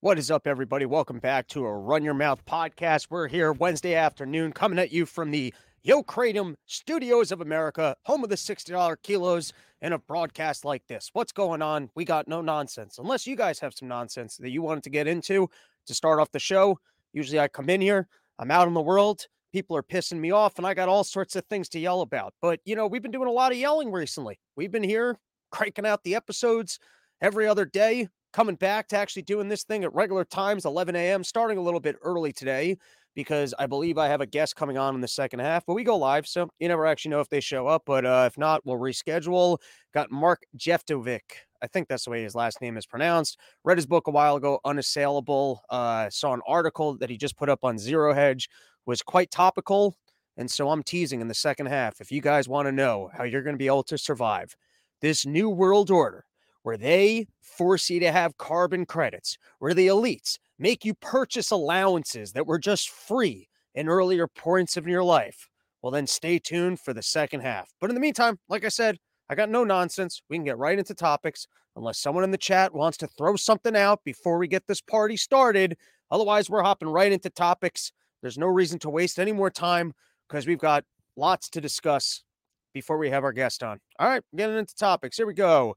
What 0.00 0.16
is 0.16 0.30
up, 0.30 0.46
everybody? 0.46 0.86
Welcome 0.86 1.18
back 1.18 1.48
to 1.48 1.66
a 1.66 1.76
Run 1.76 2.04
Your 2.04 2.14
Mouth 2.14 2.44
podcast. 2.46 3.08
We're 3.10 3.26
here 3.26 3.52
Wednesday 3.52 3.96
afternoon 3.96 4.52
coming 4.52 4.78
at 4.78 4.92
you 4.92 5.04
from 5.04 5.32
the 5.32 5.52
Yo 5.82 6.04
Kratom 6.04 6.54
Studios 6.66 7.32
of 7.32 7.40
America, 7.40 7.96
home 8.04 8.22
of 8.22 8.30
the 8.30 8.36
$60 8.36 8.96
kilos 9.02 9.52
and 9.82 9.92
a 9.92 9.98
broadcast 9.98 10.64
like 10.64 10.86
this. 10.86 11.10
What's 11.14 11.32
going 11.32 11.62
on? 11.62 11.90
We 11.96 12.04
got 12.04 12.28
no 12.28 12.40
nonsense. 12.40 12.98
Unless 13.00 13.26
you 13.26 13.34
guys 13.34 13.58
have 13.58 13.74
some 13.74 13.88
nonsense 13.88 14.36
that 14.36 14.50
you 14.50 14.62
wanted 14.62 14.84
to 14.84 14.90
get 14.90 15.08
into 15.08 15.50
to 15.86 15.94
start 15.94 16.20
off 16.20 16.30
the 16.30 16.38
show. 16.38 16.78
Usually 17.12 17.40
I 17.40 17.48
come 17.48 17.68
in 17.68 17.80
here, 17.80 18.06
I'm 18.38 18.52
out 18.52 18.68
in 18.68 18.74
the 18.74 18.80
world, 18.80 19.26
people 19.52 19.76
are 19.76 19.82
pissing 19.82 20.20
me 20.20 20.30
off, 20.30 20.58
and 20.58 20.66
I 20.66 20.74
got 20.74 20.88
all 20.88 21.02
sorts 21.02 21.34
of 21.34 21.44
things 21.46 21.68
to 21.70 21.80
yell 21.80 22.02
about. 22.02 22.34
But, 22.40 22.60
you 22.64 22.76
know, 22.76 22.86
we've 22.86 23.02
been 23.02 23.10
doing 23.10 23.26
a 23.26 23.32
lot 23.32 23.50
of 23.50 23.58
yelling 23.58 23.90
recently. 23.90 24.38
We've 24.54 24.70
been 24.70 24.84
here 24.84 25.18
cranking 25.50 25.86
out 25.86 26.04
the 26.04 26.14
episodes 26.14 26.78
every 27.20 27.48
other 27.48 27.64
day 27.64 28.06
coming 28.38 28.54
back 28.54 28.86
to 28.86 28.96
actually 28.96 29.22
doing 29.22 29.48
this 29.48 29.64
thing 29.64 29.82
at 29.82 29.92
regular 29.92 30.24
times, 30.24 30.64
11 30.64 30.94
a.m., 30.94 31.24
starting 31.24 31.58
a 31.58 31.60
little 31.60 31.80
bit 31.80 31.96
early 32.02 32.32
today 32.32 32.76
because 33.16 33.52
I 33.58 33.66
believe 33.66 33.98
I 33.98 34.06
have 34.06 34.20
a 34.20 34.26
guest 34.26 34.54
coming 34.54 34.78
on 34.78 34.94
in 34.94 35.00
the 35.00 35.08
second 35.08 35.40
half. 35.40 35.66
But 35.66 35.74
we 35.74 35.82
go 35.82 35.96
live, 35.96 36.24
so 36.24 36.48
you 36.60 36.68
never 36.68 36.86
actually 36.86 37.10
know 37.10 37.20
if 37.20 37.28
they 37.28 37.40
show 37.40 37.66
up. 37.66 37.82
But 37.84 38.06
uh, 38.06 38.28
if 38.28 38.38
not, 38.38 38.64
we'll 38.64 38.76
reschedule. 38.76 39.58
Got 39.92 40.12
Marc 40.12 40.44
Jeftovic. 40.56 41.22
I 41.62 41.66
think 41.66 41.88
that's 41.88 42.04
the 42.04 42.12
way 42.12 42.22
his 42.22 42.36
last 42.36 42.60
name 42.60 42.76
is 42.76 42.86
pronounced. 42.86 43.40
Read 43.64 43.76
his 43.76 43.86
book 43.86 44.06
a 44.06 44.12
while 44.12 44.36
ago, 44.36 44.60
Unassailable. 44.64 45.60
Uh, 45.68 46.08
saw 46.08 46.32
an 46.32 46.42
article 46.46 46.96
that 46.98 47.10
he 47.10 47.16
just 47.16 47.36
put 47.36 47.48
up 47.48 47.64
on 47.64 47.76
Zero 47.76 48.14
Hedge, 48.14 48.48
was 48.86 49.02
quite 49.02 49.32
topical. 49.32 49.96
And 50.36 50.48
so 50.48 50.70
I'm 50.70 50.84
teasing 50.84 51.20
in 51.20 51.26
the 51.26 51.34
second 51.34 51.66
half. 51.66 52.00
If 52.00 52.12
you 52.12 52.20
guys 52.20 52.48
want 52.48 52.68
to 52.68 52.72
know 52.72 53.10
how 53.12 53.24
you're 53.24 53.42
going 53.42 53.56
to 53.56 53.58
be 53.58 53.66
able 53.66 53.82
to 53.82 53.98
survive 53.98 54.54
this 55.00 55.26
new 55.26 55.50
world 55.50 55.90
order 55.90 56.24
where 56.62 56.76
they 56.76 57.26
force 57.40 57.88
you 57.90 58.00
to 58.00 58.12
have 58.12 58.36
carbon 58.36 58.86
credits, 58.86 59.38
where 59.58 59.74
the 59.74 59.88
elites 59.88 60.38
make 60.58 60.84
you 60.84 60.94
purchase 60.94 61.50
allowances 61.50 62.32
that 62.32 62.46
were 62.46 62.58
just 62.58 62.90
free 62.90 63.48
in 63.74 63.88
earlier 63.88 64.26
points 64.26 64.76
of 64.76 64.86
your 64.86 65.04
life. 65.04 65.48
Well, 65.82 65.92
then 65.92 66.06
stay 66.06 66.38
tuned 66.38 66.80
for 66.80 66.92
the 66.92 67.02
second 67.02 67.40
half. 67.40 67.70
But 67.80 67.90
in 67.90 67.94
the 67.94 68.00
meantime, 68.00 68.38
like 68.48 68.64
I 68.64 68.68
said, 68.68 68.98
I 69.30 69.34
got 69.34 69.50
no 69.50 69.62
nonsense. 69.62 70.22
We 70.28 70.36
can 70.36 70.44
get 70.44 70.58
right 70.58 70.78
into 70.78 70.94
topics 70.94 71.46
unless 71.76 71.98
someone 71.98 72.24
in 72.24 72.30
the 72.30 72.38
chat 72.38 72.74
wants 72.74 72.98
to 72.98 73.06
throw 73.06 73.36
something 73.36 73.76
out 73.76 74.02
before 74.04 74.38
we 74.38 74.48
get 74.48 74.66
this 74.66 74.80
party 74.80 75.16
started. 75.16 75.76
Otherwise, 76.10 76.50
we're 76.50 76.62
hopping 76.62 76.88
right 76.88 77.12
into 77.12 77.30
topics. 77.30 77.92
There's 78.22 78.38
no 78.38 78.48
reason 78.48 78.78
to 78.80 78.90
waste 78.90 79.18
any 79.18 79.32
more 79.32 79.50
time 79.50 79.92
because 80.28 80.46
we've 80.46 80.58
got 80.58 80.84
lots 81.16 81.48
to 81.50 81.60
discuss 81.60 82.24
before 82.72 82.98
we 82.98 83.10
have 83.10 83.24
our 83.24 83.32
guest 83.32 83.62
on. 83.62 83.78
All 83.98 84.08
right, 84.08 84.22
getting 84.34 84.56
into 84.56 84.74
topics. 84.74 85.16
Here 85.16 85.26
we 85.26 85.34
go. 85.34 85.76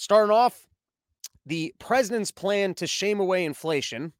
Starting 0.00 0.34
off, 0.34 0.66
the 1.44 1.74
president's 1.78 2.30
plan 2.30 2.72
to 2.72 2.86
shame 2.86 3.20
away 3.20 3.44
inflation, 3.44 4.14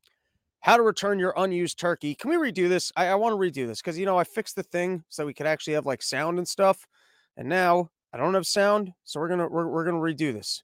how 0.60 0.76
to 0.76 0.82
return 0.82 1.18
your 1.18 1.32
unused 1.38 1.80
turkey. 1.80 2.14
Can 2.14 2.28
we 2.28 2.36
redo 2.36 2.68
this? 2.68 2.92
I, 2.96 3.06
I 3.06 3.14
want 3.14 3.32
to 3.32 3.38
redo 3.38 3.66
this 3.66 3.80
because, 3.80 3.98
you 3.98 4.04
know, 4.04 4.18
I 4.18 4.24
fixed 4.24 4.56
the 4.56 4.62
thing 4.62 5.04
so 5.08 5.24
we 5.24 5.32
could 5.32 5.46
actually 5.46 5.72
have 5.72 5.86
like 5.86 6.02
sound 6.02 6.36
and 6.36 6.46
stuff. 6.46 6.86
And 7.34 7.48
now 7.48 7.88
I 8.12 8.18
don't 8.18 8.34
have 8.34 8.46
sound. 8.46 8.92
So 9.04 9.20
we're 9.20 9.28
going 9.28 9.40
to, 9.40 9.48
we're, 9.48 9.68
we're 9.68 9.90
going 9.90 9.96
to 9.96 10.24
redo 10.24 10.34
this. 10.34 10.62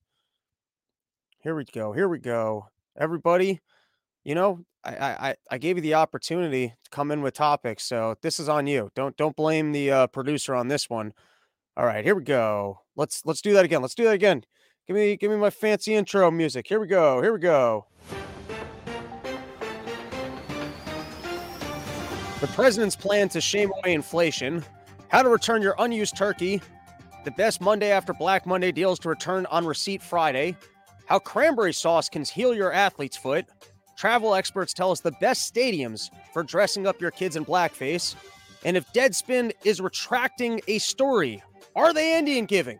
Here 1.40 1.56
we 1.56 1.64
go. 1.64 1.94
Here 1.94 2.10
we 2.10 2.18
go. 2.18 2.66
Everybody, 2.94 3.60
you 4.22 4.34
know, 4.34 4.66
I, 4.84 5.30
I, 5.30 5.34
I 5.50 5.56
gave 5.56 5.76
you 5.76 5.82
the 5.82 5.94
opportunity 5.94 6.74
to 6.84 6.90
come 6.90 7.10
in 7.10 7.22
with 7.22 7.32
topics. 7.32 7.84
So 7.84 8.16
this 8.20 8.38
is 8.38 8.50
on 8.50 8.66
you. 8.66 8.90
Don't, 8.94 9.16
don't 9.16 9.34
blame 9.34 9.72
the 9.72 9.90
uh, 9.90 10.06
producer 10.08 10.54
on 10.54 10.68
this 10.68 10.90
one. 10.90 11.14
All 11.74 11.86
right, 11.86 12.04
here 12.04 12.14
we 12.14 12.22
go. 12.22 12.80
Let's, 12.96 13.22
let's 13.24 13.40
do 13.40 13.54
that 13.54 13.64
again. 13.64 13.80
Let's 13.80 13.94
do 13.94 14.04
that 14.04 14.12
again. 14.12 14.44
Give 14.86 14.94
me 14.94 15.16
give 15.16 15.32
me 15.32 15.36
my 15.36 15.50
fancy 15.50 15.94
intro 15.94 16.30
music. 16.30 16.66
Here 16.68 16.78
we 16.78 16.86
go. 16.86 17.20
Here 17.20 17.32
we 17.32 17.40
go. 17.40 17.86
The 22.40 22.46
president's 22.48 22.94
plan 22.94 23.28
to 23.30 23.40
shame 23.40 23.72
away 23.72 23.94
inflation, 23.94 24.64
how 25.08 25.22
to 25.22 25.28
return 25.28 25.62
your 25.62 25.74
unused 25.78 26.16
turkey, 26.16 26.60
the 27.24 27.30
best 27.32 27.60
Monday 27.60 27.90
after 27.90 28.12
Black 28.12 28.46
Monday 28.46 28.70
deals 28.70 28.98
to 29.00 29.08
return 29.08 29.46
on 29.46 29.66
receipt 29.66 30.02
Friday, 30.02 30.54
how 31.06 31.18
cranberry 31.18 31.72
sauce 31.72 32.08
can 32.08 32.24
heal 32.24 32.54
your 32.54 32.72
athlete's 32.72 33.16
foot, 33.16 33.46
travel 33.96 34.34
experts 34.34 34.74
tell 34.74 34.92
us 34.92 35.00
the 35.00 35.12
best 35.12 35.52
stadiums 35.52 36.10
for 36.32 36.42
dressing 36.42 36.86
up 36.86 37.00
your 37.00 37.10
kids 37.10 37.36
in 37.36 37.44
blackface, 37.44 38.14
and 38.64 38.76
if 38.76 38.92
Deadspin 38.92 39.50
is 39.64 39.80
retracting 39.80 40.60
a 40.68 40.78
story, 40.78 41.42
are 41.74 41.94
they 41.94 42.18
Indian 42.18 42.44
giving? 42.44 42.78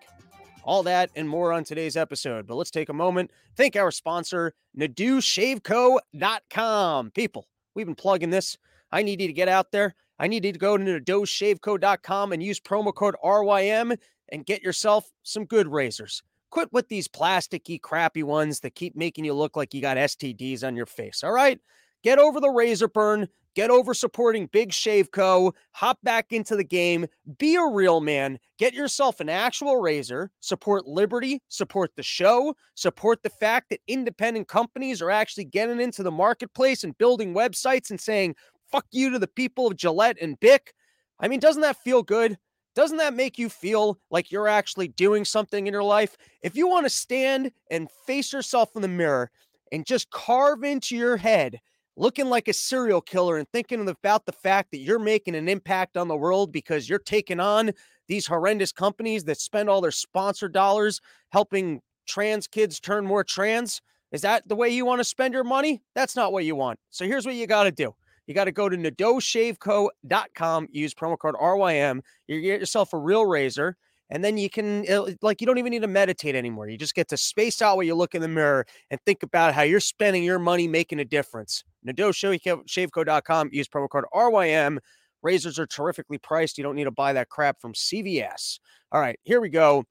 All 0.66 0.82
that 0.82 1.10
and 1.15 1.28
more 1.28 1.53
on 1.53 1.62
today's 1.62 1.97
episode. 1.97 2.49
But 2.49 2.56
let's 2.56 2.72
take 2.72 2.88
a 2.88 2.93
moment. 2.93 3.31
Thank 3.56 3.77
our 3.77 3.93
sponsor, 3.93 4.53
NadeauShaveCo.com. 4.77 7.10
People, 7.12 7.47
we've 7.77 7.87
been 7.87 7.94
plugging 7.94 8.31
this. 8.31 8.59
I 8.91 9.04
need 9.04 9.21
you 9.21 9.28
to 9.28 9.32
get 9.32 9.49
out 9.49 9.71
there. 9.71 9.94
I 10.19 10.27
need 10.27 10.44
you 10.44 10.53
to 10.53 10.59
go 10.59 10.77
to 10.77 10.84
NadeauShaveCo.com 10.84 12.32
and 12.32 12.43
use 12.43 12.59
promo 12.59 12.93
code 12.93 13.15
RYM 13.25 13.97
and 14.31 14.44
get 14.44 14.62
yourself 14.62 15.09
some 15.22 15.44
good 15.44 15.69
razors. 15.69 16.25
Quit 16.50 16.72
with 16.72 16.88
these 16.88 17.06
plasticky, 17.06 17.81
crappy 17.81 18.25
ones 18.25 18.59
that 18.60 18.75
keep 18.75 18.97
making 18.97 19.25
you 19.25 19.34
look 19.34 19.56
like 19.56 19.72
you 19.72 19.81
got 19.81 19.97
STDs 19.97 20.66
on 20.66 20.75
your 20.75 20.87
face. 20.87 21.22
All 21.22 21.33
right? 21.33 21.60
Get 22.03 22.19
over 22.19 22.41
the 22.41 22.50
razor 22.50 22.88
burn. 22.88 23.28
Get 23.56 23.70
over 23.70 23.94
supporting 23.94 24.50
Big 24.52 24.70
Shave 24.70 25.10
Co. 25.10 25.54
Hop 25.72 25.98
back 26.02 26.30
into 26.30 26.56
the 26.56 26.62
game. 26.62 27.06
Be 27.38 27.56
a 27.56 27.64
real 27.64 28.02
man. 28.02 28.38
Get 28.58 28.74
yourself 28.74 29.18
an 29.18 29.30
actual 29.30 29.78
razor. 29.78 30.30
Support 30.40 30.86
liberty. 30.86 31.40
Support 31.48 31.92
the 31.96 32.02
show. 32.02 32.54
Support 32.74 33.22
the 33.22 33.30
fact 33.30 33.70
that 33.70 33.80
independent 33.88 34.46
companies 34.46 35.00
are 35.00 35.10
actually 35.10 35.46
getting 35.46 35.80
into 35.80 36.02
the 36.02 36.10
marketplace 36.10 36.84
and 36.84 36.98
building 36.98 37.32
websites 37.32 37.88
and 37.88 37.98
saying, 37.98 38.36
fuck 38.70 38.84
you 38.90 39.08
to 39.08 39.18
the 39.18 39.26
people 39.26 39.66
of 39.66 39.78
Gillette 39.78 40.18
and 40.20 40.38
Bic. 40.38 40.74
I 41.18 41.26
mean, 41.26 41.40
doesn't 41.40 41.62
that 41.62 41.82
feel 41.82 42.02
good? 42.02 42.36
Doesn't 42.74 42.98
that 42.98 43.14
make 43.14 43.38
you 43.38 43.48
feel 43.48 43.98
like 44.10 44.30
you're 44.30 44.48
actually 44.48 44.88
doing 44.88 45.24
something 45.24 45.66
in 45.66 45.72
your 45.72 45.82
life? 45.82 46.18
If 46.42 46.56
you 46.56 46.68
want 46.68 46.84
to 46.84 46.90
stand 46.90 47.52
and 47.70 47.88
face 48.06 48.34
yourself 48.34 48.76
in 48.76 48.82
the 48.82 48.88
mirror 48.88 49.30
and 49.72 49.86
just 49.86 50.10
carve 50.10 50.62
into 50.62 50.94
your 50.94 51.16
head 51.16 51.58
looking 51.96 52.26
like 52.26 52.48
a 52.48 52.52
serial 52.52 53.00
killer 53.00 53.38
and 53.38 53.48
thinking 53.52 53.88
about 53.88 54.26
the 54.26 54.32
fact 54.32 54.70
that 54.70 54.78
you're 54.78 54.98
making 54.98 55.34
an 55.34 55.48
impact 55.48 55.96
on 55.96 56.08
the 56.08 56.16
world 56.16 56.52
because 56.52 56.88
you're 56.88 56.98
taking 56.98 57.40
on 57.40 57.72
these 58.08 58.26
horrendous 58.26 58.72
companies 58.72 59.24
that 59.24 59.40
spend 59.40 59.68
all 59.68 59.80
their 59.80 59.90
sponsor 59.90 60.48
dollars 60.48 61.00
helping 61.30 61.80
trans 62.06 62.46
kids 62.46 62.78
turn 62.78 63.06
more 63.06 63.24
trans? 63.24 63.80
Is 64.12 64.20
that 64.22 64.46
the 64.46 64.56
way 64.56 64.68
you 64.68 64.84
want 64.84 65.00
to 65.00 65.04
spend 65.04 65.34
your 65.34 65.44
money? 65.44 65.82
That's 65.94 66.14
not 66.16 66.32
what 66.32 66.44
you 66.44 66.54
want. 66.54 66.78
So 66.90 67.04
here's 67.04 67.26
what 67.26 67.34
you 67.34 67.46
got 67.46 67.64
to 67.64 67.72
do. 67.72 67.94
You 68.26 68.34
got 68.34 68.44
to 68.44 68.52
go 68.52 68.68
to 68.68 68.76
NadeauShaveCo.com, 68.76 70.68
use 70.70 70.94
promo 70.94 71.18
code 71.18 71.36
RYM. 71.36 72.00
You 72.26 72.40
get 72.40 72.60
yourself 72.60 72.92
a 72.92 72.98
real 72.98 73.24
razor 73.24 73.76
and 74.10 74.24
then 74.24 74.36
you 74.36 74.48
can 74.48 74.84
like 75.22 75.40
you 75.40 75.46
don't 75.46 75.58
even 75.58 75.70
need 75.70 75.82
to 75.82 75.88
meditate 75.88 76.34
anymore 76.34 76.68
you 76.68 76.78
just 76.78 76.94
get 76.94 77.08
to 77.08 77.16
space 77.16 77.60
out 77.60 77.76
while 77.76 77.84
you 77.84 77.94
look 77.94 78.14
in 78.14 78.22
the 78.22 78.28
mirror 78.28 78.64
and 78.90 79.00
think 79.04 79.22
about 79.22 79.54
how 79.54 79.62
you're 79.62 79.80
spending 79.80 80.22
your 80.22 80.38
money 80.38 80.68
making 80.68 81.00
a 81.00 81.04
difference. 81.04 81.64
NadeauShaveCo.com 81.86 83.50
use 83.52 83.68
promo 83.68 83.88
code 83.88 84.04
RYM 84.14 84.78
razors 85.22 85.58
are 85.58 85.66
terrifically 85.66 86.18
priced 86.18 86.58
you 86.58 86.64
don't 86.64 86.76
need 86.76 86.84
to 86.84 86.90
buy 86.90 87.12
that 87.12 87.28
crap 87.28 87.60
from 87.60 87.72
CVS 87.72 88.58
all 88.92 89.00
right 89.00 89.18
here 89.24 89.40
we 89.40 89.48
go 89.48 89.84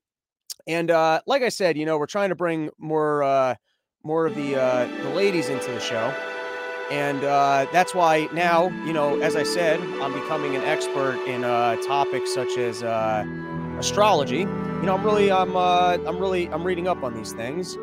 and 0.66 0.90
uh 0.90 1.20
like 1.26 1.42
I 1.42 1.48
said 1.48 1.76
you 1.76 1.84
know 1.84 1.98
we're 1.98 2.06
trying 2.06 2.30
to 2.30 2.36
bring 2.36 2.70
more 2.78 3.22
uh 3.22 3.54
more 4.02 4.26
of 4.26 4.34
the 4.34 4.56
uh 4.60 4.86
the 5.02 5.10
ladies 5.10 5.48
into 5.48 5.70
the 5.70 5.80
show 5.80 6.14
and 6.90 7.24
uh, 7.24 7.66
that's 7.72 7.94
why 7.94 8.28
now, 8.32 8.68
you 8.86 8.92
know, 8.92 9.20
as 9.20 9.36
I 9.36 9.42
said, 9.42 9.80
I'm 10.00 10.12
becoming 10.12 10.54
an 10.54 10.62
expert 10.62 11.18
in 11.26 11.44
uh, 11.44 11.76
topics 11.82 12.32
such 12.32 12.56
as 12.56 12.82
uh, 12.82 13.24
astrology. 13.78 14.40
You 14.40 14.82
know, 14.82 14.94
I'm 14.94 15.04
really, 15.04 15.32
I'm, 15.32 15.56
uh, 15.56 15.98
I'm 16.06 16.18
really, 16.18 16.48
I'm 16.48 16.64
reading 16.64 16.86
up 16.86 17.02
on 17.02 17.14
these 17.14 17.32
things. 17.32 17.76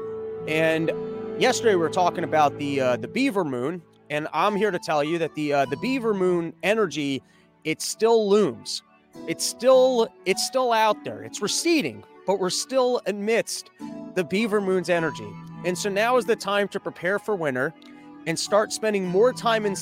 And 0.47 0.91
yesterday 1.37 1.75
we 1.75 1.81
were 1.81 1.89
talking 1.89 2.23
about 2.23 2.57
the 2.57 2.81
uh, 2.81 2.97
the 2.97 3.07
beaver 3.07 3.43
moon, 3.43 3.81
and 4.09 4.27
I'm 4.33 4.55
here 4.55 4.71
to 4.71 4.79
tell 4.79 5.03
you 5.03 5.17
that 5.19 5.35
the 5.35 5.53
uh, 5.53 5.65
the 5.65 5.77
beaver 5.77 6.13
moon 6.13 6.53
energy, 6.63 7.21
it 7.63 7.81
still 7.81 8.29
looms. 8.29 8.83
It's 9.27 9.45
still, 9.45 10.07
it's 10.25 10.45
still 10.45 10.71
out 10.71 11.03
there. 11.03 11.21
It's 11.23 11.41
receding, 11.41 12.03
but 12.25 12.39
we're 12.39 12.49
still 12.49 13.01
amidst 13.05 13.69
the 14.15 14.23
beaver 14.23 14.59
moon's 14.59 14.89
energy. 14.89 15.27
And 15.65 15.77
so 15.77 15.89
now 15.89 16.17
is 16.17 16.25
the 16.25 16.35
time 16.35 16.67
to 16.69 16.79
prepare 16.79 17.19
for 17.19 17.35
winter 17.35 17.73
and 18.25 18.37
start 18.37 18.71
spending 18.71 19.05
more 19.05 19.33
time 19.33 19.65
in 19.65 19.75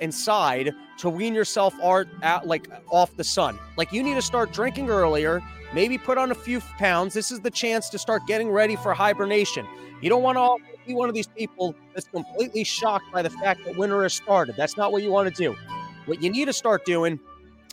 inside 0.00 0.74
to 0.98 1.10
wean 1.10 1.34
yourself 1.34 1.74
art 1.82 2.08
like 2.44 2.68
off 2.90 3.14
the 3.16 3.24
sun. 3.24 3.58
Like 3.76 3.92
you 3.92 4.02
need 4.02 4.14
to 4.14 4.22
start 4.22 4.52
drinking 4.52 4.90
earlier 4.90 5.42
maybe 5.72 5.98
put 5.98 6.18
on 6.18 6.30
a 6.30 6.34
few 6.34 6.60
pounds. 6.78 7.14
This 7.14 7.30
is 7.30 7.40
the 7.40 7.50
chance 7.50 7.88
to 7.90 7.98
start 7.98 8.26
getting 8.26 8.50
ready 8.50 8.76
for 8.76 8.94
hibernation. 8.94 9.66
You 10.00 10.08
don't 10.08 10.22
want 10.22 10.38
to 10.38 10.86
be 10.86 10.94
one 10.94 11.08
of 11.08 11.14
these 11.14 11.26
people 11.26 11.74
that's 11.94 12.08
completely 12.08 12.64
shocked 12.64 13.06
by 13.12 13.22
the 13.22 13.30
fact 13.30 13.64
that 13.64 13.76
winter 13.76 14.02
has 14.02 14.14
started. 14.14 14.54
That's 14.56 14.76
not 14.76 14.92
what 14.92 15.02
you 15.02 15.10
want 15.10 15.34
to 15.34 15.42
do. 15.42 15.56
What 16.06 16.22
you 16.22 16.30
need 16.30 16.46
to 16.46 16.52
start 16.52 16.84
doing 16.84 17.18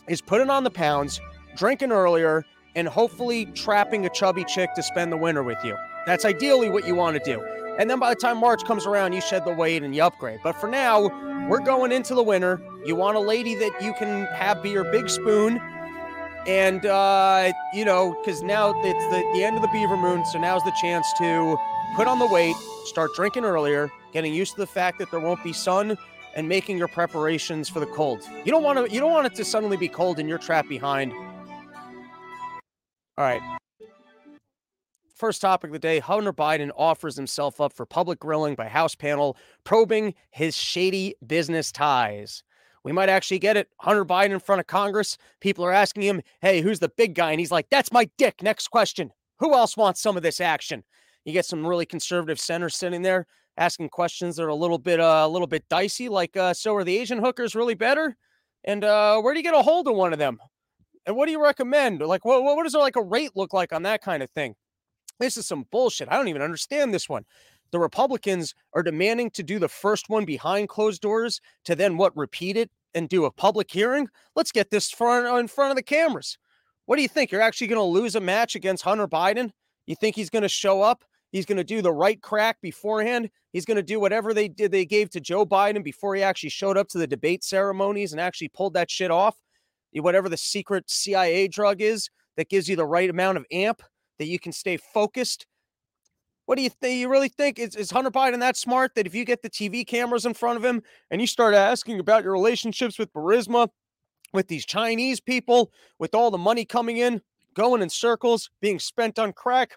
is 0.08 0.20
putting 0.20 0.50
on 0.50 0.64
the 0.64 0.70
pounds, 0.70 1.20
drinking 1.56 1.92
earlier, 1.92 2.44
and 2.74 2.86
hopefully 2.86 3.46
trapping 3.46 4.04
a 4.04 4.10
chubby 4.10 4.44
chick 4.44 4.74
to 4.74 4.82
spend 4.82 5.10
the 5.10 5.16
winter 5.16 5.42
with 5.42 5.58
you. 5.64 5.76
That's 6.06 6.24
ideally 6.24 6.70
what 6.70 6.86
you 6.86 6.94
want 6.94 7.22
to 7.22 7.22
do. 7.24 7.42
And 7.78 7.90
then 7.90 7.98
by 7.98 8.14
the 8.14 8.20
time 8.20 8.38
March 8.38 8.64
comes 8.64 8.86
around, 8.86 9.12
you 9.12 9.20
shed 9.20 9.44
the 9.44 9.52
weight 9.52 9.82
and 9.82 9.94
you 9.94 10.02
upgrade. 10.02 10.40
But 10.42 10.58
for 10.58 10.68
now, 10.68 11.08
we're 11.48 11.60
going 11.60 11.92
into 11.92 12.14
the 12.14 12.22
winter. 12.22 12.60
You 12.84 12.96
want 12.96 13.16
a 13.16 13.20
lady 13.20 13.54
that 13.56 13.82
you 13.82 13.92
can 13.94 14.26
have 14.26 14.62
be 14.62 14.70
your 14.70 14.84
big 14.84 15.10
spoon. 15.10 15.60
And, 16.46 16.86
uh, 16.86 17.52
you 17.74 17.84
know, 17.84 18.16
because 18.20 18.42
now 18.42 18.70
it's 18.82 19.04
the, 19.10 19.28
the 19.34 19.42
end 19.44 19.56
of 19.56 19.62
the 19.62 19.68
beaver 19.68 19.96
moon. 19.96 20.24
So 20.26 20.38
now's 20.38 20.62
the 20.62 20.72
chance 20.80 21.06
to 21.18 21.58
put 21.96 22.06
on 22.06 22.18
the 22.18 22.26
weight, 22.26 22.54
start 22.84 23.10
drinking 23.16 23.44
earlier, 23.44 23.90
getting 24.12 24.32
used 24.32 24.54
to 24.54 24.60
the 24.60 24.66
fact 24.66 24.98
that 25.00 25.10
there 25.10 25.20
won't 25.20 25.42
be 25.42 25.52
sun 25.52 25.98
and 26.36 26.48
making 26.48 26.78
your 26.78 26.88
preparations 26.88 27.68
for 27.68 27.80
the 27.80 27.86
cold. 27.86 28.22
You 28.44 28.52
don't 28.52 28.62
want 28.62 28.86
to 28.86 28.92
you 28.92 29.00
don't 29.00 29.10
want 29.10 29.26
it 29.26 29.34
to 29.36 29.44
suddenly 29.44 29.76
be 29.76 29.88
cold 29.88 30.18
and 30.18 30.28
you're 30.28 30.38
trapped 30.38 30.68
behind. 30.68 31.12
All 33.18 33.24
right. 33.24 33.40
First 35.16 35.40
topic 35.40 35.68
of 35.68 35.72
the 35.72 35.78
day 35.78 35.98
Hunter 35.98 36.30
Biden 36.30 36.70
offers 36.76 37.16
himself 37.16 37.58
up 37.58 37.72
for 37.72 37.86
public 37.86 38.20
grilling 38.20 38.54
by 38.54 38.68
House 38.68 38.94
panel 38.94 39.38
probing 39.64 40.12
his 40.30 40.54
shady 40.54 41.14
business 41.26 41.72
ties. 41.72 42.42
We 42.84 42.92
might 42.92 43.08
actually 43.08 43.38
get 43.38 43.56
it. 43.56 43.70
Hunter 43.80 44.04
Biden 44.04 44.32
in 44.32 44.40
front 44.40 44.60
of 44.60 44.66
Congress. 44.66 45.16
People 45.40 45.64
are 45.64 45.72
asking 45.72 46.02
him, 46.02 46.20
hey, 46.42 46.60
who's 46.60 46.80
the 46.80 46.90
big 46.90 47.14
guy? 47.14 47.30
And 47.30 47.40
he's 47.40 47.50
like, 47.50 47.66
that's 47.70 47.90
my 47.90 48.10
dick. 48.18 48.42
Next 48.42 48.68
question. 48.68 49.10
Who 49.38 49.54
else 49.54 49.74
wants 49.74 50.02
some 50.02 50.18
of 50.18 50.22
this 50.22 50.38
action? 50.38 50.84
You 51.24 51.32
get 51.32 51.46
some 51.46 51.66
really 51.66 51.86
conservative 51.86 52.38
senators 52.38 52.76
sitting 52.76 53.00
there 53.00 53.26
asking 53.56 53.88
questions 53.88 54.36
that 54.36 54.42
are 54.42 54.48
a 54.48 54.54
little 54.54 54.76
bit 54.76 55.00
uh, 55.00 55.22
a 55.24 55.28
little 55.28 55.46
bit 55.46 55.66
dicey, 55.70 56.10
like 56.10 56.36
uh, 56.36 56.52
so 56.52 56.74
are 56.74 56.84
the 56.84 56.98
Asian 56.98 57.20
hookers 57.20 57.54
really 57.54 57.74
better? 57.74 58.14
And 58.64 58.84
uh, 58.84 59.18
where 59.22 59.32
do 59.32 59.40
you 59.40 59.44
get 59.44 59.54
a 59.54 59.62
hold 59.62 59.88
of 59.88 59.96
one 59.96 60.12
of 60.12 60.18
them? 60.18 60.36
And 61.06 61.16
what 61.16 61.24
do 61.24 61.32
you 61.32 61.42
recommend? 61.42 62.02
Like, 62.02 62.26
what, 62.26 62.44
what 62.44 62.64
does 62.64 62.74
like 62.74 62.96
a 62.96 63.02
rate 63.02 63.30
look 63.34 63.54
like 63.54 63.72
on 63.72 63.84
that 63.84 64.02
kind 64.02 64.22
of 64.22 64.30
thing? 64.32 64.54
This 65.18 65.36
is 65.36 65.46
some 65.46 65.66
bullshit. 65.70 66.08
I 66.10 66.16
don't 66.16 66.28
even 66.28 66.42
understand 66.42 66.92
this 66.92 67.08
one. 67.08 67.24
The 67.72 67.78
Republicans 67.78 68.54
are 68.74 68.82
demanding 68.82 69.30
to 69.30 69.42
do 69.42 69.58
the 69.58 69.68
first 69.68 70.08
one 70.08 70.24
behind 70.24 70.68
closed 70.68 71.02
doors 71.02 71.40
to 71.64 71.74
then 71.74 71.96
what 71.96 72.16
repeat 72.16 72.56
it 72.56 72.70
and 72.94 73.08
do 73.08 73.24
a 73.24 73.30
public 73.30 73.70
hearing. 73.70 74.08
Let's 74.34 74.52
get 74.52 74.70
this 74.70 74.90
front 74.90 75.26
uh, 75.26 75.36
in 75.36 75.48
front 75.48 75.70
of 75.70 75.76
the 75.76 75.82
cameras. 75.82 76.38
What 76.86 76.96
do 76.96 77.02
you 77.02 77.08
think? 77.08 77.30
You're 77.30 77.42
actually 77.42 77.66
going 77.66 77.78
to 77.78 77.82
lose 77.82 78.14
a 78.14 78.20
match 78.20 78.54
against 78.54 78.84
Hunter 78.84 79.08
Biden? 79.08 79.50
You 79.86 79.96
think 79.96 80.16
he's 80.16 80.30
going 80.30 80.42
to 80.42 80.48
show 80.48 80.82
up? 80.82 81.04
He's 81.32 81.46
going 81.46 81.58
to 81.58 81.64
do 81.64 81.82
the 81.82 81.92
right 81.92 82.20
crack 82.22 82.60
beforehand. 82.62 83.28
He's 83.52 83.66
going 83.66 83.76
to 83.76 83.82
do 83.82 83.98
whatever 83.98 84.32
they 84.32 84.48
did 84.48 84.70
they 84.70 84.86
gave 84.86 85.10
to 85.10 85.20
Joe 85.20 85.44
Biden 85.44 85.82
before 85.82 86.14
he 86.14 86.22
actually 86.22 86.50
showed 86.50 86.78
up 86.78 86.88
to 86.88 86.98
the 86.98 87.06
debate 87.06 87.42
ceremonies 87.42 88.12
and 88.12 88.20
actually 88.20 88.48
pulled 88.48 88.74
that 88.74 88.90
shit 88.90 89.10
off. 89.10 89.36
Whatever 89.92 90.28
the 90.28 90.36
secret 90.36 90.90
CIA 90.90 91.48
drug 91.48 91.80
is 91.80 92.10
that 92.36 92.50
gives 92.50 92.68
you 92.68 92.76
the 92.76 92.86
right 92.86 93.08
amount 93.08 93.38
of 93.38 93.46
amp 93.50 93.82
that 94.18 94.26
you 94.26 94.38
can 94.38 94.52
stay 94.52 94.76
focused. 94.76 95.46
What 96.46 96.56
do 96.56 96.62
you 96.62 96.70
think? 96.70 97.00
You 97.00 97.08
really 97.08 97.28
think 97.28 97.58
is, 97.58 97.74
is 97.74 97.90
Hunter 97.90 98.10
Biden 98.10 98.40
that 98.40 98.56
smart 98.56 98.94
that 98.94 99.06
if 99.06 99.14
you 99.14 99.24
get 99.24 99.42
the 99.42 99.50
TV 99.50 99.86
cameras 99.86 100.26
in 100.26 100.34
front 100.34 100.56
of 100.56 100.64
him 100.64 100.82
and 101.10 101.20
you 101.20 101.26
start 101.26 101.54
asking 101.54 101.98
about 101.98 102.22
your 102.22 102.32
relationships 102.32 102.98
with 102.98 103.12
Burisma, 103.12 103.68
with 104.32 104.48
these 104.48 104.64
Chinese 104.64 105.20
people, 105.20 105.72
with 105.98 106.14
all 106.14 106.30
the 106.30 106.38
money 106.38 106.64
coming 106.64 106.98
in, 106.98 107.20
going 107.54 107.82
in 107.82 107.88
circles, 107.88 108.50
being 108.60 108.78
spent 108.78 109.18
on 109.18 109.32
crack, 109.32 109.76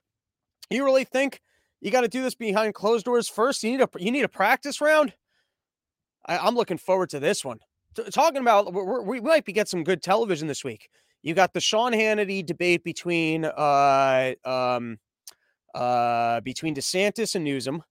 you 0.70 0.86
really 0.86 1.06
think 1.06 1.42
you 1.82 1.92
got 1.92 2.02
to 2.02 2.08
do 2.08 2.22
this 2.22 2.36
behind 2.36 2.74
closed 2.74 3.06
doors 3.06 3.30
first. 3.30 3.64
You 3.64 3.72
need 3.72 3.82
a 3.82 3.90
you 3.98 4.12
need 4.12 4.26
a 4.26 4.30
practice 4.30 4.82
round. 4.82 5.14
I, 6.26 6.48
am 6.48 6.56
looking 6.56 6.78
forward 6.78 7.10
to 7.12 7.20
this 7.20 7.44
one. 7.44 7.60
T- 7.96 8.04
talking 8.12 8.42
about 8.42 8.72
we 9.06 9.22
might 9.22 9.46
be 9.46 9.54
get 9.54 9.68
some 9.68 9.84
good 9.84 10.04
television 10.04 10.48
this 10.48 10.64
week. 10.64 10.90
You 11.22 11.34
got 11.34 11.54
the 11.54 11.60
Sean 11.60 11.92
Hannity 11.92 12.46
debate 12.46 12.84
between 12.84 13.46
uh 13.46 14.34
um 14.46 14.98
uh 15.76 16.42
between 16.42 16.76
DeSantis 16.76 17.36
and 17.36 17.44
Newsom. 17.44 17.84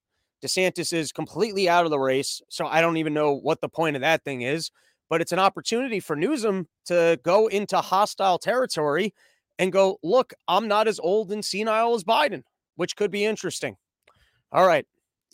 DeSantis 0.45 0.93
is 0.93 1.13
completely 1.13 1.69
out 1.69 1.85
of 1.85 1.91
the 1.91 1.99
race, 1.99 2.41
so 2.49 2.67
I 2.67 2.81
don't 2.81 2.97
even 2.97 3.13
know 3.13 3.35
what 3.35 3.61
the 3.61 3.69
point 3.69 3.97
of 3.97 4.03
that 4.03 4.25
thing 4.25 4.43
is. 4.43 4.71
But 5.11 5.21
it's 5.21 5.33
an 5.33 5.39
opportunity 5.39 6.01
for 6.01 6.17
Newsom 6.17 6.69
to 6.87 7.19
go 7.23 7.47
into 7.47 7.79
hostile 7.79 8.39
territory 8.39 9.15
and 9.59 9.73
go, 9.73 9.99
look, 10.03 10.35
I'm 10.47 10.69
not 10.69 10.87
as 10.87 11.01
old 11.01 11.33
and 11.33 11.45
senile 11.45 11.95
as 11.95 12.05
Biden 12.05 12.43
which 12.79 12.95
could 12.95 13.11
be 13.11 13.25
interesting. 13.25 13.77
All 14.53 14.67
right. 14.67 14.87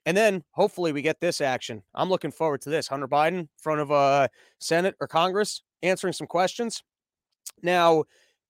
And 0.06 0.16
then 0.16 0.42
hopefully 0.50 0.92
we 0.92 1.02
get 1.02 1.20
this 1.20 1.40
action. 1.40 1.82
I'm 1.94 2.08
looking 2.08 2.32
forward 2.32 2.62
to 2.62 2.70
this. 2.70 2.88
Hunter 2.88 3.06
Biden 3.06 3.48
front 3.58 3.80
of 3.80 3.92
uh 3.92 4.28
Senate 4.58 4.96
or 4.98 5.06
Congress 5.06 5.62
answering 5.82 6.14
some 6.14 6.26
questions. 6.26 6.82
Now, 7.62 8.04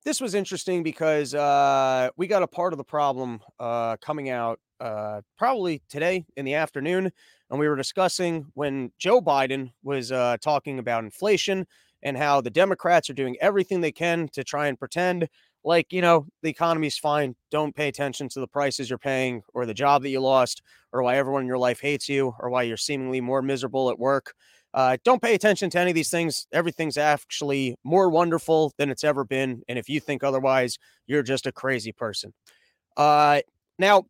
this 0.05 0.21
was 0.21 0.35
interesting 0.35 0.83
because 0.83 1.35
uh 1.35 2.11
we 2.17 2.27
got 2.27 2.43
a 2.43 2.47
part 2.47 2.73
of 2.73 2.77
the 2.77 2.85
problem 2.85 3.41
uh 3.59 3.97
coming 3.99 4.29
out 4.29 4.61
uh 4.81 5.23
probably 5.39 5.83
today 5.89 6.27
in 6.37 6.45
the 6.45 6.55
afternoon 6.55 7.11
and 7.51 7.59
we 7.59 7.69
were 7.69 7.77
discussing 7.77 8.47
when 8.55 8.93
Joe 8.99 9.21
Biden 9.23 9.73
was 9.83 10.13
uh 10.13 10.37
talking 10.43 10.79
about 10.79 11.05
inflation 11.05 11.67
and 12.03 12.19
how 12.19 12.43
the 12.43 12.51
Democrats 12.51 13.09
are 13.09 13.15
doing 13.15 13.37
everything 13.41 13.81
they 13.81 13.93
can 13.93 14.29
to 14.35 14.45
try 14.45 14.67
and 14.67 14.79
pretend 14.79 15.27
like 15.65 15.91
you 15.91 16.03
know 16.03 16.27
the 16.43 16.51
economy's 16.51 16.99
fine 16.99 17.35
don't 17.51 17.75
pay 17.75 17.89
attention 17.89 18.29
to 18.29 18.41
the 18.41 18.47
prices 18.49 18.91
you're 18.91 18.99
paying 18.99 19.43
or 19.55 19.65
the 19.65 19.73
job 19.73 20.03
that 20.03 20.11
you 20.11 20.21
lost 20.21 20.61
or 20.93 21.03
why 21.03 21.17
everyone 21.17 21.41
in 21.43 21.49
your 21.49 21.57
life 21.59 21.81
hates 21.81 22.11
you 22.11 22.35
or 22.41 22.51
why 22.51 22.63
you're 22.63 22.77
seemingly 22.77 23.23
more 23.23 23.41
miserable 23.41 23.89
at 23.89 23.99
work 23.99 24.35
uh, 24.75 24.97
don't 25.05 25.23
pay 25.23 25.35
attention 25.35 25.71
to 25.71 25.79
any 25.79 25.93
of 25.93 25.95
these 25.95 26.11
things. 26.11 26.47
Everything's 26.53 26.99
actually 26.99 27.77
more 27.85 28.11
wonderful 28.11 28.73
than 28.77 28.91
it's 28.91 29.05
ever 29.05 29.25
been 29.25 29.63
and 29.69 29.79
if 29.79 29.89
you 29.89 30.01
think 30.01 30.23
otherwise 30.23 30.79
you're 31.07 31.23
just 31.23 31.47
a 31.47 31.53
crazy 31.53 31.93
person. 31.93 32.35
Uh, 32.97 33.41
now 33.79 34.05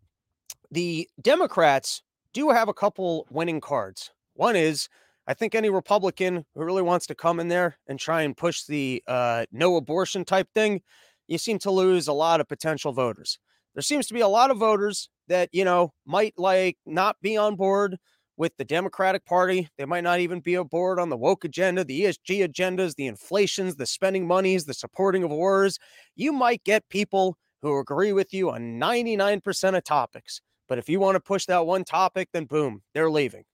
the 0.71 1.09
democrats 1.21 2.03
do 2.33 2.51
have 2.51 2.69
a 2.69 2.75
couple 2.75 3.27
winning 3.31 3.61
cards. 3.61 4.11
One 4.33 4.57
is 4.57 4.89
I 5.27 5.35
think 5.35 5.55
any 5.55 5.71
Republican 5.71 6.45
who 6.55 6.65
really 6.65 6.83
wants 6.83 7.07
to 7.07 7.15
come 7.15 7.41
in 7.41 7.49
there 7.49 7.79
and 7.87 7.99
try 7.99 8.23
and 8.23 8.37
push 8.37 8.65
the 8.65 9.03
uh, 9.07 9.45
no 9.53 9.77
abortion 9.77 10.25
type 10.25 10.49
thing, 10.53 10.83
you 11.29 11.39
seem 11.39 11.59
to 11.61 11.71
lose 11.71 12.09
a 12.09 12.13
lot 12.13 12.41
of 12.41 12.49
potential 12.49 12.93
voters. 12.93 13.39
There 13.75 13.83
seems 13.83 14.07
to 14.07 14.15
be 14.15 14.21
a 14.21 14.29
lot 14.29 14.51
of 14.51 14.59
voters 14.59 15.09
that, 15.29 15.49
you 15.53 15.65
know, 15.65 15.93
might 16.07 16.35
like 16.37 16.77
not 16.87 17.17
be 17.23 17.37
on 17.37 17.57
board 17.57 17.99
with 18.37 18.57
the 18.57 18.65
Democratic 18.65 19.25
Party. 19.25 19.69
They 19.79 19.85
might 19.85 20.05
not 20.05 20.21
even 20.21 20.41
be 20.41 20.57
on 20.57 20.67
board 20.67 20.99
on 20.99 21.09
the 21.09 21.17
woke 21.17 21.45
agenda, 21.45 21.85
the 21.85 22.03
ESG 22.03 22.49
agendas, 22.49 22.95
the 22.95 23.07
inflations, 23.07 23.77
the 23.77 23.87
spending 23.87 24.27
monies, 24.27 24.65
the 24.65 24.75
supporting 24.75 25.23
of 25.23 25.31
wars. 25.31 25.79
You 26.17 26.33
might 26.33 26.65
get 26.65 26.89
people 26.89 27.37
who 27.63 27.79
agree 27.79 28.13
with 28.13 28.35
you 28.35 28.51
on 28.51 28.79
99% 28.79 29.77
of 29.77 29.85
topics. 29.85 30.41
But 30.69 30.79
if 30.79 30.89
you 30.89 31.01
want 31.01 31.17
to 31.17 31.21
push 31.21 31.47
that 31.47 31.67
one 31.67 31.85
topic, 31.85 32.29
then 32.33 32.45
boom, 32.45 32.83
they're 32.95 33.11
leaving. 33.11 33.45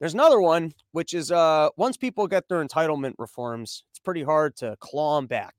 There's 0.00 0.14
another 0.14 0.40
one, 0.40 0.72
which 0.90 1.14
is 1.14 1.30
uh, 1.30 1.68
once 1.76 1.96
people 1.96 2.26
get 2.26 2.48
their 2.48 2.64
entitlement 2.64 3.14
reforms, 3.18 3.84
it's 3.90 4.00
pretty 4.00 4.24
hard 4.24 4.56
to 4.56 4.76
claw 4.80 5.16
them 5.16 5.26
back. 5.26 5.54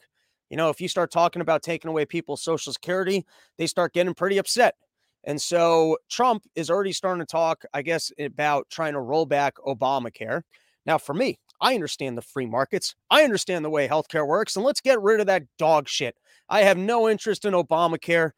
You 0.50 0.58
know, 0.58 0.70
if 0.70 0.82
you 0.82 0.88
start 0.88 1.12
talking 1.12 1.42
about 1.42 1.64
taking 1.64 1.90
away 1.90 2.06
people's 2.06 2.44
social 2.44 2.74
security, 2.74 3.26
they 3.58 3.68
start 3.68 3.94
getting 3.94 4.14
pretty 4.14 4.38
upset. 4.38 4.76
And 5.26 5.42
so 5.42 5.98
Trump 6.10 6.44
is 6.56 6.70
already 6.70 6.92
starting 6.92 7.22
to 7.22 7.26
talk, 7.26 7.64
I 7.74 7.82
guess, 7.82 8.12
about 8.20 8.70
trying 8.70 8.94
to 8.94 9.00
roll 9.00 9.26
back 9.26 9.56
Obamacare. 9.66 10.42
Now, 10.86 10.98
for 10.98 11.14
me, 11.14 11.40
I 11.62 11.74
understand 11.74 12.18
the 12.18 12.22
free 12.22 12.46
markets. 12.46 12.94
I 13.10 13.24
understand 13.24 13.64
the 13.64 13.70
way 13.70 13.88
healthcare 13.88 14.28
works, 14.28 14.56
and 14.56 14.66
let's 14.66 14.82
get 14.82 15.02
rid 15.02 15.22
of 15.22 15.28
that 15.28 15.44
dog 15.58 15.88
shit. 15.88 16.16
I 16.50 16.64
have 16.64 16.78
no 16.78 17.08
interest 17.08 17.46
in 17.46 17.54
Obamacare, 17.54 18.32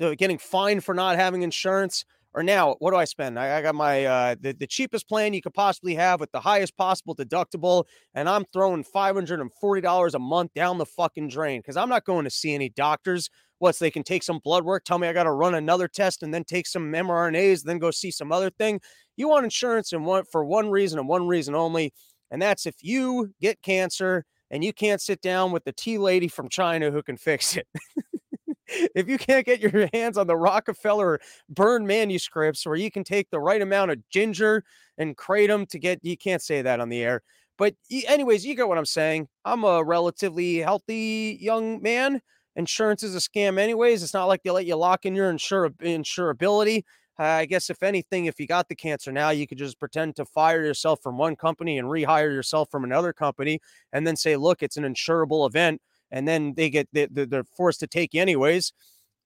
uh, 0.00 0.14
getting 0.16 0.38
fined 0.38 0.84
for 0.84 0.94
not 0.94 1.16
having 1.16 1.42
insurance 1.42 2.04
or 2.34 2.42
now 2.42 2.76
what 2.78 2.92
do 2.92 2.96
I 2.96 3.04
spend? 3.04 3.38
I, 3.38 3.58
I 3.58 3.62
got 3.62 3.74
my 3.74 4.04
uh, 4.04 4.34
the, 4.40 4.52
the 4.52 4.66
cheapest 4.66 5.08
plan 5.08 5.34
you 5.34 5.42
could 5.42 5.54
possibly 5.54 5.94
have 5.94 6.20
with 6.20 6.32
the 6.32 6.40
highest 6.40 6.76
possible 6.76 7.14
deductible, 7.14 7.84
and 8.14 8.28
I'm 8.28 8.44
throwing 8.52 8.84
five 8.84 9.14
hundred 9.14 9.40
and 9.40 9.52
forty 9.52 9.80
dollars 9.80 10.14
a 10.14 10.18
month 10.18 10.52
down 10.54 10.78
the 10.78 10.86
fucking 10.86 11.28
drain 11.28 11.60
because 11.60 11.76
I'm 11.76 11.88
not 11.88 12.04
going 12.04 12.24
to 12.24 12.30
see 12.30 12.54
any 12.54 12.70
doctors. 12.70 13.28
What's 13.62 13.78
they 13.78 13.92
can 13.92 14.02
take 14.02 14.24
some 14.24 14.40
blood 14.40 14.64
work, 14.64 14.84
tell 14.84 14.98
me 14.98 15.06
I 15.06 15.12
got 15.12 15.22
to 15.22 15.30
run 15.30 15.54
another 15.54 15.86
test, 15.86 16.24
and 16.24 16.34
then 16.34 16.42
take 16.42 16.66
some 16.66 16.90
mRNAs, 16.92 17.62
then 17.62 17.78
go 17.78 17.92
see 17.92 18.10
some 18.10 18.32
other 18.32 18.50
thing. 18.50 18.80
You 19.16 19.28
want 19.28 19.44
insurance 19.44 19.92
and 19.92 20.04
one 20.04 20.24
for 20.24 20.44
one 20.44 20.68
reason 20.68 20.98
and 20.98 21.06
one 21.06 21.28
reason 21.28 21.54
only, 21.54 21.92
and 22.32 22.42
that's 22.42 22.66
if 22.66 22.74
you 22.82 23.32
get 23.40 23.62
cancer 23.62 24.24
and 24.50 24.64
you 24.64 24.72
can't 24.72 25.00
sit 25.00 25.20
down 25.20 25.52
with 25.52 25.62
the 25.62 25.72
tea 25.72 25.96
lady 25.96 26.26
from 26.26 26.48
China 26.48 26.90
who 26.90 27.04
can 27.04 27.16
fix 27.16 27.56
it. 27.56 27.68
if 28.66 29.08
you 29.08 29.16
can't 29.16 29.46
get 29.46 29.60
your 29.60 29.88
hands 29.94 30.18
on 30.18 30.26
the 30.26 30.36
Rockefeller 30.36 31.20
burn 31.48 31.86
manuscripts 31.86 32.66
where 32.66 32.74
you 32.74 32.90
can 32.90 33.04
take 33.04 33.30
the 33.30 33.38
right 33.40 33.62
amount 33.62 33.92
of 33.92 34.08
ginger 34.10 34.64
and 34.98 35.16
kratom 35.16 35.68
to 35.68 35.78
get, 35.78 36.00
you 36.02 36.16
can't 36.16 36.42
say 36.42 36.62
that 36.62 36.80
on 36.80 36.88
the 36.88 37.02
air. 37.02 37.22
But, 37.58 37.74
anyways, 37.90 38.44
you 38.44 38.56
get 38.56 38.66
what 38.66 38.78
I'm 38.78 38.84
saying. 38.86 39.28
I'm 39.44 39.62
a 39.62 39.84
relatively 39.84 40.56
healthy 40.58 41.38
young 41.40 41.80
man. 41.80 42.20
Insurance 42.56 43.02
is 43.02 43.14
a 43.14 43.18
scam, 43.18 43.58
anyways. 43.58 44.02
It's 44.02 44.14
not 44.14 44.26
like 44.26 44.42
they 44.42 44.50
let 44.50 44.66
you 44.66 44.76
lock 44.76 45.06
in 45.06 45.14
your 45.14 45.32
insur- 45.32 45.76
insurability. 45.78 46.84
Uh, 47.18 47.24
I 47.24 47.44
guess, 47.46 47.70
if 47.70 47.82
anything, 47.82 48.26
if 48.26 48.40
you 48.40 48.46
got 48.46 48.68
the 48.68 48.74
cancer 48.74 49.12
now, 49.12 49.30
you 49.30 49.46
could 49.46 49.58
just 49.58 49.78
pretend 49.78 50.16
to 50.16 50.24
fire 50.24 50.64
yourself 50.64 51.00
from 51.02 51.18
one 51.18 51.36
company 51.36 51.78
and 51.78 51.88
rehire 51.88 52.32
yourself 52.32 52.70
from 52.70 52.84
another 52.84 53.12
company 53.12 53.60
and 53.92 54.06
then 54.06 54.16
say, 54.16 54.36
look, 54.36 54.62
it's 54.62 54.76
an 54.76 54.84
insurable 54.84 55.46
event 55.46 55.80
and 56.12 56.28
then 56.28 56.52
they 56.54 56.70
get 56.70 56.88
they, 56.92 57.08
they're 57.10 57.42
forced 57.42 57.80
to 57.80 57.86
take 57.88 58.14
you 58.14 58.20
anyways. 58.20 58.72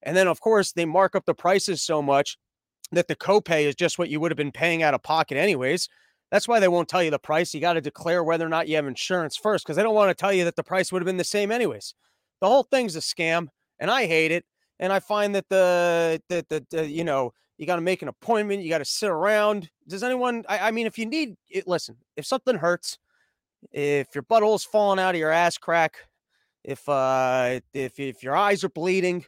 And 0.01 0.15
then 0.15 0.27
of 0.27 0.39
course 0.39 0.71
they 0.71 0.85
mark 0.85 1.15
up 1.15 1.25
the 1.25 1.35
prices 1.35 1.83
so 1.83 2.01
much 2.01 2.37
that 2.91 3.07
the 3.07 3.15
copay 3.15 3.63
is 3.63 3.75
just 3.75 3.99
what 3.99 4.09
you 4.09 4.19
would 4.19 4.31
have 4.31 4.37
been 4.37 4.51
paying 4.51 4.81
out 4.81 4.93
of 4.93 5.03
pocket 5.03 5.37
anyways. 5.37 5.89
That's 6.31 6.47
why 6.47 6.59
they 6.59 6.67
won't 6.67 6.89
tell 6.89 7.03
you 7.03 7.11
the 7.11 7.19
price. 7.19 7.53
You 7.53 7.61
got 7.61 7.73
to 7.73 7.81
declare 7.81 8.23
whether 8.23 8.45
or 8.45 8.49
not 8.49 8.67
you 8.67 8.75
have 8.77 8.87
insurance 8.87 9.37
first 9.37 9.65
because 9.65 9.75
they 9.75 9.83
don't 9.83 9.95
want 9.95 10.09
to 10.09 10.15
tell 10.15 10.33
you 10.33 10.45
that 10.45 10.55
the 10.55 10.63
price 10.63 10.91
would 10.91 11.01
have 11.01 11.05
been 11.05 11.17
the 11.17 11.23
same 11.23 11.51
anyways. 11.51 11.93
The 12.41 12.47
whole 12.47 12.63
thing's 12.63 12.95
a 12.95 12.99
scam, 12.99 13.47
and 13.79 13.89
I 13.89 14.05
hate 14.05 14.31
it. 14.31 14.45
And 14.79 14.93
I 14.93 14.99
find 14.99 15.33
that 15.35 15.49
the 15.49 16.21
that 16.29 16.49
the, 16.49 16.65
the 16.69 16.87
you 16.87 17.03
know 17.03 17.33
you 17.57 17.65
got 17.65 17.75
to 17.75 17.81
make 17.81 18.01
an 18.01 18.07
appointment. 18.07 18.61
You 18.61 18.69
got 18.69 18.77
to 18.79 18.85
sit 18.85 19.09
around. 19.09 19.69
Does 19.87 20.03
anyone? 20.03 20.43
I, 20.47 20.59
I 20.59 20.71
mean, 20.71 20.85
if 20.85 20.97
you 20.97 21.05
need 21.05 21.35
it, 21.49 21.67
listen. 21.67 21.97
If 22.15 22.25
something 22.25 22.55
hurts, 22.55 22.99
if 23.71 24.07
your 24.13 24.23
butthole's 24.23 24.63
falling 24.63 24.99
out 24.99 25.15
of 25.15 25.19
your 25.19 25.31
ass 25.31 25.57
crack, 25.57 25.97
if 26.63 26.87
uh 26.87 27.59
if 27.73 27.99
if 27.99 28.21
your 28.21 28.35
eyes 28.35 28.63
are 28.63 28.69
bleeding, 28.69 29.25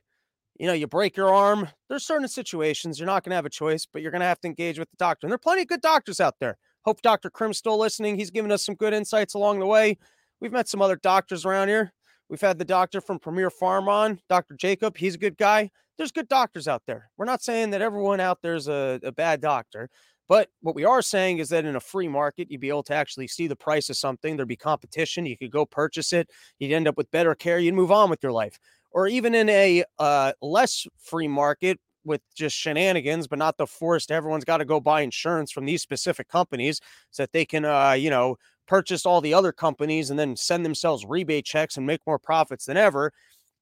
you 0.59 0.67
know, 0.67 0.73
you 0.73 0.87
break 0.87 1.17
your 1.17 1.33
arm. 1.33 1.69
There's 1.87 2.05
certain 2.05 2.27
situations 2.27 2.99
you're 2.99 3.07
not 3.07 3.23
going 3.23 3.31
to 3.31 3.35
have 3.37 3.45
a 3.45 3.49
choice, 3.49 3.87
but 3.91 4.01
you're 4.01 4.11
going 4.11 4.21
to 4.21 4.27
have 4.27 4.41
to 4.41 4.47
engage 4.47 4.77
with 4.77 4.89
the 4.91 4.97
doctor. 4.97 5.25
And 5.25 5.31
there 5.31 5.35
are 5.35 5.39
plenty 5.39 5.63
of 5.63 5.67
good 5.67 5.81
doctors 5.81 6.19
out 6.19 6.35
there. 6.39 6.57
Hope 6.85 7.01
Dr. 7.01 7.29
Krim's 7.29 7.57
still 7.57 7.79
listening. 7.79 8.17
He's 8.17 8.29
given 8.29 8.51
us 8.51 8.65
some 8.65 8.75
good 8.75 8.93
insights 8.93 9.33
along 9.33 9.59
the 9.59 9.65
way. 9.65 9.97
We've 10.39 10.51
met 10.51 10.67
some 10.67 10.81
other 10.81 10.95
doctors 10.97 11.45
around 11.45 11.69
here. 11.69 11.93
We've 12.29 12.41
had 12.41 12.59
the 12.59 12.65
doctor 12.65 13.01
from 13.01 13.19
Premier 13.19 13.49
Farm 13.49 13.89
on, 13.89 14.19
Dr. 14.29 14.55
Jacob. 14.55 14.97
He's 14.97 15.15
a 15.15 15.19
good 15.19 15.37
guy. 15.37 15.71
There's 15.97 16.11
good 16.11 16.29
doctors 16.29 16.67
out 16.67 16.83
there. 16.85 17.09
We're 17.17 17.25
not 17.25 17.41
saying 17.41 17.71
that 17.71 17.81
everyone 17.81 18.19
out 18.19 18.41
there 18.41 18.55
is 18.55 18.67
a, 18.67 18.99
a 19.03 19.11
bad 19.11 19.41
doctor, 19.41 19.89
but 20.27 20.49
what 20.61 20.75
we 20.75 20.85
are 20.85 21.01
saying 21.01 21.39
is 21.39 21.49
that 21.49 21.65
in 21.65 21.75
a 21.75 21.79
free 21.79 22.07
market, 22.07 22.49
you'd 22.51 22.61
be 22.61 22.69
able 22.69 22.83
to 22.83 22.93
actually 22.93 23.27
see 23.27 23.47
the 23.47 23.55
price 23.55 23.89
of 23.89 23.97
something. 23.97 24.37
There'd 24.37 24.47
be 24.47 24.55
competition. 24.55 25.25
You 25.25 25.37
could 25.37 25.51
go 25.51 25.65
purchase 25.65 26.13
it. 26.13 26.29
You'd 26.59 26.71
end 26.71 26.87
up 26.87 26.97
with 26.97 27.11
better 27.11 27.33
care. 27.33 27.59
You'd 27.59 27.73
move 27.73 27.91
on 27.91 28.09
with 28.09 28.21
your 28.21 28.31
life 28.31 28.59
or 28.91 29.07
even 29.07 29.35
in 29.35 29.49
a 29.49 29.83
uh, 29.97 30.33
less 30.41 30.87
free 30.97 31.27
market 31.27 31.79
with 32.05 32.21
just 32.35 32.55
shenanigans, 32.55 33.27
but 33.27 33.39
not 33.39 33.57
the 33.57 33.67
forced. 33.67 34.11
Everyone's 34.11 34.45
got 34.45 34.57
to 34.57 34.65
go 34.65 34.79
buy 34.79 35.01
insurance 35.01 35.51
from 35.51 35.65
these 35.65 35.81
specific 35.81 36.27
companies 36.27 36.79
so 37.11 37.23
that 37.23 37.33
they 37.33 37.45
can, 37.45 37.65
uh, 37.65 37.91
you 37.91 38.09
know, 38.09 38.37
purchase 38.69 39.05
all 39.05 39.19
the 39.19 39.33
other 39.33 39.51
companies 39.51 40.09
and 40.09 40.17
then 40.17 40.35
send 40.35 40.63
themselves 40.63 41.05
rebate 41.05 41.43
checks 41.43 41.75
and 41.75 41.85
make 41.85 41.99
more 42.07 42.19
profits 42.19 42.65
than 42.65 42.77
ever. 42.77 43.11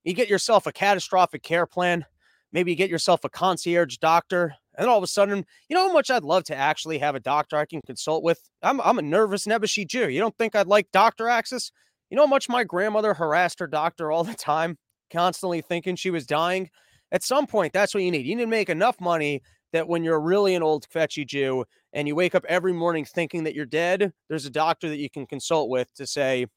You 0.04 0.14
get 0.14 0.30
yourself 0.30 0.68
a 0.68 0.72
catastrophic 0.72 1.42
care 1.42 1.66
plan. 1.66 2.06
Maybe 2.52 2.72
you 2.72 2.78
get 2.78 2.92
yourself 2.92 3.24
a 3.24 3.30
concierge 3.30 3.98
doctor. 3.98 4.54
And 4.78 4.88
all 4.88 4.98
of 4.98 5.04
a 5.04 5.08
sudden, 5.08 5.46
you 5.68 5.76
know 5.76 5.88
how 5.88 5.94
much 5.94 6.12
I'd 6.12 6.24
love 6.24 6.44
to 6.46 6.56
actually 6.56 7.00
have 7.00 7.16
a 7.16 7.20
doctor 7.20 7.58
I 7.58 7.66
can 7.66 7.82
consult 7.82 8.24
with? 8.24 8.40
I'm, 8.62 8.80
I'm 8.82 9.00
a 9.00 9.02
nervous 9.02 9.48
Nebuchadnezzar 9.48 9.86
Jew. 9.88 10.10
You 10.10 10.20
don't 10.20 10.38
think 10.38 10.56
I'd 10.56 10.68
like 10.68 10.92
doctor 10.92 11.28
access? 11.28 11.72
You 12.10 12.18
know 12.18 12.26
how 12.26 12.30
much 12.30 12.48
my 12.48 12.64
grandmother 12.64 13.16
harassed 13.16 13.60
her 13.60 13.68
doctor 13.68 14.12
all 14.12 14.24
the 14.24 14.36
time? 14.36 14.78
constantly 15.10 15.62
thinking 15.62 15.96
she 15.96 16.10
was 16.10 16.26
dying. 16.26 16.70
At 17.12 17.24
some 17.24 17.48
point, 17.48 17.74
that's 17.74 17.94
what 17.94 18.04
you 18.04 18.12
need. 18.12 18.26
You 18.26 18.36
need 18.36 18.44
to 18.44 18.48
make 18.48 18.70
enough 18.70 19.00
money 19.00 19.42
that 19.74 19.88
when 19.88 20.04
you're 20.04 20.20
really 20.20 20.56
an 20.56 20.64
old 20.64 20.86
fetchy 20.90 21.26
Jew 21.26 21.66
and 21.94 22.08
you 22.08 22.15
wake 22.15 22.36
up 22.36 22.46
every 22.48 22.74
morning 22.74 23.06
thinking 23.06 23.44
that 23.44 23.56
you're 23.56 23.65
dead, 23.65 24.12
there's 24.29 24.46
a 24.46 24.51
doctor 24.51 24.89
that 24.89 24.98
you 24.98 25.10
can 25.10 25.25
consult 25.25 25.70
with 25.70 25.94
to 25.96 26.06
say, 26.06 26.48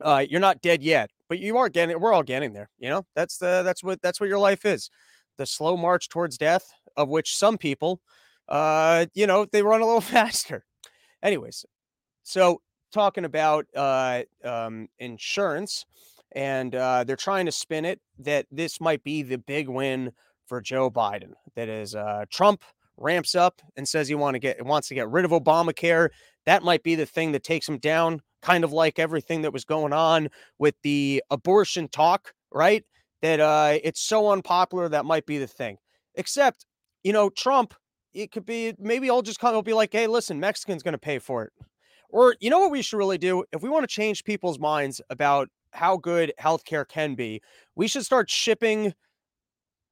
uh, 0.00 0.24
you're 0.28 0.40
not 0.40 0.60
dead 0.60 0.82
yet, 0.82 1.10
but 1.28 1.38
you 1.38 1.56
are 1.56 1.68
getting 1.68 1.98
we're 2.00 2.12
all 2.12 2.22
getting 2.22 2.52
there. 2.52 2.68
You 2.78 2.90
know, 2.90 3.06
that's 3.14 3.38
the 3.38 3.62
that's 3.64 3.82
what 3.84 4.02
that's 4.02 4.20
what 4.20 4.28
your 4.28 4.38
life 4.38 4.64
is. 4.64 4.90
The 5.38 5.46
slow 5.46 5.76
march 5.76 6.08
towards 6.08 6.36
death, 6.36 6.66
of 6.96 7.08
which 7.08 7.36
some 7.36 7.58
people 7.58 8.00
uh, 8.48 9.06
you 9.14 9.26
know, 9.26 9.46
they 9.46 9.62
run 9.62 9.80
a 9.80 9.86
little 9.86 10.00
faster. 10.00 10.64
Anyways, 11.22 11.64
so 12.22 12.60
talking 12.92 13.24
about 13.24 13.66
uh 13.74 14.22
um 14.44 14.86
insurance 15.00 15.84
and 16.36 16.74
uh, 16.74 17.02
they're 17.04 17.16
trying 17.16 17.46
to 17.46 17.52
spin 17.52 17.84
it 17.84 18.00
that 18.18 18.46
this 18.50 18.80
might 18.80 19.02
be 19.04 19.22
the 19.22 19.38
big 19.38 19.68
win 19.68 20.12
for 20.46 20.60
Joe 20.60 20.90
Biden. 20.90 21.32
That 21.54 21.68
is, 21.68 21.94
uh, 21.94 22.24
Trump 22.30 22.62
ramps 22.96 23.34
up 23.34 23.60
and 23.76 23.88
says 23.88 24.08
he 24.08 24.14
want 24.14 24.34
to 24.34 24.38
get 24.38 24.64
wants 24.64 24.88
to 24.88 24.94
get 24.94 25.08
rid 25.08 25.24
of 25.24 25.30
Obamacare. 25.30 26.10
That 26.46 26.62
might 26.62 26.82
be 26.82 26.94
the 26.94 27.06
thing 27.06 27.32
that 27.32 27.42
takes 27.42 27.68
him 27.68 27.78
down, 27.78 28.20
kind 28.42 28.64
of 28.64 28.72
like 28.72 28.98
everything 28.98 29.42
that 29.42 29.52
was 29.52 29.64
going 29.64 29.92
on 29.92 30.28
with 30.58 30.74
the 30.82 31.22
abortion 31.30 31.88
talk, 31.88 32.34
right? 32.52 32.84
That 33.22 33.40
uh, 33.40 33.78
it's 33.82 34.00
so 34.00 34.30
unpopular 34.30 34.88
that 34.88 35.04
might 35.04 35.26
be 35.26 35.38
the 35.38 35.46
thing. 35.46 35.78
Except, 36.14 36.66
you 37.02 37.12
know, 37.12 37.30
Trump, 37.30 37.74
it 38.12 38.30
could 38.30 38.44
be 38.46 38.74
maybe 38.78 39.10
I'll 39.10 39.22
just 39.22 39.40
kind 39.40 39.56
of 39.56 39.64
be 39.64 39.72
like, 39.72 39.92
hey, 39.92 40.06
listen, 40.06 40.38
Mexican's 40.38 40.82
going 40.82 40.92
to 40.92 40.98
pay 40.98 41.18
for 41.18 41.44
it. 41.44 41.52
Or 42.10 42.36
you 42.40 42.50
know 42.50 42.60
what 42.60 42.70
we 42.70 42.82
should 42.82 42.98
really 42.98 43.18
do 43.18 43.44
if 43.52 43.62
we 43.62 43.68
want 43.68 43.82
to 43.82 43.92
change 43.92 44.22
people's 44.22 44.58
minds 44.58 45.00
about 45.10 45.48
how 45.72 45.96
good 45.96 46.32
healthcare 46.40 46.86
can 46.86 47.16
be, 47.16 47.42
we 47.74 47.88
should 47.88 48.04
start 48.04 48.30
shipping 48.30 48.94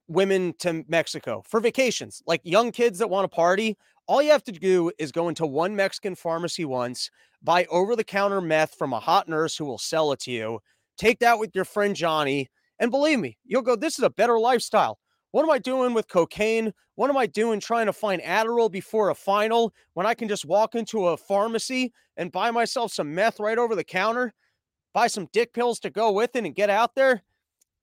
women 0.09 0.55
to 0.59 0.85
Mexico 0.89 1.43
for 1.47 1.61
vacations. 1.61 2.23
Like 2.27 2.41
young 2.45 2.73
kids 2.73 2.99
that 2.99 3.11
want 3.11 3.31
to 3.31 3.35
party, 3.35 3.77
all 4.07 4.23
you 4.23 4.31
have 4.31 4.45
to 4.45 4.53
do 4.53 4.91
is 4.99 5.13
go 5.13 5.29
into 5.29 5.47
one 5.47 5.77
Mexican 5.77 6.15
pharmacy 6.15 6.65
once, 6.65 7.11
buy 7.43 7.65
over 7.67 7.97
the 7.97 8.05
counter 8.05 8.41
meth 8.41 8.75
from 8.75 8.93
a 8.93 9.01
hot 9.01 9.29
nurse 9.29 9.57
who 9.57 9.65
will 9.65 9.79
sell 9.79 10.13
it 10.13 10.21
to 10.21 10.31
you, 10.31 10.61
take 10.99 11.21
that 11.21 11.39
with 11.39 11.55
your 11.55 11.65
friend 11.65 11.95
Johnny, 11.95 12.49
and 12.79 12.91
believe 12.91 13.21
me, 13.21 13.39
you'll 13.45 13.63
go, 13.63 13.77
This 13.77 13.99
is 13.99 14.05
a 14.05 14.11
better 14.11 14.39
lifestyle. 14.39 14.99
What 15.31 15.45
am 15.45 15.51
I 15.51 15.59
doing 15.59 15.95
with 15.95 16.09
cocaine? 16.09 16.73
What 16.97 17.09
am 17.09 17.17
I 17.17 17.27
doing 17.27 17.59
trying 17.59 17.87
to 17.87 17.93
find 17.93 18.21
Adderall 18.21 18.71
before 18.71 19.09
a 19.09 19.15
final 19.15 19.73
when 19.95 20.05
I 20.05 20.15
can 20.15 20.29
just 20.29 20.45
walk 20.45 20.75
into 20.75 21.07
a 21.07 21.17
pharmacy 21.17 21.93
and 22.19 22.31
buy 22.31 22.51
myself 22.51 22.93
some 22.93 23.15
meth 23.15 23.41
right 23.41 23.57
over 23.57 23.75
the 23.75 23.85
counter? 23.85 24.35
buy 24.93 25.07
some 25.07 25.29
dick 25.33 25.53
pills 25.53 25.81
to 25.81 25.91
go 25.91 26.13
with 26.13 26.37
it 26.37 26.45
and 26.45 26.55
get 26.55 26.71
out 26.71 26.95
there. 26.95 27.23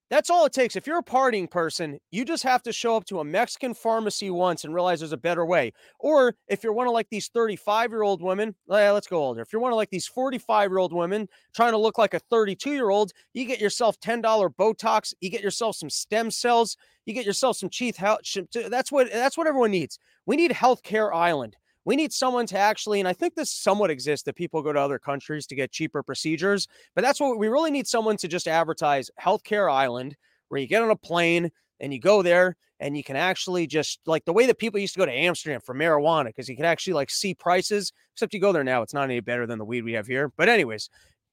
That's 0.09 0.31
all 0.31 0.45
it 0.45 0.53
takes. 0.53 0.75
If 0.75 0.87
you're 0.87 0.97
a 0.97 1.03
partying 1.03 1.49
person, 1.49 1.99
you 2.09 2.25
just 2.25 2.41
have 2.43 2.63
to 2.63 2.73
show 2.73 2.95
up 2.95 3.05
to 3.05 3.19
a 3.19 3.23
Mexican 3.23 3.75
pharmacy 3.75 4.31
once 4.31 4.63
and 4.63 4.73
realize 4.73 4.99
there's 4.99 5.11
a 5.11 5.17
better 5.17 5.45
way. 5.45 5.71
Or 5.99 6.35
if 6.47 6.63
you're 6.63 6.73
one 6.73 6.87
of 6.87 6.93
like 6.93 7.09
these 7.11 7.27
35 7.27 7.91
year 7.91 8.01
old 8.01 8.21
women, 8.21 8.55
eh, 8.71 8.89
let's 8.89 9.07
go 9.07 9.17
older. 9.17 9.41
If 9.41 9.53
you're 9.53 9.61
one 9.61 9.71
of 9.71 9.75
like 9.75 9.91
these 9.91 10.07
45 10.07 10.71
year 10.71 10.79
old 10.79 10.93
women 10.93 11.27
trying 11.53 11.73
to 11.73 11.77
look 11.77 11.99
like 11.99 12.15
a 12.15 12.19
32 12.19 12.71
year 12.71 12.89
old, 12.89 13.11
you 13.33 13.45
get 13.45 13.61
yourself 13.61 13.99
$10 13.99 14.49
Botox, 14.55 15.13
you 15.21 15.29
get 15.29 15.43
yourself 15.43 15.75
some 15.75 15.91
stem 15.91 16.31
cells, 16.31 16.75
you 17.05 17.13
get 17.13 17.25
yourself 17.25 17.57
some 17.57 17.69
teeth. 17.69 17.97
That's 17.97 18.91
what 18.91 19.11
that's 19.11 19.37
what 19.37 19.47
everyone 19.47 19.71
needs. 19.71 19.99
We 20.25 20.37
need 20.37 20.51
Healthcare 20.51 21.13
Island. 21.13 21.55
We 21.89 21.95
need 21.95 22.13
someone 22.13 22.45
to 22.45 22.57
actually, 22.59 22.99
and 22.99 23.09
I 23.09 23.13
think 23.13 23.33
this 23.33 23.51
somewhat 23.51 23.89
exists 23.89 24.23
that 24.25 24.35
people 24.35 24.61
go 24.61 24.71
to 24.71 24.79
other 24.79 24.99
countries 24.99 25.47
to 25.47 25.55
get 25.55 25.71
cheaper 25.71 26.03
procedures, 26.03 26.67
but 26.93 27.01
that's 27.01 27.19
what 27.19 27.39
we 27.39 27.47
really 27.47 27.71
need 27.71 27.87
someone 27.87 28.15
to 28.17 28.27
just 28.27 28.47
advertise 28.47 29.09
Healthcare 29.19 29.73
Island, 29.73 30.15
where 30.49 30.61
you 30.61 30.67
get 30.67 30.83
on 30.83 30.91
a 30.91 30.95
plane 30.95 31.49
and 31.79 31.91
you 31.91 31.99
go 31.99 32.21
there 32.21 32.55
and 32.79 32.95
you 32.95 33.03
can 33.03 33.15
actually 33.15 33.65
just 33.65 34.01
like 34.05 34.23
the 34.25 34.33
way 34.33 34.45
that 34.45 34.59
people 34.59 34.79
used 34.79 34.93
to 34.93 34.99
go 34.99 35.05
to 35.07 35.11
Amsterdam 35.11 35.61
for 35.61 35.73
marijuana 35.73 36.27
because 36.27 36.47
you 36.47 36.55
can 36.55 36.65
actually 36.65 36.93
like 36.93 37.09
see 37.09 37.33
prices. 37.33 37.91
Except 38.13 38.35
you 38.35 38.39
go 38.39 38.51
there 38.51 38.63
now, 38.63 38.83
it's 38.83 38.93
not 38.93 39.05
any 39.05 39.19
better 39.19 39.47
than 39.47 39.57
the 39.57 39.65
weed 39.65 39.83
we 39.83 39.93
have 39.93 40.05
here. 40.05 40.31
But 40.37 40.47
anyways, 40.47 40.91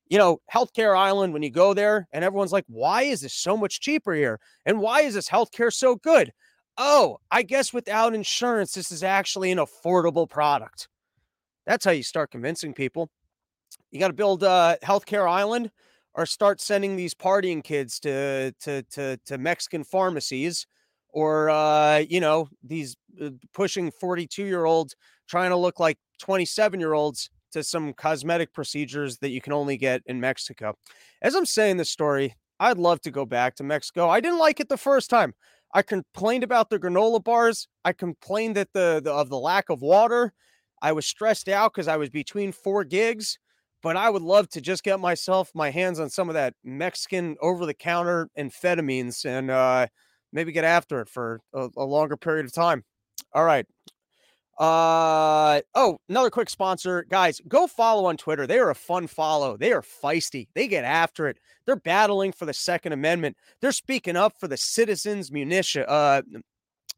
you 0.09 0.17
know, 0.17 0.41
Healthcare 0.51 0.97
Island, 0.97 1.35
when 1.35 1.43
you 1.43 1.51
go 1.51 1.75
there 1.75 2.09
and 2.13 2.25
everyone's 2.25 2.53
like, 2.53 2.65
why 2.67 3.03
is 3.03 3.21
this 3.21 3.35
so 3.35 3.59
much 3.59 3.83
cheaper 3.83 4.15
here? 4.15 4.41
And 4.65 4.81
why 4.81 5.03
is 5.03 5.13
this 5.13 5.29
healthcare 5.29 5.71
so 5.71 5.97
good? 5.97 6.33
Oh, 6.79 7.19
I 7.31 7.43
guess 7.43 7.73
without 7.73 8.15
insurance, 8.15 8.73
this 8.73 8.91
is 8.91 9.03
actually 9.03 9.51
an 9.51 9.59
affordable 9.59 10.29
product. 10.29 10.89
That's 11.67 11.85
how 11.85 11.91
you 11.91 12.03
start 12.03 12.31
convincing 12.31 12.75
people. 12.75 13.11
You 13.91 14.01
got 14.01 14.09
to 14.09 14.15
build 14.15 14.43
a 14.43 14.79
healthcare 14.83 15.29
island 15.29 15.71
or 16.15 16.27
start 16.27 16.61
sending 16.61 16.97
these 16.97 17.15
partying 17.15 17.63
kids 17.63 18.01
to 18.01 18.53
to 18.61 18.83
to, 18.83 19.19
to 19.27 19.39
Mexican 19.39 19.85
pharmacies 19.85 20.67
or 21.11 21.51
uh, 21.51 21.99
you 21.99 22.21
know 22.21 22.49
these 22.63 22.97
uh, 23.23 23.31
pushing 23.53 23.91
42 23.91 24.45
year 24.45 24.65
olds 24.65 24.95
trying 25.29 25.51
to 25.51 25.57
look 25.57 25.81
like 25.81 25.99
27 26.21 26.81
year 26.81 26.93
olds 26.93 27.31
to 27.53 27.63
some 27.63 27.93
cosmetic 27.95 28.53
procedures 28.53 29.19
that 29.19 29.31
you 29.31 29.41
can 29.41 29.53
only 29.53 29.77
get 29.77 30.03
in 30.07 30.21
Mexico. 30.21 30.75
As 31.23 31.35
I'm 31.35 31.47
saying 31.47 31.77
this 31.77 31.91
story, 31.91 32.37
I'd 32.61 32.79
love 32.79 33.01
to 33.03 33.11
go 33.11 33.25
back 33.25 33.55
to 33.57 33.65
Mexico. 33.65 34.09
I 34.09 34.21
didn't 34.21 34.39
like 34.39 34.61
it 34.61 34.69
the 34.69 34.77
first 34.77 35.11
time. 35.11 35.35
I 35.75 35.83
complained 35.83 36.45
about 36.45 36.71
the 36.71 36.79
granola 36.79 37.23
bars. 37.23 37.69
I 37.85 37.93
complained 37.93 38.57
that 38.57 38.73
the, 38.73 39.01
the 39.03 39.13
of 39.13 39.29
the 39.29 39.39
lack 39.39 39.69
of 39.69 39.83
water. 39.83 40.33
I 40.83 40.93
was 40.93 41.07
stressed 41.07 41.49
out 41.49 41.73
because 41.73 41.89
I 41.89 41.97
was 41.97 42.11
between 42.11 42.53
four 42.53 42.85
gigs. 42.85 43.39
But 43.83 43.97
I 43.97 44.11
would 44.11 44.23
love 44.23 44.49
to 44.49 44.61
just 44.61 44.83
get 44.83 44.99
myself 44.99 45.51
my 45.55 45.71
hands 45.71 46.01
on 46.01 46.11
some 46.11 46.29
of 46.29 46.35
that 46.35 46.55
Mexican 46.65 47.37
over 47.41 47.67
the 47.67 47.75
counter 47.75 48.29
amphetamines 48.37 49.25
and 49.25 49.51
uh, 49.51 49.87
maybe 50.33 50.51
get 50.51 50.65
after 50.65 51.01
it 51.01 51.09
for 51.09 51.41
a, 51.55 51.69
a 51.77 51.85
longer 51.85 52.17
period 52.17 52.47
of 52.47 52.53
time. 52.53 52.85
All 53.33 53.45
right. 53.45 53.67
Uh 54.59 55.61
oh, 55.75 55.99
another 56.09 56.31
quick 56.31 56.49
sponsor, 56.49 57.05
guys. 57.11 57.43
Go 57.47 57.67
follow 57.67 58.07
on 58.07 58.17
Twitter. 58.17 58.47
They 58.47 58.59
are 58.59 58.71
a 58.71 58.75
fun 58.75 59.07
follow. 59.07 59.57
They 59.59 59.73
are 59.73 59.83
feisty. 59.83 60.49
They 60.55 60.67
get 60.67 60.85
after 60.85 61.29
it. 61.29 61.39
They're 61.67 61.77
battling 61.77 62.33
for 62.33 62.47
the 62.47 62.55
Second 62.55 62.93
Amendment. 62.93 63.37
They're 63.61 63.73
speaking 63.73 64.17
up 64.17 64.33
for 64.41 64.49
the 64.49 64.57
citizens' 64.57 65.31
munition. 65.31 65.85
Uh, 65.87 66.23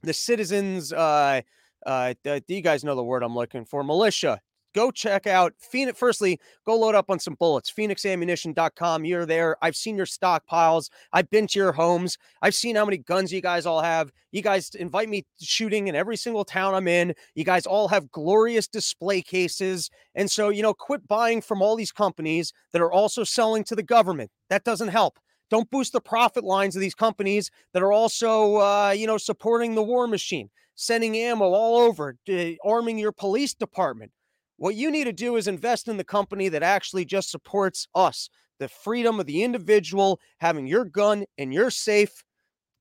the 0.03 0.13
citizens. 0.13 0.93
Uh, 0.93 1.43
uh, 1.85 2.15
do 2.23 2.41
you 2.49 2.61
guys 2.61 2.85
know 2.85 2.95
the 2.95 3.03
word 3.03 3.23
I'm 3.25 3.35
looking 3.35 3.65
for? 3.65 3.83
Militia. 3.83 4.41
Go 4.75 4.91
check 4.91 5.27
out 5.27 5.55
Fenix. 5.59 5.99
Firstly, 5.99 6.39
go 6.67 6.79
load 6.79 6.95
up 6.95 7.11
on 7.11 7.19
some 7.19 7.35
bullets. 7.35 7.73
FenixAmmunition.com. 7.73 9.05
You're 9.05 9.27
there. 9.27 9.57
I've 9.63 9.77
seen 9.77 9.97
your 9.97 10.07
stockpiles. 10.07 10.91
I've 11.13 11.31
been 11.31 11.47
to 11.49 11.59
your 11.59 11.73
homes. 11.73 12.19
I've 12.43 12.55
seen 12.55 12.77
how 12.77 12.85
many 12.85 12.99
guns 12.99 13.33
you 13.33 13.41
guys 13.41 13.65
all 13.67 13.81
have. 13.81 14.13
You 14.31 14.43
guys 14.43 14.71
invite 14.75 15.09
me 15.09 15.25
shooting 15.41 15.89
in 15.89 15.95
every 15.95 16.17
single 16.17 16.45
town 16.45 16.75
I'm 16.75 16.87
in. 16.87 17.15
You 17.35 17.45
guys 17.45 17.67
all 17.67 17.89
have 17.89 18.11
glorious 18.13 18.69
display 18.69 19.23
cases. 19.23 19.91
And 20.15 20.31
so, 20.31 20.51
you 20.51 20.63
know, 20.63 20.75
quit 20.75 21.07
buying 21.09 21.41
from 21.41 21.63
all 21.63 21.75
these 21.75 21.93
companies 21.93 22.53
that 22.73 22.83
are 22.83 22.93
also 22.93 23.25
selling 23.25 23.65
to 23.65 23.75
the 23.75 23.83
government. 23.83 24.31
That 24.51 24.65
doesn't 24.65 24.89
help. 24.89 25.19
Don't 25.51 25.71
boost 25.71 25.95
the 25.95 26.01
profit 26.01 26.45
lines 26.45 26.77
of 26.77 26.81
these 26.81 26.95
companies 26.95 27.51
that 27.73 27.83
are 27.83 27.93
also, 27.93 28.57
uh, 28.57 28.91
you 28.91 29.07
know, 29.07 29.17
supporting 29.17 29.75
the 29.75 29.83
war 29.83 30.07
machine, 30.07 30.51
sending 30.75 31.17
ammo 31.17 31.47
all 31.47 31.79
over, 31.79 32.17
arming 32.63 32.99
your 32.99 33.13
police 33.13 33.55
department. 33.55 34.13
What 34.59 34.75
you 34.75 34.91
need 34.91 35.05
to 35.05 35.13
do 35.13 35.37
is 35.37 35.47
invest 35.47 35.87
in 35.87 35.97
the 35.97 36.05
company 36.05 36.49
that 36.49 36.65
actually 36.65 37.05
just 37.05 37.31
supports 37.31 37.87
us, 37.95 38.29
the 38.59 38.69
freedom 38.69 39.21
of 39.21 39.27
the 39.27 39.45
individual, 39.45 40.21
having 40.41 40.67
your 40.67 40.85
gun 40.85 41.25
in 41.39 41.53
your 41.53 41.71
safe, 41.71 42.25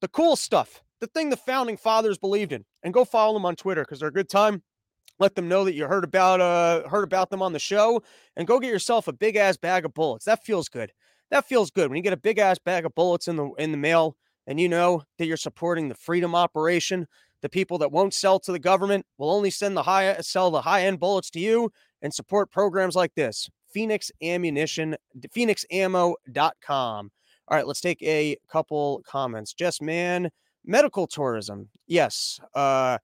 the 0.01 0.07
cool 0.07 0.35
stuff, 0.35 0.81
the 1.01 1.07
thing 1.07 1.29
the 1.29 1.37
founding 1.37 1.77
fathers 1.77 2.17
believed 2.17 2.51
in. 2.51 2.65
And 2.81 2.93
go 2.95 3.05
follow 3.05 3.33
them 3.33 3.45
on 3.45 3.55
Twitter 3.55 3.83
because 3.83 3.99
they're 3.99 4.09
a 4.09 4.13
good 4.13 4.29
time. 4.29 4.63
Let 5.19 5.35
them 5.35 5.47
know 5.47 5.65
that 5.65 5.75
you 5.75 5.85
heard 5.85 6.03
about 6.03 6.41
uh 6.41 6.87
heard 6.89 7.03
about 7.03 7.29
them 7.29 7.41
on 7.41 7.53
the 7.53 7.59
show 7.59 8.01
and 8.35 8.47
go 8.47 8.59
get 8.59 8.71
yourself 8.71 9.07
a 9.07 9.13
big 9.13 9.35
ass 9.35 9.57
bag 9.57 9.85
of 9.85 9.93
bullets. 9.93 10.25
That 10.25 10.43
feels 10.43 10.69
good. 10.69 10.91
That 11.29 11.45
feels 11.45 11.69
good 11.69 11.89
when 11.89 11.97
you 11.97 12.03
get 12.03 12.13
a 12.13 12.17
big 12.17 12.39
ass 12.39 12.57
bag 12.59 12.85
of 12.85 12.95
bullets 12.95 13.27
in 13.27 13.35
the 13.35 13.49
in 13.57 13.71
the 13.71 13.77
mail 13.77 14.15
and 14.47 14.59
you 14.59 14.69
know 14.69 15.03
that 15.17 15.25
you're 15.25 15.37
supporting 15.37 15.89
the 15.89 15.95
freedom 15.95 16.33
operation 16.33 17.07
the 17.41 17.49
people 17.49 17.77
that 17.77 17.91
won't 17.91 18.13
sell 18.13 18.39
to 18.39 18.51
the 18.51 18.59
government 18.59 19.05
will 19.17 19.31
only 19.31 19.49
send 19.49 19.77
the 19.77 19.83
high 19.83 20.15
sell 20.21 20.51
the 20.51 20.61
high 20.61 20.83
end 20.83 20.99
bullets 20.99 21.29
to 21.31 21.39
you 21.39 21.71
and 22.01 22.13
support 22.13 22.51
programs 22.51 22.95
like 22.95 23.13
this. 23.15 23.49
Fenix 23.73 24.11
Ammunition, 24.23 24.95
FenixAmmo.com. 25.19 27.11
All 27.49 27.57
right, 27.57 27.67
let's 27.67 27.81
take 27.81 28.01
a 28.03 28.37
couple 28.49 29.03
comments. 29.07 29.53
Just 29.53 29.81
man, 29.81 30.29
medical 30.65 31.07
tourism. 31.07 31.69
Yes. 31.87 32.39
Uh 32.53 32.97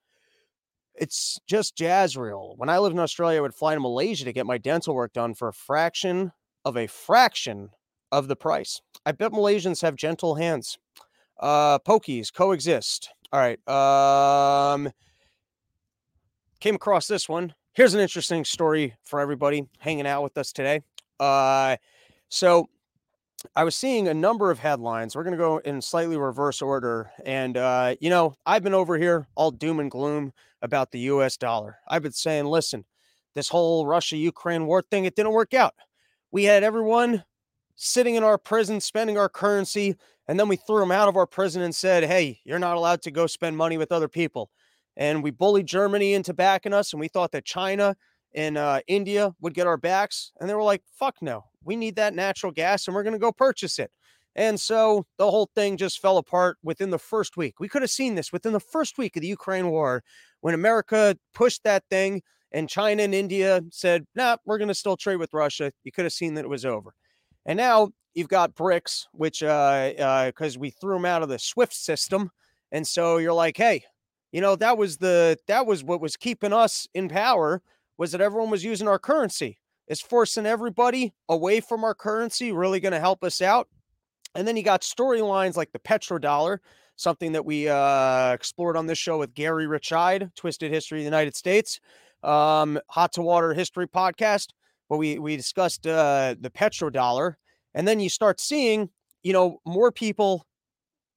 it's 0.95 1.39
just 1.47 1.75
Jazrael. 1.75 2.55
When 2.57 2.69
I 2.69 2.77
lived 2.77 2.93
in 2.93 2.99
Australia, 2.99 3.39
I 3.39 3.41
would 3.41 3.55
fly 3.55 3.73
to 3.73 3.79
Malaysia 3.79 4.25
to 4.25 4.33
get 4.33 4.45
my 4.45 4.59
dental 4.59 4.93
work 4.93 5.13
done 5.13 5.33
for 5.33 5.47
a 5.47 5.53
fraction 5.53 6.31
of 6.63 6.77
a 6.77 6.87
fraction 6.87 7.69
of 8.11 8.27
the 8.27 8.35
price. 8.35 8.79
I 9.05 9.11
bet 9.11 9.31
Malaysians 9.31 9.81
have 9.81 9.95
gentle 9.95 10.35
hands. 10.35 10.77
Uh, 11.39 11.79
pokies 11.79 12.31
coexist. 12.31 13.09
All 13.33 13.39
right. 13.39 13.67
Um, 13.67 14.91
came 16.59 16.75
across 16.75 17.07
this 17.07 17.27
one. 17.27 17.55
Here's 17.73 17.95
an 17.95 17.99
interesting 17.99 18.45
story 18.45 18.93
for 19.03 19.19
everybody 19.19 19.67
hanging 19.79 20.05
out 20.05 20.21
with 20.21 20.37
us 20.37 20.53
today. 20.53 20.81
Uh, 21.19 21.77
so 22.29 22.69
I 23.55 23.63
was 23.63 23.75
seeing 23.75 24.07
a 24.07 24.13
number 24.13 24.51
of 24.51 24.59
headlines. 24.59 25.15
We're 25.15 25.23
going 25.23 25.31
to 25.31 25.39
go 25.39 25.57
in 25.57 25.81
slightly 25.81 26.15
reverse 26.15 26.61
order. 26.61 27.09
And, 27.25 27.57
uh, 27.57 27.95
you 27.99 28.11
know, 28.11 28.35
I've 28.45 28.61
been 28.61 28.75
over 28.75 28.99
here 28.99 29.25
all 29.33 29.49
doom 29.49 29.79
and 29.79 29.89
gloom 29.89 30.31
about 30.61 30.91
the 30.91 30.99
US 30.99 31.35
dollar. 31.35 31.79
I've 31.87 32.03
been 32.03 32.11
saying, 32.11 32.45
listen, 32.45 32.85
this 33.33 33.49
whole 33.49 33.87
Russia 33.87 34.15
Ukraine 34.15 34.67
war 34.67 34.83
thing, 34.83 35.05
it 35.05 35.15
didn't 35.15 35.33
work 35.33 35.55
out. 35.55 35.73
We 36.31 36.43
had 36.43 36.63
everyone 36.63 37.23
sitting 37.75 38.13
in 38.13 38.23
our 38.23 38.37
prison, 38.37 38.79
spending 38.79 39.17
our 39.17 39.27
currency, 39.27 39.95
and 40.27 40.39
then 40.39 40.47
we 40.47 40.55
threw 40.55 40.81
him 40.81 40.91
out 40.91 41.09
of 41.09 41.17
our 41.17 41.27
prison 41.27 41.61
and 41.61 41.75
said, 41.75 42.03
hey, 42.03 42.39
you're 42.45 42.59
not 42.59 42.77
allowed 42.77 43.01
to 43.03 43.11
go 43.11 43.27
spend 43.27 43.57
money 43.57 43.77
with 43.77 43.91
other 43.91 44.07
people. 44.07 44.49
And 44.95 45.23
we 45.23 45.31
bullied 45.31 45.65
Germany 45.65 46.13
into 46.13 46.33
backing 46.33 46.73
us, 46.73 46.93
and 46.93 46.99
we 46.99 47.07
thought 47.07 47.31
that 47.31 47.45
China 47.45 47.95
and 48.35 48.57
uh, 48.57 48.81
India 48.87 49.33
would 49.41 49.53
get 49.53 49.67
our 49.67 49.77
backs. 49.77 50.31
And 50.39 50.49
they 50.49 50.55
were 50.55 50.63
like, 50.63 50.81
fuck 50.97 51.15
no, 51.21 51.45
we 51.63 51.75
need 51.75 51.95
that 51.95 52.13
natural 52.13 52.51
gas 52.51 52.87
and 52.87 52.95
we're 52.95 53.03
going 53.03 53.13
to 53.13 53.19
go 53.19 53.31
purchase 53.31 53.79
it. 53.79 53.91
And 54.35 54.59
so 54.59 55.05
the 55.17 55.29
whole 55.29 55.49
thing 55.53 55.77
just 55.77 55.99
fell 55.99 56.17
apart 56.17 56.57
within 56.63 56.89
the 56.89 56.97
first 56.97 57.37
week. 57.37 57.59
We 57.59 57.69
could 57.69 57.83
have 57.83 57.91
seen 57.91 58.15
this 58.15 58.33
within 58.33 58.53
the 58.53 58.59
first 58.59 58.97
week 58.97 59.15
of 59.15 59.21
the 59.21 59.27
Ukraine 59.27 59.69
war 59.69 60.03
when 60.41 60.55
America 60.55 61.15
pushed 61.33 61.63
that 61.63 61.83
thing 61.89 62.23
and 62.51 62.67
China 62.67 63.03
and 63.03 63.13
India 63.13 63.61
said, 63.71 64.05
nah, 64.15 64.37
we're 64.45 64.57
going 64.57 64.67
to 64.69 64.73
still 64.73 64.97
trade 64.97 65.17
with 65.17 65.33
Russia. 65.33 65.71
You 65.83 65.91
could 65.91 66.05
have 66.05 66.13
seen 66.13 66.33
that 66.35 66.45
it 66.45 66.49
was 66.49 66.65
over. 66.65 66.93
And 67.45 67.57
now 67.57 67.89
you've 68.13 68.27
got 68.27 68.55
bricks, 68.55 69.07
which 69.11 69.43
uh 69.43 70.25
because 70.27 70.57
uh, 70.57 70.59
we 70.59 70.69
threw 70.69 70.95
them 70.95 71.05
out 71.05 71.23
of 71.23 71.29
the 71.29 71.39
SWIFT 71.39 71.73
system, 71.73 72.31
and 72.71 72.87
so 72.87 73.17
you're 73.17 73.33
like, 73.33 73.57
hey, 73.57 73.83
you 74.31 74.41
know 74.41 74.55
that 74.55 74.77
was 74.77 74.97
the 74.97 75.37
that 75.47 75.65
was 75.65 75.83
what 75.83 76.01
was 76.01 76.17
keeping 76.17 76.53
us 76.53 76.87
in 76.93 77.09
power 77.09 77.61
was 77.97 78.11
that 78.11 78.21
everyone 78.21 78.49
was 78.49 78.63
using 78.63 78.87
our 78.87 78.99
currency. 78.99 79.59
Is 79.87 80.01
forcing 80.01 80.45
everybody 80.45 81.13
away 81.27 81.59
from 81.59 81.83
our 81.83 81.93
currency 81.93 82.51
really 82.51 82.79
going 82.79 82.93
to 82.93 82.99
help 82.99 83.23
us 83.23 83.41
out? 83.41 83.67
And 84.33 84.47
then 84.47 84.55
you 84.55 84.63
got 84.63 84.81
storylines 84.81 85.57
like 85.57 85.71
the 85.73 85.79
petrodollar, 85.79 86.59
something 86.95 87.33
that 87.33 87.45
we 87.45 87.67
uh, 87.67 88.31
explored 88.31 88.77
on 88.77 88.87
this 88.87 88.97
show 88.97 89.19
with 89.19 89.33
Gary 89.33 89.65
Richide, 89.65 90.33
Twisted 90.35 90.71
History 90.71 90.99
of 90.99 91.01
the 91.01 91.05
United 91.05 91.35
States, 91.35 91.81
um, 92.23 92.79
Hot 92.87 93.11
to 93.13 93.21
Water 93.21 93.53
History 93.53 93.87
podcast. 93.87 94.49
But 94.89 94.97
we 94.97 95.19
we 95.19 95.35
discussed 95.35 95.85
uh, 95.85 96.35
the 96.39 96.49
petrodollar 96.49 97.35
and 97.73 97.87
then 97.87 97.99
you 97.99 98.09
start 98.09 98.39
seeing, 98.39 98.89
you 99.23 99.33
know, 99.33 99.59
more 99.65 99.91
people 99.91 100.45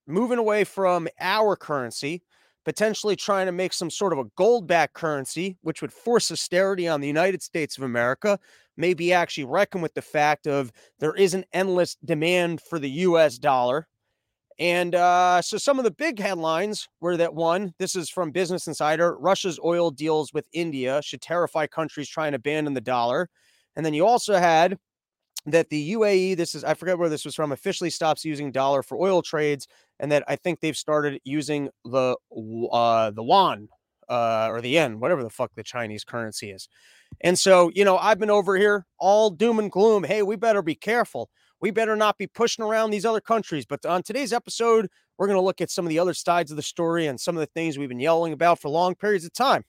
moving 0.07 0.39
away 0.39 0.65
from 0.65 1.09
our 1.21 1.57
currency, 1.57 2.23
potentially 2.65 3.17
trying 3.17 3.47
to 3.47 3.53
make 3.53 3.73
some 3.73 3.91
sort 3.91 4.13
of 4.13 4.19
a 4.19 4.25
gold 4.37 4.67
backed 4.67 4.95
currency, 4.95 5.57
which 5.63 5.83
would 5.83 5.93
force 5.93 6.31
austerity 6.31 6.89
on 6.89 7.01
the 7.01 7.07
United 7.07 7.43
States 7.43 7.77
of 7.77 7.85
America. 7.85 8.39
Maybe 8.77 9.13
actually 9.13 9.45
reckon 9.45 9.81
with 9.81 9.95
the 9.95 10.03
fact 10.03 10.47
of 10.47 10.73
there 11.01 11.15
is 11.15 11.35
an 11.35 11.45
endless 11.53 11.97
demand 12.05 12.61
for 12.61 12.79
the 12.79 12.91
US 12.91 13.39
dollar. 13.39 13.87
And 14.59 14.95
uh, 14.95 15.43
so 15.43 15.59
some 15.59 15.79
of 15.79 15.85
the 15.85 15.91
big 15.91 16.19
headlines 16.19 16.89
were 17.01 17.17
that 17.19 17.35
one, 17.35 17.75
this 17.79 17.95
is 17.95 18.09
from 18.09 18.31
Business 18.31 18.67
Insider 18.67 19.17
Russia's 19.19 19.61
oil 19.63 19.91
deals 19.91 20.33
with 20.33 20.49
India 20.53 21.03
should 21.03 21.21
terrify 21.21 21.67
countries 21.67 22.09
trying 22.09 22.33
to 22.33 22.37
abandon 22.37 22.73
the 22.73 22.81
dollar. 22.81 23.29
And 23.77 23.85
then 23.85 23.93
you 23.93 24.07
also 24.07 24.35
had 24.37 24.79
that 25.47 25.71
the 25.71 25.93
UAE, 25.93 26.37
this 26.37 26.55
is 26.55 26.65
I 26.65 26.75
forget 26.75 26.99
where 26.99 27.09
this 27.09 27.25
was 27.25 27.35
from, 27.35 27.53
officially 27.53 27.91
stops 27.91 28.25
using 28.25 28.53
dollar 28.53 28.83
for 28.83 28.99
oil 28.99 29.23
trades, 29.23 29.69
and 30.01 30.11
that 30.13 30.25
I 30.29 30.37
think 30.37 30.61
they've 30.61 30.77
started 30.77 31.21
using 31.25 31.71
the 31.85 32.17
uh, 32.73 33.11
the 33.11 33.23
yuan 33.23 33.69
uh, 34.09 34.49
or 34.51 34.61
the 34.61 34.71
yen, 34.71 35.01
whatever 35.01 35.23
the 35.23 35.31
fuck 35.31 35.53
the 35.55 35.63
Chinese 35.63 36.05
currency 36.05 36.51
is. 36.51 36.69
And 37.21 37.39
so, 37.39 37.71
you 37.75 37.85
know, 37.85 37.97
I've 37.99 38.19
been 38.19 38.31
over 38.31 38.57
here 38.57 38.87
all 38.99 39.31
doom 39.31 39.59
and 39.59 39.71
gloom. 39.71 40.05
Hey, 40.05 40.23
we 40.23 40.37
better 40.37 40.63
be 40.63 40.75
careful. 40.75 41.31
We 41.61 41.71
better 41.71 41.97
not 41.97 42.19
be 42.19 42.27
pushing 42.27 42.65
around 42.65 42.91
these 42.91 43.07
other 43.07 43.21
countries. 43.21 43.65
But 43.65 43.87
on 43.87 44.03
today's 44.03 44.33
episode, 44.33 44.89
we're 45.17 45.27
going 45.27 45.39
to 45.39 45.45
look 45.45 45.61
at 45.61 45.71
some 45.71 45.87
of 45.87 45.89
the 45.89 45.99
other 45.99 46.15
sides 46.15 46.51
of 46.51 46.57
the 46.57 46.63
story 46.63 47.07
and 47.07 47.19
some 47.21 47.37
of 47.37 47.41
the 47.41 47.47
things 47.47 47.79
we've 47.79 47.89
been 47.89 48.01
yelling 48.01 48.33
about 48.33 48.61
for 48.61 48.69
long 48.69 48.95
periods 48.95 49.25
of 49.25 49.33
time. 49.33 49.65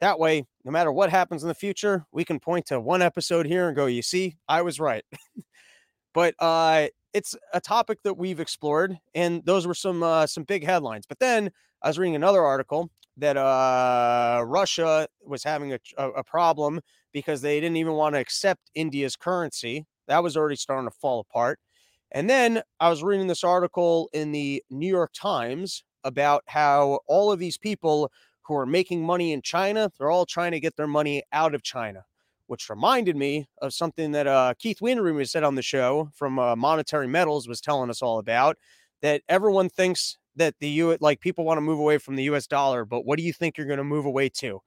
That 0.00 0.18
way, 0.18 0.44
no 0.66 0.72
matter 0.72 0.90
what 0.90 1.10
happens 1.10 1.44
in 1.44 1.48
the 1.48 1.54
future, 1.54 2.04
we 2.10 2.24
can 2.24 2.40
point 2.40 2.66
to 2.66 2.80
one 2.80 3.00
episode 3.00 3.46
here 3.46 3.68
and 3.68 3.76
go, 3.76 3.86
you 3.86 4.02
see, 4.02 4.36
I 4.48 4.62
was 4.62 4.80
right. 4.80 5.04
but 6.12 6.34
uh, 6.40 6.88
it's 7.14 7.36
a 7.54 7.60
topic 7.60 8.02
that 8.02 8.14
we've 8.14 8.40
explored, 8.40 8.98
and 9.14 9.44
those 9.44 9.64
were 9.64 9.74
some 9.74 10.02
uh, 10.02 10.26
some 10.26 10.42
big 10.42 10.66
headlines. 10.66 11.06
But 11.08 11.20
then 11.20 11.52
I 11.82 11.88
was 11.88 12.00
reading 12.00 12.16
another 12.16 12.42
article 12.42 12.90
that 13.16 13.36
uh, 13.36 14.42
Russia 14.44 15.06
was 15.24 15.44
having 15.44 15.72
a, 15.72 15.78
a 15.96 16.24
problem 16.24 16.80
because 17.12 17.40
they 17.40 17.60
didn't 17.60 17.76
even 17.76 17.92
want 17.92 18.16
to 18.16 18.20
accept 18.20 18.72
India's 18.74 19.14
currency. 19.14 19.86
That 20.08 20.24
was 20.24 20.36
already 20.36 20.56
starting 20.56 20.90
to 20.90 20.96
fall 21.00 21.20
apart. 21.20 21.60
And 22.10 22.28
then 22.28 22.60
I 22.80 22.90
was 22.90 23.04
reading 23.04 23.28
this 23.28 23.44
article 23.44 24.10
in 24.12 24.32
the 24.32 24.64
New 24.68 24.88
York 24.88 25.12
Times 25.14 25.84
about 26.02 26.42
how 26.48 27.00
all 27.06 27.30
of 27.30 27.38
these 27.38 27.56
people 27.56 28.10
who 28.46 28.54
are 28.56 28.66
making 28.66 29.04
money 29.04 29.32
in 29.32 29.42
China, 29.42 29.90
they're 29.98 30.10
all 30.10 30.26
trying 30.26 30.52
to 30.52 30.60
get 30.60 30.76
their 30.76 30.86
money 30.86 31.22
out 31.32 31.54
of 31.54 31.62
China, 31.62 32.04
which 32.46 32.70
reminded 32.70 33.16
me 33.16 33.48
of 33.60 33.74
something 33.74 34.12
that 34.12 34.26
uh, 34.26 34.54
Keith 34.58 34.78
Winroom 34.80 35.26
said 35.28 35.42
on 35.42 35.54
the 35.54 35.62
show 35.62 36.10
from 36.14 36.38
uh, 36.38 36.54
Monetary 36.56 37.08
Metals 37.08 37.48
was 37.48 37.60
telling 37.60 37.90
us 37.90 38.02
all 38.02 38.18
about 38.18 38.56
that 39.02 39.22
everyone 39.28 39.68
thinks 39.68 40.18
that 40.36 40.54
the 40.60 40.68
U 40.68 40.96
like 41.00 41.20
people 41.20 41.44
want 41.44 41.58
to 41.58 41.62
move 41.62 41.78
away 41.78 41.98
from 41.98 42.16
the 42.16 42.24
US 42.24 42.46
dollar, 42.46 42.84
but 42.84 43.04
what 43.04 43.18
do 43.18 43.24
you 43.24 43.32
think 43.32 43.56
you're 43.56 43.66
going 43.66 43.78
to 43.78 43.84
move 43.84 44.04
away 44.04 44.28
to? 44.28 44.60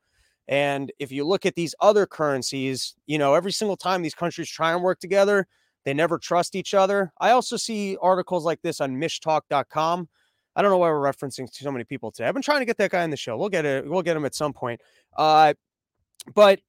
And 0.47 0.91
if 0.97 1.11
you 1.11 1.25
look 1.25 1.45
at 1.45 1.55
these 1.55 1.75
other 1.79 2.05
currencies, 2.07 2.95
you 3.05 3.19
know, 3.19 3.35
every 3.35 3.51
single 3.51 3.77
time 3.77 4.01
these 4.01 4.15
countries 4.15 4.49
try 4.49 4.73
and 4.73 4.81
work 4.81 4.99
together, 4.99 5.47
they 5.85 5.93
never 5.93 6.17
trust 6.17 6.55
each 6.55 6.73
other. 6.73 7.13
I 7.19 7.31
also 7.31 7.55
see 7.55 7.97
articles 8.01 8.45
like 8.45 8.61
this 8.61 8.81
on 8.81 8.97
mishtalk.com 8.97 10.09
I 10.55 10.61
don't 10.61 10.71
know 10.71 10.77
why 10.77 10.89
we're 10.89 10.99
referencing 11.11 11.47
so 11.53 11.71
many 11.71 11.85
people 11.85 12.11
today. 12.11 12.27
I've 12.27 12.33
been 12.33 12.43
trying 12.43 12.59
to 12.59 12.65
get 12.65 12.77
that 12.77 12.91
guy 12.91 13.03
in 13.03 13.11
the 13.11 13.17
show. 13.17 13.37
We'll 13.37 13.49
get 13.49 13.65
it. 13.65 13.89
We'll 13.89 14.01
get 14.01 14.17
him 14.17 14.25
at 14.25 14.35
some 14.35 14.53
point. 14.53 14.81
Uh, 15.17 15.53
but 16.35 16.59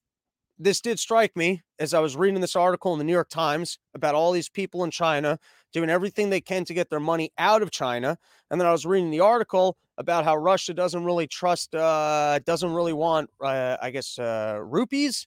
this 0.59 0.81
did 0.81 0.99
strike 0.99 1.37
me 1.37 1.63
as 1.79 1.95
I 1.95 2.01
was 2.01 2.17
reading 2.17 2.41
this 2.41 2.57
article 2.57 2.93
in 2.93 2.99
the 2.99 3.05
New 3.05 3.13
York 3.13 3.31
Times 3.31 3.79
about 3.95 4.15
all 4.15 4.33
these 4.33 4.49
people 4.49 4.85
in 4.85 4.91
China 4.91 5.39
doing 5.73 5.91
everything 5.91 6.31
they 6.31 6.41
can 6.41 6.65
to 6.67 6.75
get 6.75 6.91
their 6.91 7.01
money 7.01 7.33
out 7.39 7.63
of 7.63 7.71
China. 7.71 8.19
And 8.51 8.61
then 8.61 8.69
I 8.69 8.73
was 8.73 8.85
reading 8.87 9.11
the 9.11 9.21
article 9.21 9.77
about 9.99 10.25
how 10.25 10.37
Russia 10.37 10.75
doesn't 10.75 11.05
really 11.05 11.27
trust, 11.27 11.75
uh, 11.75 12.41
doesn't 12.45 12.73
really 12.73 12.93
want, 12.93 13.31
uh, 13.43 13.77
I 13.81 13.91
guess, 13.91 14.19
uh, 14.19 14.59
rupees 14.63 15.27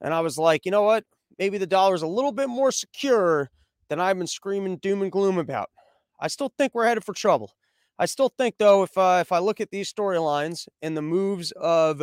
And 0.00 0.14
I 0.14 0.20
was 0.20 0.38
like, 0.38 0.64
you 0.64 0.70
know 0.72 0.82
what? 0.82 1.04
Maybe 1.38 1.58
the 1.58 1.66
dollar 1.66 1.94
is 1.94 2.02
a 2.02 2.06
little 2.06 2.32
bit 2.32 2.48
more 2.48 2.72
secure 2.72 3.50
than 3.88 4.00
I've 4.00 4.18
been 4.18 4.26
screaming 4.26 4.78
doom 4.78 5.02
and 5.02 5.12
gloom 5.12 5.38
about. 5.38 5.70
I 6.20 6.28
still 6.28 6.52
think 6.58 6.74
we're 6.74 6.86
headed 6.86 7.04
for 7.04 7.14
trouble. 7.14 7.52
I 8.00 8.06
still 8.06 8.30
think, 8.30 8.54
though, 8.58 8.82
if 8.82 8.96
uh, 8.96 9.18
if 9.20 9.30
I 9.30 9.40
look 9.40 9.60
at 9.60 9.70
these 9.70 9.92
storylines 9.92 10.66
and 10.80 10.96
the 10.96 11.02
moves 11.02 11.52
of 11.52 12.02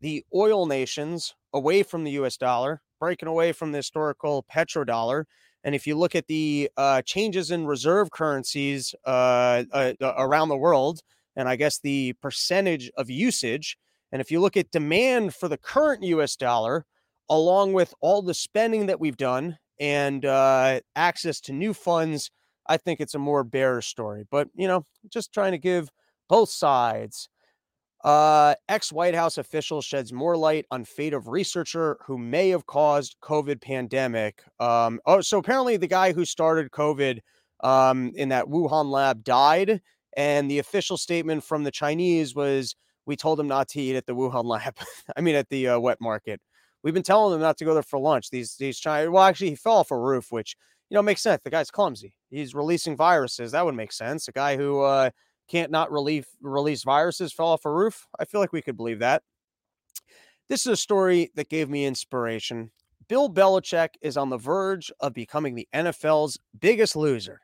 the 0.00 0.24
oil 0.34 0.64
nations 0.64 1.34
away 1.52 1.82
from 1.82 2.02
the 2.02 2.12
U.S. 2.12 2.38
dollar, 2.38 2.80
breaking 2.98 3.28
away 3.28 3.52
from 3.52 3.70
the 3.70 3.76
historical 3.78 4.46
petrodollar, 4.50 5.24
and 5.62 5.74
if 5.74 5.86
you 5.86 5.96
look 5.96 6.14
at 6.14 6.28
the 6.28 6.70
uh, 6.78 7.02
changes 7.02 7.50
in 7.50 7.66
reserve 7.66 8.10
currencies 8.10 8.94
uh, 9.04 9.64
uh, 9.70 9.92
around 10.00 10.48
the 10.48 10.56
world, 10.56 11.00
and 11.36 11.46
I 11.46 11.56
guess 11.56 11.78
the 11.78 12.14
percentage 12.22 12.90
of 12.96 13.10
usage, 13.10 13.76
and 14.12 14.22
if 14.22 14.30
you 14.30 14.40
look 14.40 14.56
at 14.56 14.70
demand 14.70 15.34
for 15.34 15.48
the 15.48 15.58
current 15.58 16.02
U.S. 16.04 16.36
dollar, 16.36 16.86
along 17.28 17.74
with 17.74 17.92
all 18.00 18.22
the 18.22 18.32
spending 18.32 18.86
that 18.86 18.98
we've 18.98 19.18
done 19.18 19.58
and 19.78 20.24
uh, 20.24 20.80
access 20.96 21.38
to 21.42 21.52
new 21.52 21.74
funds 21.74 22.30
I 22.66 22.76
think 22.76 23.00
it's 23.00 23.14
a 23.14 23.18
more 23.18 23.44
bearish 23.44 23.88
story. 23.88 24.24
But, 24.30 24.48
you 24.54 24.68
know, 24.68 24.84
just 25.08 25.32
trying 25.32 25.52
to 25.52 25.58
give 25.58 25.90
both 26.28 26.50
sides. 26.50 27.28
Uh, 28.04 28.54
Ex 28.68 28.92
White 28.92 29.14
House 29.14 29.38
official 29.38 29.80
sheds 29.80 30.12
more 30.12 30.36
light 30.36 30.66
on 30.70 30.84
fate 30.84 31.14
of 31.14 31.28
researcher 31.28 31.96
who 32.04 32.18
may 32.18 32.50
have 32.50 32.66
caused 32.66 33.16
COVID 33.22 33.62
pandemic. 33.62 34.42
Um, 34.60 35.00
oh, 35.06 35.22
so 35.22 35.38
apparently 35.38 35.78
the 35.78 35.86
guy 35.86 36.12
who 36.12 36.26
started 36.26 36.70
COVID 36.70 37.20
um, 37.60 38.12
in 38.14 38.28
that 38.28 38.44
Wuhan 38.44 38.90
lab 38.90 39.24
died, 39.24 39.80
and 40.18 40.50
the 40.50 40.58
official 40.58 40.98
statement 40.98 41.44
from 41.44 41.64
the 41.64 41.70
Chinese 41.70 42.34
was, 42.34 42.76
"We 43.06 43.16
told 43.16 43.40
him 43.40 43.48
not 43.48 43.68
to 43.68 43.80
eat 43.80 43.96
at 43.96 44.04
the 44.04 44.14
Wuhan 44.14 44.44
lab. 44.54 44.76
I 45.16 45.22
mean, 45.22 45.34
at 45.34 45.48
the 45.48 45.68
uh, 45.68 45.78
wet 45.80 45.98
market. 45.98 46.40
We've 46.82 46.92
been 46.92 47.02
telling 47.02 47.32
them 47.32 47.40
not 47.40 47.56
to 47.58 47.64
go 47.64 47.72
there 47.72 47.82
for 47.82 47.98
lunch. 47.98 48.28
These 48.28 48.56
these 48.56 48.78
Chinese, 48.78 49.08
Well, 49.08 49.22
actually, 49.24 49.50
he 49.50 49.56
fell 49.56 49.78
off 49.78 49.90
a 49.90 49.98
roof, 49.98 50.26
which 50.30 50.56
you 50.90 50.94
know, 50.94 51.02
makes 51.02 51.22
sense. 51.22 51.42
The 51.42 51.50
guy's 51.50 51.70
clumsy. 51.70 52.14
He's 52.30 52.54
releasing 52.54 52.96
viruses. 52.96 53.52
That 53.52 53.64
would 53.64 53.74
make 53.74 53.92
sense. 53.92 54.28
A 54.28 54.32
guy 54.32 54.56
who 54.56 54.82
uh, 54.82 55.10
can't 55.48 55.70
not 55.70 55.90
relieve, 55.90 56.26
release 56.40 56.84
viruses 56.84 57.32
fell 57.32 57.48
off 57.48 57.64
a 57.64 57.70
roof. 57.70 58.06
I 58.18 58.24
feel 58.24 58.40
like 58.40 58.52
we 58.52 58.62
could 58.62 58.76
believe 58.76 59.00
that. 59.00 59.22
This 60.48 60.62
is 60.62 60.72
a 60.72 60.76
story 60.76 61.30
that 61.36 61.48
gave 61.48 61.70
me 61.70 61.86
inspiration. 61.86 62.70
Bill 63.08 63.30
Belichick 63.30 63.90
is 64.02 64.16
on 64.16 64.30
the 64.30 64.38
verge 64.38 64.90
of 65.00 65.14
becoming 65.14 65.54
the 65.54 65.68
NFL's 65.74 66.38
biggest 66.58 66.96
loser. 66.96 67.40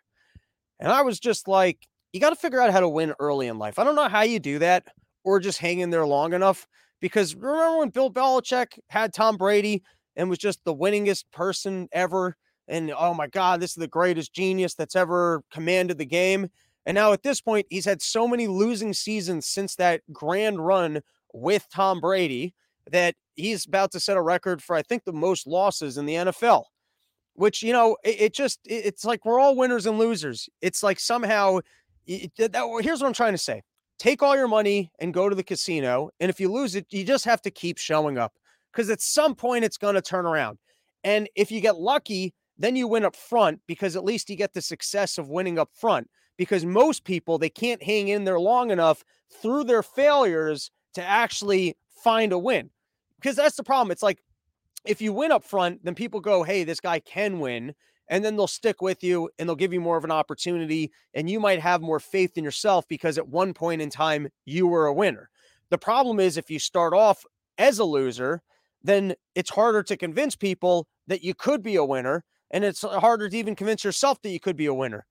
And 0.79 0.91
I 0.91 1.03
was 1.03 1.21
just 1.21 1.49
like, 1.49 1.87
you 2.13 2.21
got 2.21 2.31
to 2.31 2.37
figure 2.37 2.61
out 2.61 2.73
how 2.73 2.81
to 2.81 2.89
win 2.89 3.15
early 3.19 3.47
in 3.47 3.59
life. 3.59 3.79
I 3.79 3.85
don't 3.85 3.95
know 3.95 4.09
how 4.09 4.23
you 4.23 4.39
do 4.39 4.59
that 4.59 4.85
or 5.25 5.39
just 5.39 5.59
hang 5.59 5.81
in 5.81 5.91
there 5.91 6.07
long 6.07 6.33
enough. 6.33 6.67
Because 7.01 7.35
remember 7.35 7.79
when 7.79 7.91
Bill 7.91 8.11
Belichick 8.11 8.79
had 8.89 9.15
Tom 9.15 9.37
Brady 9.37 9.83
and 10.17 10.29
was 10.29 10.39
just 10.39 10.65
the 10.65 10.75
winningest 10.75 11.25
person 11.33 11.89
ever? 11.93 12.37
And 12.71 12.93
oh 12.97 13.13
my 13.13 13.27
God, 13.27 13.61
this 13.61 13.71
is 13.71 13.77
the 13.77 13.89
greatest 13.89 14.33
genius 14.33 14.75
that's 14.75 14.97
ever 14.97 15.43
commanded 15.51 15.99
the 15.99 16.07
game. 16.07 16.49
And 16.87 16.95
now 16.95 17.13
at 17.13 17.23
this 17.23 17.41
point, 17.41 17.67
he's 17.69 17.85
had 17.85 18.01
so 18.01 18.27
many 18.27 18.47
losing 18.47 18.95
seasons 18.95 19.47
since 19.47 19.75
that 19.77 20.01
grand 20.13 20.65
run 20.65 21.03
with 21.35 21.67
Tom 21.73 22.01
Brady 22.01 22.55
that 22.91 23.17
he's 23.35 23.67
about 23.67 23.93
to 23.93 24.01
set 24.01 24.17
a 24.17 24.23
record 24.23 24.63
for, 24.63 24.77
I 24.77 24.83
think, 24.83 25.05
the 25.05 25.13
most 25.13 25.47
losses 25.47 25.99
in 25.99 26.07
the 26.07 26.15
NFL. 26.15 26.65
Which, 27.35 27.63
you 27.63 27.73
know, 27.73 27.97
it, 28.05 28.21
it 28.21 28.35
just, 28.35 28.61
it, 28.65 28.87
it's 28.87 29.05
like 29.05 29.25
we're 29.25 29.41
all 29.41 29.57
winners 29.57 29.87
and 29.87 29.99
losers. 29.99 30.49
It's 30.61 30.83
like 30.83 31.01
somehow, 31.01 31.61
it, 32.07 32.33
that, 32.39 32.55
here's 32.83 33.01
what 33.01 33.09
I'm 33.09 33.13
trying 33.13 33.35
to 33.35 33.39
say 33.39 33.63
take 33.99 34.23
all 34.23 34.35
your 34.35 34.49
money 34.49 34.91
and 34.99 35.13
go 35.13 35.29
to 35.29 35.37
the 35.37 35.43
casino. 35.43 36.11
And 36.21 36.31
if 36.31 36.41
you 36.41 36.51
lose 36.51 36.75
it, 36.75 36.87
you 36.91 37.05
just 37.05 37.25
have 37.27 37.43
to 37.43 37.51
keep 37.51 37.77
showing 37.79 38.17
up 38.17 38.33
because 38.73 38.89
at 38.89 39.03
some 39.03 39.35
point 39.35 39.65
it's 39.65 39.77
going 39.77 39.95
to 39.95 40.03
turn 40.03 40.25
around. 40.25 40.59
And 41.05 41.29
if 41.35 41.51
you 41.51 41.61
get 41.61 41.77
lucky, 41.77 42.35
then 42.61 42.77
you 42.77 42.87
win 42.87 43.07
up 43.07 43.17
front 43.17 43.59
because 43.67 43.97
at 43.97 44.05
least 44.05 44.29
you 44.29 44.37
get 44.37 44.53
the 44.53 44.61
success 44.61 45.17
of 45.17 45.31
winning 45.31 45.59
up 45.59 45.71
front. 45.73 46.09
Because 46.37 46.65
most 46.65 47.05
people, 47.05 47.39
they 47.39 47.49
can't 47.49 47.83
hang 47.83 48.09
in 48.09 48.25
there 48.25 48.39
long 48.39 48.71
enough 48.71 49.03
through 49.43 49.65
their 49.65 49.83
failures 49.83 50.71
to 50.95 51.03
actually 51.03 51.77
find 52.05 52.33
a 52.33 52.39
win. 52.39 52.71
Because 53.17 53.35
that's 53.35 53.57
the 53.57 53.65
problem. 53.65 53.91
It's 53.91 54.03
like 54.03 54.23
if 54.85 55.01
you 55.01 55.13
win 55.13 55.33
up 55.33 55.43
front, 55.43 55.85
then 55.85 55.95
people 55.95 56.21
go, 56.21 56.43
hey, 56.43 56.65
this 56.65 56.81
guy 56.81 57.01
can 57.01 57.41
win. 57.41 57.75
And 58.09 58.23
then 58.23 58.37
they'll 58.37 58.47
stick 58.47 58.83
with 58.83 59.03
you 59.03 59.31
and 59.39 59.49
they'll 59.49 59.57
give 59.57 59.73
you 59.73 59.81
more 59.81 59.97
of 59.97 60.05
an 60.05 60.11
opportunity. 60.11 60.93
And 61.15 61.31
you 61.31 61.41
might 61.41 61.61
have 61.61 61.81
more 61.81 62.01
faith 62.01 62.37
in 62.37 62.45
yourself 62.45 62.87
because 62.89 63.17
at 63.17 63.29
one 63.29 63.55
point 63.55 63.81
in 63.81 63.89
time, 63.89 64.29
you 64.45 64.67
were 64.67 64.87
a 64.87 64.95
winner. 64.95 65.31
The 65.71 65.79
problem 65.79 66.21
is 66.21 66.37
if 66.37 66.51
you 66.51 66.59
start 66.59 66.93
off 66.93 67.25
as 67.57 67.79
a 67.79 67.85
loser, 67.85 68.43
then 68.83 69.15
it's 69.35 69.51
harder 69.51 69.83
to 69.85 69.97
convince 69.97 70.37
people 70.37 70.89
that 71.07 71.23
you 71.23 71.35
could 71.35 71.63
be 71.63 71.77
a 71.77 71.85
winner 71.85 72.25
and 72.51 72.65
it's 72.65 72.83
harder 72.83 73.29
to 73.29 73.37
even 73.37 73.55
convince 73.55 73.85
yourself 73.85 74.21
that 74.23 74.31
you 74.31 74.41
could 74.41 74.57
be 74.57 74.67
a 74.67 74.75
winner. 74.75 75.07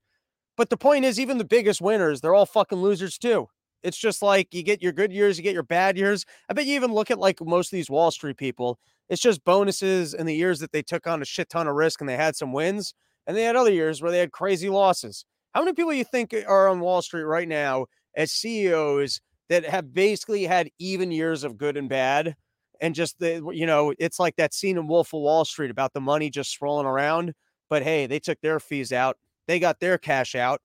But 0.56 0.70
the 0.70 0.76
point 0.76 1.04
is, 1.04 1.18
even 1.18 1.38
the 1.38 1.44
biggest 1.44 1.80
winners, 1.80 2.20
they're 2.20 2.34
all 2.34 2.46
fucking 2.46 2.78
losers 2.78 3.18
too. 3.18 3.48
It's 3.82 3.96
just 3.96 4.20
like 4.20 4.52
you 4.52 4.62
get 4.62 4.82
your 4.82 4.92
good 4.92 5.12
years, 5.12 5.38
you 5.38 5.42
get 5.42 5.54
your 5.54 5.62
bad 5.62 5.96
years. 5.96 6.26
I 6.48 6.52
bet 6.52 6.66
you 6.66 6.74
even 6.74 6.92
look 6.92 7.10
at 7.10 7.18
like 7.18 7.40
most 7.40 7.72
of 7.72 7.76
these 7.76 7.88
Wall 7.88 8.10
Street 8.10 8.36
people, 8.36 8.78
it's 9.08 9.22
just 9.22 9.44
bonuses 9.44 10.12
in 10.14 10.26
the 10.26 10.34
years 10.34 10.60
that 10.60 10.72
they 10.72 10.82
took 10.82 11.06
on 11.06 11.22
a 11.22 11.24
shit 11.24 11.48
ton 11.48 11.66
of 11.66 11.74
risk 11.74 12.00
and 12.00 12.08
they 12.08 12.16
had 12.16 12.36
some 12.36 12.52
wins. 12.52 12.94
And 13.26 13.36
they 13.36 13.44
had 13.44 13.56
other 13.56 13.72
years 13.72 14.02
where 14.02 14.10
they 14.10 14.18
had 14.18 14.32
crazy 14.32 14.68
losses. 14.68 15.24
How 15.54 15.62
many 15.62 15.74
people 15.74 15.92
you 15.92 16.04
think 16.04 16.34
are 16.46 16.68
on 16.68 16.80
Wall 16.80 17.02
Street 17.02 17.22
right 17.22 17.48
now 17.48 17.86
as 18.16 18.32
CEOs 18.32 19.20
that 19.48 19.64
have 19.64 19.92
basically 19.92 20.44
had 20.44 20.70
even 20.78 21.10
years 21.10 21.42
of 21.44 21.56
good 21.56 21.76
and 21.76 21.88
bad? 21.88 22.36
And 22.80 22.94
just 22.94 23.18
the 23.18 23.42
you 23.52 23.66
know 23.66 23.94
it's 23.98 24.18
like 24.18 24.36
that 24.36 24.54
scene 24.54 24.78
in 24.78 24.86
Wolf 24.86 25.12
of 25.14 25.20
Wall 25.20 25.44
Street 25.44 25.70
about 25.70 25.92
the 25.92 26.00
money 26.00 26.30
just 26.30 26.52
swirling 26.52 26.86
around. 26.86 27.34
But 27.68 27.82
hey, 27.82 28.06
they 28.06 28.18
took 28.18 28.40
their 28.40 28.58
fees 28.60 28.92
out, 28.92 29.16
they 29.46 29.58
got 29.58 29.80
their 29.80 29.98
cash 29.98 30.34
out. 30.34 30.60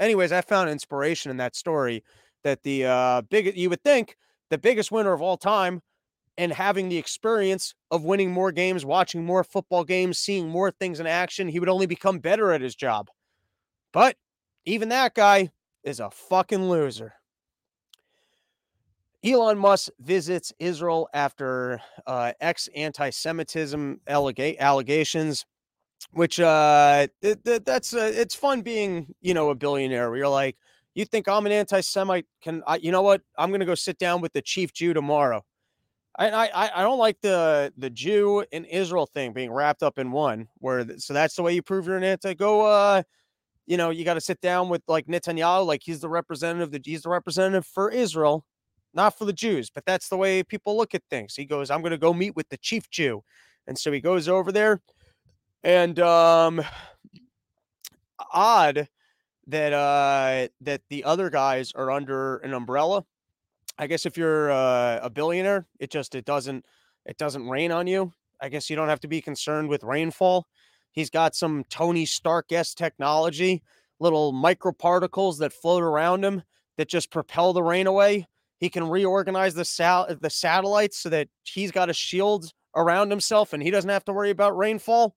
Anyways, 0.00 0.32
I 0.32 0.40
found 0.40 0.70
inspiration 0.70 1.30
in 1.30 1.36
that 1.38 1.56
story 1.56 2.02
that 2.44 2.62
the 2.62 2.86
uh, 2.86 3.22
big 3.22 3.56
you 3.56 3.70
would 3.70 3.82
think 3.82 4.16
the 4.50 4.58
biggest 4.58 4.92
winner 4.92 5.12
of 5.12 5.22
all 5.22 5.36
time 5.36 5.80
and 6.38 6.52
having 6.52 6.88
the 6.88 6.96
experience 6.96 7.74
of 7.90 8.04
winning 8.04 8.30
more 8.30 8.52
games, 8.52 8.84
watching 8.84 9.24
more 9.24 9.44
football 9.44 9.84
games, 9.84 10.18
seeing 10.18 10.48
more 10.48 10.70
things 10.70 10.98
in 10.98 11.06
action, 11.06 11.48
he 11.48 11.60
would 11.60 11.68
only 11.68 11.86
become 11.86 12.18
better 12.18 12.52
at 12.52 12.60
his 12.60 12.74
job. 12.74 13.08
But 13.92 14.16
even 14.64 14.88
that 14.88 15.14
guy 15.14 15.50
is 15.84 16.00
a 16.00 16.10
fucking 16.10 16.68
loser. 16.68 17.14
Elon 19.24 19.58
Musk 19.58 19.90
visits 20.00 20.52
Israel 20.58 21.08
after 21.14 21.80
uh, 22.06 22.32
ex 22.40 22.68
anti 22.74 23.10
Semitism 23.10 24.00
allega- 24.08 24.58
allegations, 24.58 25.46
which 26.12 26.40
uh, 26.40 27.06
th- 27.22 27.38
th- 27.44 27.62
that's 27.64 27.94
uh, 27.94 28.10
it's 28.14 28.34
fun 28.34 28.62
being, 28.62 29.14
you 29.20 29.34
know, 29.34 29.50
a 29.50 29.54
billionaire 29.54 30.10
where 30.10 30.18
you're 30.18 30.28
like, 30.28 30.56
you 30.94 31.04
think 31.04 31.28
I'm 31.28 31.46
an 31.46 31.52
anti 31.52 31.80
Semite? 31.80 32.26
Can 32.42 32.62
I, 32.66 32.76
you 32.76 32.90
know 32.90 33.02
what? 33.02 33.22
I'm 33.38 33.50
going 33.50 33.60
to 33.60 33.66
go 33.66 33.76
sit 33.76 33.98
down 33.98 34.20
with 34.20 34.32
the 34.32 34.42
chief 34.42 34.72
Jew 34.72 34.92
tomorrow. 34.92 35.44
I, 36.18 36.30
I 36.30 36.80
I 36.80 36.82
don't 36.82 36.98
like 36.98 37.20
the 37.22 37.72
the 37.76 37.90
Jew 37.90 38.44
and 38.52 38.66
Israel 38.66 39.06
thing 39.06 39.32
being 39.32 39.50
wrapped 39.50 39.82
up 39.82 39.98
in 39.98 40.10
one. 40.10 40.48
Where 40.58 40.84
so 40.98 41.14
that's 41.14 41.36
the 41.36 41.42
way 41.42 41.54
you 41.54 41.62
prove 41.62 41.86
you're 41.86 41.96
an 41.96 42.04
anti. 42.04 42.34
Go, 42.34 42.66
uh, 42.66 43.02
you 43.66 43.76
know, 43.76 43.90
you 43.90 44.04
got 44.04 44.14
to 44.14 44.20
sit 44.20 44.40
down 44.40 44.68
with 44.68 44.82
like 44.88 45.06
Netanyahu, 45.06 45.64
like 45.64 45.82
he's 45.82 46.00
the 46.00 46.08
representative. 46.08 46.72
That 46.72 46.84
he's 46.84 47.02
the 47.02 47.08
representative 47.08 47.64
for 47.64 47.90
Israel, 47.90 48.44
not 48.94 49.18
for 49.18 49.24
the 49.24 49.32
Jews, 49.32 49.70
but 49.70 49.84
that's 49.86 50.08
the 50.08 50.16
way 50.16 50.42
people 50.42 50.76
look 50.76 50.94
at 50.94 51.02
things. 51.08 51.34
He 51.34 51.44
goes, 51.44 51.70
I'm 51.70 51.80
going 51.80 51.92
to 51.92 51.98
go 51.98 52.12
meet 52.12 52.36
with 52.36 52.48
the 52.48 52.56
chief 52.56 52.90
Jew. 52.90 53.22
And 53.66 53.78
so 53.78 53.92
he 53.92 54.00
goes 54.00 54.28
over 54.28 54.52
there 54.52 54.80
and 55.64 55.98
um 56.00 56.60
odd 58.32 58.88
that 59.46 59.72
uh 59.72 60.48
that 60.60 60.82
the 60.88 61.04
other 61.04 61.30
guys 61.30 61.72
are 61.74 61.90
under 61.90 62.38
an 62.38 62.52
umbrella. 62.52 63.04
I 63.78 63.86
guess 63.86 64.06
if 64.06 64.16
you're 64.16 64.50
uh, 64.50 65.00
a 65.02 65.10
billionaire, 65.10 65.66
it 65.78 65.90
just 65.90 66.14
it 66.14 66.24
doesn't 66.24 66.64
it 67.06 67.16
doesn't 67.16 67.48
rain 67.48 67.72
on 67.72 67.86
you. 67.86 68.12
I 68.40 68.48
guess 68.48 68.68
you 68.68 68.76
don't 68.76 68.88
have 68.88 69.00
to 69.00 69.08
be 69.08 69.20
concerned 69.20 69.68
with 69.68 69.84
rainfall. 69.84 70.46
He's 70.90 71.10
got 71.10 71.34
some 71.34 71.64
Tony 71.70 72.04
Stark-esque 72.04 72.76
technology, 72.76 73.62
little 73.98 74.32
microparticles 74.32 75.38
that 75.38 75.52
float 75.52 75.82
around 75.82 76.24
him 76.24 76.42
that 76.76 76.88
just 76.88 77.10
propel 77.10 77.52
the 77.52 77.62
rain 77.62 77.86
away. 77.86 78.26
He 78.62 78.70
can 78.70 78.88
reorganize 78.88 79.54
the 79.54 79.64
sal- 79.64 80.06
the 80.20 80.30
satellites 80.30 80.96
so 81.00 81.08
that 81.08 81.26
he's 81.42 81.72
got 81.72 81.90
a 81.90 81.92
shield 81.92 82.52
around 82.76 83.10
himself 83.10 83.52
and 83.52 83.60
he 83.60 83.72
doesn't 83.72 83.90
have 83.90 84.04
to 84.04 84.12
worry 84.12 84.30
about 84.30 84.56
rainfall. 84.56 85.16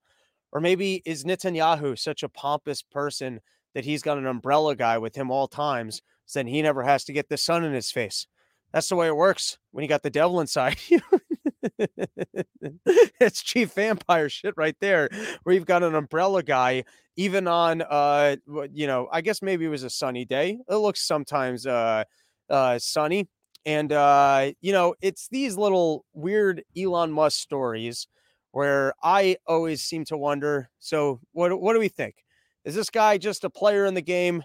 Or 0.51 0.59
maybe 0.59 1.03
is 1.05 1.25
Netanyahu 1.25 1.95
such 1.99 2.23
a 2.23 2.29
pompous 2.29 2.81
person 2.81 3.41
that 3.75 3.85
he's 3.85 4.01
got 4.01 4.17
an 4.17 4.25
umbrella 4.25 4.75
guy 4.75 4.97
with 4.97 5.13
him 5.15 5.29
all 5.29 5.47
times, 5.47 6.01
so 6.25 6.39
then 6.39 6.47
he 6.47 6.63
never 6.63 6.81
has 6.81 7.03
to 7.03 7.13
get 7.13 7.29
the 7.29 7.37
sun 7.37 7.63
in 7.63 7.71
his 7.71 7.91
face. 7.91 8.25
That's 8.73 8.89
the 8.89 8.95
way 8.95 9.05
it 9.05 9.15
works 9.15 9.59
when 9.69 9.83
you 9.83 9.89
got 9.89 10.01
the 10.01 10.09
devil 10.09 10.41
inside 10.41 10.77
it's 13.19 13.43
chief 13.43 13.73
vampire 13.73 14.27
shit 14.27 14.55
right 14.57 14.75
there, 14.81 15.07
where 15.43 15.53
you've 15.53 15.67
got 15.67 15.83
an 15.83 15.93
umbrella 15.93 16.41
guy, 16.41 16.83
even 17.15 17.47
on 17.47 17.83
uh, 17.83 18.37
you 18.73 18.87
know, 18.87 19.07
I 19.11 19.21
guess 19.21 19.43
maybe 19.43 19.65
it 19.65 19.69
was 19.69 19.83
a 19.83 19.89
sunny 19.91 20.25
day. 20.25 20.57
It 20.67 20.75
looks 20.75 21.05
sometimes 21.05 21.67
uh 21.67 22.05
uh 22.49 22.79
sunny, 22.79 23.27
and, 23.65 23.91
uh, 23.91 24.51
you 24.61 24.71
know, 24.71 24.95
it's 25.01 25.27
these 25.29 25.57
little 25.57 26.05
weird 26.13 26.63
Elon 26.77 27.11
Musk 27.11 27.39
stories 27.39 28.07
where 28.51 28.93
I 29.03 29.37
always 29.47 29.81
seem 29.81 30.05
to 30.05 30.17
wonder. 30.17 30.69
So, 30.79 31.19
what 31.33 31.59
what 31.59 31.73
do 31.73 31.79
we 31.79 31.89
think? 31.89 32.23
Is 32.63 32.75
this 32.75 32.89
guy 32.89 33.17
just 33.17 33.43
a 33.43 33.49
player 33.49 33.85
in 33.85 33.95
the 33.95 34.01
game, 34.01 34.43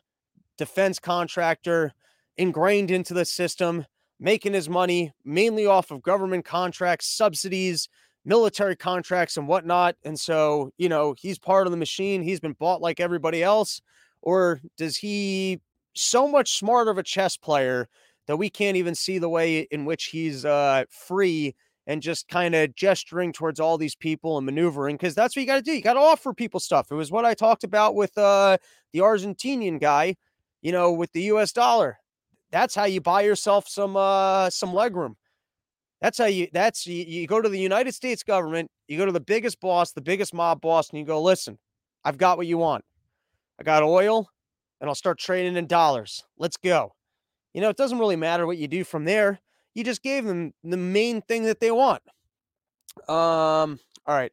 defense 0.59 0.99
contractor, 0.99 1.93
ingrained 2.37 2.91
into 2.91 3.15
the 3.15 3.25
system, 3.25 3.87
making 4.19 4.55
his 4.55 4.69
money 4.69 5.13
mainly 5.25 5.67
off 5.67 5.91
of 5.91 6.03
government 6.03 6.45
contracts, 6.45 7.07
subsidies, 7.07 7.89
military 8.25 8.75
contracts, 8.75 9.37
and 9.37 9.47
whatnot? 9.47 9.97
And 10.05 10.19
so, 10.19 10.73
you 10.77 10.89
know, 10.89 11.15
he's 11.17 11.39
part 11.39 11.67
of 11.67 11.71
the 11.71 11.77
machine. 11.77 12.23
He's 12.23 12.41
been 12.41 12.57
bought 12.59 12.81
like 12.81 13.01
everybody 13.01 13.43
else, 13.43 13.81
or 14.23 14.61
does 14.77 14.97
he 14.97 15.61
so 15.95 16.27
much 16.27 16.59
smarter 16.59 16.91
of 16.91 16.99
a 16.99 17.03
chess 17.03 17.37
player 17.37 17.89
that 18.31 18.37
we 18.37 18.49
can't 18.49 18.77
even 18.77 18.95
see 18.95 19.19
the 19.19 19.29
way 19.29 19.66
in 19.73 19.85
which 19.85 20.05
he's 20.05 20.45
uh, 20.45 20.85
free 20.88 21.53
and 21.88 22.01
just 22.01 22.29
kind 22.29 22.55
of 22.55 22.73
gesturing 22.77 23.33
towards 23.33 23.59
all 23.59 23.77
these 23.77 23.97
people 23.97 24.37
and 24.37 24.47
maneuvering 24.47 24.95
because 24.95 25.16
that's 25.16 25.35
what 25.35 25.40
you 25.40 25.49
got 25.49 25.57
to 25.57 25.62
do. 25.62 25.73
You 25.73 25.83
got 25.83 25.95
to 25.95 26.01
offer 26.01 26.33
people 26.33 26.61
stuff. 26.61 26.93
It 26.93 26.95
was 26.95 27.11
what 27.11 27.25
I 27.25 27.35
talked 27.35 27.64
about 27.64 27.97
with 27.97 28.16
uh, 28.16 28.59
the 28.93 29.01
Argentinian 29.01 29.81
guy, 29.81 30.14
you 30.62 30.71
know, 30.71 30.93
with 30.93 31.11
the 31.11 31.23
U.S. 31.23 31.51
dollar. 31.51 31.99
That's 32.53 32.73
how 32.73 32.85
you 32.85 33.01
buy 33.01 33.23
yourself 33.23 33.66
some 33.66 33.97
uh, 33.97 34.49
some 34.51 34.73
leg 34.73 34.95
room. 34.95 35.16
That's 36.01 36.19
how 36.19 36.27
you. 36.27 36.47
That's 36.53 36.87
you, 36.87 37.05
you 37.05 37.27
go 37.27 37.43
to 37.43 37.49
the 37.49 37.59
United 37.59 37.95
States 37.95 38.23
government. 38.23 38.71
You 38.87 38.97
go 38.97 39.07
to 39.07 39.12
the 39.12 39.19
biggest 39.19 39.61
boss, 39.61 39.90
the 39.90 40.01
biggest 40.01 40.33
mob 40.33 40.61
boss, 40.61 40.90
and 40.90 41.01
you 41.01 41.05
go, 41.05 41.21
listen, 41.21 41.59
I've 42.05 42.16
got 42.16 42.37
what 42.37 42.47
you 42.47 42.59
want. 42.59 42.85
I 43.59 43.64
got 43.64 43.83
oil, 43.83 44.29
and 44.81 44.88
I'll 44.88 44.95
start 44.95 45.19
trading 45.19 45.57
in 45.57 45.66
dollars. 45.66 46.23
Let's 46.38 46.57
go. 46.57 46.93
You 47.55 47.61
know, 47.61 47.69
it 47.69 47.77
doesn't 47.77 47.99
really 47.99 48.17
matter 48.17 48.47
what 48.47 48.59
you 48.59 48.69
do 48.69 48.85
from 48.85 49.05
there. 49.05 49.41
You 49.75 49.85
just 49.85 50.03
gave 50.03 50.25
them 50.25 50.53
the 50.65 50.77
main 50.77 51.23
thing 51.23 51.45
that 51.45 51.61
they 51.61 51.71
want. 51.71 52.03
Um, 53.09 53.79
all 54.07 54.15
right. 54.17 54.33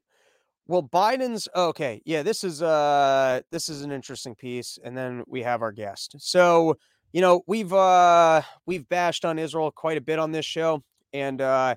Well, 0.67 0.83
Biden's 0.83 1.47
okay. 1.55 2.01
Yeah, 2.05 2.23
this 2.23 2.43
is 2.43 2.61
uh 2.61 3.41
this 3.51 3.69
is 3.69 3.83
an 3.83 3.91
interesting 3.91 4.35
piece, 4.35 4.77
and 4.83 4.97
then 4.97 5.23
we 5.27 5.43
have 5.43 5.61
our 5.61 5.71
guest. 5.71 6.15
So, 6.19 6.77
you 7.13 7.21
know, 7.21 7.41
we've 7.47 7.71
uh 7.71 8.41
we've 8.65 8.87
bashed 8.89 9.23
on 9.23 9.39
Israel 9.39 9.71
quite 9.71 9.97
a 9.97 10.01
bit 10.01 10.19
on 10.19 10.31
this 10.31 10.45
show, 10.45 10.83
and 11.13 11.39
uh 11.41 11.75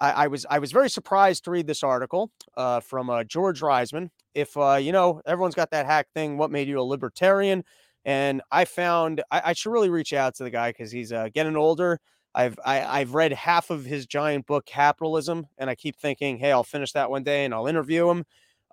I, 0.00 0.10
I 0.12 0.26
was 0.28 0.46
I 0.48 0.60
was 0.60 0.70
very 0.70 0.88
surprised 0.88 1.44
to 1.44 1.50
read 1.50 1.66
this 1.66 1.82
article 1.82 2.30
uh 2.56 2.80
from 2.80 3.10
uh 3.10 3.24
George 3.24 3.60
Reisman. 3.60 4.10
If 4.34 4.56
uh, 4.56 4.76
you 4.76 4.92
know, 4.92 5.20
everyone's 5.26 5.54
got 5.54 5.72
that 5.72 5.86
hack 5.86 6.06
thing, 6.14 6.38
what 6.38 6.50
made 6.50 6.68
you 6.68 6.80
a 6.80 6.82
libertarian? 6.82 7.64
And 8.04 8.42
I 8.50 8.64
found 8.64 9.22
I, 9.30 9.42
I 9.46 9.52
should 9.52 9.72
really 9.72 9.90
reach 9.90 10.12
out 10.12 10.34
to 10.36 10.44
the 10.44 10.50
guy 10.50 10.70
because 10.70 10.90
he's 10.90 11.12
uh, 11.12 11.28
getting 11.32 11.56
older. 11.56 12.00
I've 12.34 12.58
I, 12.64 12.76
have 12.76 12.88
i 12.88 12.98
have 13.00 13.14
read 13.14 13.32
half 13.32 13.70
of 13.70 13.84
his 13.84 14.06
giant 14.06 14.46
book, 14.46 14.66
Capitalism, 14.66 15.46
and 15.58 15.68
I 15.68 15.74
keep 15.74 15.96
thinking, 15.96 16.38
hey, 16.38 16.52
I'll 16.52 16.64
finish 16.64 16.92
that 16.92 17.10
one 17.10 17.22
day 17.22 17.44
and 17.44 17.54
I'll 17.54 17.66
interview 17.66 18.08
him. 18.08 18.24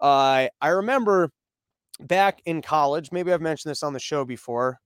Uh, 0.01 0.47
I 0.61 0.67
remember 0.69 1.31
back 1.99 2.41
in 2.45 2.61
college, 2.61 3.11
maybe 3.11 3.33
I've 3.33 3.41
mentioned 3.41 3.69
this 3.69 3.83
on 3.83 3.93
the 3.93 3.99
show 3.99 4.23
before. 4.23 4.79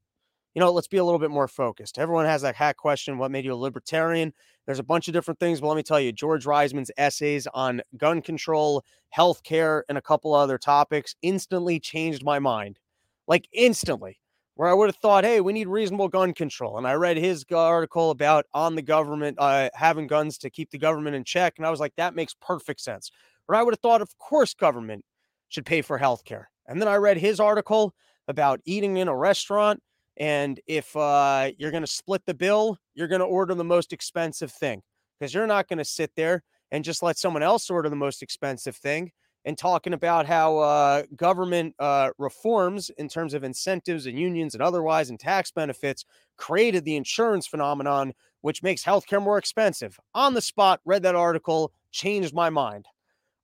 You 0.55 0.59
know, 0.59 0.71
let's 0.71 0.87
be 0.87 0.97
a 0.97 1.03
little 1.03 1.19
bit 1.19 1.31
more 1.31 1.47
focused. 1.47 1.97
Everyone 1.97 2.25
has 2.25 2.41
that 2.43 2.55
hack 2.55 2.77
question: 2.77 3.17
What 3.17 3.31
made 3.31 3.45
you 3.45 3.53
a 3.53 3.55
libertarian? 3.55 4.33
There's 4.65 4.79
a 4.79 4.83
bunch 4.83 5.07
of 5.07 5.13
different 5.13 5.39
things, 5.39 5.61
but 5.61 5.67
let 5.67 5.75
me 5.75 5.83
tell 5.83 5.99
you, 5.99 6.11
George 6.11 6.45
Reisman's 6.45 6.91
essays 6.97 7.47
on 7.53 7.81
gun 7.97 8.21
control, 8.21 8.83
healthcare, 9.15 9.81
and 9.89 9.97
a 9.97 10.01
couple 10.01 10.33
other 10.33 10.57
topics 10.57 11.15
instantly 11.21 11.79
changed 11.79 12.23
my 12.23 12.39
mind. 12.39 12.79
Like 13.27 13.47
instantly 13.51 14.19
where 14.55 14.69
I 14.69 14.73
would 14.73 14.87
have 14.87 14.97
thought, 14.97 15.23
hey, 15.23 15.41
we 15.41 15.53
need 15.53 15.67
reasonable 15.67 16.07
gun 16.07 16.33
control. 16.33 16.77
And 16.77 16.87
I 16.87 16.93
read 16.93 17.17
his 17.17 17.43
article 17.51 18.11
about 18.11 18.45
on 18.53 18.75
the 18.75 18.81
government 18.81 19.37
uh, 19.39 19.69
having 19.73 20.07
guns 20.07 20.37
to 20.39 20.49
keep 20.49 20.69
the 20.69 20.77
government 20.77 21.15
in 21.15 21.23
check. 21.23 21.55
And 21.57 21.65
I 21.65 21.71
was 21.71 21.79
like, 21.79 21.95
that 21.97 22.15
makes 22.15 22.35
perfect 22.35 22.81
sense. 22.81 23.11
Or 23.47 23.55
I 23.55 23.63
would 23.63 23.73
have 23.73 23.79
thought, 23.79 24.01
of 24.01 24.17
course, 24.19 24.53
government 24.53 25.03
should 25.49 25.65
pay 25.65 25.81
for 25.81 25.97
health 25.97 26.23
care. 26.23 26.49
And 26.67 26.79
then 26.79 26.87
I 26.87 26.95
read 26.95 27.17
his 27.17 27.39
article 27.39 27.93
about 28.27 28.61
eating 28.65 28.97
in 28.97 29.07
a 29.07 29.15
restaurant. 29.15 29.81
And 30.17 30.59
if 30.67 30.95
uh, 30.95 31.51
you're 31.57 31.71
going 31.71 31.83
to 31.83 31.87
split 31.87 32.21
the 32.25 32.33
bill, 32.33 32.77
you're 32.93 33.07
going 33.07 33.19
to 33.19 33.25
order 33.25 33.55
the 33.55 33.63
most 33.63 33.91
expensive 33.91 34.51
thing 34.51 34.81
because 35.19 35.33
you're 35.33 35.47
not 35.47 35.67
going 35.67 35.79
to 35.79 35.85
sit 35.85 36.11
there 36.15 36.43
and 36.71 36.83
just 36.83 37.03
let 37.03 37.17
someone 37.17 37.43
else 37.43 37.69
order 37.69 37.89
the 37.89 37.95
most 37.95 38.21
expensive 38.21 38.75
thing 38.75 39.11
and 39.45 39.57
talking 39.57 39.93
about 39.93 40.25
how 40.25 40.57
uh, 40.59 41.03
government 41.15 41.75
uh, 41.79 42.11
reforms 42.17 42.89
in 42.97 43.07
terms 43.09 43.33
of 43.33 43.43
incentives 43.43 44.05
and 44.05 44.17
unions 44.17 44.53
and 44.53 44.63
otherwise 44.63 45.09
and 45.09 45.19
tax 45.19 45.51
benefits 45.51 46.05
created 46.37 46.85
the 46.85 46.95
insurance 46.95 47.47
phenomenon, 47.47 48.13
which 48.41 48.63
makes 48.63 48.83
healthcare 48.83 49.21
more 49.21 49.37
expensive. 49.37 49.99
On 50.13 50.33
the 50.33 50.41
spot, 50.41 50.79
read 50.85 51.03
that 51.03 51.15
article, 51.15 51.71
changed 51.91 52.33
my 52.33 52.49
mind. 52.49 52.85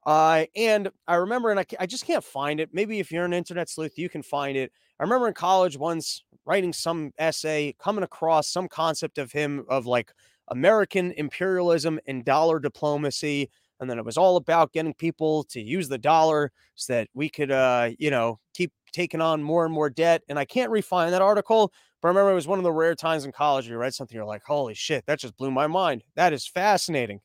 Uh, 0.06 0.46
and 0.56 0.90
I 1.08 1.16
remember, 1.16 1.52
and 1.52 1.60
I, 1.60 1.66
I 1.80 1.86
just 1.86 2.06
can't 2.06 2.24
find 2.24 2.60
it. 2.60 2.70
Maybe 2.72 3.00
if 3.00 3.12
you're 3.12 3.26
an 3.26 3.34
internet 3.34 3.70
sleuth, 3.70 3.98
you 3.98 4.10
can 4.10 4.24
find 4.24 4.58
it. 4.58 4.72
I 5.00 5.04
remember 5.04 5.28
in 5.28 5.34
college 5.34 5.78
once 5.78 6.24
writing 6.46 6.74
some 6.74 7.12
essay, 7.18 7.76
coming 7.80 8.04
across 8.04 8.48
some 8.48 8.68
concept 8.68 9.18
of 9.18 9.32
him 9.32 9.66
of 9.70 9.86
like 9.86 10.12
American 10.48 11.12
imperialism 11.12 12.00
and 12.08 12.26
dollar 12.26 12.60
diplomacy 12.60 13.50
and 13.80 13.90
then 13.90 13.98
it 13.98 14.06
was 14.06 14.18
all 14.18 14.36
about 14.38 14.74
getting 14.74 14.94
people 14.94 15.44
to 15.46 15.62
use 15.62 15.88
the 15.88 15.98
dollar 15.98 16.52
so 16.76 16.94
that 16.94 17.08
we 17.14 17.30
could 17.30 17.52
uh 17.52 17.90
you 17.98 18.12
know 18.12 18.40
keep 18.54 18.72
taking 18.92 19.22
on 19.22 19.44
more 19.44 19.66
and 19.66 19.74
more 19.74 19.90
debt 19.90 20.22
and 20.30 20.40
i 20.40 20.46
can't 20.46 20.72
refine 20.72 21.12
that 21.12 21.22
article 21.22 21.72
but 22.02 22.08
i 22.08 22.10
remember 22.10 22.32
it 22.32 22.36
was 22.36 22.48
one 22.48 22.60
of 22.60 22.64
the 22.64 22.72
rare 22.72 22.96
times 22.96 23.26
in 23.26 23.32
college 23.32 23.68
you 23.68 23.78
read 23.78 23.94
something 23.94 24.16
you're 24.16 24.26
like 24.26 24.44
holy 24.44 24.74
shit 24.74 25.06
that 25.06 25.20
just 25.20 25.38
blew 25.38 25.52
my 25.52 25.68
mind 25.68 26.04
that 26.16 26.34
is 26.34 26.48
fascinating 26.48 27.20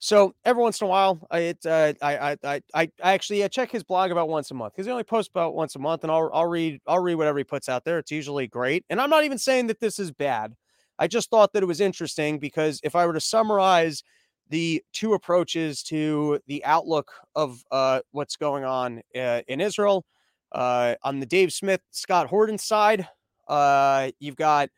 so 0.00 0.34
every 0.44 0.62
once 0.62 0.80
in 0.80 0.86
a 0.86 0.88
while, 0.88 1.26
I 1.30 1.38
it, 1.40 1.66
uh, 1.66 1.92
I, 2.00 2.30
I 2.32 2.36
I 2.44 2.60
I 2.74 2.90
actually 3.02 3.42
I 3.42 3.48
check 3.48 3.70
his 3.70 3.82
blog 3.82 4.12
about 4.12 4.28
once 4.28 4.50
a 4.50 4.54
month 4.54 4.74
because 4.74 4.86
he 4.86 4.92
only 4.92 5.02
posts 5.02 5.28
about 5.28 5.54
once 5.54 5.74
a 5.74 5.80
month, 5.80 6.04
and 6.04 6.12
I'll 6.12 6.30
I'll 6.32 6.46
read 6.46 6.80
I'll 6.86 7.00
read 7.00 7.16
whatever 7.16 7.38
he 7.38 7.44
puts 7.44 7.68
out 7.68 7.84
there. 7.84 7.98
It's 7.98 8.12
usually 8.12 8.46
great, 8.46 8.84
and 8.88 9.00
I'm 9.00 9.10
not 9.10 9.24
even 9.24 9.38
saying 9.38 9.66
that 9.66 9.80
this 9.80 9.98
is 9.98 10.12
bad. 10.12 10.54
I 11.00 11.08
just 11.08 11.30
thought 11.30 11.52
that 11.52 11.62
it 11.62 11.66
was 11.66 11.80
interesting 11.80 12.38
because 12.38 12.80
if 12.84 12.94
I 12.94 13.06
were 13.06 13.12
to 13.12 13.20
summarize 13.20 14.04
the 14.48 14.82
two 14.92 15.14
approaches 15.14 15.82
to 15.84 16.40
the 16.46 16.64
outlook 16.64 17.10
of 17.34 17.62
uh, 17.70 18.00
what's 18.12 18.36
going 18.36 18.64
on 18.64 19.02
uh, 19.16 19.42
in 19.48 19.60
Israel. 19.60 20.04
Uh, 20.52 20.94
on 21.02 21.20
the 21.20 21.26
Dave 21.26 21.52
Smith, 21.52 21.80
Scott 21.90 22.26
Horton 22.26 22.58
side, 22.58 23.06
uh, 23.48 24.10
you've 24.18 24.36
got 24.36 24.70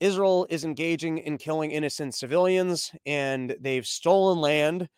Israel 0.00 0.46
is 0.50 0.64
engaging 0.64 1.18
in 1.18 1.38
killing 1.38 1.70
innocent 1.70 2.14
civilians 2.14 2.92
and 3.06 3.56
they've 3.60 3.86
stolen 3.86 4.38
land 4.38 4.88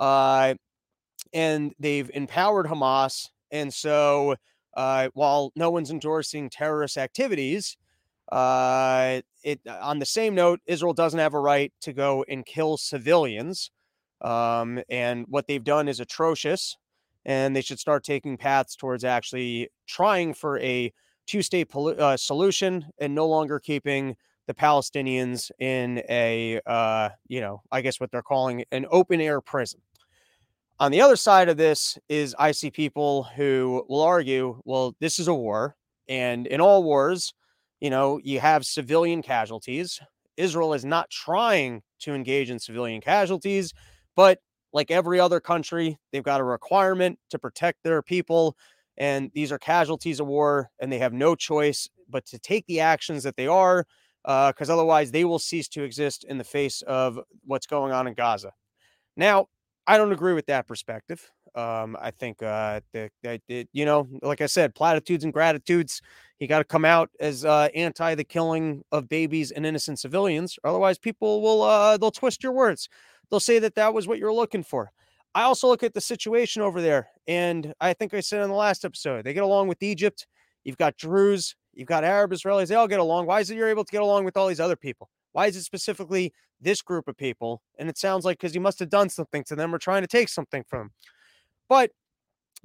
uh, 0.00 0.54
and 1.32 1.72
they've 1.78 2.10
empowered 2.14 2.66
Hamas. 2.66 3.28
And 3.50 3.72
so 3.72 4.36
uh, 4.74 5.08
while 5.14 5.52
no 5.54 5.70
one's 5.70 5.90
endorsing 5.90 6.50
terrorist 6.50 6.96
activities, 6.96 7.76
uh, 8.30 9.20
it 9.42 9.60
on 9.66 9.98
the 9.98 10.06
same 10.06 10.34
note, 10.34 10.60
Israel 10.66 10.94
doesn't 10.94 11.18
have 11.18 11.34
a 11.34 11.40
right 11.40 11.72
to 11.82 11.92
go 11.92 12.24
and 12.28 12.44
kill 12.44 12.76
civilians. 12.76 13.70
Um, 14.20 14.80
and 14.88 15.26
what 15.28 15.46
they've 15.46 15.62
done 15.62 15.88
is 15.88 16.00
atrocious, 16.00 16.76
and 17.24 17.54
they 17.54 17.60
should 17.60 17.78
start 17.78 18.02
taking 18.04 18.36
paths 18.36 18.74
towards 18.74 19.04
actually 19.04 19.68
trying 19.86 20.34
for 20.34 20.58
a 20.58 20.92
two-state 21.26 21.68
pol- 21.68 22.00
uh, 22.00 22.16
solution 22.16 22.86
and 22.98 23.14
no 23.14 23.28
longer 23.28 23.60
keeping 23.60 24.16
the 24.48 24.54
Palestinians 24.54 25.50
in 25.60 26.02
a, 26.08 26.58
uh, 26.66 27.10
you 27.28 27.40
know, 27.40 27.62
I 27.70 27.80
guess 27.80 28.00
what 28.00 28.10
they're 28.10 28.22
calling 28.22 28.64
an 28.72 28.86
open 28.90 29.20
air 29.20 29.40
prison. 29.40 29.80
On 30.80 30.90
the 30.90 31.00
other 31.00 31.16
side 31.16 31.48
of 31.48 31.56
this 31.56 31.98
is 32.08 32.34
I 32.38 32.52
see 32.52 32.70
people 32.70 33.24
who 33.24 33.84
will 33.88 34.02
argue, 34.02 34.60
well, 34.64 34.96
this 35.00 35.18
is 35.18 35.28
a 35.28 35.34
war, 35.34 35.76
and 36.08 36.46
in 36.46 36.60
all 36.60 36.82
wars, 36.82 37.34
you 37.80 37.90
know, 37.90 38.20
you 38.22 38.40
have 38.40 38.64
civilian 38.64 39.22
casualties. 39.22 40.00
Israel 40.36 40.74
is 40.74 40.84
not 40.84 41.10
trying 41.10 41.82
to 42.00 42.14
engage 42.14 42.50
in 42.50 42.58
civilian 42.58 43.00
casualties, 43.00 43.72
but 44.14 44.38
like 44.72 44.90
every 44.90 45.18
other 45.18 45.40
country, 45.40 45.98
they've 46.12 46.22
got 46.22 46.40
a 46.40 46.44
requirement 46.44 47.18
to 47.30 47.38
protect 47.38 47.82
their 47.82 48.02
people. 48.02 48.56
And 48.96 49.30
these 49.32 49.52
are 49.52 49.58
casualties 49.58 50.20
of 50.20 50.26
war, 50.26 50.70
and 50.80 50.90
they 50.92 50.98
have 50.98 51.12
no 51.12 51.34
choice 51.34 51.88
but 52.08 52.26
to 52.26 52.38
take 52.38 52.66
the 52.66 52.80
actions 52.80 53.22
that 53.22 53.36
they 53.36 53.46
are, 53.46 53.86
because 54.24 54.70
uh, 54.70 54.74
otherwise 54.74 55.10
they 55.10 55.24
will 55.24 55.38
cease 55.38 55.68
to 55.68 55.84
exist 55.84 56.24
in 56.24 56.38
the 56.38 56.44
face 56.44 56.82
of 56.82 57.18
what's 57.44 57.66
going 57.66 57.92
on 57.92 58.06
in 58.06 58.14
Gaza. 58.14 58.52
Now, 59.16 59.46
I 59.86 59.96
don't 59.96 60.12
agree 60.12 60.34
with 60.34 60.46
that 60.46 60.66
perspective. 60.66 61.30
Um, 61.58 61.96
I 62.00 62.12
think 62.12 62.40
uh, 62.40 62.80
that 62.92 63.68
you 63.72 63.84
know, 63.84 64.06
like 64.22 64.40
I 64.40 64.46
said, 64.46 64.76
platitudes 64.76 65.24
and 65.24 65.32
gratitudes. 65.32 66.00
You 66.38 66.46
got 66.46 66.58
to 66.58 66.64
come 66.64 66.84
out 66.84 67.10
as 67.18 67.44
uh, 67.44 67.68
anti 67.74 68.14
the 68.14 68.22
killing 68.22 68.84
of 68.92 69.08
babies 69.08 69.50
and 69.50 69.66
innocent 69.66 69.98
civilians. 69.98 70.56
Otherwise, 70.62 70.98
people 70.98 71.42
will 71.42 71.62
uh, 71.62 71.96
they'll 71.96 72.12
twist 72.12 72.44
your 72.44 72.52
words. 72.52 72.88
They'll 73.28 73.40
say 73.40 73.58
that 73.58 73.74
that 73.74 73.92
was 73.92 74.06
what 74.06 74.18
you're 74.18 74.32
looking 74.32 74.62
for. 74.62 74.92
I 75.34 75.42
also 75.42 75.66
look 75.66 75.82
at 75.82 75.94
the 75.94 76.00
situation 76.00 76.62
over 76.62 76.80
there, 76.80 77.08
and 77.26 77.74
I 77.80 77.92
think 77.92 78.14
I 78.14 78.20
said 78.20 78.42
in 78.42 78.50
the 78.50 78.54
last 78.54 78.84
episode, 78.84 79.24
they 79.24 79.34
get 79.34 79.42
along 79.42 79.66
with 79.66 79.82
Egypt. 79.82 80.28
You've 80.62 80.78
got 80.78 80.96
Druze, 80.96 81.56
you've 81.74 81.88
got 81.88 82.04
Arab 82.04 82.30
Israelis. 82.30 82.68
They 82.68 82.76
all 82.76 82.88
get 82.88 83.00
along. 83.00 83.26
Why 83.26 83.40
is 83.40 83.50
it 83.50 83.56
you're 83.56 83.68
able 83.68 83.84
to 83.84 83.92
get 83.92 84.02
along 84.02 84.24
with 84.24 84.36
all 84.36 84.46
these 84.46 84.60
other 84.60 84.76
people? 84.76 85.10
Why 85.32 85.48
is 85.48 85.56
it 85.56 85.62
specifically 85.64 86.32
this 86.60 86.82
group 86.82 87.08
of 87.08 87.16
people? 87.16 87.62
And 87.80 87.88
it 87.88 87.98
sounds 87.98 88.24
like 88.24 88.38
because 88.38 88.52
he 88.52 88.60
must 88.60 88.78
have 88.78 88.90
done 88.90 89.08
something 89.08 89.42
to 89.44 89.56
them 89.56 89.74
or 89.74 89.78
trying 89.78 90.02
to 90.02 90.08
take 90.08 90.28
something 90.28 90.62
from 90.68 90.78
them. 90.78 90.90
But 91.68 91.90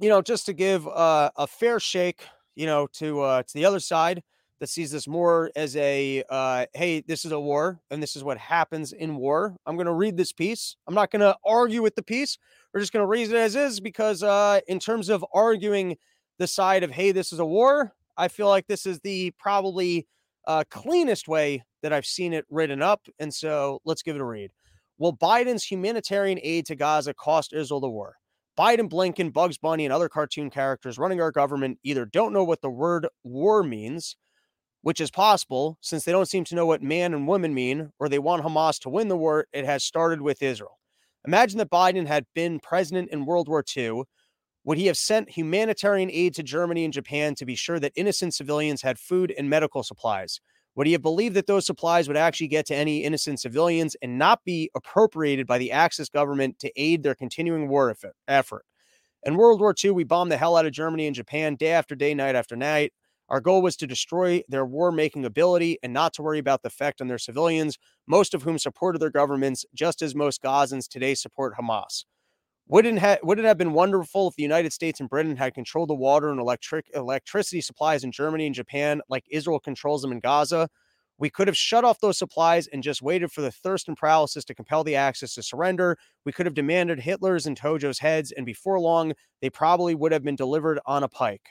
you 0.00 0.08
know, 0.08 0.22
just 0.22 0.46
to 0.46 0.52
give 0.52 0.86
uh, 0.88 1.30
a 1.36 1.46
fair 1.46 1.78
shake, 1.78 2.26
you 2.54 2.66
know, 2.66 2.86
to 2.94 3.20
uh, 3.22 3.42
to 3.42 3.54
the 3.54 3.64
other 3.64 3.80
side 3.80 4.22
that 4.60 4.68
sees 4.68 4.90
this 4.90 5.06
more 5.06 5.50
as 5.56 5.76
a 5.76 6.22
uh, 6.30 6.66
hey, 6.74 7.00
this 7.06 7.24
is 7.24 7.32
a 7.32 7.40
war 7.40 7.80
and 7.90 8.02
this 8.02 8.16
is 8.16 8.24
what 8.24 8.38
happens 8.38 8.92
in 8.92 9.16
war. 9.16 9.56
I'm 9.66 9.76
going 9.76 9.86
to 9.86 9.92
read 9.92 10.16
this 10.16 10.32
piece. 10.32 10.76
I'm 10.86 10.94
not 10.94 11.10
going 11.10 11.20
to 11.20 11.36
argue 11.44 11.82
with 11.82 11.94
the 11.94 12.02
piece. 12.02 12.38
We're 12.72 12.80
just 12.80 12.92
going 12.92 13.02
to 13.02 13.08
read 13.08 13.28
it 13.28 13.36
as 13.36 13.56
is 13.56 13.80
because, 13.80 14.22
uh, 14.22 14.60
in 14.66 14.78
terms 14.78 15.08
of 15.08 15.24
arguing 15.32 15.96
the 16.38 16.46
side 16.46 16.82
of 16.82 16.90
hey, 16.90 17.12
this 17.12 17.32
is 17.32 17.38
a 17.38 17.44
war, 17.44 17.92
I 18.16 18.28
feel 18.28 18.48
like 18.48 18.66
this 18.66 18.86
is 18.86 19.00
the 19.00 19.32
probably 19.38 20.06
uh, 20.46 20.64
cleanest 20.70 21.28
way 21.28 21.64
that 21.82 21.92
I've 21.92 22.06
seen 22.06 22.32
it 22.32 22.44
written 22.50 22.82
up. 22.82 23.06
And 23.18 23.32
so 23.32 23.80
let's 23.84 24.02
give 24.02 24.16
it 24.16 24.22
a 24.22 24.24
read. 24.24 24.50
Will 24.98 25.16
Biden's 25.16 25.64
humanitarian 25.64 26.38
aid 26.42 26.66
to 26.66 26.76
Gaza 26.76 27.14
cost 27.14 27.52
Israel 27.52 27.80
the 27.80 27.90
war? 27.90 28.16
Biden, 28.58 28.88
Blinken, 28.88 29.32
Bugs 29.32 29.58
Bunny, 29.58 29.84
and 29.84 29.92
other 29.92 30.08
cartoon 30.08 30.48
characters 30.48 30.98
running 30.98 31.20
our 31.20 31.32
government 31.32 31.78
either 31.82 32.04
don't 32.04 32.32
know 32.32 32.44
what 32.44 32.60
the 32.62 32.70
word 32.70 33.08
war 33.24 33.64
means, 33.64 34.16
which 34.82 35.00
is 35.00 35.10
possible 35.10 35.76
since 35.80 36.04
they 36.04 36.12
don't 36.12 36.28
seem 36.28 36.44
to 36.44 36.54
know 36.54 36.66
what 36.66 36.82
man 36.82 37.14
and 37.14 37.26
woman 37.26 37.52
mean, 37.52 37.90
or 37.98 38.08
they 38.08 38.18
want 38.18 38.44
Hamas 38.44 38.78
to 38.80 38.90
win 38.90 39.08
the 39.08 39.16
war 39.16 39.46
it 39.52 39.64
has 39.64 39.82
started 39.82 40.20
with 40.20 40.42
Israel. 40.42 40.78
Imagine 41.26 41.58
that 41.58 41.70
Biden 41.70 42.06
had 42.06 42.26
been 42.34 42.60
president 42.60 43.10
in 43.10 43.24
World 43.24 43.48
War 43.48 43.64
II. 43.76 44.02
Would 44.64 44.78
he 44.78 44.86
have 44.86 44.96
sent 44.96 45.30
humanitarian 45.30 46.10
aid 46.10 46.34
to 46.34 46.42
Germany 46.42 46.84
and 46.84 46.92
Japan 46.92 47.34
to 47.36 47.46
be 47.46 47.54
sure 47.54 47.80
that 47.80 47.92
innocent 47.96 48.34
civilians 48.34 48.82
had 48.82 48.98
food 48.98 49.34
and 49.36 49.50
medical 49.50 49.82
supplies? 49.82 50.40
Would 50.76 50.86
he 50.86 50.92
have 50.92 51.02
believed 51.02 51.36
that 51.36 51.46
those 51.46 51.66
supplies 51.66 52.08
would 52.08 52.16
actually 52.16 52.48
get 52.48 52.66
to 52.66 52.74
any 52.74 53.04
innocent 53.04 53.40
civilians 53.40 53.96
and 54.02 54.18
not 54.18 54.44
be 54.44 54.70
appropriated 54.74 55.46
by 55.46 55.58
the 55.58 55.70
Axis 55.70 56.08
government 56.08 56.58
to 56.60 56.72
aid 56.76 57.02
their 57.02 57.14
continuing 57.14 57.68
war 57.68 57.94
effort? 58.26 58.64
In 59.22 59.36
World 59.36 59.60
War 59.60 59.74
II, 59.82 59.92
we 59.92 60.04
bombed 60.04 60.32
the 60.32 60.36
hell 60.36 60.56
out 60.56 60.66
of 60.66 60.72
Germany 60.72 61.06
and 61.06 61.14
Japan 61.14 61.54
day 61.54 61.70
after 61.70 61.94
day, 61.94 62.12
night 62.12 62.34
after 62.34 62.56
night. 62.56 62.92
Our 63.28 63.40
goal 63.40 63.62
was 63.62 63.76
to 63.76 63.86
destroy 63.86 64.42
their 64.48 64.66
war 64.66 64.92
making 64.92 65.24
ability 65.24 65.78
and 65.82 65.92
not 65.92 66.12
to 66.14 66.22
worry 66.22 66.38
about 66.38 66.62
the 66.62 66.68
effect 66.68 67.00
on 67.00 67.08
their 67.08 67.18
civilians, 67.18 67.78
most 68.06 68.34
of 68.34 68.42
whom 68.42 68.58
supported 68.58 69.00
their 69.00 69.10
governments, 69.10 69.64
just 69.74 70.02
as 70.02 70.14
most 70.14 70.42
Gazans 70.42 70.88
today 70.88 71.14
support 71.14 71.54
Hamas. 71.58 72.04
Wouldn't, 72.66 72.98
ha- 72.98 73.18
would 73.22 73.38
it 73.38 73.44
have 73.44 73.58
been 73.58 73.74
wonderful 73.74 74.28
if 74.28 74.36
the 74.36 74.42
United 74.42 74.72
States 74.72 74.98
and 74.98 75.08
Britain 75.08 75.36
had 75.36 75.54
controlled 75.54 75.90
the 75.90 75.94
water 75.94 76.30
and 76.30 76.40
electric 76.40 76.86
electricity 76.94 77.60
supplies 77.60 78.04
in 78.04 78.10
Germany 78.10 78.46
and 78.46 78.54
Japan 78.54 79.02
like 79.08 79.24
Israel 79.30 79.60
controls 79.60 80.00
them 80.00 80.12
in 80.12 80.20
Gaza? 80.20 80.68
We 81.18 81.30
could 81.30 81.46
have 81.46 81.56
shut 81.56 81.84
off 81.84 82.00
those 82.00 82.18
supplies 82.18 82.66
and 82.66 82.82
just 82.82 83.02
waited 83.02 83.30
for 83.30 83.42
the 83.42 83.52
thirst 83.52 83.86
and 83.86 83.96
paralysis 83.96 84.44
to 84.46 84.54
compel 84.54 84.82
the 84.82 84.96
Axis 84.96 85.34
to 85.34 85.42
surrender. 85.42 85.96
We 86.24 86.32
could 86.32 86.46
have 86.46 86.54
demanded 86.54 87.00
Hitler's 87.00 87.46
and 87.46 87.56
Tojo's 87.56 88.00
heads, 88.00 88.32
and 88.32 88.44
before 88.46 88.80
long, 88.80 89.12
they 89.40 89.50
probably 89.50 89.94
would 89.94 90.12
have 90.12 90.24
been 90.24 90.34
delivered 90.34 90.80
on 90.86 91.02
a 91.04 91.08
pike. 91.08 91.46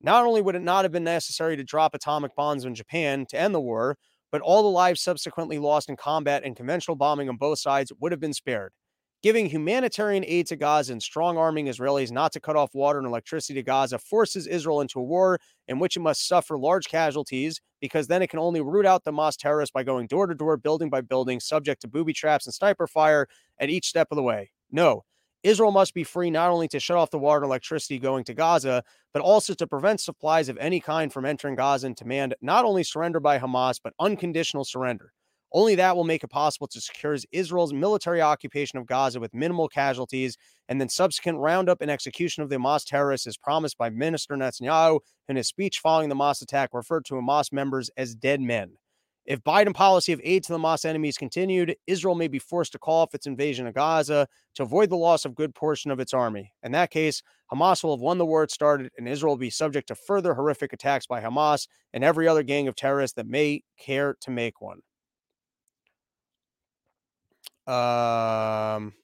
Not 0.00 0.24
only 0.24 0.40
would 0.40 0.54
it 0.54 0.62
not 0.62 0.84
have 0.84 0.92
been 0.92 1.04
necessary 1.04 1.56
to 1.56 1.64
drop 1.64 1.94
atomic 1.94 2.34
bombs 2.34 2.64
in 2.64 2.74
Japan 2.74 3.26
to 3.26 3.38
end 3.38 3.54
the 3.54 3.60
war, 3.60 3.98
but 4.32 4.40
all 4.40 4.62
the 4.62 4.68
lives 4.70 5.02
subsequently 5.02 5.58
lost 5.58 5.90
in 5.90 5.96
combat 5.96 6.42
and 6.44 6.56
conventional 6.56 6.96
bombing 6.96 7.28
on 7.28 7.36
both 7.36 7.58
sides 7.58 7.92
would 8.00 8.12
have 8.12 8.20
been 8.20 8.32
spared. 8.32 8.72
Giving 9.22 9.50
humanitarian 9.50 10.24
aid 10.26 10.46
to 10.46 10.56
Gaza 10.56 10.92
and 10.92 11.02
strong 11.02 11.36
arming 11.36 11.66
Israelis 11.66 12.10
not 12.10 12.32
to 12.32 12.40
cut 12.40 12.56
off 12.56 12.74
water 12.74 12.98
and 12.98 13.06
electricity 13.06 13.52
to 13.54 13.62
Gaza 13.62 13.98
forces 13.98 14.46
Israel 14.46 14.80
into 14.80 14.98
a 14.98 15.02
war 15.02 15.38
in 15.68 15.78
which 15.78 15.98
it 15.98 16.00
must 16.00 16.26
suffer 16.26 16.56
large 16.56 16.88
casualties 16.88 17.60
because 17.82 18.06
then 18.06 18.22
it 18.22 18.30
can 18.30 18.38
only 18.38 18.62
root 18.62 18.86
out 18.86 19.04
the 19.04 19.12
Hamas 19.12 19.36
terrorists 19.36 19.72
by 19.72 19.82
going 19.82 20.06
door 20.06 20.26
to 20.26 20.34
door, 20.34 20.56
building 20.56 20.88
by 20.88 21.02
building, 21.02 21.38
subject 21.38 21.82
to 21.82 21.88
booby 21.88 22.14
traps 22.14 22.46
and 22.46 22.54
sniper 22.54 22.86
fire 22.86 23.26
at 23.58 23.68
each 23.68 23.86
step 23.86 24.08
of 24.10 24.16
the 24.16 24.22
way. 24.22 24.52
No, 24.72 25.04
Israel 25.42 25.70
must 25.70 25.92
be 25.92 26.02
free 26.02 26.30
not 26.30 26.50
only 26.50 26.68
to 26.68 26.80
shut 26.80 26.96
off 26.96 27.10
the 27.10 27.18
water 27.18 27.42
and 27.42 27.50
electricity 27.50 27.98
going 27.98 28.24
to 28.24 28.32
Gaza, 28.32 28.82
but 29.12 29.20
also 29.20 29.52
to 29.52 29.66
prevent 29.66 30.00
supplies 30.00 30.48
of 30.48 30.56
any 30.56 30.80
kind 30.80 31.12
from 31.12 31.26
entering 31.26 31.56
Gaza 31.56 31.88
and 31.88 31.96
demand 31.96 32.34
not 32.40 32.64
only 32.64 32.84
surrender 32.84 33.20
by 33.20 33.38
Hamas, 33.38 33.80
but 33.84 33.92
unconditional 33.98 34.64
surrender. 34.64 35.12
Only 35.52 35.74
that 35.74 35.96
will 35.96 36.04
make 36.04 36.22
it 36.22 36.28
possible 36.28 36.68
to 36.68 36.80
secure 36.80 37.16
Israel's 37.32 37.72
military 37.72 38.22
occupation 38.22 38.78
of 38.78 38.86
Gaza 38.86 39.18
with 39.18 39.34
minimal 39.34 39.68
casualties 39.68 40.36
and 40.68 40.80
then 40.80 40.88
subsequent 40.88 41.38
roundup 41.38 41.80
and 41.80 41.90
execution 41.90 42.42
of 42.42 42.50
the 42.50 42.56
Hamas 42.56 42.84
terrorists 42.84 43.26
as 43.26 43.36
promised 43.36 43.76
by 43.76 43.90
Minister 43.90 44.36
Netanyahu 44.36 45.00
in 45.28 45.36
his 45.36 45.48
speech 45.48 45.80
following 45.80 46.08
the 46.08 46.14
Hamas 46.14 46.40
attack 46.40 46.70
referred 46.72 47.04
to 47.06 47.14
Hamas 47.14 47.52
members 47.52 47.90
as 47.96 48.14
dead 48.14 48.40
men. 48.40 48.76
If 49.26 49.42
Biden 49.42 49.74
policy 49.74 50.12
of 50.12 50.20
aid 50.24 50.44
to 50.44 50.52
the 50.52 50.58
Hamas 50.58 50.84
enemies 50.84 51.18
continued, 51.18 51.76
Israel 51.86 52.14
may 52.14 52.28
be 52.28 52.38
forced 52.38 52.72
to 52.72 52.78
call 52.78 53.02
off 53.02 53.14
its 53.14 53.26
invasion 53.26 53.66
of 53.66 53.74
Gaza 53.74 54.28
to 54.54 54.62
avoid 54.62 54.88
the 54.88 54.96
loss 54.96 55.24
of 55.24 55.34
good 55.34 55.54
portion 55.54 55.90
of 55.90 56.00
its 56.00 56.14
army. 56.14 56.52
In 56.62 56.72
that 56.72 56.90
case, 56.90 57.22
Hamas 57.52 57.82
will 57.82 57.96
have 57.96 58.00
won 58.00 58.18
the 58.18 58.26
war 58.26 58.44
it 58.44 58.50
started, 58.50 58.90
and 58.96 59.08
Israel 59.08 59.32
will 59.32 59.38
be 59.38 59.50
subject 59.50 59.88
to 59.88 59.94
further 59.94 60.34
horrific 60.34 60.72
attacks 60.72 61.06
by 61.06 61.20
Hamas 61.20 61.66
and 61.92 62.04
every 62.04 62.28
other 62.28 62.42
gang 62.42 62.68
of 62.68 62.76
terrorists 62.76 63.16
that 63.16 63.26
may 63.26 63.62
care 63.78 64.16
to 64.20 64.30
make 64.30 64.60
one. 64.60 64.80
Um, 67.70 68.94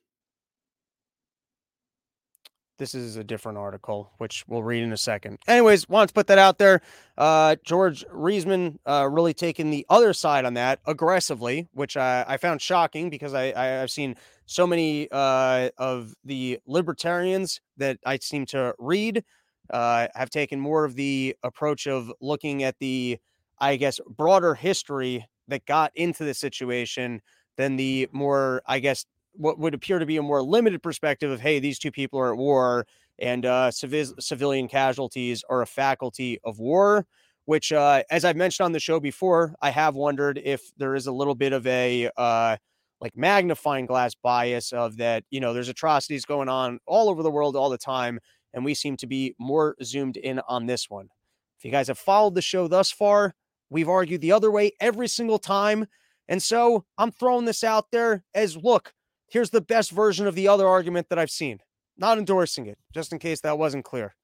this 2.79 2.95
is 2.95 3.17
a 3.17 3.25
different 3.25 3.59
article, 3.59 4.11
which 4.19 4.45
we'll 4.49 4.63
read 4.63 4.83
in 4.83 4.93
a 4.93 4.97
second. 4.97 5.39
Anyways, 5.47 5.89
want 5.89 6.09
to 6.09 6.15
put 6.15 6.27
that 6.27 6.39
out 6.39 6.59
there. 6.59 6.83
Uh, 7.17 7.57
George 7.65 8.05
Reisman 8.09 8.79
uh, 8.85 9.09
really 9.11 9.33
taking 9.33 9.71
the 9.71 9.87
other 9.89 10.13
side 10.13 10.45
on 10.45 10.55
that 10.55 10.81
aggressively, 10.87 11.69
which 11.73 11.97
I, 11.97 12.25
I 12.27 12.37
found 12.37 12.61
shocking 12.61 13.09
because 13.09 13.35
I, 13.35 13.53
I, 13.57 13.67
have 13.67 13.91
seen 13.91 14.17
so 14.47 14.67
many 14.67 15.09
uh, 15.11 15.71
of 15.79 16.15
the 16.25 16.59
libertarians 16.67 17.61
that 17.79 17.99
I 18.05 18.19
seem 18.19 18.45
to 18.47 18.75
read 18.79 19.25
uh, 19.71 20.09
have 20.15 20.31
taken 20.31 20.61
more 20.61 20.85
of 20.85 20.97
the 20.97 21.37
approach 21.43 21.87
of 21.87 22.13
looking 22.21 22.63
at 22.63 22.79
the, 22.79 23.19
I 23.59 23.77
guess, 23.77 24.01
broader 24.09 24.55
history 24.55 25.25
that 25.49 25.65
got 25.67 25.93
into 25.95 26.25
the 26.25 26.35
situation 26.35 27.23
than 27.57 27.77
the 27.77 28.09
more, 28.13 28.63
I 28.67 28.79
guess, 28.79 29.07
what 29.33 29.59
would 29.59 29.75
appear 29.75 29.99
to 29.99 30.07
be 30.07 30.17
a 30.17 30.23
more 30.23 30.43
limited 30.43 30.83
perspective 30.83 31.31
of, 31.31 31.41
hey, 31.41 31.59
these 31.59 31.79
two 31.79 31.91
people 31.91 32.19
are 32.19 32.33
at 32.33 32.39
war 32.39 32.87
and 33.19 33.45
uh, 33.47 33.71
civ- 33.71 34.15
civilian 34.19 34.69
casualties 34.69 35.45
are 35.49 35.63
a 35.63 35.67
faculty 35.67 36.39
of 36.45 36.59
war. 36.59 37.07
Which, 37.47 37.73
uh, 37.73 38.03
as 38.11 38.25
I've 38.25 38.35
mentioned 38.35 38.65
on 38.65 38.73
the 38.73 38.81
show 38.81 38.99
before, 38.99 39.55
I 39.63 39.71
have 39.71 39.95
wondered 39.95 40.41
if 40.43 40.73
there 40.79 40.97
is 40.97 41.07
a 41.07 41.13
little 41.13 41.37
bit 41.37 41.53
of 41.53 41.65
a 41.69 42.11
uh, 42.17 42.57
like 43.01 43.17
magnifying 43.17 43.87
glass 43.87 44.17
bias 44.17 44.73
of 44.73 44.97
that. 44.97 45.23
You 45.31 45.39
know, 45.39 45.55
there's 45.55 45.69
atrocities 45.69 46.25
going 46.25 46.49
on 46.49 46.81
all 46.87 47.09
over 47.09 47.23
the 47.23 47.31
world 47.31 47.55
all 47.55 47.71
the 47.71 47.79
time, 47.79 48.19
and 48.53 48.65
we 48.65 48.75
seem 48.75 48.97
to 48.97 49.07
be 49.07 49.37
more 49.39 49.77
zoomed 49.81 50.17
in 50.17 50.41
on 50.49 50.67
this 50.67 50.91
one. 50.91 51.09
If 51.57 51.65
you 51.65 51.71
guys 51.71 51.87
have 51.87 51.99
followed 51.99 52.35
the 52.35 52.43
show 52.43 52.67
thus 52.67 52.91
far, 52.91 53.37
we've 53.71 53.89
argued 53.89 54.23
the 54.23 54.33
other 54.33 54.51
way 54.51 54.73
every 54.81 55.07
single 55.07 55.39
time. 55.39 55.87
And 56.29 56.43
so 56.43 56.85
I'm 56.99 57.11
throwing 57.11 57.45
this 57.45 57.63
out 57.63 57.91
there 57.93 58.25
as 58.35 58.57
look, 58.57 58.93
here's 59.29 59.51
the 59.51 59.61
best 59.61 59.91
version 59.91 60.27
of 60.27 60.35
the 60.35 60.49
other 60.49 60.67
argument 60.67 61.09
that 61.11 61.19
I've 61.19 61.31
seen. 61.31 61.61
Not 61.97 62.19
endorsing 62.19 62.67
it, 62.67 62.79
just 62.93 63.13
in 63.13 63.19
case 63.19 63.41
that 63.41 63.59
wasn't 63.59 63.85
clear. 63.85 64.15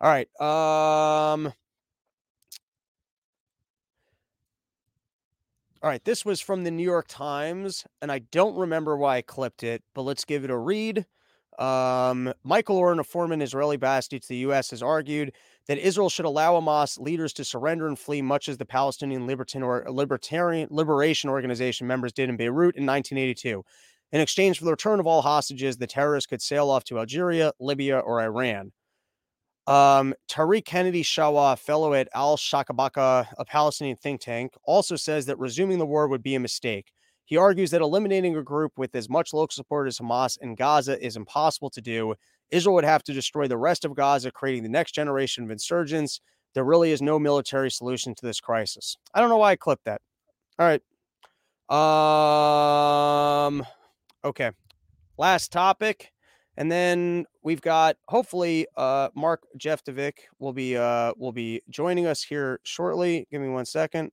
All 0.00 0.10
right. 0.10 0.28
Um 0.40 1.52
All 5.84 5.90
right, 5.90 6.02
this 6.02 6.24
was 6.24 6.40
from 6.40 6.64
the 6.64 6.70
New 6.70 6.82
York 6.82 7.04
Times, 7.08 7.84
and 8.00 8.10
I 8.10 8.20
don't 8.20 8.56
remember 8.56 8.96
why 8.96 9.18
I 9.18 9.22
clipped 9.22 9.62
it, 9.62 9.82
but 9.94 10.00
let's 10.00 10.24
give 10.24 10.42
it 10.42 10.50
a 10.50 10.56
read. 10.56 11.04
Um, 11.58 12.32
Michael 12.42 12.78
Oren, 12.78 13.00
a 13.00 13.04
former 13.04 13.38
Israeli 13.42 13.74
ambassador 13.74 14.18
to 14.18 14.28
the 14.28 14.38
U.S., 14.38 14.70
has 14.70 14.82
argued 14.82 15.34
that 15.66 15.78
Israel 15.78 16.10
should 16.10 16.26
allow 16.26 16.60
Hamas 16.60 17.00
leaders 17.00 17.32
to 17.34 17.44
surrender 17.44 17.88
and 17.88 17.98
flee, 17.98 18.22
much 18.22 18.48
as 18.48 18.58
the 18.58 18.66
Palestinian 18.66 19.22
or 19.62 19.84
Libertarian 19.88 20.68
Liberation 20.70 21.30
Organization 21.30 21.86
members 21.86 22.12
did 22.12 22.28
in 22.28 22.36
Beirut 22.36 22.76
in 22.76 22.86
1982. 22.86 23.64
In 24.12 24.20
exchange 24.20 24.58
for 24.58 24.64
the 24.64 24.70
return 24.70 25.00
of 25.00 25.06
all 25.06 25.22
hostages, 25.22 25.76
the 25.76 25.86
terrorists 25.86 26.26
could 26.26 26.42
sail 26.42 26.70
off 26.70 26.84
to 26.84 26.98
Algeria, 26.98 27.52
Libya, 27.58 27.98
or 27.98 28.20
Iran. 28.20 28.72
Um, 29.66 30.14
Tariq 30.28 30.66
Kennedy 30.66 31.02
Shawa, 31.02 31.58
fellow 31.58 31.94
at 31.94 32.08
Al 32.14 32.36
Shakabaka, 32.36 33.26
a 33.38 33.44
Palestinian 33.46 33.96
think 33.96 34.20
tank, 34.20 34.52
also 34.64 34.94
says 34.94 35.24
that 35.26 35.38
resuming 35.38 35.78
the 35.78 35.86
war 35.86 36.06
would 36.06 36.22
be 36.22 36.34
a 36.34 36.40
mistake. 36.40 36.92
He 37.24 37.38
argues 37.38 37.70
that 37.70 37.80
eliminating 37.80 38.36
a 38.36 38.42
group 38.42 38.72
with 38.76 38.94
as 38.94 39.08
much 39.08 39.32
local 39.32 39.54
support 39.54 39.88
as 39.88 39.98
Hamas 39.98 40.36
in 40.42 40.54
Gaza 40.54 41.02
is 41.02 41.16
impossible 41.16 41.70
to 41.70 41.80
do. 41.80 42.14
Israel 42.50 42.74
would 42.74 42.84
have 42.84 43.02
to 43.04 43.12
destroy 43.12 43.48
the 43.48 43.56
rest 43.56 43.84
of 43.84 43.94
Gaza, 43.94 44.30
creating 44.30 44.62
the 44.62 44.68
next 44.68 44.92
generation 44.92 45.44
of 45.44 45.50
insurgents. 45.50 46.20
There 46.54 46.64
really 46.64 46.92
is 46.92 47.02
no 47.02 47.18
military 47.18 47.70
solution 47.70 48.14
to 48.14 48.26
this 48.26 48.40
crisis. 48.40 48.96
I 49.12 49.20
don't 49.20 49.28
know 49.28 49.38
why 49.38 49.52
I 49.52 49.56
clipped 49.56 49.84
that. 49.86 50.00
All 50.58 50.66
right. 50.66 50.80
Um 53.48 53.66
okay. 54.24 54.50
Last 55.18 55.50
topic. 55.50 56.12
And 56.56 56.70
then 56.70 57.24
we've 57.42 57.60
got 57.60 57.96
hopefully 58.08 58.66
uh 58.76 59.08
Marc 59.14 59.42
Jeftovic 59.58 60.14
will 60.38 60.52
be 60.52 60.76
uh 60.76 61.12
will 61.16 61.32
be 61.32 61.62
joining 61.70 62.06
us 62.06 62.22
here 62.22 62.60
shortly. 62.62 63.26
Give 63.30 63.40
me 63.40 63.48
one 63.48 63.66
second. 63.66 64.12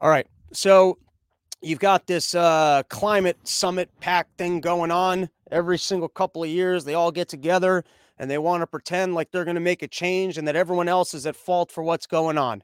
All 0.00 0.08
right. 0.08 0.26
So 0.52 0.98
you've 1.60 1.78
got 1.78 2.06
this 2.06 2.34
uh, 2.34 2.82
climate 2.88 3.36
summit 3.46 3.90
pack 4.00 4.28
thing 4.38 4.60
going 4.60 4.90
on 4.90 5.28
every 5.50 5.78
single 5.78 6.08
couple 6.08 6.42
of 6.42 6.48
years. 6.48 6.84
They 6.84 6.94
all 6.94 7.12
get 7.12 7.28
together 7.28 7.84
and 8.18 8.30
they 8.30 8.38
want 8.38 8.62
to 8.62 8.66
pretend 8.66 9.14
like 9.14 9.30
they're 9.30 9.44
going 9.44 9.56
to 9.56 9.60
make 9.60 9.82
a 9.82 9.88
change 9.88 10.38
and 10.38 10.48
that 10.48 10.56
everyone 10.56 10.88
else 10.88 11.12
is 11.12 11.26
at 11.26 11.36
fault 11.36 11.70
for 11.70 11.82
what's 11.82 12.06
going 12.06 12.38
on. 12.38 12.62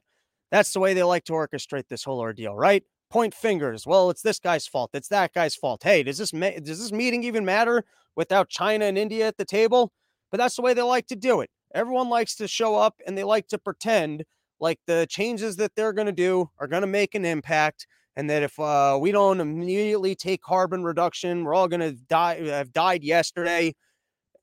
That's 0.51 0.73
the 0.73 0.79
way 0.79 0.93
they 0.93 1.03
like 1.03 1.25
to 1.25 1.33
orchestrate 1.33 1.87
this 1.89 2.03
whole 2.03 2.19
ordeal, 2.19 2.55
right? 2.55 2.83
Point 3.09 3.33
fingers. 3.33 3.85
Well, 3.85 4.09
it's 4.09 4.21
this 4.21 4.39
guy's 4.39 4.67
fault. 4.67 4.91
It's 4.93 5.09
that 5.09 5.33
guy's 5.33 5.55
fault. 5.55 5.83
Hey, 5.83 6.03
does 6.03 6.17
this 6.17 6.33
ma- 6.33 6.59
does 6.63 6.79
this 6.79 6.91
meeting 6.91 7.23
even 7.23 7.45
matter 7.45 7.83
without 8.15 8.49
China 8.49 8.85
and 8.85 8.97
India 8.97 9.27
at 9.27 9.37
the 9.37 9.45
table? 9.45 9.91
But 10.31 10.37
that's 10.37 10.55
the 10.55 10.61
way 10.61 10.73
they 10.73 10.81
like 10.81 11.07
to 11.07 11.15
do 11.15 11.41
it. 11.41 11.49
Everyone 11.73 12.09
likes 12.09 12.35
to 12.35 12.47
show 12.47 12.75
up 12.75 12.95
and 13.05 13.17
they 13.17 13.23
like 13.23 13.47
to 13.49 13.57
pretend 13.57 14.25
like 14.59 14.79
the 14.87 15.07
changes 15.09 15.55
that 15.57 15.75
they're 15.75 15.93
going 15.93 16.07
to 16.07 16.11
do 16.11 16.49
are 16.59 16.67
going 16.67 16.81
to 16.81 16.87
make 16.87 17.15
an 17.15 17.25
impact 17.25 17.87
and 18.15 18.29
that 18.29 18.41
if 18.41 18.59
uh, 18.59 18.97
we 18.99 19.11
don't 19.11 19.39
immediately 19.39 20.15
take 20.15 20.41
carbon 20.41 20.83
reduction, 20.83 21.43
we're 21.43 21.53
all 21.53 21.67
going 21.67 21.81
to 21.81 21.91
die. 21.91 22.43
Have 22.47 22.73
died 22.73 23.03
yesterday. 23.03 23.75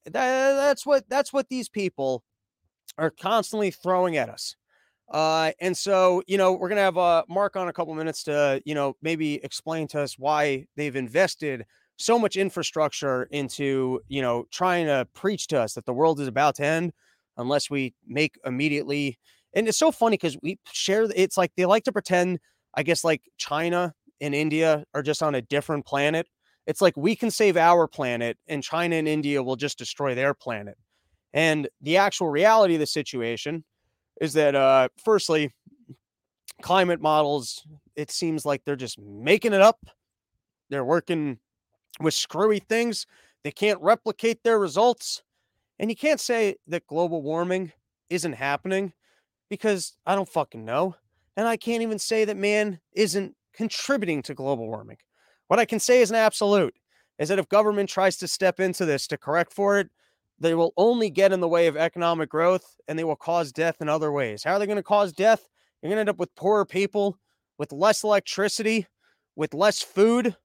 That, 0.06 0.12
that's 0.12 0.86
what 0.86 1.08
that's 1.08 1.32
what 1.32 1.48
these 1.48 1.68
people 1.68 2.22
are 2.98 3.10
constantly 3.10 3.72
throwing 3.72 4.16
at 4.16 4.28
us. 4.28 4.54
Uh, 5.10 5.52
and 5.60 5.76
so, 5.76 6.22
you 6.26 6.38
know, 6.38 6.52
we're 6.52 6.68
gonna 6.68 6.80
have 6.80 6.96
uh, 6.96 7.24
Marc 7.28 7.56
on 7.56 7.68
a 7.68 7.72
couple 7.72 7.94
minutes 7.94 8.22
to, 8.24 8.62
you 8.64 8.74
know, 8.74 8.96
maybe 9.02 9.34
explain 9.44 9.86
to 9.88 10.00
us 10.00 10.18
why 10.18 10.66
they've 10.76 10.96
invested 10.96 11.64
so 11.96 12.18
much 12.18 12.36
infrastructure 12.36 13.24
into, 13.30 14.00
you 14.08 14.22
know, 14.22 14.44
trying 14.50 14.86
to 14.86 15.06
preach 15.14 15.46
to 15.48 15.60
us 15.60 15.74
that 15.74 15.84
the 15.84 15.92
world 15.92 16.20
is 16.20 16.28
about 16.28 16.54
to 16.56 16.64
end 16.64 16.92
unless 17.36 17.68
we 17.68 17.94
make 18.06 18.36
immediately. 18.44 19.18
And 19.54 19.68
it's 19.68 19.78
so 19.78 19.92
funny 19.92 20.16
because 20.16 20.36
we 20.42 20.58
share. 20.72 21.06
It's 21.14 21.36
like 21.36 21.52
they 21.56 21.66
like 21.66 21.84
to 21.84 21.92
pretend 21.92 22.40
I 22.74 22.82
guess 22.82 23.04
like 23.04 23.22
China 23.38 23.94
and 24.20 24.34
India 24.34 24.84
are 24.94 25.02
just 25.02 25.22
on 25.22 25.34
a 25.34 25.42
different 25.42 25.86
planet. 25.86 26.26
It's 26.66 26.80
like 26.80 26.96
we 26.96 27.14
can 27.14 27.30
save 27.30 27.56
our 27.56 27.86
planet 27.86 28.38
and 28.48 28.62
China 28.62 28.96
and 28.96 29.06
India 29.06 29.42
will 29.42 29.56
just 29.56 29.78
destroy 29.78 30.14
their 30.14 30.34
planet. 30.34 30.76
And 31.32 31.68
the 31.80 31.96
actual 31.96 32.28
reality 32.28 32.74
of 32.74 32.80
the 32.80 32.86
situation 32.86 33.64
is 34.20 34.32
that, 34.34 34.54
uh, 34.54 34.88
firstly, 35.04 35.52
climate 36.62 37.00
models, 37.00 37.66
it 37.96 38.10
seems 38.10 38.46
like 38.46 38.62
they're 38.64 38.76
just 38.76 38.98
making 38.98 39.52
it 39.52 39.60
up. 39.60 39.80
They're 40.70 40.84
working 40.84 41.38
with 42.00 42.14
screwy 42.14 42.60
things. 42.60 43.06
They 43.42 43.50
can't 43.50 43.80
replicate 43.82 44.42
their 44.42 44.58
results. 44.58 45.22
And 45.78 45.90
you 45.90 45.96
can't 45.96 46.20
say 46.20 46.56
that 46.68 46.86
global 46.86 47.20
warming 47.20 47.72
isn't 48.08 48.34
happening 48.34 48.92
because 49.54 49.94
I 50.06 50.14
don't 50.14 50.28
fucking 50.28 50.64
know. 50.64 50.96
And 51.36 51.48
I 51.48 51.56
can't 51.56 51.82
even 51.82 51.98
say 51.98 52.24
that 52.24 52.36
man 52.36 52.80
isn't 52.92 53.34
contributing 53.52 54.22
to 54.22 54.34
global 54.34 54.66
warming. 54.66 54.98
What 55.48 55.58
I 55.58 55.64
can 55.64 55.80
say 55.80 56.00
is 56.00 56.10
an 56.10 56.16
absolute 56.16 56.74
is 57.18 57.28
that 57.28 57.38
if 57.38 57.48
government 57.48 57.88
tries 57.88 58.16
to 58.18 58.28
step 58.28 58.60
into 58.60 58.84
this 58.84 59.06
to 59.08 59.18
correct 59.18 59.52
for 59.52 59.78
it, 59.78 59.88
they 60.38 60.54
will 60.54 60.72
only 60.76 61.10
get 61.10 61.32
in 61.32 61.40
the 61.40 61.48
way 61.48 61.66
of 61.66 61.76
economic 61.76 62.28
growth 62.28 62.76
and 62.88 62.98
they 62.98 63.04
will 63.04 63.16
cause 63.16 63.52
death 63.52 63.76
in 63.80 63.88
other 63.88 64.10
ways. 64.10 64.42
How 64.42 64.54
are 64.54 64.58
they 64.58 64.66
going 64.66 64.76
to 64.76 64.82
cause 64.82 65.12
death? 65.12 65.48
You're 65.80 65.90
going 65.90 65.96
to 65.96 66.00
end 66.00 66.08
up 66.08 66.18
with 66.18 66.34
poorer 66.34 66.64
people, 66.64 67.18
with 67.58 67.72
less 67.72 68.02
electricity, 68.02 68.86
with 69.36 69.54
less 69.54 69.82
food. 69.82 70.36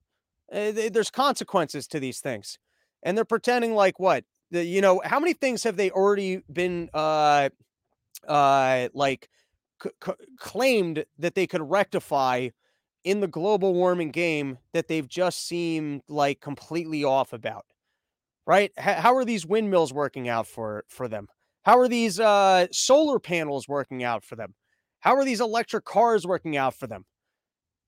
Uh, 0.52 0.72
there's 0.92 1.10
consequences 1.10 1.88
to 1.88 2.00
these 2.00 2.20
things. 2.20 2.60
And 3.04 3.18
they're 3.18 3.26
pretending 3.26 3.74
like 3.74 4.00
what? 4.00 4.26
The, 4.52 4.64
you 4.64 4.82
know, 4.82 5.02
how 5.04 5.20
many 5.20 5.34
things 5.34 5.64
have 5.64 5.78
they 5.78 5.92
already 5.92 6.44
been 6.52 6.90
uh 6.94 7.50
uh 8.28 8.90
like 8.94 9.30
c- 9.84 9.90
claimed 10.40 11.06
that 11.18 11.36
they 11.36 11.48
could 11.48 11.62
rectify 11.70 12.50
in 13.04 13.22
the 13.22 13.28
global 13.28 13.74
warming 13.74 14.12
game 14.12 14.58
that 14.74 14.88
they've 14.88 15.08
just 15.08 15.48
seemed 15.48 16.02
like 16.10 16.42
completely 16.42 17.04
off 17.04 17.34
about 17.34 17.66
right? 18.48 18.72
H- 18.78 18.98
how 18.98 19.16
are 19.16 19.26
these 19.26 19.46
windmills 19.46 19.94
working 19.94 20.30
out 20.30 20.48
for 20.48 20.84
for 20.90 21.08
them? 21.08 21.28
How 21.64 21.78
are 21.80 21.88
these 21.88 22.20
uh, 22.20 22.68
solar 22.72 23.20
panels 23.20 23.68
working 23.68 24.04
out 24.04 24.24
for 24.24 24.36
them? 24.36 24.56
How 25.02 25.16
are 25.16 25.26
these 25.26 25.42
electric 25.42 25.86
cars 25.86 26.26
working 26.26 26.58
out 26.58 26.74
for 26.76 26.88
them? 26.88 27.06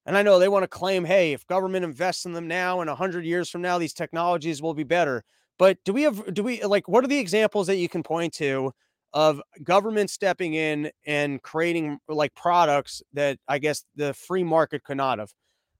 And 0.05 0.17
i 0.17 0.23
know 0.23 0.39
they 0.39 0.47
want 0.49 0.63
to 0.63 0.67
claim 0.67 1.05
hey 1.05 1.33
if 1.33 1.45
government 1.47 1.85
invests 1.85 2.25
in 2.25 2.33
them 2.33 2.47
now 2.47 2.81
and 2.81 2.89
100 2.89 3.25
years 3.25 3.49
from 3.49 3.61
now 3.61 3.77
these 3.77 3.93
technologies 3.93 4.61
will 4.61 4.73
be 4.73 4.83
better. 4.83 5.23
But 5.59 5.77
do 5.85 5.93
we 5.93 6.03
have 6.03 6.33
do 6.33 6.43
we 6.43 6.63
like 6.63 6.87
what 6.87 7.03
are 7.03 7.07
the 7.07 7.19
examples 7.19 7.67
that 7.67 7.77
you 7.77 7.89
can 7.89 8.03
point 8.03 8.33
to 8.35 8.71
of 9.13 9.41
government 9.63 10.09
stepping 10.09 10.53
in 10.53 10.89
and 11.05 11.41
creating 11.41 11.99
like 12.07 12.33
products 12.33 13.01
that 13.13 13.37
I 13.47 13.59
guess 13.59 13.83
the 13.95 14.13
free 14.13 14.43
market 14.43 14.83
could 14.83 14.97
not 14.97 15.19
have. 15.19 15.31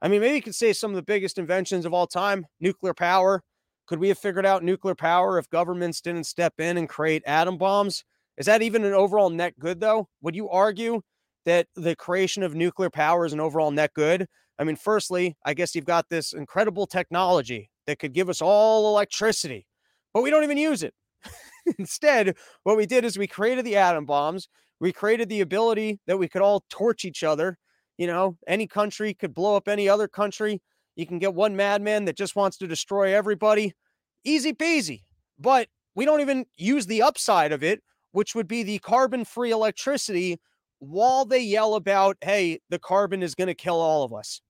I 0.02 0.08
mean, 0.08 0.22
maybe 0.22 0.36
you 0.36 0.42
could 0.42 0.56
say 0.56 0.74
some 0.74 0.92
of 0.92 0.96
the 0.96 1.04
biggest 1.04 1.38
inventions 1.38 1.86
of 1.86 1.94
all 1.94 2.08
time, 2.08 2.46
nuclear 2.60 2.94
power. 2.94 3.44
Could 3.88 4.00
we 4.00 4.10
have 4.10 4.18
figured 4.18 4.46
out 4.46 4.64
nuclear 4.64 4.96
power 4.96 5.38
if 5.38 5.50
governments 5.50 6.02
didn't 6.02 6.24
step 6.26 6.54
in 6.60 6.78
and 6.78 6.90
create 6.90 7.24
atom 7.26 7.58
bombs? 7.58 8.04
Is 8.38 8.46
that 8.46 8.62
even 8.62 8.84
an 8.84 8.94
overall 8.94 9.30
net 9.30 9.54
good, 9.60 9.80
though? 9.80 10.08
Would 10.22 10.36
you 10.36 10.50
argue 10.50 11.02
that 11.46 11.68
the 11.76 11.96
creation 11.96 12.44
of 12.44 12.56
nuclear 12.56 12.90
power 12.90 13.26
is 13.26 13.34
an 13.34 13.40
overall 13.40 13.72
net 13.72 13.94
good? 13.94 14.28
I 14.58 14.64
mean, 14.64 14.76
firstly, 14.76 15.38
I 15.46 15.54
guess 15.54 15.76
you've 15.76 15.86
got 15.86 16.10
this 16.10 16.34
incredible 16.34 16.88
technology 16.88 17.70
that 17.88 18.00
could 18.00 18.14
give 18.14 18.30
us 18.30 18.42
all 18.42 18.88
electricity, 18.88 19.68
but 20.14 20.24
we 20.24 20.30
don't 20.30 20.44
even 20.44 20.58
use 20.58 20.84
it. 20.84 20.94
Instead, 21.80 22.36
what 22.64 22.78
we 22.78 22.86
did 22.86 23.06
is 23.06 23.18
we 23.18 23.28
created 23.28 23.66
the 23.66 23.78
atom 23.78 24.06
bombs. 24.06 24.48
We 24.80 24.92
created 24.92 25.30
the 25.30 25.42
ability 25.42 26.00
that 26.08 26.18
we 26.18 26.28
could 26.28 26.42
all 26.42 26.64
torch 26.70 27.06
each 27.06 27.24
other. 27.24 27.58
You 27.98 28.08
know, 28.08 28.38
any 28.48 28.68
country 28.68 29.14
could 29.14 29.34
blow 29.34 29.56
up 29.56 29.68
any 29.68 29.88
other 29.88 30.08
country. 30.08 30.62
You 30.96 31.06
can 31.06 31.20
get 31.20 31.34
one 31.34 31.56
madman 31.56 32.06
that 32.06 32.18
just 32.18 32.36
wants 32.36 32.58
to 32.58 32.68
destroy 32.68 33.16
everybody. 33.16 33.74
Easy 34.24 34.54
peasy. 34.54 35.04
But 35.40 35.68
we 35.96 36.06
don't 36.06 36.22
even 36.22 36.46
use 36.58 36.86
the 36.86 37.02
upside 37.02 37.52
of 37.52 37.64
it, 37.64 37.82
which 38.12 38.36
would 38.36 38.48
be 38.48 38.64
the 38.64 38.80
carbon 38.80 39.26
free 39.26 39.52
electricity 39.52 40.40
while 40.80 41.26
they 41.26 41.42
yell 41.42 41.76
about, 41.76 42.18
hey, 42.22 42.60
the 42.70 42.80
carbon 42.80 43.22
is 43.22 43.36
going 43.36 43.48
to 43.48 43.54
kill 43.54 43.80
all 43.80 44.04
of 44.04 44.14
us. 44.14 44.42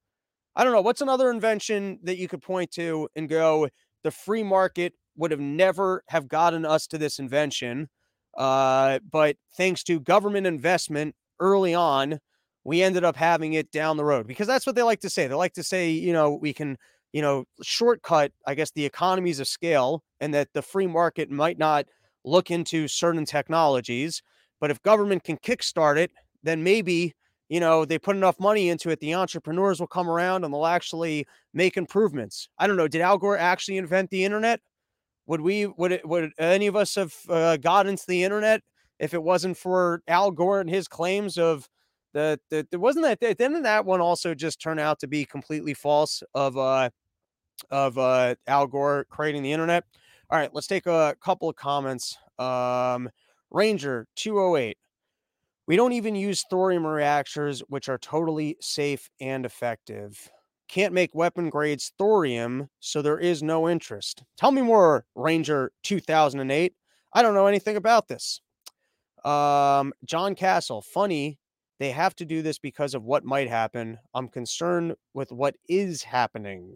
I 0.55 0.63
don't 0.63 0.73
know. 0.73 0.81
What's 0.81 1.01
another 1.01 1.31
invention 1.31 1.99
that 2.03 2.17
you 2.17 2.27
could 2.27 2.41
point 2.41 2.71
to 2.71 3.09
and 3.15 3.29
go, 3.29 3.69
the 4.03 4.11
free 4.11 4.43
market 4.43 4.93
would 5.15 5.31
have 5.31 5.39
never 5.39 6.03
have 6.07 6.27
gotten 6.27 6.65
us 6.65 6.87
to 6.87 6.97
this 6.97 7.19
invention. 7.19 7.89
Uh, 8.37 8.99
but 9.09 9.35
thanks 9.57 9.83
to 9.83 9.99
government 9.99 10.47
investment 10.47 11.15
early 11.39 11.73
on, 11.73 12.19
we 12.63 12.81
ended 12.81 13.03
up 13.03 13.15
having 13.15 13.53
it 13.53 13.71
down 13.71 13.97
the 13.97 14.05
road 14.05 14.27
because 14.27 14.47
that's 14.47 14.65
what 14.65 14.75
they 14.75 14.83
like 14.83 15.01
to 15.01 15.09
say. 15.09 15.27
They 15.27 15.33
like 15.33 15.53
to 15.53 15.63
say, 15.63 15.89
you 15.91 16.13
know, 16.13 16.35
we 16.35 16.53
can, 16.53 16.77
you 17.11 17.21
know, 17.21 17.45
shortcut, 17.61 18.31
I 18.45 18.55
guess, 18.55 18.71
the 18.71 18.85
economies 18.85 19.39
of 19.39 19.47
scale 19.47 20.03
and 20.19 20.33
that 20.33 20.49
the 20.53 20.61
free 20.61 20.87
market 20.87 21.31
might 21.31 21.57
not 21.57 21.85
look 22.23 22.51
into 22.51 22.87
certain 22.87 23.25
technologies. 23.25 24.21
But 24.59 24.69
if 24.69 24.81
government 24.83 25.23
can 25.23 25.37
kickstart 25.37 25.97
it, 25.97 26.11
then 26.43 26.63
maybe, 26.63 27.15
you 27.49 27.59
know, 27.59 27.83
they 27.83 27.97
put 27.97 28.15
enough 28.15 28.39
money 28.39 28.69
into 28.69 28.91
it, 28.91 28.99
the 28.99 29.15
entrepreneurs 29.15 29.79
will 29.79 29.87
come 29.87 30.07
around 30.07 30.43
and 30.43 30.53
they'll 30.53 30.67
actually 30.67 31.25
make 31.53 31.77
improvements. 31.77 32.47
I 32.59 32.67
don't 32.67 32.77
know. 32.77 32.87
Did 32.87 33.01
Al 33.01 33.17
Gore 33.17 33.37
actually 33.37 33.77
invent 33.77 34.11
the 34.11 34.23
internet? 34.23 34.61
Would 35.27 35.41
we 35.41 35.67
would 35.67 35.91
it 35.91 36.07
would 36.07 36.31
any 36.37 36.67
of 36.67 36.75
us 36.75 36.95
have 36.95 37.13
uh, 37.29 37.57
got 37.57 37.87
into 37.87 38.03
the 38.07 38.23
internet 38.23 38.61
if 38.99 39.13
it 39.13 39.23
wasn't 39.23 39.57
for 39.57 40.01
Al 40.07 40.31
Gore 40.31 40.61
and 40.61 40.69
his 40.69 40.87
claims 40.87 41.37
of 41.37 41.67
the 42.13 42.39
the 42.49 42.67
wasn't 42.73 43.05
that 43.05 43.19
didn't 43.37 43.63
that 43.63 43.85
one 43.85 44.01
also 44.01 44.33
just 44.33 44.61
turn 44.61 44.79
out 44.79 44.99
to 44.99 45.07
be 45.07 45.25
completely 45.25 45.73
false 45.73 46.23
of 46.33 46.57
uh 46.57 46.89
of 47.69 47.97
uh 47.97 48.35
Al 48.47 48.67
Gore 48.67 49.05
creating 49.09 49.43
the 49.43 49.53
internet. 49.53 49.85
All 50.29 50.39
right, 50.39 50.53
let's 50.53 50.67
take 50.67 50.87
a 50.87 51.15
couple 51.23 51.49
of 51.49 51.55
comments. 51.55 52.17
Um 52.39 53.09
Ranger 53.51 54.07
208 54.15 54.77
we 55.67 55.75
don't 55.75 55.93
even 55.93 56.15
use 56.15 56.43
thorium 56.49 56.85
reactors, 56.85 57.61
which 57.69 57.87
are 57.87 57.97
totally 57.97 58.57
safe 58.59 59.09
and 59.21 59.45
effective 59.45 60.29
can't 60.71 60.93
make 60.93 61.13
weapon 61.13 61.49
grades 61.49 61.91
thorium, 61.97 62.69
so 62.79 63.01
there 63.01 63.19
is 63.19 63.43
no 63.43 63.67
interest. 63.67 64.23
Tell 64.37 64.51
me 64.51 64.61
more, 64.61 65.05
Ranger 65.15 65.73
2008. 65.83 66.73
I 67.13 67.21
don't 67.21 67.33
know 67.33 67.47
anything 67.47 67.75
about 67.75 68.07
this. 68.07 68.39
Um, 69.25 69.91
John 70.05 70.33
Castle, 70.33 70.81
funny. 70.81 71.37
They 71.79 71.91
have 71.91 72.15
to 72.17 72.25
do 72.25 72.41
this 72.41 72.57
because 72.57 72.93
of 72.93 73.03
what 73.03 73.25
might 73.25 73.49
happen. 73.49 73.97
I'm 74.13 74.29
concerned 74.29 74.95
with 75.13 75.31
what 75.31 75.55
is 75.67 76.03
happening. 76.03 76.75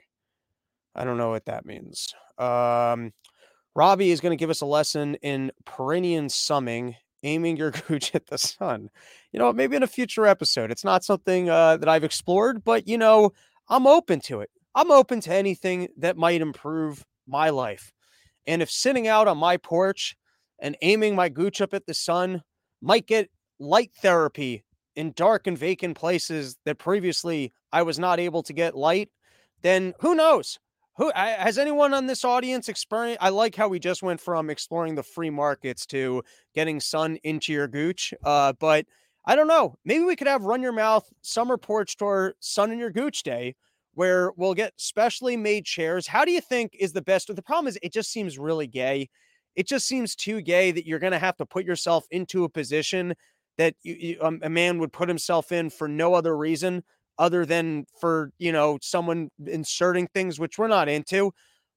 I 0.93 1.05
don't 1.05 1.17
know 1.17 1.29
what 1.29 1.45
that 1.45 1.65
means. 1.65 2.13
Um, 2.37 3.13
Robbie 3.75 4.11
is 4.11 4.19
going 4.19 4.35
to 4.35 4.41
give 4.41 4.49
us 4.49 4.61
a 4.61 4.65
lesson 4.65 5.15
in 5.21 5.51
perineum 5.65 6.27
sunning, 6.27 6.95
aiming 7.23 7.55
your 7.55 7.71
gooch 7.87 8.13
at 8.13 8.27
the 8.27 8.37
sun. 8.37 8.89
You 9.31 9.39
know, 9.39 9.53
maybe 9.53 9.77
in 9.77 9.83
a 9.83 9.87
future 9.87 10.25
episode. 10.25 10.69
It's 10.69 10.83
not 10.83 11.05
something 11.05 11.49
uh, 11.49 11.77
that 11.77 11.87
I've 11.87 12.03
explored, 12.03 12.63
but 12.63 12.87
you 12.87 12.97
know, 12.97 13.31
I'm 13.69 13.87
open 13.87 14.19
to 14.21 14.41
it. 14.41 14.49
I'm 14.73 14.91
open 14.91 15.21
to 15.21 15.33
anything 15.33 15.87
that 15.97 16.17
might 16.17 16.41
improve 16.41 17.03
my 17.27 17.49
life. 17.49 17.91
And 18.45 18.61
if 18.61 18.69
sitting 18.69 19.07
out 19.07 19.27
on 19.27 19.37
my 19.37 19.57
porch 19.57 20.15
and 20.59 20.77
aiming 20.81 21.15
my 21.15 21.29
gooch 21.29 21.61
up 21.61 21.73
at 21.73 21.85
the 21.85 21.93
sun 21.93 22.43
might 22.81 23.07
get 23.07 23.29
light 23.59 23.91
therapy 24.01 24.63
in 24.95 25.13
dark 25.13 25.47
and 25.47 25.57
vacant 25.57 25.97
places 25.97 26.57
that 26.65 26.77
previously 26.77 27.53
I 27.71 27.81
was 27.81 27.99
not 27.99 28.19
able 28.19 28.43
to 28.43 28.53
get 28.53 28.75
light, 28.75 29.09
then 29.61 29.93
who 29.99 30.15
knows? 30.15 30.59
Who 30.97 31.11
has 31.13 31.57
anyone 31.57 31.93
on 31.93 32.07
this 32.07 32.23
audience 32.23 32.69
experienced? 32.69 33.21
I 33.21 33.29
like 33.29 33.55
how 33.55 33.67
we 33.67 33.79
just 33.79 34.01
went 34.01 34.21
from 34.21 34.49
exploring 34.49 34.95
the 34.95 35.03
free 35.03 35.29
markets 35.29 35.85
to 35.87 36.23
getting 36.53 36.79
sun 36.79 37.17
into 37.23 37.51
your 37.51 37.67
gooch. 37.67 38.13
Uh, 38.23 38.53
but 38.53 38.85
I 39.27 39.35
don't 39.35 39.47
know. 39.47 39.75
Maybe 39.85 40.03
we 40.03 40.15
could 40.15 40.27
have 40.27 40.43
run 40.43 40.61
your 40.61 40.71
mouth 40.71 41.07
summer 41.21 41.57
porch 41.57 41.97
tour 41.97 42.35
sun 42.39 42.71
in 42.71 42.79
your 42.79 42.91
gooch 42.91 43.23
day 43.23 43.55
where 43.95 44.31
we'll 44.35 44.53
get 44.53 44.73
specially 44.77 45.37
made 45.37 45.65
chairs. 45.65 46.05
How 46.05 46.25
do 46.25 46.31
you 46.31 46.41
think 46.41 46.75
is 46.77 46.93
the 46.93 47.01
best? 47.01 47.33
The 47.33 47.41
problem 47.41 47.67
is 47.67 47.79
it 47.81 47.93
just 47.93 48.11
seems 48.11 48.37
really 48.37 48.67
gay. 48.67 49.09
It 49.55 49.67
just 49.67 49.87
seems 49.87 50.15
too 50.15 50.41
gay 50.41 50.71
that 50.71 50.85
you're 50.85 50.99
going 50.99 51.13
to 51.13 51.19
have 51.19 51.37
to 51.37 51.45
put 51.45 51.65
yourself 51.65 52.05
into 52.11 52.43
a 52.43 52.49
position 52.49 53.15
that 53.57 53.73
you, 53.83 53.95
you, 53.95 54.17
um, 54.21 54.39
a 54.43 54.49
man 54.49 54.79
would 54.79 54.91
put 54.91 55.07
himself 55.07 55.51
in 55.51 55.69
for 55.69 55.87
no 55.87 56.13
other 56.13 56.37
reason 56.37 56.83
other 57.17 57.45
than 57.45 57.85
for 57.99 58.31
you 58.37 58.51
know 58.51 58.77
someone 58.81 59.29
inserting 59.47 60.07
things 60.07 60.39
which 60.39 60.57
we're 60.57 60.67
not 60.67 60.89
into. 60.89 61.31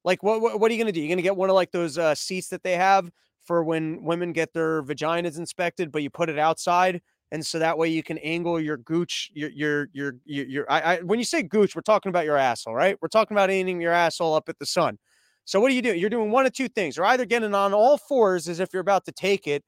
Like 0.05 0.23
what 0.23 0.41
what, 0.41 0.61
what 0.61 0.71
are 0.71 0.75
you 0.75 0.83
gonna 0.83 0.93
do? 0.93 1.01
You're 1.01 1.09
gonna 1.09 1.23
get 1.23 1.37
one 1.37 1.51
of 1.51 1.55
like 1.55 1.71
those 1.71 1.97
uh, 1.97 2.15
seats 2.17 2.49
that 2.49 2.65
they 2.65 2.77
have 2.77 3.09
for 3.45 3.63
when 3.63 4.03
women 4.03 4.33
get 4.33 4.53
their 4.53 4.83
vaginas 4.83 5.39
inspected, 5.39 5.93
but 5.93 6.03
you 6.03 6.11
put 6.11 6.29
it 6.29 6.39
outside, 6.39 7.01
and 7.31 7.45
so 7.45 7.59
that 7.59 7.77
way 7.77 7.89
you 7.89 8.03
can 8.03 8.19
angle 8.19 8.59
your 8.61 8.79
gooch. 8.79 9.31
Your 9.35 9.51
your 9.51 9.89
your 9.93 10.15
your. 10.25 10.47
your 10.47 10.73
I, 10.73 10.81
I 10.81 11.01
when 11.01 11.19
you 11.19 11.25
say 11.25 11.43
gooch, 11.43 11.77
we're 11.77 11.83
talking 11.83 12.11
about 12.11 12.25
your 12.25 12.37
asshole, 12.37 12.75
right? 12.75 12.97
We're 13.01 13.09
talking 13.09 13.37
about 13.37 13.51
aiming 13.51 13.81
your 13.81 13.93
asshole 13.93 14.35
up 14.35 14.49
at 14.49 14.59
the 14.59 14.67
sun. 14.67 14.99
So 15.45 15.61
what 15.61 15.71
are 15.71 15.75
you 15.75 15.83
doing 15.83 15.99
You're 15.99 16.11
doing 16.11 16.31
one 16.31 16.47
of 16.47 16.53
two 16.53 16.69
things. 16.69 16.97
You're 16.97 17.07
either 17.07 17.25
getting 17.25 17.55
on 17.55 17.73
all 17.75 17.99
fours 17.99 18.49
as 18.49 18.61
if 18.61 18.71
you're 18.73 18.81
about 18.81 19.05
to 19.07 19.13
take 19.13 19.47
it 19.47 19.63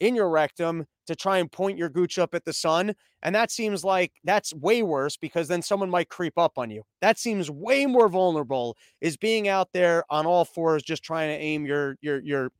in 0.00 0.16
your 0.16 0.28
rectum 0.28 0.84
to 1.06 1.14
try 1.14 1.38
and 1.38 1.50
point 1.50 1.78
your 1.78 1.88
gooch 1.88 2.18
up 2.18 2.34
at 2.34 2.44
the 2.44 2.52
sun. 2.52 2.92
And 3.22 3.34
that 3.34 3.50
seems 3.50 3.84
like 3.84 4.12
that's 4.24 4.52
way 4.52 4.82
worse 4.82 5.16
because 5.16 5.48
then 5.48 5.62
someone 5.62 5.90
might 5.90 6.08
creep 6.08 6.36
up 6.36 6.58
on 6.58 6.70
you. 6.70 6.82
That 7.00 7.18
seems 7.18 7.50
way 7.50 7.86
more 7.86 8.08
vulnerable 8.08 8.76
is 9.00 9.16
being 9.16 9.48
out 9.48 9.68
there 9.72 10.04
on 10.10 10.26
all 10.26 10.44
fours 10.44 10.82
just 10.82 11.02
trying 11.04 11.28
to 11.28 11.42
aim 11.42 11.66
your 11.66 11.96
your 12.00 12.20
your 12.20 12.50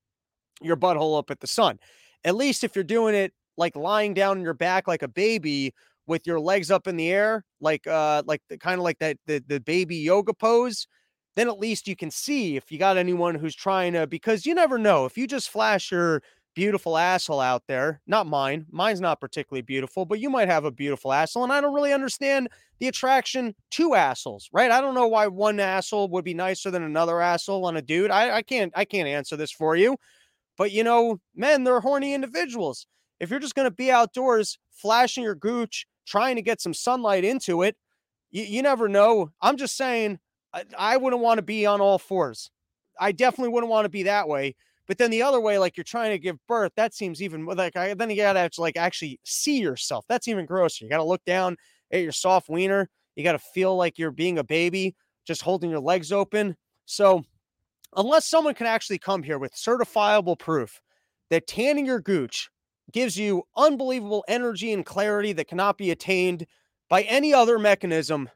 your 0.60 0.76
butthole 0.76 1.18
up 1.18 1.30
at 1.30 1.40
the 1.40 1.46
sun. 1.46 1.78
At 2.24 2.36
least 2.36 2.62
if 2.64 2.76
you're 2.76 2.84
doing 2.84 3.14
it 3.14 3.32
like 3.56 3.76
lying 3.76 4.14
down 4.14 4.38
on 4.38 4.42
your 4.42 4.54
back 4.54 4.88
like 4.88 5.02
a 5.02 5.08
baby 5.08 5.74
with 6.06 6.26
your 6.26 6.40
legs 6.40 6.70
up 6.70 6.86
in 6.86 6.96
the 6.96 7.10
air, 7.10 7.44
like 7.60 7.86
uh 7.86 8.22
like 8.26 8.42
the 8.48 8.58
kind 8.58 8.78
of 8.78 8.84
like 8.84 8.98
that 8.98 9.16
the, 9.26 9.42
the 9.46 9.60
baby 9.60 9.96
yoga 9.96 10.34
pose, 10.34 10.86
then 11.36 11.48
at 11.48 11.58
least 11.58 11.88
you 11.88 11.96
can 11.96 12.10
see 12.10 12.56
if 12.56 12.70
you 12.72 12.78
got 12.78 12.96
anyone 12.96 13.34
who's 13.34 13.54
trying 13.54 13.92
to 13.92 14.06
because 14.06 14.46
you 14.46 14.54
never 14.54 14.78
know. 14.78 15.04
If 15.06 15.16
you 15.16 15.26
just 15.26 15.50
flash 15.50 15.90
your 15.90 16.22
beautiful 16.54 16.98
asshole 16.98 17.40
out 17.40 17.62
there. 17.66 18.00
Not 18.06 18.26
mine. 18.26 18.66
Mine's 18.70 19.00
not 19.00 19.20
particularly 19.20 19.62
beautiful, 19.62 20.04
but 20.04 20.20
you 20.20 20.30
might 20.30 20.48
have 20.48 20.64
a 20.64 20.70
beautiful 20.70 21.12
asshole. 21.12 21.44
And 21.44 21.52
I 21.52 21.60
don't 21.60 21.74
really 21.74 21.92
understand 21.92 22.48
the 22.78 22.88
attraction 22.88 23.54
to 23.72 23.94
assholes, 23.94 24.48
right? 24.52 24.70
I 24.70 24.80
don't 24.80 24.94
know 24.94 25.08
why 25.08 25.26
one 25.26 25.60
asshole 25.60 26.08
would 26.08 26.24
be 26.24 26.34
nicer 26.34 26.70
than 26.70 26.82
another 26.82 27.20
asshole 27.20 27.64
on 27.64 27.76
a 27.76 27.82
dude. 27.82 28.10
I, 28.10 28.36
I 28.36 28.42
can't 28.42 28.72
I 28.76 28.84
can't 28.84 29.08
answer 29.08 29.36
this 29.36 29.52
for 29.52 29.76
you. 29.76 29.96
But 30.58 30.72
you 30.72 30.84
know, 30.84 31.18
men, 31.34 31.64
they're 31.64 31.80
horny 31.80 32.14
individuals. 32.14 32.86
If 33.22 33.30
you're 33.30 33.40
just 33.40 33.54
gonna 33.54 33.70
be 33.70 33.90
outdoors 33.90 34.58
flashing 34.70 35.24
your 35.24 35.34
gooch, 35.34 35.86
trying 36.06 36.36
to 36.36 36.42
get 36.42 36.60
some 36.60 36.74
sunlight 36.74 37.24
into 37.24 37.62
it, 37.62 37.76
you, 38.30 38.42
you 38.42 38.62
never 38.62 38.86
know. 38.86 39.30
I'm 39.40 39.56
just 39.56 39.78
saying 39.78 40.18
I, 40.52 40.64
I 40.76 40.96
wouldn't 40.98 41.22
want 41.22 41.38
to 41.38 41.42
be 41.42 41.64
on 41.64 41.80
all 41.80 41.98
fours. 41.98 42.50
I 43.00 43.12
definitely 43.12 43.54
wouldn't 43.54 43.70
want 43.70 43.86
to 43.86 43.90
be 43.90 44.02
that 44.02 44.28
way 44.28 44.54
but 44.92 44.98
then 44.98 45.10
the 45.10 45.22
other 45.22 45.40
way, 45.40 45.58
like 45.58 45.76
you're 45.76 45.84
trying 45.84 46.10
to 46.10 46.18
give 46.18 46.36
birth, 46.46 46.72
that 46.76 46.94
seems 46.94 47.22
even 47.22 47.46
like 47.46 47.76
I, 47.76 47.94
then 47.94 48.10
you 48.10 48.16
gotta 48.16 48.48
to 48.48 48.60
like 48.60 48.76
actually 48.76 49.20
see 49.24 49.58
yourself. 49.58 50.04
That's 50.08 50.28
even 50.28 50.46
grosser. 50.46 50.84
You 50.84 50.90
gotta 50.90 51.04
look 51.04 51.24
down 51.24 51.56
at 51.92 52.02
your 52.02 52.12
soft 52.12 52.48
wiener. 52.48 52.88
You 53.16 53.24
gotta 53.24 53.38
feel 53.38 53.76
like 53.76 53.98
you're 53.98 54.10
being 54.10 54.38
a 54.38 54.44
baby, 54.44 54.94
just 55.26 55.42
holding 55.42 55.70
your 55.70 55.80
legs 55.80 56.10
open. 56.10 56.56
So 56.84 57.22
unless 57.96 58.26
someone 58.26 58.54
can 58.54 58.66
actually 58.66 58.98
come 58.98 59.22
here 59.22 59.38
with 59.38 59.54
certifiable 59.54 60.38
proof 60.38 60.80
that 61.30 61.46
tanning 61.46 61.86
your 61.86 62.00
gooch 62.00 62.50
gives 62.92 63.18
you 63.18 63.44
unbelievable 63.56 64.24
energy 64.28 64.72
and 64.72 64.84
clarity 64.84 65.32
that 65.32 65.48
cannot 65.48 65.78
be 65.78 65.90
attained 65.90 66.46
by 66.88 67.02
any 67.02 67.32
other 67.32 67.58
mechanism, 67.58 68.28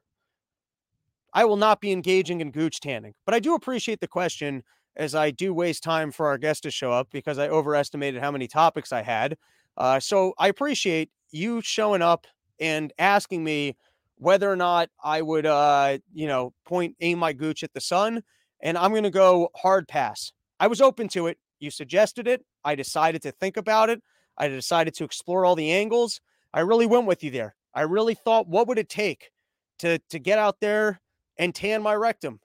I 1.32 1.44
will 1.44 1.56
not 1.58 1.80
be 1.80 1.92
engaging 1.92 2.40
in 2.40 2.50
gooch 2.50 2.80
tanning. 2.80 3.14
But 3.26 3.34
I 3.34 3.40
do 3.40 3.54
appreciate 3.54 4.00
the 4.00 4.08
question 4.08 4.62
as 4.96 5.14
I 5.14 5.30
do 5.30 5.52
waste 5.52 5.82
time 5.82 6.10
for 6.10 6.26
our 6.26 6.38
guest 6.38 6.62
to 6.62 6.70
show 6.70 6.90
up 6.90 7.08
because 7.12 7.38
I 7.38 7.48
overestimated 7.48 8.22
how 8.22 8.30
many 8.30 8.48
topics 8.48 8.92
I 8.92 9.02
had. 9.02 9.36
Uh, 9.76 10.00
so 10.00 10.32
I 10.38 10.48
appreciate 10.48 11.10
you 11.30 11.60
showing 11.60 12.00
up 12.00 12.26
and 12.58 12.92
asking 12.98 13.44
me 13.44 13.76
whether 14.16 14.50
or 14.50 14.56
not 14.56 14.88
I 15.04 15.20
would, 15.20 15.44
uh, 15.44 15.98
you 16.14 16.26
know, 16.26 16.54
point 16.64 16.96
aim 17.00 17.18
my 17.18 17.34
gooch 17.34 17.62
at 17.62 17.74
the 17.74 17.80
sun. 17.80 18.22
And 18.62 18.78
I'm 18.78 18.92
going 18.92 19.02
to 19.02 19.10
go 19.10 19.50
hard 19.54 19.86
pass. 19.86 20.32
I 20.58 20.66
was 20.68 20.80
open 20.80 21.08
to 21.08 21.26
it. 21.26 21.38
You 21.60 21.70
suggested 21.70 22.26
it. 22.26 22.44
I 22.64 22.74
decided 22.74 23.20
to 23.22 23.32
think 23.32 23.58
about 23.58 23.90
it. 23.90 24.02
I 24.38 24.48
decided 24.48 24.94
to 24.94 25.04
explore 25.04 25.44
all 25.44 25.56
the 25.56 25.72
angles. 25.72 26.20
I 26.52 26.60
really 26.60 26.86
went 26.86 27.06
with 27.06 27.22
you 27.24 27.30
there. 27.30 27.54
I 27.74 27.82
really 27.82 28.14
thought, 28.14 28.48
what 28.48 28.68
would 28.68 28.78
it 28.78 28.88
take 28.88 29.30
to 29.78 29.98
to 30.10 30.18
get 30.18 30.38
out 30.38 30.60
there 30.60 31.00
and 31.38 31.54
tan 31.54 31.82
my 31.82 31.94
rectum? 31.94 32.40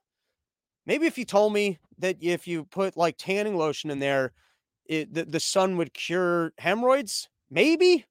Maybe 0.86 1.06
if 1.06 1.18
you 1.18 1.26
told 1.26 1.54
me 1.54 1.80
that 2.00 2.18
if 2.22 2.48
you 2.48 2.66
put 2.66 2.98
like 2.98 3.16
tanning 3.18 3.56
lotion 3.56 3.92
in 3.92 4.00
there, 4.00 4.34
it, 4.86 5.14
the, 5.14 5.26
the 5.26 5.40
sun 5.40 5.78
would 5.78 5.94
cure 5.94 6.54
hemorrhoids, 6.58 7.30
maybe. 7.50 8.06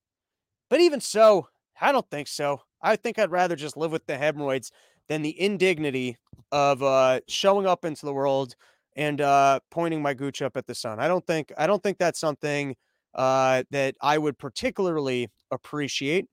But 0.71 0.81
even 0.81 1.01
so, 1.01 1.49
I 1.81 1.93
don't 1.93 2.09
think 2.11 2.29
so. 2.29 2.63
I 2.81 2.97
think 2.97 3.19
I'd 3.19 3.31
rather 3.31 3.57
just 3.57 3.77
live 3.77 3.93
with 3.93 4.07
the 4.07 4.17
hemorrhoids 4.17 4.71
than 5.09 5.23
the 5.23 5.39
indignity 5.39 6.17
of 6.53 6.83
uh, 6.83 7.21
showing 7.29 7.67
up 7.67 7.85
into 7.85 8.07
the 8.07 8.15
world 8.15 8.55
and 8.97 9.21
uh, 9.21 9.61
pointing 9.71 10.01
my 10.01 10.15
gooch 10.15 10.41
up 10.41 10.57
at 10.57 10.67
the 10.67 10.75
sun. 10.75 11.01
I 11.01 11.09
don't 11.09 11.27
think 11.27 11.53
I 11.59 11.67
don't 11.67 11.83
think 11.83 11.99
that's 11.99 12.21
something 12.21 12.77
uh, 13.15 13.65
that 13.71 13.95
I 14.01 14.19
would 14.19 14.39
particularly 14.39 15.29
appreciate. 15.51 16.27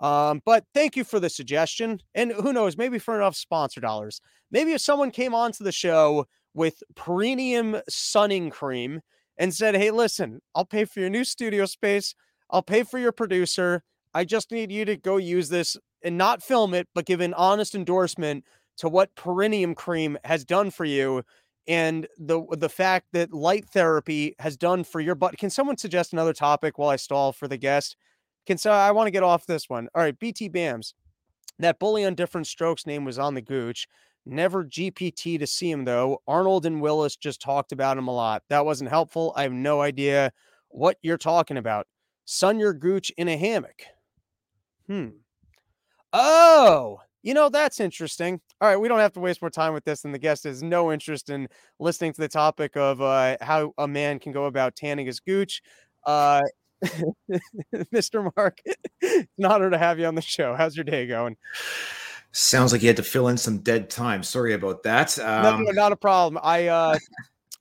Um, 0.00 0.42
but 0.44 0.64
thank 0.74 0.96
you 0.96 1.04
for 1.04 1.20
the 1.20 1.30
suggestion. 1.30 2.00
And 2.14 2.32
who 2.32 2.52
knows, 2.52 2.76
maybe 2.76 2.98
for 2.98 3.16
enough 3.16 3.36
sponsor 3.36 3.80
dollars. 3.80 4.20
Maybe 4.50 4.72
if 4.72 4.80
someone 4.80 5.10
came 5.10 5.34
onto 5.34 5.62
the 5.62 5.72
show 5.72 6.26
with 6.54 6.82
perineum 6.96 7.80
sunning 7.88 8.50
cream 8.50 9.00
and 9.38 9.54
said, 9.54 9.76
Hey, 9.76 9.90
listen, 9.90 10.40
I'll 10.54 10.64
pay 10.64 10.84
for 10.84 11.00
your 11.00 11.10
new 11.10 11.24
studio 11.24 11.66
space. 11.66 12.14
I'll 12.50 12.62
pay 12.62 12.82
for 12.82 12.98
your 12.98 13.12
producer. 13.12 13.82
I 14.12 14.24
just 14.24 14.50
need 14.50 14.70
you 14.70 14.84
to 14.84 14.96
go 14.96 15.16
use 15.16 15.48
this 15.48 15.76
and 16.02 16.18
not 16.18 16.42
film 16.42 16.74
it, 16.74 16.88
but 16.94 17.06
give 17.06 17.20
an 17.20 17.34
honest 17.34 17.74
endorsement 17.74 18.44
to 18.78 18.88
what 18.88 19.14
perineum 19.14 19.74
cream 19.74 20.18
has 20.24 20.44
done 20.44 20.70
for 20.70 20.84
you 20.84 21.22
and 21.68 22.06
the 22.18 22.42
the 22.52 22.68
fact 22.68 23.06
that 23.12 23.32
light 23.32 23.68
therapy 23.68 24.34
has 24.38 24.56
done 24.56 24.84
for 24.84 25.00
your 25.00 25.14
butt. 25.14 25.36
Can 25.38 25.50
someone 25.50 25.76
suggest 25.76 26.12
another 26.12 26.32
topic 26.32 26.78
while 26.78 26.90
I 26.90 26.96
stall 26.96 27.32
for 27.32 27.48
the 27.48 27.56
guest? 27.56 27.96
Can 28.46 28.58
so 28.58 28.72
I 28.72 28.90
want 28.90 29.06
to 29.06 29.12
get 29.12 29.22
off 29.22 29.46
this 29.46 29.68
one. 29.68 29.88
All 29.94 30.02
right, 30.02 30.18
BT 30.18 30.50
Bams. 30.50 30.94
That 31.58 31.78
bully 31.78 32.04
on 32.04 32.14
different 32.14 32.46
strokes 32.46 32.86
name 32.86 33.04
was 33.04 33.18
on 33.18 33.34
the 33.34 33.42
gooch. 33.42 33.86
Never 34.24 34.64
GPT 34.64 35.38
to 35.38 35.46
see 35.46 35.70
him 35.70 35.84
though. 35.84 36.22
Arnold 36.26 36.66
and 36.66 36.80
Willis 36.80 37.16
just 37.16 37.40
talked 37.40 37.72
about 37.72 37.98
him 37.98 38.08
a 38.08 38.14
lot. 38.14 38.42
That 38.48 38.64
wasn't 38.64 38.90
helpful. 38.90 39.32
I 39.36 39.42
have 39.42 39.52
no 39.52 39.80
idea 39.80 40.32
what 40.68 40.96
you're 41.02 41.18
talking 41.18 41.56
about. 41.56 41.86
Sun 42.24 42.58
your 42.58 42.72
gooch 42.72 43.10
in 43.16 43.28
a 43.28 43.36
hammock. 43.36 43.82
Hmm. 44.86 45.08
Oh, 46.12 47.00
you 47.22 47.34
know, 47.34 47.48
that's 47.48 47.80
interesting. 47.80 48.40
All 48.60 48.68
right, 48.68 48.76
we 48.76 48.88
don't 48.88 48.98
have 48.98 49.12
to 49.12 49.20
waste 49.20 49.42
more 49.42 49.50
time 49.50 49.74
with 49.74 49.84
this, 49.84 50.04
and 50.04 50.14
the 50.14 50.18
guest 50.18 50.44
has 50.44 50.62
no 50.62 50.92
interest 50.92 51.30
in 51.30 51.48
listening 51.78 52.12
to 52.14 52.20
the 52.20 52.28
topic 52.28 52.76
of 52.76 53.00
uh, 53.00 53.36
how 53.40 53.72
a 53.78 53.86
man 53.86 54.18
can 54.18 54.32
go 54.32 54.46
about 54.46 54.74
tanning 54.76 55.06
his 55.06 55.20
gooch. 55.20 55.62
Uh, 56.04 56.42
Mr. 57.94 58.30
Marc, 58.36 58.58
it's 59.00 59.28
an 59.38 59.44
honor 59.44 59.70
to 59.70 59.78
have 59.78 59.98
you 59.98 60.06
on 60.06 60.16
the 60.16 60.22
show. 60.22 60.54
How's 60.56 60.76
your 60.76 60.84
day 60.84 61.06
going? 61.06 61.36
Sounds 62.32 62.72
like 62.72 62.82
you 62.82 62.88
had 62.88 62.96
to 62.96 63.02
fill 63.02 63.28
in 63.28 63.36
some 63.36 63.58
dead 63.58 63.88
time. 63.88 64.22
Sorry 64.22 64.54
about 64.54 64.82
that. 64.82 65.16
Um, 65.18 65.42
no, 65.42 65.56
no, 65.58 65.70
not 65.70 65.92
a 65.92 65.96
problem. 65.96 66.40
I 66.42 66.66
uh, 66.68 66.98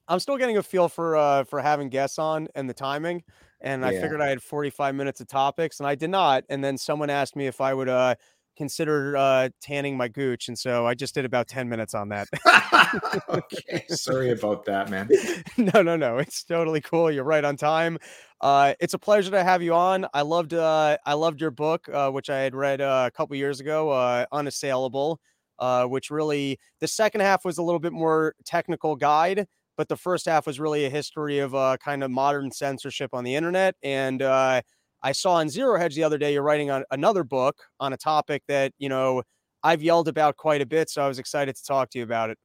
I'm 0.08 0.20
still 0.20 0.38
getting 0.38 0.58
a 0.58 0.64
feel 0.64 0.90
for 0.90 1.18
uh, 1.18 1.44
for 1.44 1.62
having 1.62 1.90
guests 1.90 2.18
on 2.18 2.48
and 2.56 2.70
the 2.70 2.74
timing. 2.74 3.24
And 3.60 3.84
yeah. 3.84 3.90
I 3.90 4.02
figured 4.02 4.22
I 4.22 4.28
had 4.28 4.42
45 4.42 4.96
minutes 4.96 5.22
of 5.22 5.28
topics, 5.28 5.80
and 5.80 5.88
I 5.88 5.94
did 5.94 6.10
not. 6.10 6.46
And 6.50 6.64
then 6.64 6.78
someone 6.78 7.12
asked 7.12 7.36
me 7.36 7.46
if 7.46 7.62
I 7.62 7.76
would 7.76 7.90
uh, 7.90 8.16
consider 8.62 9.18
uh, 9.18 9.50
tanning 9.60 9.98
my 9.98 10.08
gooch, 10.08 10.48
and 10.48 10.58
so 10.58 10.86
I 10.86 10.94
just 10.94 11.16
did 11.16 11.26
about 11.26 11.48
ten 11.48 11.68
minutes 11.68 11.96
on 11.96 12.10
that. 12.10 12.28
okay, 13.30 13.86
sorry 13.90 14.30
about 14.30 14.66
that, 14.66 14.88
man. 14.88 15.10
no, 15.58 15.82
no, 15.82 15.96
no, 15.96 16.20
it's 16.20 16.44
totally 16.44 16.80
cool. 16.80 17.10
You're 17.10 17.24
right 17.24 17.44
on 17.44 17.58
time. 17.58 17.98
Uh, 18.40 18.76
it's 18.80 18.94
a 18.94 19.00
pleasure 19.00 19.32
to 19.32 19.44
have 19.44 19.64
you 19.64 19.74
on. 19.74 20.06
I 20.14 20.22
loved, 20.22 20.54
uh, 20.54 20.98
I 21.04 21.14
loved 21.14 21.42
your 21.42 21.50
book, 21.50 21.90
uh, 21.92 22.12
which 22.12 22.30
I 22.30 22.38
had 22.38 22.54
read 22.54 22.82
uh, 22.82 23.06
a 23.08 23.12
couple 23.12 23.36
years 23.36 23.60
ago, 23.60 23.90
uh, 23.90 24.26
Unassailable. 24.32 25.20
Uh, 25.58 25.86
which 25.86 26.10
really 26.10 26.58
the 26.80 26.88
second 26.88 27.22
half 27.22 27.46
was 27.46 27.60
a 27.60 27.62
little 27.62 27.80
bit 27.80 27.94
more 27.94 28.34
technical 28.46 28.96
guide, 28.96 29.46
but 29.78 29.90
the 29.90 29.96
first 29.96 30.26
half 30.26 30.48
was 30.48 30.60
really 30.60 30.86
a 30.86 30.90
history 30.90 31.38
of 31.38 31.54
uh, 31.54 31.78
kind 31.78 32.04
of 32.04 32.10
modern 32.10 32.50
censorship 32.52 33.14
on 33.14 33.24
the 33.24 33.36
internet 33.36 33.76
and 33.84 34.24
uh, 34.24 34.60
I 35.04 35.12
saw 35.12 35.34
on 35.36 35.50
Zero 35.50 35.78
Hedge 35.80 35.96
the 35.96 36.04
other 36.04 36.18
day 36.18 36.34
you're 36.34 36.44
writing 36.44 36.70
on 36.70 36.84
another 36.92 37.24
book 37.24 37.58
on 37.80 37.94
a 37.94 37.98
topic 37.98 38.44
that 38.48 38.74
you 38.78 38.90
know 38.90 39.24
I've 39.64 39.82
yelled 39.82 40.08
about 40.08 40.38
quite 40.38 40.62
a 40.62 40.66
bit, 40.66 40.90
so 40.90 41.02
I 41.02 41.08
was 41.08 41.20
excited 41.20 41.56
to 41.56 41.64
talk 41.64 41.90
to 41.92 42.00
you 42.00 42.04
about 42.04 42.30
it. 42.30 42.38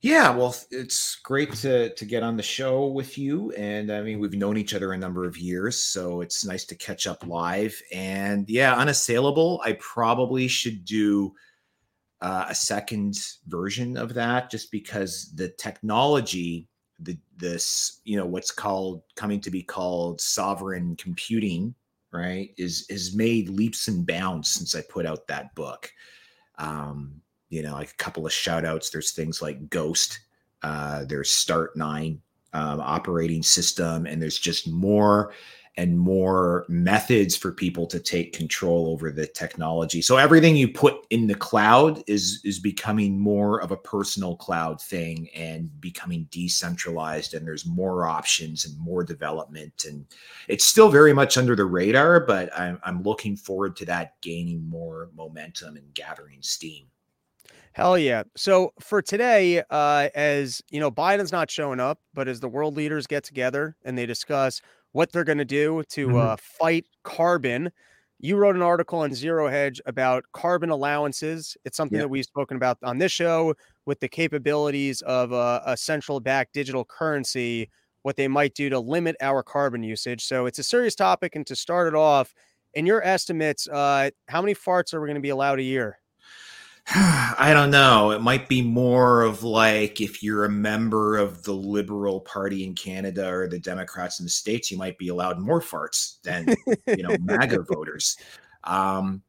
Yeah, 0.00 0.30
well, 0.30 0.54
it's 0.70 1.16
great 1.16 1.52
to 1.54 1.92
to 1.92 2.04
get 2.04 2.22
on 2.22 2.36
the 2.36 2.42
show 2.42 2.86
with 2.86 3.18
you, 3.18 3.50
and 3.52 3.90
I 3.90 4.00
mean 4.02 4.20
we've 4.20 4.34
known 4.34 4.56
each 4.56 4.74
other 4.74 4.92
a 4.92 4.98
number 4.98 5.24
of 5.24 5.36
years, 5.36 5.82
so 5.82 6.20
it's 6.20 6.44
nice 6.44 6.64
to 6.66 6.76
catch 6.76 7.08
up 7.08 7.26
live. 7.26 7.80
And 7.92 8.48
yeah, 8.48 8.74
unassailable. 8.76 9.60
I 9.64 9.72
probably 9.72 10.46
should 10.46 10.84
do 10.84 11.34
uh, 12.20 12.46
a 12.48 12.54
second 12.54 13.16
version 13.46 13.96
of 13.96 14.14
that, 14.14 14.50
just 14.50 14.70
because 14.70 15.32
the 15.34 15.48
technology, 15.48 16.67
the 17.00 17.16
this 17.36 18.00
you 18.04 18.16
know 18.16 18.26
what's 18.26 18.50
called 18.50 19.02
coming 19.14 19.40
to 19.40 19.50
be 19.50 19.62
called 19.62 20.20
sovereign 20.20 20.96
computing, 20.96 21.74
right, 22.12 22.50
is 22.56 22.86
is 22.88 23.14
made 23.14 23.48
leaps 23.48 23.88
and 23.88 24.06
bounds 24.06 24.50
since 24.50 24.74
I 24.74 24.82
put 24.82 25.06
out 25.06 25.26
that 25.28 25.54
book. 25.54 25.90
Um, 26.58 27.20
you 27.50 27.62
know, 27.62 27.72
like 27.72 27.90
a 27.90 27.96
couple 28.02 28.26
of 28.26 28.32
shout 28.32 28.64
outs. 28.64 28.90
There's 28.90 29.12
things 29.12 29.40
like 29.40 29.70
Ghost, 29.70 30.18
uh, 30.62 31.04
there's 31.04 31.30
Start9 31.30 32.18
um, 32.52 32.80
operating 32.80 33.42
system, 33.42 34.06
and 34.06 34.20
there's 34.20 34.38
just 34.38 34.68
more 34.68 35.32
and 35.78 35.96
more 35.96 36.66
methods 36.68 37.36
for 37.36 37.52
people 37.52 37.86
to 37.86 38.00
take 38.00 38.32
control 38.32 38.88
over 38.88 39.12
the 39.12 39.28
technology. 39.28 40.02
So 40.02 40.16
everything 40.16 40.56
you 40.56 40.66
put 40.66 41.06
in 41.10 41.28
the 41.28 41.36
cloud 41.36 42.02
is 42.08 42.40
is 42.44 42.58
becoming 42.58 43.18
more 43.18 43.62
of 43.62 43.70
a 43.70 43.76
personal 43.76 44.34
cloud 44.36 44.82
thing 44.82 45.28
and 45.36 45.70
becoming 45.80 46.26
decentralized 46.32 47.34
and 47.34 47.46
there's 47.46 47.64
more 47.64 48.08
options 48.08 48.66
and 48.66 48.76
more 48.76 49.04
development 49.04 49.84
and 49.88 50.04
it's 50.48 50.64
still 50.64 50.88
very 50.88 51.12
much 51.12 51.38
under 51.38 51.54
the 51.54 51.64
radar 51.64 52.18
but 52.18 52.50
I'm 52.58 52.80
I'm 52.82 53.04
looking 53.04 53.36
forward 53.36 53.76
to 53.76 53.84
that 53.84 54.20
gaining 54.20 54.68
more 54.68 55.10
momentum 55.14 55.76
and 55.76 55.94
gathering 55.94 56.38
steam. 56.40 56.86
Hell 57.78 57.96
yeah. 57.96 58.24
So 58.36 58.72
for 58.80 59.00
today, 59.00 59.62
uh, 59.70 60.08
as 60.16 60.60
you 60.72 60.80
know, 60.80 60.90
Biden's 60.90 61.30
not 61.30 61.48
showing 61.48 61.78
up, 61.78 62.00
but 62.12 62.26
as 62.26 62.40
the 62.40 62.48
world 62.48 62.76
leaders 62.76 63.06
get 63.06 63.22
together 63.22 63.76
and 63.84 63.96
they 63.96 64.04
discuss 64.04 64.60
what 64.92 65.12
they're 65.12 65.24
going 65.24 65.38
to 65.38 65.44
do 65.44 65.82
to 65.90 66.08
mm-hmm. 66.08 66.16
uh, 66.16 66.36
fight 66.36 66.86
carbon, 67.02 67.70
you 68.20 68.36
wrote 68.36 68.56
an 68.56 68.62
article 68.62 69.00
on 69.00 69.14
Zero 69.14 69.48
Hedge 69.48 69.80
about 69.86 70.24
carbon 70.32 70.70
allowances. 70.70 71.56
It's 71.64 71.76
something 71.76 71.96
yeah. 71.96 72.04
that 72.04 72.08
we've 72.08 72.24
spoken 72.24 72.56
about 72.56 72.78
on 72.82 72.98
this 72.98 73.12
show 73.12 73.54
with 73.86 74.00
the 74.00 74.08
capabilities 74.08 75.02
of 75.02 75.32
a, 75.32 75.62
a 75.64 75.76
central 75.76 76.20
bank 76.20 76.48
digital 76.52 76.84
currency, 76.84 77.70
what 78.02 78.16
they 78.16 78.28
might 78.28 78.54
do 78.54 78.68
to 78.70 78.80
limit 78.80 79.14
our 79.20 79.42
carbon 79.42 79.82
usage. 79.82 80.24
So 80.24 80.46
it's 80.46 80.58
a 80.58 80.64
serious 80.64 80.94
topic. 80.94 81.36
And 81.36 81.46
to 81.46 81.54
start 81.54 81.88
it 81.88 81.94
off, 81.94 82.34
in 82.74 82.86
your 82.86 83.02
estimates, 83.02 83.68
uh, 83.68 84.10
how 84.28 84.42
many 84.42 84.54
farts 84.54 84.92
are 84.94 85.00
we 85.00 85.06
going 85.06 85.14
to 85.14 85.20
be 85.20 85.30
allowed 85.30 85.58
a 85.58 85.62
year? 85.62 85.98
I 86.94 87.50
don't 87.52 87.70
know. 87.70 88.12
It 88.12 88.22
might 88.22 88.48
be 88.48 88.62
more 88.62 89.20
of 89.20 89.42
like 89.42 90.00
if 90.00 90.22
you're 90.22 90.46
a 90.46 90.50
member 90.50 91.18
of 91.18 91.42
the 91.42 91.52
Liberal 91.52 92.20
Party 92.20 92.64
in 92.64 92.74
Canada 92.74 93.28
or 93.28 93.46
the 93.46 93.58
Democrats 93.58 94.20
in 94.20 94.24
the 94.24 94.30
States, 94.30 94.70
you 94.70 94.78
might 94.78 94.96
be 94.96 95.08
allowed 95.08 95.38
more 95.38 95.60
farts 95.60 96.22
than, 96.22 96.54
you 96.86 97.02
know, 97.02 97.14
MAGA 97.20 97.64
voters. 97.64 98.16
Um, 98.64 99.22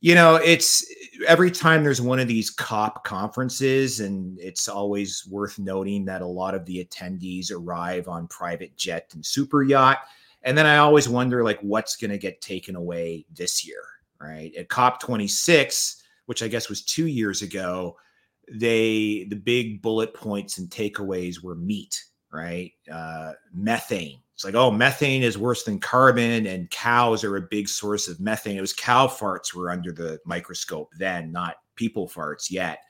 you 0.00 0.16
know, 0.16 0.34
it's 0.34 0.84
every 1.28 1.52
time 1.52 1.84
there's 1.84 2.00
one 2.02 2.18
of 2.18 2.26
these 2.26 2.50
COP 2.50 3.04
conferences, 3.04 4.00
and 4.00 4.36
it's 4.40 4.68
always 4.68 5.26
worth 5.30 5.60
noting 5.60 6.04
that 6.06 6.22
a 6.22 6.26
lot 6.26 6.56
of 6.56 6.66
the 6.66 6.84
attendees 6.84 7.52
arrive 7.52 8.08
on 8.08 8.26
private 8.26 8.76
jet 8.76 9.10
and 9.14 9.24
super 9.24 9.62
yacht. 9.62 10.00
And 10.42 10.58
then 10.58 10.66
I 10.66 10.78
always 10.78 11.08
wonder, 11.08 11.42
like, 11.44 11.60
what's 11.60 11.96
going 11.96 12.10
to 12.10 12.18
get 12.18 12.42
taken 12.42 12.76
away 12.76 13.24
this 13.32 13.66
year, 13.66 13.80
right? 14.20 14.52
At 14.56 14.68
COP 14.68 15.00
26, 15.00 16.03
which 16.26 16.42
I 16.42 16.48
guess 16.48 16.68
was 16.68 16.82
two 16.82 17.06
years 17.06 17.42
ago, 17.42 17.96
they 18.50 19.26
the 19.30 19.36
big 19.36 19.82
bullet 19.82 20.14
points 20.14 20.58
and 20.58 20.68
takeaways 20.68 21.42
were 21.42 21.54
meat, 21.54 22.04
right? 22.32 22.72
Uh, 22.90 23.32
methane. 23.52 24.20
It's 24.34 24.44
like, 24.44 24.54
oh, 24.54 24.70
methane 24.70 25.22
is 25.22 25.38
worse 25.38 25.62
than 25.62 25.78
carbon, 25.78 26.46
and 26.46 26.68
cows 26.70 27.22
are 27.22 27.36
a 27.36 27.42
big 27.42 27.68
source 27.68 28.08
of 28.08 28.18
methane. 28.20 28.56
It 28.56 28.60
was 28.60 28.72
cow 28.72 29.06
farts 29.06 29.54
were 29.54 29.70
under 29.70 29.92
the 29.92 30.18
microscope 30.26 30.92
then, 30.98 31.30
not 31.30 31.56
people 31.76 32.08
farts 32.08 32.50
yet. 32.50 32.80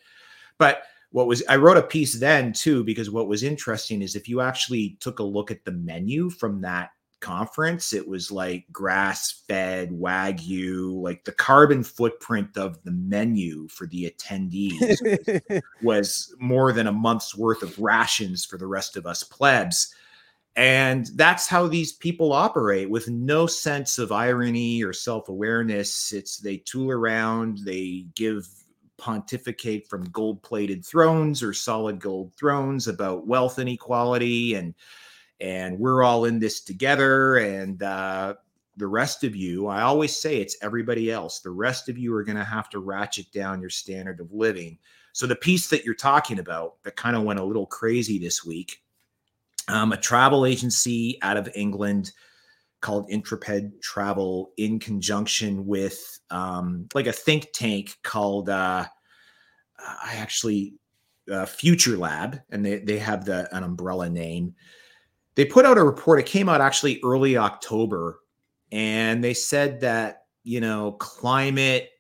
But 0.58 0.84
what 1.10 1.26
was 1.26 1.44
I 1.48 1.56
wrote 1.56 1.76
a 1.76 1.82
piece 1.82 2.18
then 2.18 2.52
too, 2.52 2.82
because 2.82 3.10
what 3.10 3.28
was 3.28 3.42
interesting 3.42 4.02
is 4.02 4.16
if 4.16 4.28
you 4.28 4.40
actually 4.40 4.96
took 5.00 5.20
a 5.20 5.24
look 5.24 5.50
at 5.50 5.64
the 5.64 5.72
menu 5.72 6.30
from 6.30 6.60
that 6.62 6.90
conference. 7.24 7.94
It 7.94 8.06
was 8.06 8.30
like 8.30 8.66
grass 8.70 9.42
fed 9.48 9.90
Wagyu, 9.90 11.00
like 11.02 11.24
the 11.24 11.32
carbon 11.32 11.82
footprint 11.82 12.58
of 12.58 12.82
the 12.84 12.90
menu 12.90 13.66
for 13.68 13.86
the 13.86 14.10
attendees 14.10 15.00
was, 15.48 15.62
was 15.82 16.36
more 16.38 16.72
than 16.72 16.86
a 16.86 16.92
month's 16.92 17.34
worth 17.34 17.62
of 17.62 17.78
rations 17.78 18.44
for 18.44 18.58
the 18.58 18.66
rest 18.66 18.96
of 18.96 19.06
us 19.06 19.22
plebs. 19.22 19.94
And 20.56 21.10
that's 21.16 21.48
how 21.48 21.66
these 21.66 21.92
people 21.92 22.32
operate 22.32 22.90
with 22.90 23.08
no 23.08 23.46
sense 23.46 23.98
of 23.98 24.12
irony 24.12 24.84
or 24.84 24.92
self 24.92 25.28
awareness. 25.28 26.12
It's 26.12 26.36
they 26.36 26.58
tool 26.58 26.90
around, 26.90 27.58
they 27.64 28.06
give 28.14 28.46
pontificate 28.98 29.88
from 29.88 30.04
gold 30.10 30.42
plated 30.42 30.84
thrones 30.84 31.42
or 31.42 31.52
solid 31.52 31.98
gold 31.98 32.32
thrones 32.34 32.86
about 32.86 33.26
wealth 33.26 33.58
inequality 33.58 34.54
and 34.54 34.74
and 35.44 35.78
we're 35.78 36.02
all 36.02 36.24
in 36.24 36.38
this 36.38 36.62
together. 36.62 37.36
And 37.36 37.82
uh, 37.82 38.34
the 38.78 38.86
rest 38.86 39.24
of 39.24 39.36
you, 39.36 39.66
I 39.66 39.82
always 39.82 40.16
say 40.16 40.38
it's 40.38 40.56
everybody 40.62 41.12
else. 41.12 41.40
The 41.40 41.50
rest 41.50 41.90
of 41.90 41.98
you 41.98 42.14
are 42.14 42.24
going 42.24 42.38
to 42.38 42.44
have 42.44 42.70
to 42.70 42.78
ratchet 42.78 43.30
down 43.30 43.60
your 43.60 43.68
standard 43.68 44.20
of 44.20 44.32
living. 44.32 44.78
So 45.12 45.26
the 45.26 45.36
piece 45.36 45.68
that 45.68 45.84
you're 45.84 45.94
talking 45.94 46.38
about 46.38 46.82
that 46.82 46.96
kind 46.96 47.14
of 47.14 47.24
went 47.24 47.40
a 47.40 47.44
little 47.44 47.66
crazy 47.66 48.18
this 48.18 48.42
week, 48.42 48.82
um, 49.68 49.92
a 49.92 49.98
travel 49.98 50.46
agency 50.46 51.18
out 51.20 51.36
of 51.36 51.50
England 51.54 52.12
called 52.80 53.10
Intrepid 53.10 53.82
Travel, 53.82 54.52
in 54.56 54.78
conjunction 54.78 55.66
with 55.66 56.20
um, 56.30 56.88
like 56.94 57.06
a 57.06 57.12
think 57.12 57.48
tank 57.52 57.98
called 58.02 58.48
uh, 58.48 58.86
I 59.78 60.14
actually 60.16 60.74
uh, 61.30 61.46
Future 61.46 61.96
Lab, 61.96 62.40
and 62.50 62.64
they 62.64 62.78
they 62.78 62.98
have 62.98 63.24
the 63.24 63.48
an 63.56 63.62
umbrella 63.62 64.10
name 64.10 64.54
they 65.36 65.44
put 65.44 65.66
out 65.66 65.78
a 65.78 65.84
report. 65.84 66.20
It 66.20 66.26
came 66.26 66.48
out 66.48 66.60
actually 66.60 67.00
early 67.04 67.36
October, 67.36 68.20
and 68.72 69.22
they 69.22 69.34
said 69.34 69.80
that 69.80 70.26
you 70.42 70.60
know 70.60 70.92
climate, 70.92 71.90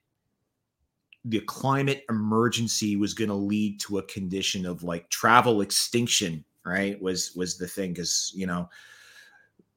the 1.24 1.40
climate 1.40 2.04
emergency 2.10 2.96
was 2.96 3.14
going 3.14 3.30
to 3.30 3.34
lead 3.34 3.80
to 3.80 3.98
a 3.98 4.02
condition 4.02 4.66
of 4.66 4.82
like 4.82 5.08
travel 5.10 5.60
extinction. 5.60 6.44
Right? 6.64 7.00
Was 7.02 7.34
was 7.34 7.58
the 7.58 7.68
thing 7.68 7.92
because 7.92 8.32
you 8.34 8.46
know. 8.46 8.68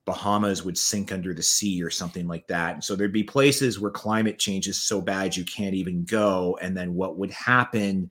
Bahamas 0.06 0.64
would 0.64 0.78
sink 0.78 1.12
under 1.12 1.34
the 1.34 1.44
sea 1.44 1.84
or 1.84 1.90
something 1.90 2.30
like 2.30 2.48
that. 2.48 2.76
And 2.76 2.82
so 2.82 2.96
there'd 2.96 3.12
be 3.12 3.24
places 3.26 3.78
where 3.78 3.92
climate 3.92 4.40
change 4.40 4.66
is 4.70 4.82
so 4.82 5.02
bad 5.02 5.36
you 5.36 5.44
can't 5.44 5.76
even 5.76 6.06
go. 6.06 6.58
And 6.62 6.78
then 6.78 6.94
what 6.94 7.18
would 7.18 7.32
happen 7.32 8.10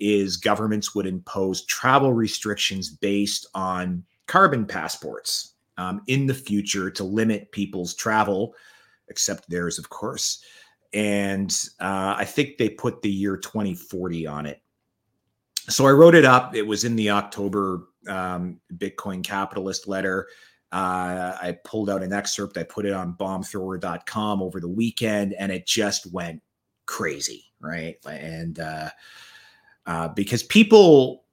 is 0.00 0.38
governments 0.38 0.94
would 0.94 1.06
impose 1.06 1.66
travel 1.66 2.14
restrictions 2.14 2.88
based 2.88 3.46
on 3.54 4.02
carbon 4.26 4.66
passports 4.66 5.54
um, 5.76 6.02
in 6.06 6.26
the 6.26 6.34
future 6.34 6.90
to 6.90 7.04
limit 7.04 7.50
people's 7.52 7.94
travel, 7.94 8.54
except 9.08 9.48
theirs, 9.48 9.78
of 9.78 9.88
course. 9.88 10.42
And 10.92 11.54
uh, 11.80 12.14
I 12.16 12.24
think 12.24 12.56
they 12.56 12.68
put 12.68 13.02
the 13.02 13.10
year 13.10 13.36
2040 13.36 14.26
on 14.26 14.46
it. 14.46 14.62
So 15.68 15.86
I 15.86 15.90
wrote 15.90 16.14
it 16.14 16.24
up. 16.24 16.54
It 16.54 16.66
was 16.66 16.84
in 16.84 16.94
the 16.94 17.10
October 17.10 17.88
um, 18.08 18.60
Bitcoin 18.76 19.24
Capitalist 19.24 19.88
letter. 19.88 20.28
Uh, 20.70 21.36
I 21.40 21.58
pulled 21.64 21.88
out 21.88 22.02
an 22.02 22.12
excerpt. 22.12 22.58
I 22.58 22.64
put 22.64 22.84
it 22.84 22.92
on 22.92 23.14
bombthrower.com 23.14 24.42
over 24.42 24.60
the 24.60 24.68
weekend, 24.68 25.32
and 25.34 25.50
it 25.50 25.66
just 25.66 26.12
went 26.12 26.42
crazy, 26.86 27.44
right? 27.60 27.96
And 28.06 28.58
uh, 28.58 28.90
uh, 29.86 30.08
because 30.08 30.42
people 30.42 31.23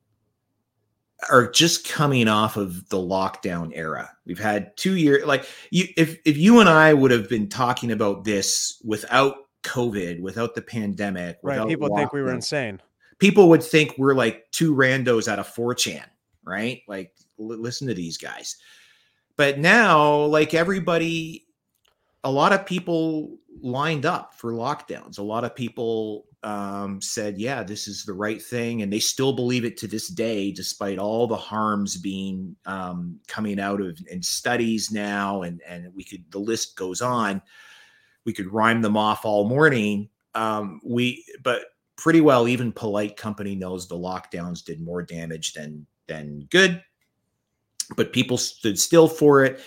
are 1.30 1.50
just 1.50 1.88
coming 1.88 2.28
off 2.28 2.58
of 2.58 2.88
the 2.90 2.98
lockdown 2.98 3.72
era. 3.76 4.10
We've 4.26 4.40
had 4.40 4.76
two 4.78 4.96
years 4.96 5.26
like 5.26 5.46
you 5.70 5.88
if 5.98 6.18
if 6.26 6.38
you 6.38 6.60
and 6.60 6.70
I 6.70 6.94
would 6.94 7.12
have 7.12 7.30
been 7.30 7.48
talking 7.48 7.92
about 7.92 8.24
this 8.24 8.82
without 8.84 9.36
COVID, 9.64 10.22
without 10.22 10.56
the 10.56 10.62
pandemic, 10.62 11.38
right? 11.44 11.68
People 11.68 11.90
lockdown, 11.90 11.98
think 11.98 12.14
we 12.14 12.22
were 12.22 12.34
insane. 12.34 12.82
People 13.20 13.50
would 13.50 13.64
think 13.64 13.94
we're 13.98 14.16
like 14.16 14.50
two 14.52 14.74
randos 14.74 15.28
out 15.28 15.40
of 15.40 15.48
4chan, 15.54 16.06
right? 16.44 16.82
Like 16.88 17.14
l- 17.40 17.48
listen 17.48 17.88
to 17.88 17.94
these 17.94 18.18
guys. 18.18 18.58
But 19.36 19.60
now, 19.60 20.24
like 20.26 20.54
everybody, 20.54 21.46
a 22.24 22.32
lot 22.32 22.54
of 22.54 22.66
people 22.66 23.38
lined 23.62 24.06
up 24.06 24.34
for 24.36 24.54
lockdowns. 24.54 25.20
A 25.20 25.24
lot 25.24 25.44
of 25.44 25.56
people 25.56 26.26
um, 26.44 27.02
said, 27.02 27.38
yeah, 27.38 27.64
this 27.64 27.88
is 27.88 28.04
the 28.04 28.14
right 28.14 28.42
thing. 28.42 28.82
And 28.82 28.92
they 28.92 29.00
still 29.00 29.34
believe 29.34 29.64
it 29.64 29.78
to 29.78 29.88
this 29.88 30.08
day, 30.08 30.52
despite 30.52 30.98
all 30.98 31.28
the 31.28 31.36
harms 31.36 31.98
being 31.98 32.56
um, 32.66 33.20
coming 33.28 33.60
out 33.60 33.82
of 33.82 34.00
in 34.10 34.24
studies 34.24 34.92
now. 34.92 35.44
And, 35.44 35.62
and 35.68 35.94
we 35.94 36.04
could, 36.04 36.24
the 36.32 36.40
list 36.40 36.76
goes 36.76 37.02
on. 37.02 37.42
We 38.26 38.34
could 38.34 38.52
rhyme 38.52 38.82
them 38.82 38.98
off 38.98 39.26
all 39.26 39.48
morning. 39.48 40.10
Um, 40.34 40.82
we, 40.84 41.26
but 41.44 41.66
pretty 41.98 42.22
well, 42.22 42.48
even 42.48 42.72
polite 42.72 43.18
company 43.18 43.56
knows 43.56 43.88
the 43.88 43.96
lockdowns 43.96 44.64
did 44.64 44.82
more 44.82 45.04
damage 45.04 45.54
than, 45.54 45.86
than 46.08 46.48
good. 46.50 46.84
But 47.96 48.14
people 48.14 48.38
stood 48.38 48.80
still 48.80 49.08
for 49.08 49.44
it. 49.44 49.60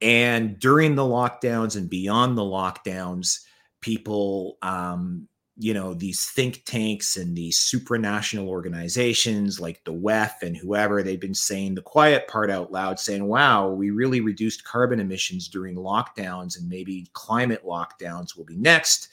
And 0.00 0.58
during 0.58 0.94
the 0.94 1.02
lockdowns 1.02 1.76
and 1.76 1.88
beyond 1.90 2.36
the 2.36 2.42
lockdowns, 2.42 3.40
people 3.80 4.58
um, 4.62 5.28
you 5.56 5.74
know 5.74 5.92
these 5.92 6.26
think 6.26 6.64
tanks 6.64 7.16
and 7.16 7.36
these 7.36 7.58
supranational 7.58 8.46
organizations 8.46 9.60
like 9.60 9.82
the 9.84 9.92
WEF 9.92 10.42
and 10.42 10.56
whoever 10.56 11.02
they've 11.02 11.20
been 11.20 11.34
saying 11.34 11.74
the 11.74 11.82
quiet 11.82 12.26
part 12.26 12.50
out 12.50 12.72
loud 12.72 12.98
saying 12.98 13.24
wow 13.26 13.68
we 13.68 13.90
really 13.90 14.20
reduced 14.20 14.64
carbon 14.64 14.98
emissions 14.98 15.48
during 15.48 15.76
lockdowns 15.76 16.58
and 16.58 16.68
maybe 16.68 17.06
climate 17.12 17.64
lockdowns 17.66 18.36
will 18.36 18.44
be 18.44 18.56
next. 18.56 19.08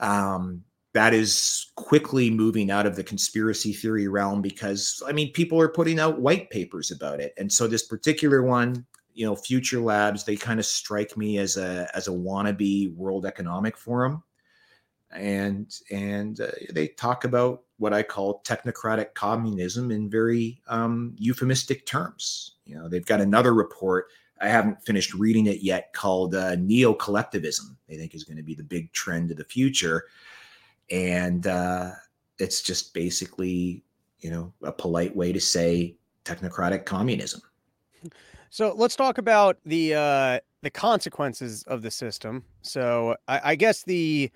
Um, 0.00 0.64
that 0.94 1.12
is 1.14 1.70
quickly 1.76 2.30
moving 2.30 2.70
out 2.70 2.86
of 2.86 2.96
the 2.96 3.04
conspiracy 3.04 3.72
theory 3.72 4.08
realm 4.08 4.40
because 4.42 5.02
i 5.06 5.12
mean 5.12 5.32
people 5.32 5.60
are 5.60 5.68
putting 5.68 5.98
out 5.98 6.20
white 6.20 6.50
papers 6.50 6.90
about 6.90 7.20
it. 7.20 7.32
And 7.38 7.50
so 7.50 7.66
this 7.66 7.86
particular 7.86 8.42
one 8.42 8.84
you 9.14 9.24
know 9.24 9.34
future 9.34 9.80
labs 9.80 10.24
they 10.24 10.36
kind 10.36 10.60
of 10.60 10.66
strike 10.66 11.16
me 11.16 11.38
as 11.38 11.56
a 11.56 11.88
as 11.94 12.06
a 12.06 12.12
wannabe 12.12 12.94
world 12.94 13.24
economic 13.24 13.76
forum 13.76 14.22
and 15.12 15.74
and 15.90 16.40
uh, 16.40 16.48
they 16.72 16.88
talk 16.88 17.24
about 17.24 17.62
what 17.78 17.92
I 17.92 18.02
call 18.02 18.42
technocratic 18.42 19.14
communism 19.14 19.90
in 19.90 20.10
very 20.10 20.60
um, 20.68 21.14
euphemistic 21.16 21.86
terms. 21.86 22.56
You 22.66 22.76
know, 22.76 22.88
they've 22.88 23.04
got 23.04 23.20
another 23.20 23.54
report. 23.54 24.08
I 24.40 24.48
haven't 24.48 24.82
finished 24.84 25.14
reading 25.14 25.46
it 25.46 25.62
yet 25.62 25.92
called 25.92 26.34
uh, 26.34 26.56
neo 26.56 26.92
collectivism. 26.92 27.76
They 27.88 27.96
think 27.96 28.14
is 28.14 28.24
going 28.24 28.36
to 28.36 28.42
be 28.42 28.54
the 28.54 28.62
big 28.62 28.92
trend 28.92 29.30
of 29.30 29.36
the 29.36 29.44
future, 29.44 30.04
and 30.90 31.46
uh, 31.46 31.92
it's 32.38 32.62
just 32.62 32.94
basically 32.94 33.82
you 34.20 34.30
know 34.30 34.52
a 34.62 34.72
polite 34.72 35.14
way 35.16 35.32
to 35.32 35.40
say 35.40 35.96
technocratic 36.24 36.84
communism. 36.84 37.40
So 38.50 38.74
let's 38.74 38.96
talk 38.96 39.18
about 39.18 39.58
the 39.64 39.94
uh, 39.94 40.40
the 40.62 40.70
consequences 40.70 41.62
of 41.64 41.82
the 41.82 41.90
system. 41.90 42.44
So 42.62 43.16
I, 43.26 43.52
I 43.52 43.54
guess 43.54 43.82
the 43.82 44.30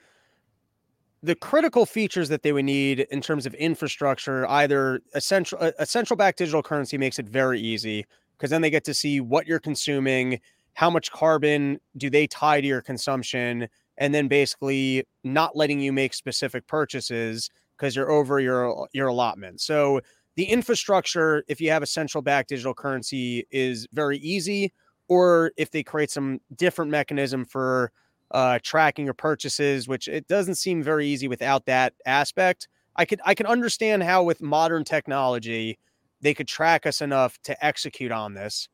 the 1.23 1.35
critical 1.35 1.87
features 1.87 2.29
that 2.29 2.43
they 2.43 2.53
would 2.53 2.64
need 2.64 3.01
in 3.11 3.20
terms 3.20 3.47
of 3.47 3.55
infrastructure, 3.55 4.49
either 4.49 5.01
a 5.14 5.20
central 5.20 5.73
a 5.79 5.87
central 5.87 6.16
bank 6.16 6.37
digital 6.37 6.62
currency 6.62 6.99
makes 6.99 7.18
it 7.18 7.29
very 7.29 7.61
easy 7.61 8.05
because 8.37 8.51
then 8.51 8.62
they 8.62 8.70
get 8.70 8.85
to 8.85 8.95
see 8.95 9.20
what 9.20 9.47
you're 9.47 9.61
consuming, 9.61 10.41
how 10.75 10.91
much 10.91 11.12
carbon 11.12 11.79
do 11.97 12.11
they 12.11 12.27
tie 12.27 12.61
to 12.61 12.66
your 12.66 12.81
consumption, 12.81 13.68
and 13.99 14.14
then 14.14 14.27
basically 14.27 15.05
not 15.23 15.57
letting 15.57 15.81
you 15.81 15.93
make 15.93 16.12
specific 16.12 16.66
purchases 16.66 17.51
because 17.77 17.95
you're 17.95 18.11
over 18.11 18.41
your 18.41 18.89
your 18.93 19.07
allotment. 19.07 19.61
So 19.61 20.01
the 20.35 20.45
infrastructure, 20.45 21.45
if 21.47 21.61
you 21.61 21.70
have 21.70 21.83
a 21.83 21.87
central 21.87 22.23
bank 22.23 22.49
digital 22.49 22.75
currency, 22.75 23.47
is 23.51 23.87
very 23.93 24.18
easy. 24.18 24.73
Or 25.09 25.53
if 25.57 25.70
they 25.70 25.83
create 25.83 26.11
some 26.11 26.41
different 26.57 26.91
mechanism 26.91 27.45
for 27.45 27.93
uh, 28.33 28.59
tracking 28.62 29.05
your 29.05 29.14
purchases, 29.14 29.87
which 29.87 30.09
it 30.09 30.26
doesn't 30.26 30.55
seem 30.57 30.83
very 30.83 31.07
easy 31.07 31.28
without 31.28 31.66
that 31.66 31.93
aspect. 32.07 32.68
I 32.97 33.05
could 33.05 33.20
I 33.24 33.35
can 33.35 33.47
understand 33.47 34.03
how 34.03 34.22
with 34.22 34.43
modern 34.43 34.85
technology 34.85 35.78
they 36.20 36.35
could 36.35 36.49
track 36.49 36.87
us 36.87 37.01
enough 37.01 37.39
to 37.43 37.64
execute 37.64 38.12
on 38.12 38.35
this. 38.35 38.68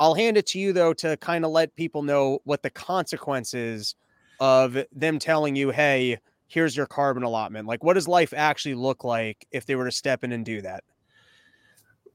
I'll 0.00 0.14
hand 0.14 0.36
it 0.36 0.46
to 0.48 0.58
you 0.58 0.72
though 0.72 0.92
to 0.94 1.16
kind 1.18 1.44
of 1.44 1.50
let 1.50 1.74
people 1.76 2.02
know 2.02 2.40
what 2.44 2.62
the 2.62 2.70
consequences 2.70 3.94
of 4.40 4.76
them 4.92 5.18
telling 5.18 5.56
you, 5.56 5.70
"Hey, 5.70 6.18
here's 6.48 6.76
your 6.76 6.86
carbon 6.86 7.22
allotment." 7.22 7.66
Like 7.68 7.82
what 7.84 7.94
does 7.94 8.08
life 8.08 8.32
actually 8.36 8.74
look 8.74 9.04
like 9.04 9.46
if 9.50 9.66
they 9.66 9.76
were 9.76 9.84
to 9.86 9.92
step 9.92 10.24
in 10.24 10.32
and 10.32 10.44
do 10.44 10.60
that? 10.62 10.84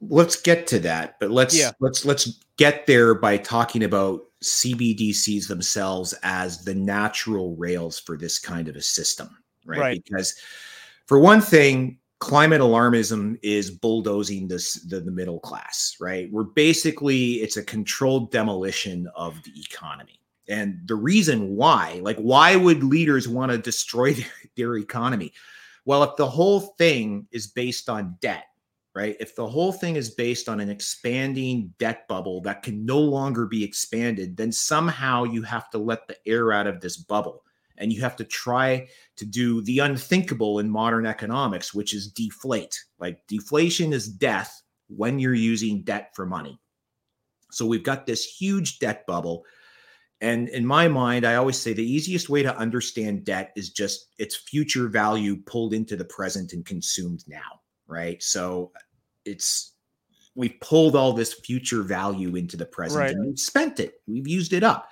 Let's 0.02 0.42
get 0.42 0.66
to 0.68 0.80
that, 0.80 1.20
but 1.20 1.32
let's 1.32 1.58
yeah. 1.58 1.72
let's 1.80 2.06
let's 2.06 2.44
get 2.58 2.88
there 2.88 3.14
by 3.14 3.38
talking 3.38 3.84
about 3.84 4.22
CBDCs 4.44 5.48
themselves 5.48 6.14
as 6.24 6.64
the 6.64 6.74
natural 6.74 7.56
rails 7.56 8.00
for 8.00 8.18
this 8.18 8.40
kind 8.40 8.68
of 8.68 8.76
a 8.76 8.82
system, 8.82 9.38
right? 9.66 9.80
right. 9.80 10.04
Because 10.04 10.36
for 11.06 11.20
one 11.20 11.42
thing, 11.42 12.00
climate 12.20 12.62
alarmism 12.62 13.38
is 13.42 13.72
bulldozing 13.72 14.48
this 14.48 14.74
the, 14.74 15.00
the 15.00 15.12
middle 15.12 15.40
class, 15.40 15.96
right? 16.00 16.32
We're 16.32 16.44
basically 16.44 17.36
it's 17.36 17.58
a 17.58 17.64
controlled 17.64 18.32
demolition 18.32 19.10
of 19.16 19.42
the 19.44 19.52
economy. 19.60 20.20
And 20.48 20.80
the 20.86 20.96
reason 20.96 21.56
why, 21.56 22.00
like 22.04 22.18
why 22.18 22.56
would 22.56 22.84
leaders 22.84 23.28
want 23.28 23.52
to 23.52 23.58
destroy 23.58 24.14
their, 24.16 24.32
their 24.56 24.78
economy? 24.78 25.34
Well, 25.86 26.04
if 26.04 26.16
the 26.18 26.30
whole 26.30 26.60
thing 26.78 27.28
is 27.32 27.48
based 27.48 27.90
on 27.90 28.18
debt, 28.20 28.46
right? 28.96 29.16
If 29.20 29.36
the 29.36 29.48
whole 29.48 29.72
thing 29.72 29.96
is 29.96 30.10
based 30.12 30.50
on 30.50 30.60
an 30.60 30.70
expanding 30.70 31.74
debt 31.78 32.08
bubble 32.08 32.42
that 32.42 32.64
can 32.64 32.86
no 32.86 33.00
longer 33.00 33.46
be 33.46 33.64
expanded, 33.64 34.36
then 34.36 34.52
somehow 34.52 35.24
you 35.24 35.44
have 35.44 35.70
to 35.72 35.78
let 35.78 36.08
the 36.08 36.18
air 36.26 36.52
out 36.52 36.68
of 36.68 36.82
this 36.82 36.98
bubble 36.98 37.44
and 37.78 37.94
you 37.94 38.02
have 38.02 38.16
to 38.18 38.24
try 38.24 38.88
to 39.16 39.26
do 39.26 39.62
the 39.62 39.80
unthinkable 39.80 40.60
in 40.60 40.70
modern 40.70 41.06
economics, 41.06 41.74
which 41.74 41.94
is 41.94 42.12
deflate. 42.12 42.78
Like 43.00 43.26
deflation 43.28 43.94
is 43.94 44.10
death 44.10 44.62
when 44.88 45.20
you're 45.20 45.34
using 45.34 45.84
debt 45.84 46.12
for 46.16 46.26
money. 46.26 46.60
So 47.52 47.66
we've 47.66 47.84
got 47.84 48.06
this 48.06 48.26
huge 48.26 48.80
debt 48.80 49.06
bubble. 49.08 49.46
And 50.22 50.50
in 50.50 50.66
my 50.66 50.88
mind, 50.88 51.26
I 51.26 51.36
always 51.36 51.58
say 51.58 51.74
the 51.74 51.90
easiest 51.90 52.28
way 52.28 52.44
to 52.44 52.58
understand 52.58 53.24
debt 53.24 53.54
is 53.56 53.70
just 53.70 54.08
its 54.18 54.36
future 54.36 54.90
value 54.90 55.38
pulled 55.46 55.74
into 55.74 55.96
the 55.96 56.06
present 56.06 56.54
and 56.54 56.66
consumed 56.66 57.24
now 57.28 57.62
right? 57.90 58.22
So 58.22 58.72
it's 59.26 59.74
we've 60.36 60.60
pulled 60.62 60.96
all 60.96 61.12
this 61.12 61.34
future 61.34 61.84
value 61.84 62.36
into 62.36 62.56
the 62.56 62.66
present 62.66 63.02
right. 63.02 63.12
and 63.12 63.26
we've 63.26 63.40
spent 63.40 63.80
it. 63.80 63.96
We've 64.08 64.28
used 64.28 64.54
it 64.54 64.64
up. 64.64 64.90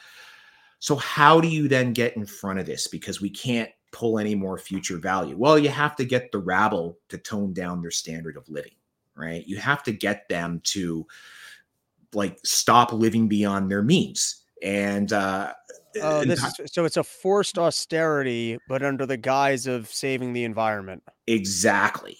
So 0.80 0.96
how 0.98 1.40
do 1.40 1.48
you 1.48 1.68
then 1.68 1.94
get 1.94 2.18
in 2.18 2.26
front 2.26 2.60
of 2.60 2.66
this? 2.66 2.88
Because 2.88 3.22
we 3.22 3.30
can't 3.30 3.70
pull 3.92 4.20
any 4.20 4.36
more 4.36 4.58
future 4.58 4.98
value. 4.98 5.38
Well, 5.38 5.58
you 5.58 5.70
have 5.70 5.96
to 5.96 6.06
get 6.06 6.32
the 6.32 6.40
rabble 6.40 7.00
to 7.10 7.18
tone 7.18 7.54
down 7.54 7.82
their 7.82 7.92
standard 7.92 8.36
of 8.36 8.50
living, 8.50 8.76
right? 9.16 9.48
You 9.48 9.58
have 9.58 9.84
to 9.84 9.92
get 9.92 10.28
them 10.28 10.62
to 10.66 11.08
like 12.14 12.40
stop 12.44 12.92
living 12.92 13.28
beyond 13.28 13.72
their 13.72 13.84
means. 13.84 14.44
And 14.62 15.14
uh 15.14 15.54
Oh, 16.02 16.24
this 16.24 16.44
is, 16.44 16.72
so 16.72 16.86
it's 16.86 16.98
a 16.98 17.04
forced 17.04 17.58
austerity, 17.58 18.58
but 18.68 18.84
under 18.84 19.06
the 19.06 19.18
guise 19.18 19.66
of 19.66 19.88
saving 19.88 20.34
the 20.34 20.44
environment. 20.44 21.02
Exactly. 21.26 22.18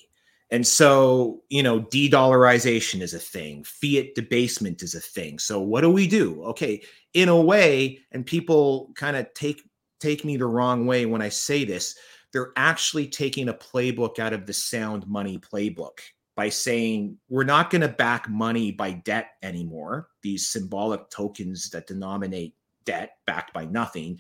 And 0.50 0.66
so, 0.66 1.44
you 1.50 1.62
know, 1.62 1.80
de 1.80 2.10
dollarization 2.10 3.02
is 3.02 3.14
a 3.14 3.20
thing, 3.20 3.66
fiat 3.66 4.16
debasement 4.16 4.82
is 4.82 4.96
a 4.96 5.02
thing. 5.02 5.40
So, 5.40 5.60
what 5.60 5.82
do 5.82 5.90
we 5.90 6.08
do? 6.08 6.42
Okay, 6.44 6.84
in 7.14 7.28
a 7.28 7.40
way, 7.40 8.00
and 8.12 8.26
people 8.26 8.92
kind 8.96 9.18
of 9.18 9.34
take 9.34 9.62
take 10.00 10.24
me 10.24 10.38
the 10.38 10.46
wrong 10.46 10.86
way 10.86 11.06
when 11.06 11.22
I 11.22 11.30
say 11.30 11.66
this, 11.66 11.98
they're 12.32 12.54
actually 12.56 13.08
taking 13.08 13.50
a 13.50 13.54
playbook 13.54 14.20
out 14.20 14.34
of 14.34 14.46
the 14.46 14.54
sound 14.54 15.08
money 15.08 15.38
playbook 15.38 16.00
by 16.36 16.50
saying 16.50 17.18
we're 17.30 17.44
not 17.44 17.70
going 17.72 17.82
to 17.82 17.88
back 17.88 18.30
money 18.30 18.72
by 18.72 18.92
debt 18.92 19.32
anymore, 19.42 20.08
these 20.22 20.48
symbolic 20.48 21.10
tokens 21.10 21.72
that 21.72 21.88
denominate 21.88 22.54
debt 22.86 23.18
backed 23.26 23.54
by 23.54 23.66
nothing. 23.66 24.20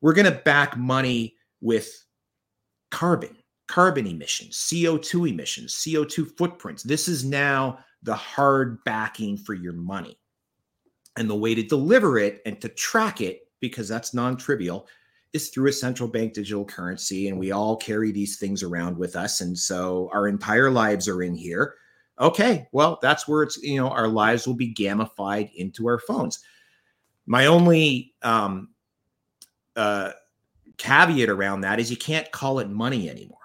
We're 0.00 0.14
going 0.14 0.32
to 0.32 0.40
back 0.40 0.76
money 0.76 1.36
with 1.60 2.04
carbon 2.90 3.36
carbon 3.70 4.04
emissions, 4.04 4.56
CO2 4.56 5.30
emissions, 5.30 5.74
CO2 5.74 6.36
footprints. 6.36 6.82
This 6.82 7.06
is 7.06 7.24
now 7.24 7.78
the 8.02 8.14
hard 8.14 8.82
backing 8.82 9.36
for 9.36 9.54
your 9.54 9.72
money. 9.72 10.18
And 11.16 11.30
the 11.30 11.36
way 11.36 11.54
to 11.54 11.62
deliver 11.62 12.18
it 12.18 12.42
and 12.44 12.60
to 12.62 12.68
track 12.68 13.20
it, 13.20 13.42
because 13.60 13.86
that's 13.86 14.12
non 14.12 14.36
trivial, 14.36 14.88
is 15.32 15.50
through 15.50 15.68
a 15.68 15.72
central 15.72 16.08
bank 16.08 16.32
digital 16.32 16.64
currency. 16.64 17.28
And 17.28 17.38
we 17.38 17.52
all 17.52 17.76
carry 17.76 18.10
these 18.10 18.38
things 18.38 18.64
around 18.64 18.98
with 18.98 19.14
us. 19.14 19.40
And 19.40 19.56
so 19.56 20.10
our 20.12 20.26
entire 20.26 20.70
lives 20.70 21.06
are 21.06 21.22
in 21.22 21.36
here. 21.36 21.76
Okay, 22.18 22.66
well, 22.72 22.98
that's 23.00 23.28
where 23.28 23.44
it's, 23.44 23.56
you 23.62 23.76
know, 23.76 23.88
our 23.88 24.08
lives 24.08 24.48
will 24.48 24.54
be 24.54 24.74
gamified 24.74 25.48
into 25.54 25.86
our 25.86 26.00
phones. 26.00 26.40
My 27.26 27.46
only 27.46 28.14
um, 28.22 28.70
uh, 29.76 30.10
caveat 30.76 31.28
around 31.28 31.60
that 31.60 31.78
is 31.78 31.88
you 31.88 31.96
can't 31.96 32.30
call 32.32 32.58
it 32.58 32.68
money 32.68 33.08
anymore 33.08 33.39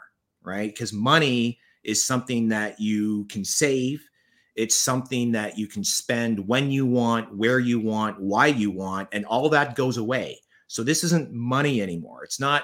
right? 0.45 0.71
Because 0.71 0.93
money 0.93 1.59
is 1.83 2.05
something 2.05 2.49
that 2.49 2.79
you 2.79 3.25
can 3.25 3.45
save. 3.45 4.07
It's 4.55 4.75
something 4.75 5.31
that 5.33 5.57
you 5.57 5.67
can 5.67 5.83
spend 5.83 6.47
when 6.47 6.71
you 6.71 6.85
want, 6.85 7.35
where 7.35 7.59
you 7.59 7.79
want, 7.79 8.19
why 8.19 8.47
you 8.47 8.71
want, 8.71 9.09
and 9.11 9.25
all 9.25 9.49
that 9.49 9.75
goes 9.75 9.97
away. 9.97 10.39
So 10.67 10.83
this 10.83 11.03
isn't 11.03 11.31
money 11.31 11.81
anymore. 11.81 12.23
It's 12.23 12.39
not 12.39 12.63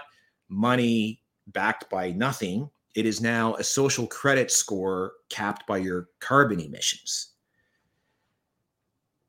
money 0.50 1.22
backed 1.48 1.90
by 1.90 2.12
nothing. 2.12 2.70
It 2.96 3.06
is 3.06 3.22
now 3.22 3.56
a 3.56 3.64
social 3.64 4.08
credit 4.08 4.52
score 4.52 5.14
capped 5.30 5.68
by 5.68 5.78
your 5.78 6.10
carbon 6.20 6.60
emissions. 6.60 7.30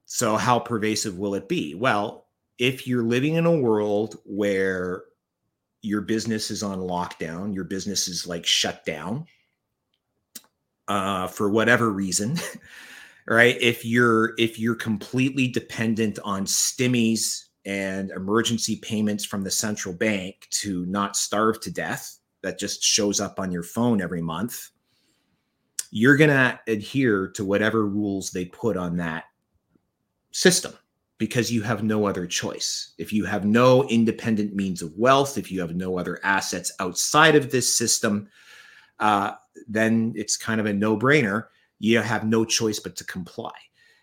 So, 0.04 0.36
how 0.36 0.58
pervasive 0.58 1.16
will 1.16 1.34
it 1.34 1.48
be? 1.48 1.74
Well, 1.74 2.26
if 2.58 2.86
you're 2.86 3.04
living 3.04 3.36
in 3.36 3.46
a 3.46 3.56
world 3.56 4.18
where 4.24 5.04
your 5.82 6.00
business 6.00 6.50
is 6.50 6.62
on 6.62 6.78
lockdown, 6.78 7.54
your 7.54 7.64
business 7.64 8.08
is 8.08 8.26
like 8.26 8.46
shut 8.46 8.84
down 8.84 9.26
uh, 10.88 11.26
for 11.26 11.50
whatever 11.50 11.90
reason, 11.90 12.38
right? 13.26 13.56
If 13.60 13.84
you're 13.84 14.34
if 14.38 14.58
you're 14.58 14.76
completely 14.76 15.48
dependent 15.48 16.20
on 16.24 16.46
stimmies 16.46 17.46
and 17.64 18.10
emergency 18.12 18.76
payments 18.76 19.24
from 19.24 19.42
the 19.42 19.50
central 19.50 19.94
bank 19.94 20.46
to 20.50 20.86
not 20.86 21.16
starve 21.16 21.60
to 21.60 21.70
death, 21.70 22.18
that 22.42 22.58
just 22.58 22.82
shows 22.82 23.20
up 23.20 23.38
on 23.38 23.52
your 23.52 23.62
phone 23.62 24.00
every 24.00 24.22
month, 24.22 24.70
you're 25.90 26.16
to 26.30 26.60
adhere 26.68 27.28
to 27.28 27.44
whatever 27.44 27.86
rules 27.86 28.30
they 28.30 28.44
put 28.46 28.76
on 28.76 28.96
that 28.96 29.24
system 30.30 30.72
because 31.22 31.52
you 31.52 31.62
have 31.62 31.84
no 31.84 32.04
other 32.04 32.26
choice. 32.26 32.94
If 32.98 33.12
you 33.12 33.24
have 33.26 33.44
no 33.44 33.84
independent 33.84 34.56
means 34.56 34.82
of 34.82 34.92
wealth, 34.96 35.38
if 35.38 35.52
you 35.52 35.60
have 35.60 35.76
no 35.76 35.96
other 35.96 36.18
assets 36.24 36.72
outside 36.80 37.36
of 37.36 37.52
this 37.52 37.72
system, 37.72 38.28
uh, 38.98 39.34
then 39.68 40.14
it's 40.16 40.36
kind 40.36 40.60
of 40.60 40.66
a 40.66 40.72
no 40.72 40.96
brainer. 40.96 41.44
You 41.78 42.00
have 42.00 42.26
no 42.26 42.44
choice 42.44 42.80
but 42.80 42.96
to 42.96 43.04
comply. 43.04 43.52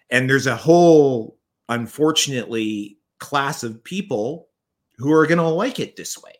And 0.09 0.29
there's 0.29 0.47
a 0.47 0.55
whole, 0.55 1.37
unfortunately, 1.67 2.99
class 3.17 3.63
of 3.63 3.83
people 3.83 4.47
who 4.97 5.11
are 5.11 5.27
going 5.27 5.39
to 5.39 5.43
like 5.49 5.77
it 5.77 5.97
this 5.97 6.17
way. 6.23 6.35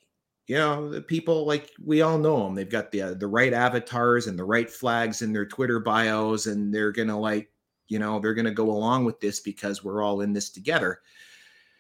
You 0.48 0.56
know, 0.56 0.90
the 0.90 1.02
people 1.02 1.46
like 1.46 1.72
we 1.84 2.04
all 2.04 2.18
know 2.18 2.46
them. 2.46 2.56
They've 2.56 2.70
got 2.70 2.94
the 2.94 3.02
uh, 3.02 3.14
the 3.16 3.28
right 3.28 3.52
avatars 3.52 4.28
and 4.28 4.40
the 4.40 4.46
right 4.46 4.70
flags 4.70 5.22
in 5.24 5.34
their 5.34 5.46
Twitter 5.46 5.82
bios, 5.82 6.46
and 6.46 6.74
they're 6.74 6.94
going 6.94 7.10
to 7.10 7.18
like 7.18 7.52
you 7.90 8.00
know 8.00 8.20
they're 8.20 8.34
going 8.34 8.46
to 8.46 8.52
go 8.52 8.72
along 8.72 9.06
with 9.06 9.20
this 9.20 9.40
because 9.40 9.84
we're 9.84 10.02
all 10.02 10.22
in 10.22 10.34
this 10.34 10.50
together. 10.50 11.02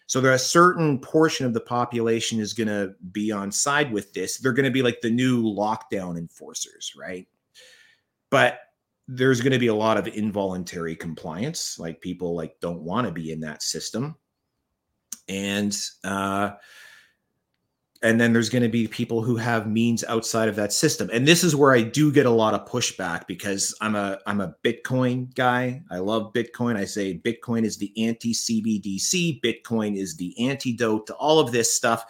So 0.07 0.19
there 0.19 0.33
a 0.33 0.39
certain 0.39 0.97
portion 0.97 1.45
of 1.45 1.53
the 1.53 1.61
population 1.61 2.39
is 2.39 2.53
going 2.53 2.67
to 2.67 2.95
be 3.11 3.31
on 3.31 3.51
side 3.51 3.93
with 3.93 4.11
this. 4.11 4.37
They're 4.37 4.53
going 4.53 4.65
to 4.65 4.71
be 4.71 4.81
like 4.81 5.01
the 5.01 5.11
new 5.11 5.43
lockdown 5.43 6.17
enforcers 6.17 6.93
right? 6.97 7.27
But 8.31 8.59
there's 9.07 9.41
going 9.41 9.53
to 9.53 9.59
be 9.59 9.67
a 9.67 9.75
lot 9.75 9.97
of 9.97 10.07
involuntary 10.07 10.95
compliance 10.95 11.79
like 11.79 12.01
people 12.01 12.35
like 12.35 12.59
don't 12.59 12.81
want 12.81 13.07
to 13.07 13.13
be 13.13 13.31
in 13.31 13.39
that 13.41 13.63
system. 13.63 14.15
And 15.27 15.77
uh 16.03 16.51
and 18.01 18.19
then 18.19 18.31
there's 18.31 18.49
going 18.49 18.63
to 18.63 18.69
be 18.69 18.87
people 18.87 19.21
who 19.21 19.35
have 19.35 19.67
means 19.67 20.05
outside 20.05 20.47
of 20.47 20.55
that 20.55 20.71
system. 20.71 21.09
And 21.11 21.27
this 21.27 21.43
is 21.43 21.55
where 21.55 21.73
i 21.73 21.81
do 21.81 22.11
get 22.11 22.25
a 22.25 22.31
lot 22.31 22.53
of 22.53 22.67
pushback 22.67 23.27
because 23.27 23.75
i'm 23.81 23.95
a 23.95 24.19
i'm 24.25 24.41
a 24.41 24.55
bitcoin 24.63 25.33
guy. 25.35 25.81
I 25.91 25.97
love 25.97 26.33
bitcoin. 26.33 26.77
I 26.77 26.85
say 26.85 27.17
bitcoin 27.17 27.65
is 27.65 27.77
the 27.77 27.91
anti 28.01 28.33
cbdc 28.33 29.41
bitcoin 29.41 29.97
is 29.97 30.15
the 30.15 30.33
antidote 30.49 31.07
to 31.07 31.13
all 31.15 31.39
of 31.39 31.51
this 31.51 31.73
stuff. 31.73 32.05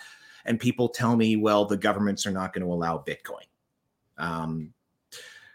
And 0.45 0.59
people 0.59 0.89
tell 0.89 1.15
me 1.15 1.35
well 1.35 1.65
the 1.65 1.77
governments 1.77 2.25
are 2.25 2.31
not 2.31 2.53
going 2.53 2.65
to 2.65 2.71
allow 2.71 3.03
bitcoin. 3.05 3.47
Um, 4.17 4.73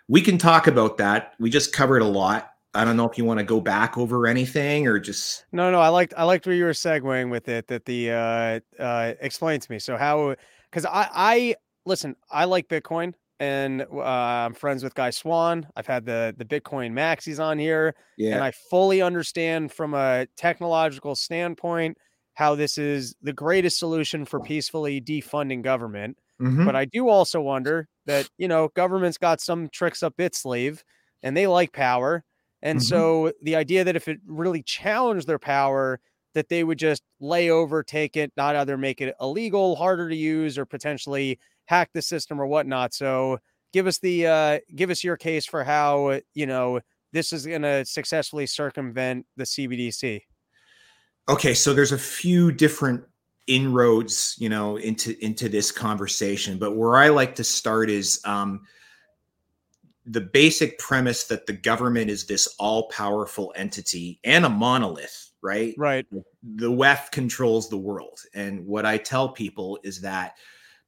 we 0.09 0.21
can 0.21 0.37
talk 0.37 0.67
about 0.67 0.99
that. 0.99 1.35
We 1.39 1.49
just 1.49 1.73
covered 1.73 2.03
a 2.03 2.07
lot 2.07 2.54
I 2.75 2.85
don't 2.85 2.97
know 2.97 3.09
if 3.09 3.17
you 3.17 3.25
want 3.25 3.39
to 3.39 3.45
go 3.45 3.61
back 3.61 3.97
over 3.97 4.27
anything 4.27 4.87
or 4.89 4.99
just 4.99 5.47
no, 5.53 5.71
no. 5.71 5.81
I 5.81 5.89
liked 5.89 6.15
I 6.17 6.25
liked 6.25 6.47
where 6.47 6.55
you 6.55 6.65
were 6.65 6.71
segueing 6.71 7.31
with 7.31 7.49
it. 7.49 7.69
That 7.69 7.85
the 7.85 8.11
uh, 8.11 8.61
uh, 8.83 9.15
explain 9.21 9.61
to 9.61 9.71
me. 9.71 9.79
So 9.79 9.97
how? 9.97 10.35
Because 10.71 10.85
I 10.87 11.09
I 11.13 11.57
listen. 11.87 12.17
I 12.31 12.47
like 12.47 12.69
Bitcoin, 12.69 13.15
and 13.39 13.83
uh, 13.83 14.01
I'm 14.03 14.55
friends 14.55 14.83
with 14.83 14.95
Guy 14.95 15.11
Swan. 15.11 15.69
I've 15.77 15.87
had 15.87 16.05
the 16.05 16.35
the 16.37 16.45
Bitcoin 16.45 16.93
Maxis 16.93 17.43
on 17.43 17.59
here, 17.59 17.95
yeah, 18.19 18.35
and 18.35 18.45
I 18.45 18.51
fully 18.71 19.03
understand 19.03 19.73
from 19.73 19.95
a 19.95 20.27
technological 20.37 21.15
standpoint 21.15 21.97
how 22.35 22.57
this 22.57 22.77
is 22.79 23.15
the 23.23 23.33
greatest 23.33 23.79
solution 23.79 24.25
for 24.25 24.41
peacefully 24.41 25.01
defunding 25.01 25.63
government. 25.63 26.19
Mhm. 26.41 26.65
But 26.65 26.75
I 26.75 26.85
do 26.87 27.09
also 27.09 27.41
wonder 27.41 27.89
that 28.07 28.29
you 28.37 28.49
know 28.49 28.69
government's 28.75 29.19
got 29.19 29.41
some 29.41 29.69
tricks 29.69 30.03
up 30.03 30.19
its 30.19 30.41
sleeve, 30.41 30.83
and 31.23 31.37
they 31.37 31.47
like 31.47 31.73
power. 31.73 32.25
And 32.65 32.81
Mhm. 32.81 32.83
so 32.83 33.33
the 33.43 33.57
idea 33.57 33.85
that 33.85 33.97
if 33.97 34.09
it 34.09 34.21
really 34.27 34.65
challenged 34.65 35.29
their 35.29 35.39
power, 35.39 36.01
that 36.35 36.49
they 36.49 36.65
would 36.65 36.79
just 36.79 37.03
lay 37.21 37.51
over, 37.51 37.85
take 37.85 38.17
it, 38.17 38.33
not 38.37 38.57
either 38.57 38.77
make 38.79 39.01
it 39.01 39.15
illegal, 39.21 39.77
harder 39.77 40.09
to 40.09 40.17
use, 40.17 40.59
or 40.59 40.67
potentially 40.67 41.39
hack 41.67 41.91
the 41.95 42.03
system 42.03 42.41
or 42.41 42.47
whatnot. 42.47 42.95
So 42.95 43.39
give 43.73 43.87
us 43.87 44.01
the 44.01 44.27
uh, 44.27 44.61
give 44.75 44.91
us 44.91 45.05
your 45.05 45.17
case 45.17 45.47
for 45.47 45.65
how 45.65 46.21
you 46.35 46.47
know 46.47 46.81
this 47.13 47.33
is 47.33 47.47
going 47.47 47.63
to 47.63 47.85
successfully 47.85 48.47
circumvent 48.47 49.27
the 49.37 49.47
CBDC. 49.47 50.25
Okay, 51.29 51.55
so 51.55 51.73
there's 51.73 51.93
a 51.93 51.99
few 51.99 52.53
different 52.53 53.05
inroads, 53.47 54.35
you 54.39 54.49
know, 54.49 54.77
into 54.77 55.17
into 55.25 55.49
this 55.49 55.71
conversation, 55.73 56.59
but 56.59 56.77
where 56.77 56.97
I 56.97 57.09
like 57.09 57.35
to 57.37 57.45
start 57.45 57.89
is 57.91 58.21
um, 58.25 58.67
the 60.07 60.21
basic 60.21 60.79
premise 60.79 61.25
that 61.25 61.47
the 61.47 61.53
government 61.53 62.11
is 62.11 62.27
this 62.27 62.47
all-powerful 62.59 63.53
entity 63.57 64.21
and 64.25 64.45
a 64.45 64.49
monolith, 64.49 65.31
right? 65.43 65.75
Right. 65.79 66.07
The 66.43 66.71
WEF 66.71 67.11
controls 67.11 67.69
the 67.69 67.79
world, 67.79 68.21
and 68.35 68.67
what 68.67 68.85
I 68.85 68.99
tell 68.99 69.31
people 69.31 69.79
is 69.83 70.01
that 70.03 70.35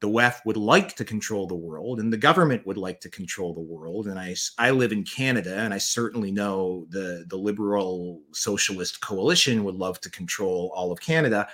the 0.00 0.08
WEF 0.08 0.44
would 0.44 0.58
like 0.58 0.94
to 0.96 1.04
control 1.04 1.46
the 1.46 1.54
world, 1.54 2.00
and 2.00 2.12
the 2.12 2.18
government 2.18 2.66
would 2.66 2.76
like 2.76 3.00
to 3.00 3.08
control 3.08 3.54
the 3.54 3.60
world. 3.60 4.06
And 4.06 4.18
I, 4.18 4.36
I 4.58 4.70
live 4.70 4.92
in 4.92 5.04
Canada, 5.04 5.56
and 5.56 5.72
I 5.72 5.78
certainly 5.78 6.30
know 6.30 6.86
the 6.90 7.24
the 7.28 7.38
liberal 7.38 8.20
socialist 8.32 9.00
coalition 9.00 9.64
would 9.64 9.76
love 9.76 9.98
to 10.02 10.10
control 10.10 10.70
all 10.74 10.92
of 10.92 11.00
Canada 11.00 11.48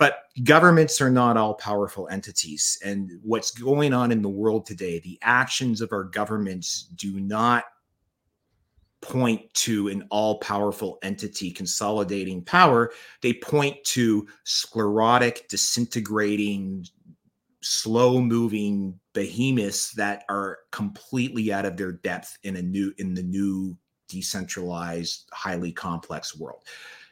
but 0.00 0.24
governments 0.42 1.00
are 1.00 1.10
not 1.10 1.36
all 1.36 1.54
powerful 1.54 2.08
entities 2.10 2.78
and 2.84 3.12
what's 3.22 3.52
going 3.52 3.92
on 3.92 4.10
in 4.10 4.22
the 4.22 4.28
world 4.28 4.66
today 4.66 4.98
the 4.98 5.18
actions 5.22 5.80
of 5.80 5.92
our 5.92 6.04
governments 6.04 6.88
do 6.96 7.20
not 7.20 7.64
point 9.00 9.42
to 9.54 9.88
an 9.88 10.06
all 10.10 10.38
powerful 10.40 10.98
entity 11.02 11.50
consolidating 11.50 12.42
power. 12.42 12.92
They 13.22 13.32
point 13.32 13.82
to 13.84 14.26
sclerotic 14.44 15.48
disintegrating 15.48 16.86
slow 17.62 18.20
moving 18.20 18.98
behemoths 19.12 19.92
that 19.92 20.24
are 20.28 20.58
completely 20.70 21.52
out 21.52 21.66
of 21.66 21.76
their 21.76 21.92
depth 21.92 22.38
in 22.42 22.56
a 22.56 22.62
new 22.62 22.92
in 22.98 23.14
the 23.14 23.22
new 23.22 23.76
decentralized 24.08 25.28
highly 25.32 25.72
complex 25.72 26.36
world. 26.36 26.64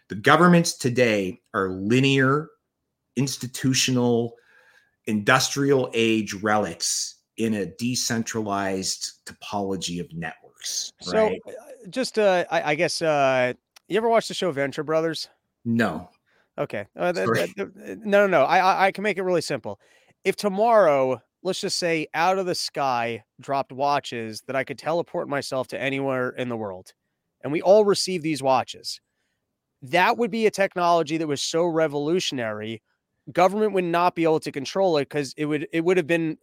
The 0.09 0.15
governments 0.15 0.77
today 0.77 1.41
are 1.53 1.71
linear 1.71 2.49
institutional 3.19 4.35
industrial 5.07 5.91
age 5.93 6.33
relics 6.35 7.17
in 7.37 7.55
a 7.55 7.67
decentralized 7.67 9.13
topology 9.27 10.01
of 10.01 10.07
networks 10.15 10.91
right 11.07 11.41
So 11.45 11.53
uh, 11.53 11.53
just 11.91 12.19
uh, 12.19 12.45
I, 12.51 12.73
I 12.73 12.75
guess 12.75 13.03
uh, 13.03 13.53
you 13.89 13.97
ever 13.97 14.09
watch 14.09 14.29
the 14.29 14.35
show 14.35 14.51
Venture 14.51 14.85
Brothers? 14.85 15.29
no 15.65 16.09
Okay. 16.59 16.87
Uh, 16.97 17.13
th- 17.13 17.27
Sorry. 17.27 17.39
th- 17.39 17.55
th- 17.57 17.99
no, 17.99 18.27
no, 18.27 18.27
no. 18.27 18.43
I, 18.43 18.59
I 18.59 18.87
I 18.87 18.93
can 18.93 19.03
make 19.05 19.17
it 19.17 19.23
really 19.23 19.41
simple. 19.41 19.79
If 20.25 20.35
tomorrow, 20.35 21.23
let's 21.43 21.61
just 21.61 21.79
say, 21.79 22.09
out 22.15 22.39
of 22.39 22.47
the 22.47 22.55
sky 22.55 23.23
dropped 23.41 23.71
watches 23.71 24.43
that 24.47 24.57
I 24.57 24.65
could 24.65 24.79
teleport 24.79 25.29
myself 25.29 25.69
to 25.69 25.81
anywhere 25.81 26.31
in 26.31 26.49
the 26.49 26.57
world, 26.57 26.93
and 27.43 27.53
we 27.53 27.63
all 27.63 27.85
receive 27.85 28.23
these 28.23 28.43
watches, 28.43 29.01
that 29.83 30.19
would 30.19 30.33
be 30.33 30.47
a 30.47 30.51
technology 30.51 31.17
that 31.17 31.29
was 31.29 31.41
so 31.41 31.65
revolutionary. 31.65 32.83
Government 33.33 33.73
would 33.73 33.85
not 33.85 34.15
be 34.15 34.25
able 34.25 34.41
to 34.41 34.53
control 34.53 34.97
it 34.97 35.09
because 35.09 35.35
it 35.37 35.45
would 35.45 35.69
it 35.73 35.85
would 35.85 35.97
have 35.97 36.07
been 36.07 36.39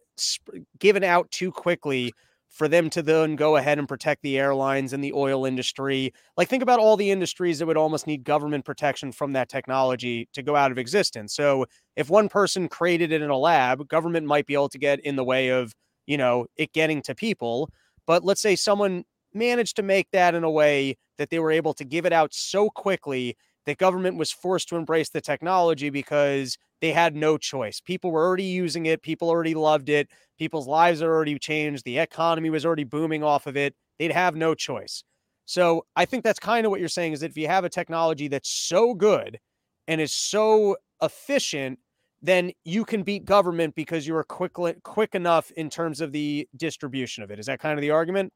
given 0.78 1.02
out 1.02 1.30
too 1.30 1.50
quickly 1.50 2.12
for 2.48 2.68
them 2.68 2.88
to 2.88 3.02
then 3.02 3.36
go 3.36 3.56
ahead 3.56 3.78
and 3.78 3.88
protect 3.88 4.22
the 4.22 4.38
airlines 4.38 4.92
and 4.92 5.02
the 5.02 5.12
oil 5.12 5.44
industry. 5.44 6.12
Like 6.36 6.48
think 6.48 6.62
about 6.62 6.78
all 6.78 6.96
the 6.96 7.10
industries 7.10 7.58
that 7.58 7.66
would 7.66 7.76
almost 7.76 8.06
need 8.06 8.24
government 8.24 8.64
protection 8.64 9.12
from 9.12 9.32
that 9.32 9.48
technology 9.48 10.28
to 10.32 10.42
go 10.42 10.56
out 10.56 10.70
of 10.70 10.78
existence. 10.78 11.34
So 11.34 11.66
if 11.96 12.08
one 12.08 12.28
person 12.28 12.68
created 12.68 13.12
it 13.12 13.20
in 13.20 13.30
a 13.30 13.36
lab 13.36 13.88
government 13.88 14.26
might 14.26 14.46
be 14.46 14.54
able 14.54 14.68
to 14.70 14.78
get 14.78 15.00
in 15.00 15.16
the 15.16 15.24
way 15.24 15.48
of 15.48 15.72
you 16.06 16.16
know 16.16 16.46
it 16.56 16.72
getting 16.72 17.02
to 17.02 17.14
people. 17.14 17.70
But 18.06 18.24
let's 18.24 18.40
say 18.40 18.54
someone 18.56 19.04
managed 19.34 19.76
to 19.76 19.82
make 19.82 20.10
that 20.12 20.34
in 20.34 20.44
a 20.44 20.50
way 20.50 20.96
that 21.18 21.30
they 21.30 21.38
were 21.38 21.50
able 21.50 21.74
to 21.74 21.84
give 21.84 22.06
it 22.06 22.12
out 22.12 22.32
so 22.32 22.70
quickly 22.70 23.36
that 23.66 23.78
government 23.78 24.16
was 24.16 24.32
forced 24.32 24.68
to 24.68 24.76
embrace 24.76 25.10
the 25.10 25.20
technology 25.20 25.90
because 25.90 26.56
they 26.80 26.92
had 26.92 27.14
no 27.14 27.36
choice 27.36 27.80
people 27.80 28.10
were 28.10 28.24
already 28.24 28.44
using 28.44 28.86
it 28.86 29.02
people 29.02 29.28
already 29.28 29.54
loved 29.54 29.88
it 29.88 30.08
people's 30.38 30.66
lives 30.66 31.02
are 31.02 31.12
already 31.12 31.38
changed 31.38 31.84
the 31.84 31.98
economy 31.98 32.50
was 32.50 32.64
already 32.66 32.84
booming 32.84 33.22
off 33.22 33.46
of 33.46 33.56
it 33.56 33.74
they'd 33.98 34.12
have 34.12 34.36
no 34.36 34.54
choice 34.54 35.02
so 35.48 35.86
I 35.94 36.06
think 36.06 36.24
that's 36.24 36.40
kind 36.40 36.66
of 36.66 36.70
what 36.70 36.80
you're 36.80 36.88
saying 36.88 37.12
is 37.12 37.20
that 37.20 37.30
if 37.30 37.36
you 37.36 37.46
have 37.46 37.64
a 37.64 37.68
technology 37.68 38.26
that's 38.26 38.50
so 38.50 38.94
good 38.94 39.38
and 39.86 40.00
is 40.00 40.12
so 40.12 40.76
efficient 41.00 41.78
then 42.22 42.50
you 42.64 42.84
can 42.84 43.02
beat 43.02 43.24
government 43.24 43.74
because 43.74 44.06
you 44.06 44.16
are 44.16 44.24
quick 44.24 44.54
quick 44.82 45.14
enough 45.14 45.50
in 45.52 45.70
terms 45.70 46.00
of 46.00 46.12
the 46.12 46.48
distribution 46.56 47.22
of 47.22 47.30
it. 47.30 47.38
Is 47.38 47.46
that 47.46 47.60
kind 47.60 47.78
of 47.78 47.82
the 47.82 47.90
argument? 47.90 48.32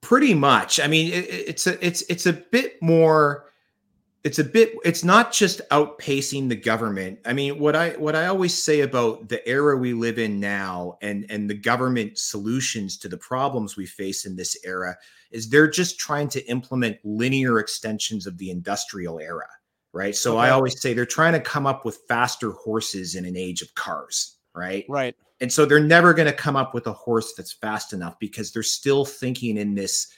Pretty 0.00 0.34
much. 0.34 0.80
I 0.80 0.86
mean, 0.86 1.12
it, 1.12 1.26
it's 1.28 1.66
a 1.66 1.84
it's 1.84 2.02
it's 2.02 2.26
a 2.26 2.32
bit 2.32 2.80
more 2.82 3.51
it's 4.24 4.38
a 4.38 4.44
bit 4.44 4.74
it's 4.84 5.02
not 5.02 5.32
just 5.32 5.60
outpacing 5.70 6.48
the 6.48 6.56
government. 6.56 7.18
I 7.24 7.32
mean 7.32 7.58
what 7.58 7.74
i 7.74 7.90
what 7.90 8.14
i 8.14 8.26
always 8.26 8.60
say 8.60 8.80
about 8.80 9.28
the 9.28 9.46
era 9.48 9.76
we 9.76 9.92
live 9.92 10.18
in 10.18 10.38
now 10.40 10.98
and 11.02 11.26
and 11.28 11.48
the 11.48 11.54
government 11.54 12.18
solutions 12.18 12.96
to 12.98 13.08
the 13.08 13.18
problems 13.18 13.76
we 13.76 13.86
face 13.86 14.24
in 14.24 14.36
this 14.36 14.56
era 14.64 14.96
is 15.30 15.48
they're 15.48 15.70
just 15.70 15.98
trying 15.98 16.28
to 16.28 16.44
implement 16.46 16.98
linear 17.04 17.58
extensions 17.58 18.26
of 18.26 18.38
the 18.38 18.50
industrial 18.50 19.18
era 19.18 19.48
right? 19.94 20.16
So 20.16 20.38
okay. 20.38 20.48
i 20.48 20.50
always 20.50 20.80
say 20.80 20.94
they're 20.94 21.04
trying 21.04 21.34
to 21.34 21.40
come 21.40 21.66
up 21.66 21.84
with 21.84 21.98
faster 22.08 22.52
horses 22.52 23.14
in 23.14 23.24
an 23.24 23.36
age 23.36 23.62
of 23.62 23.74
cars 23.74 24.36
right? 24.54 24.84
Right. 24.88 25.16
And 25.40 25.52
so 25.52 25.64
they're 25.64 25.80
never 25.80 26.14
going 26.14 26.26
to 26.26 26.32
come 26.32 26.56
up 26.56 26.74
with 26.74 26.86
a 26.86 26.92
horse 26.92 27.34
that's 27.34 27.52
fast 27.52 27.92
enough 27.92 28.18
because 28.18 28.52
they're 28.52 28.62
still 28.62 29.04
thinking 29.04 29.56
in 29.56 29.74
this 29.74 30.08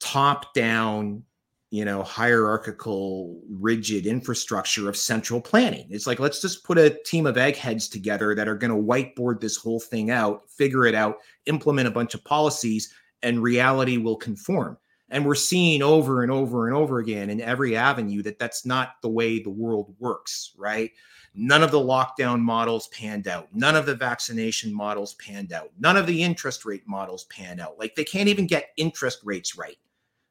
top 0.00 0.52
down 0.54 1.22
you 1.70 1.84
know 1.84 2.02
hierarchical 2.02 3.40
rigid 3.50 4.06
infrastructure 4.06 4.88
of 4.88 4.96
central 4.96 5.40
planning. 5.40 5.86
It's 5.90 6.06
like 6.06 6.18
let's 6.18 6.40
just 6.40 6.64
put 6.64 6.78
a 6.78 6.98
team 7.04 7.26
of 7.26 7.36
eggheads 7.36 7.88
together 7.88 8.34
that 8.34 8.48
are 8.48 8.54
going 8.54 8.70
to 8.70 8.76
whiteboard 8.76 9.40
this 9.40 9.56
whole 9.56 9.80
thing 9.80 10.10
out 10.10 10.48
figure 10.50 10.86
it 10.86 10.94
out 10.94 11.16
implement 11.46 11.88
a 11.88 11.92
bunch 11.92 12.14
of 12.14 12.24
policies 12.24 12.92
and 13.22 13.42
reality 13.42 13.98
will 13.98 14.16
conform. 14.16 14.78
And 15.10 15.24
we're 15.24 15.34
seeing 15.34 15.82
over 15.82 16.22
and 16.22 16.30
over 16.30 16.66
and 16.66 16.76
over 16.76 16.98
again 16.98 17.30
in 17.30 17.40
every 17.40 17.76
avenue 17.76 18.22
that 18.22 18.38
that's 18.38 18.66
not 18.66 19.00
the 19.02 19.08
way 19.08 19.38
the 19.38 19.50
world 19.50 19.94
works 19.98 20.52
right? 20.56 20.90
None 21.34 21.62
of 21.62 21.70
the 21.70 21.78
lockdown 21.78 22.40
models 22.40 22.88
panned 22.88 23.28
out. 23.28 23.48
None 23.52 23.76
of 23.76 23.84
the 23.84 23.94
vaccination 23.94 24.74
models 24.74 25.14
panned 25.14 25.52
out. 25.52 25.70
None 25.78 25.96
of 25.96 26.06
the 26.06 26.22
interest 26.22 26.64
rate 26.64 26.84
models 26.86 27.24
panned 27.24 27.60
out. 27.60 27.78
Like 27.78 27.94
they 27.94 28.04
can't 28.04 28.28
even 28.28 28.46
get 28.46 28.70
interest 28.78 29.20
rates 29.22 29.56
right 29.56 29.78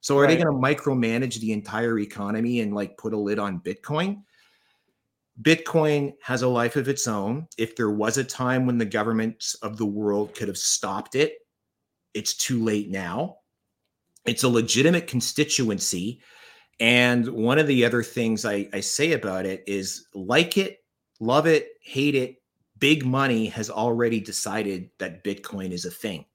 so 0.02 0.18
are 0.18 0.22
right. 0.22 0.38
they 0.38 0.44
going 0.44 0.48
to 0.48 0.82
micromanage 0.82 1.40
the 1.40 1.52
entire 1.52 2.00
economy 2.00 2.62
and 2.62 2.74
like 2.74 2.98
put 2.98 3.14
a 3.14 3.18
lid 3.18 3.40
on 3.40 3.60
Bitcoin? 3.60 4.24
Bitcoin 5.42 6.14
has 6.22 6.42
a 6.42 6.48
life 6.48 6.76
of 6.76 6.88
its 6.88 7.08
own. 7.08 7.48
If 7.58 7.76
there 7.76 7.92
was 7.92 8.18
a 8.18 8.24
time 8.24 8.66
when 8.66 8.78
the 8.78 8.86
governments 8.86 9.54
of 9.56 9.78
the 9.78 9.86
world 9.86 10.34
could 10.34 10.48
have 10.48 10.58
stopped 10.58 11.16
it, 11.16 11.36
it's 12.14 12.36
too 12.36 12.64
late 12.64 12.90
now. 12.90 13.38
It's 14.26 14.44
a 14.44 14.50
legitimate 14.50 15.08
constituency. 15.08 16.22
And 16.80 17.28
one 17.28 17.60
of 17.60 17.68
the 17.68 17.86
other 17.86 18.04
things 18.04 18.46
I, 18.46 18.68
I 18.74 18.80
say 18.80 19.14
about 19.14 19.46
it 19.46 19.64
is 19.68 20.08
like 20.14 20.58
it, 20.58 20.80
love 21.20 21.46
it, 21.48 21.70
hate 21.82 22.16
it, 22.16 22.38
big 22.80 23.06
money 23.06 23.48
has 23.48 23.70
already 23.70 24.20
decided 24.20 24.90
that 25.00 25.24
Bitcoin 25.24 25.72
is 25.72 25.86
a 25.86 25.92
thing. 25.92 26.26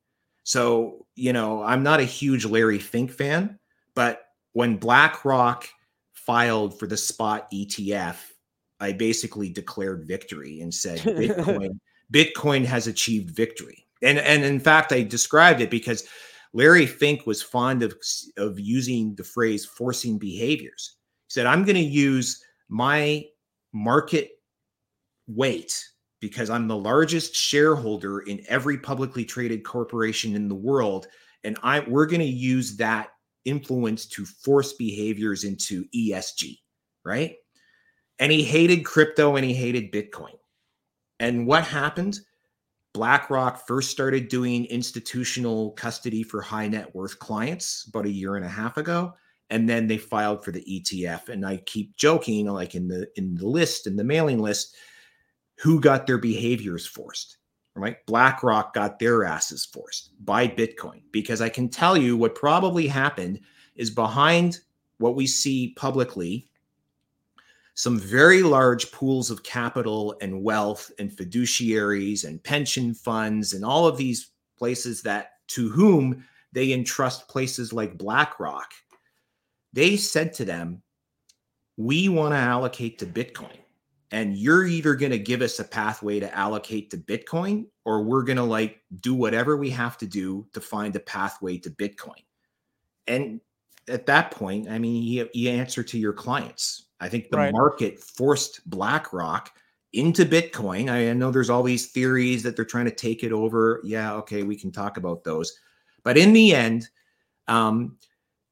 So, 0.44 1.06
you 1.14 1.32
know, 1.32 1.62
I'm 1.62 1.82
not 1.82 2.00
a 2.00 2.04
huge 2.04 2.44
Larry 2.44 2.78
Fink 2.78 3.10
fan, 3.10 3.58
but 3.94 4.24
when 4.52 4.76
BlackRock 4.76 5.68
filed 6.12 6.78
for 6.78 6.86
the 6.86 6.96
spot 6.96 7.50
ETF, 7.52 8.16
I 8.80 8.92
basically 8.92 9.48
declared 9.48 10.06
victory 10.06 10.60
and 10.60 10.74
said 10.74 10.98
Bitcoin 11.00 11.78
Bitcoin 12.12 12.64
has 12.64 12.86
achieved 12.86 13.30
victory. 13.30 13.86
And 14.02 14.18
and 14.18 14.44
in 14.44 14.60
fact, 14.60 14.92
I 14.92 15.02
described 15.02 15.60
it 15.60 15.70
because 15.70 16.04
Larry 16.52 16.86
Fink 16.86 17.26
was 17.26 17.42
fond 17.42 17.82
of 17.82 17.94
of 18.36 18.58
using 18.58 19.14
the 19.14 19.24
phrase 19.24 19.64
forcing 19.64 20.18
behaviors. 20.18 20.96
He 21.28 21.32
said, 21.32 21.46
"I'm 21.46 21.64
going 21.64 21.76
to 21.76 21.80
use 21.80 22.42
my 22.68 23.24
market 23.72 24.30
weight 25.28 25.91
because 26.22 26.48
I'm 26.48 26.68
the 26.68 26.76
largest 26.76 27.34
shareholder 27.34 28.20
in 28.20 28.40
every 28.48 28.78
publicly 28.78 29.24
traded 29.24 29.64
corporation 29.64 30.36
in 30.36 30.48
the 30.48 30.54
world, 30.54 31.08
and 31.44 31.58
I 31.64 31.80
we're 31.80 32.06
going 32.06 32.20
to 32.20 32.26
use 32.26 32.76
that 32.76 33.08
influence 33.44 34.06
to 34.06 34.24
force 34.24 34.72
behaviors 34.72 35.42
into 35.42 35.84
ESG, 35.94 36.60
right? 37.04 37.34
And 38.20 38.30
he 38.30 38.44
hated 38.44 38.84
crypto 38.84 39.34
and 39.34 39.44
he 39.44 39.52
hated 39.52 39.92
Bitcoin. 39.92 40.38
And 41.18 41.44
what 41.44 41.64
happened? 41.64 42.20
BlackRock 42.94 43.66
first 43.66 43.90
started 43.90 44.28
doing 44.28 44.66
institutional 44.66 45.72
custody 45.72 46.22
for 46.22 46.40
high 46.40 46.68
net 46.68 46.94
worth 46.94 47.18
clients 47.18 47.86
about 47.88 48.06
a 48.06 48.10
year 48.10 48.36
and 48.36 48.44
a 48.44 48.48
half 48.48 48.76
ago 48.76 49.14
and 49.50 49.68
then 49.68 49.86
they 49.86 49.98
filed 49.98 50.44
for 50.44 50.52
the 50.52 50.64
ETF 50.64 51.30
and 51.30 51.44
I 51.44 51.56
keep 51.58 51.96
joking 51.96 52.46
like 52.46 52.74
in 52.74 52.86
the 52.86 53.08
in 53.16 53.34
the 53.34 53.46
list 53.46 53.86
in 53.86 53.96
the 53.96 54.04
mailing 54.04 54.38
list 54.38 54.76
who 55.62 55.80
got 55.80 56.08
their 56.08 56.18
behaviors 56.18 56.84
forced. 56.86 57.38
Right? 57.74 58.04
BlackRock 58.06 58.74
got 58.74 58.98
their 58.98 59.24
asses 59.24 59.64
forced 59.64 60.10
by 60.26 60.46
Bitcoin 60.46 61.02
because 61.10 61.40
I 61.40 61.48
can 61.48 61.70
tell 61.70 61.96
you 61.96 62.18
what 62.18 62.34
probably 62.34 62.86
happened 62.86 63.40
is 63.76 63.88
behind 63.88 64.58
what 64.98 65.14
we 65.14 65.26
see 65.26 65.72
publicly 65.76 66.50
some 67.74 67.98
very 67.98 68.42
large 68.42 68.92
pools 68.92 69.30
of 69.30 69.42
capital 69.42 70.14
and 70.20 70.42
wealth 70.42 70.90
and 70.98 71.10
fiduciaries 71.10 72.24
and 72.24 72.42
pension 72.42 72.92
funds 72.92 73.54
and 73.54 73.64
all 73.64 73.86
of 73.86 73.96
these 73.96 74.32
places 74.58 75.00
that 75.02 75.30
to 75.48 75.70
whom 75.70 76.22
they 76.52 76.72
entrust 76.72 77.28
places 77.28 77.72
like 77.72 77.96
BlackRock. 77.96 78.70
They 79.72 79.96
said 79.96 80.34
to 80.34 80.44
them, 80.44 80.82
We 81.78 82.10
want 82.10 82.34
to 82.34 82.38
allocate 82.38 82.98
to 82.98 83.06
Bitcoin 83.06 83.61
and 84.12 84.36
you're 84.36 84.66
either 84.66 84.94
going 84.94 85.10
to 85.10 85.18
give 85.18 85.40
us 85.40 85.58
a 85.58 85.64
pathway 85.64 86.20
to 86.20 86.32
allocate 86.36 86.90
to 86.90 86.98
bitcoin 86.98 87.66
or 87.86 88.04
we're 88.04 88.22
going 88.22 88.36
to 88.36 88.44
like 88.44 88.80
do 89.00 89.14
whatever 89.14 89.56
we 89.56 89.70
have 89.70 89.96
to 89.98 90.06
do 90.06 90.46
to 90.52 90.60
find 90.60 90.94
a 90.94 91.00
pathway 91.00 91.56
to 91.56 91.70
bitcoin. 91.70 92.22
And 93.08 93.40
at 93.88 94.06
that 94.06 94.30
point 94.30 94.70
i 94.70 94.78
mean 94.78 95.02
you, 95.02 95.28
you 95.34 95.50
answer 95.50 95.82
to 95.82 95.98
your 95.98 96.12
clients. 96.12 96.84
I 97.00 97.08
think 97.08 97.30
the 97.30 97.38
right. 97.38 97.52
market 97.52 97.98
forced 97.98 98.68
blackrock 98.70 99.50
into 99.92 100.24
bitcoin. 100.24 100.88
I 100.88 101.12
know 101.14 101.32
there's 101.32 101.50
all 101.50 101.64
these 101.64 101.90
theories 101.90 102.44
that 102.44 102.54
they're 102.54 102.64
trying 102.64 102.84
to 102.84 102.94
take 102.94 103.24
it 103.24 103.32
over. 103.32 103.80
Yeah 103.82 104.14
okay 104.14 104.44
we 104.44 104.56
can 104.56 104.70
talk 104.70 104.98
about 104.98 105.24
those. 105.24 105.58
But 106.04 106.16
in 106.16 106.32
the 106.32 106.54
end 106.54 106.88
um, 107.48 107.96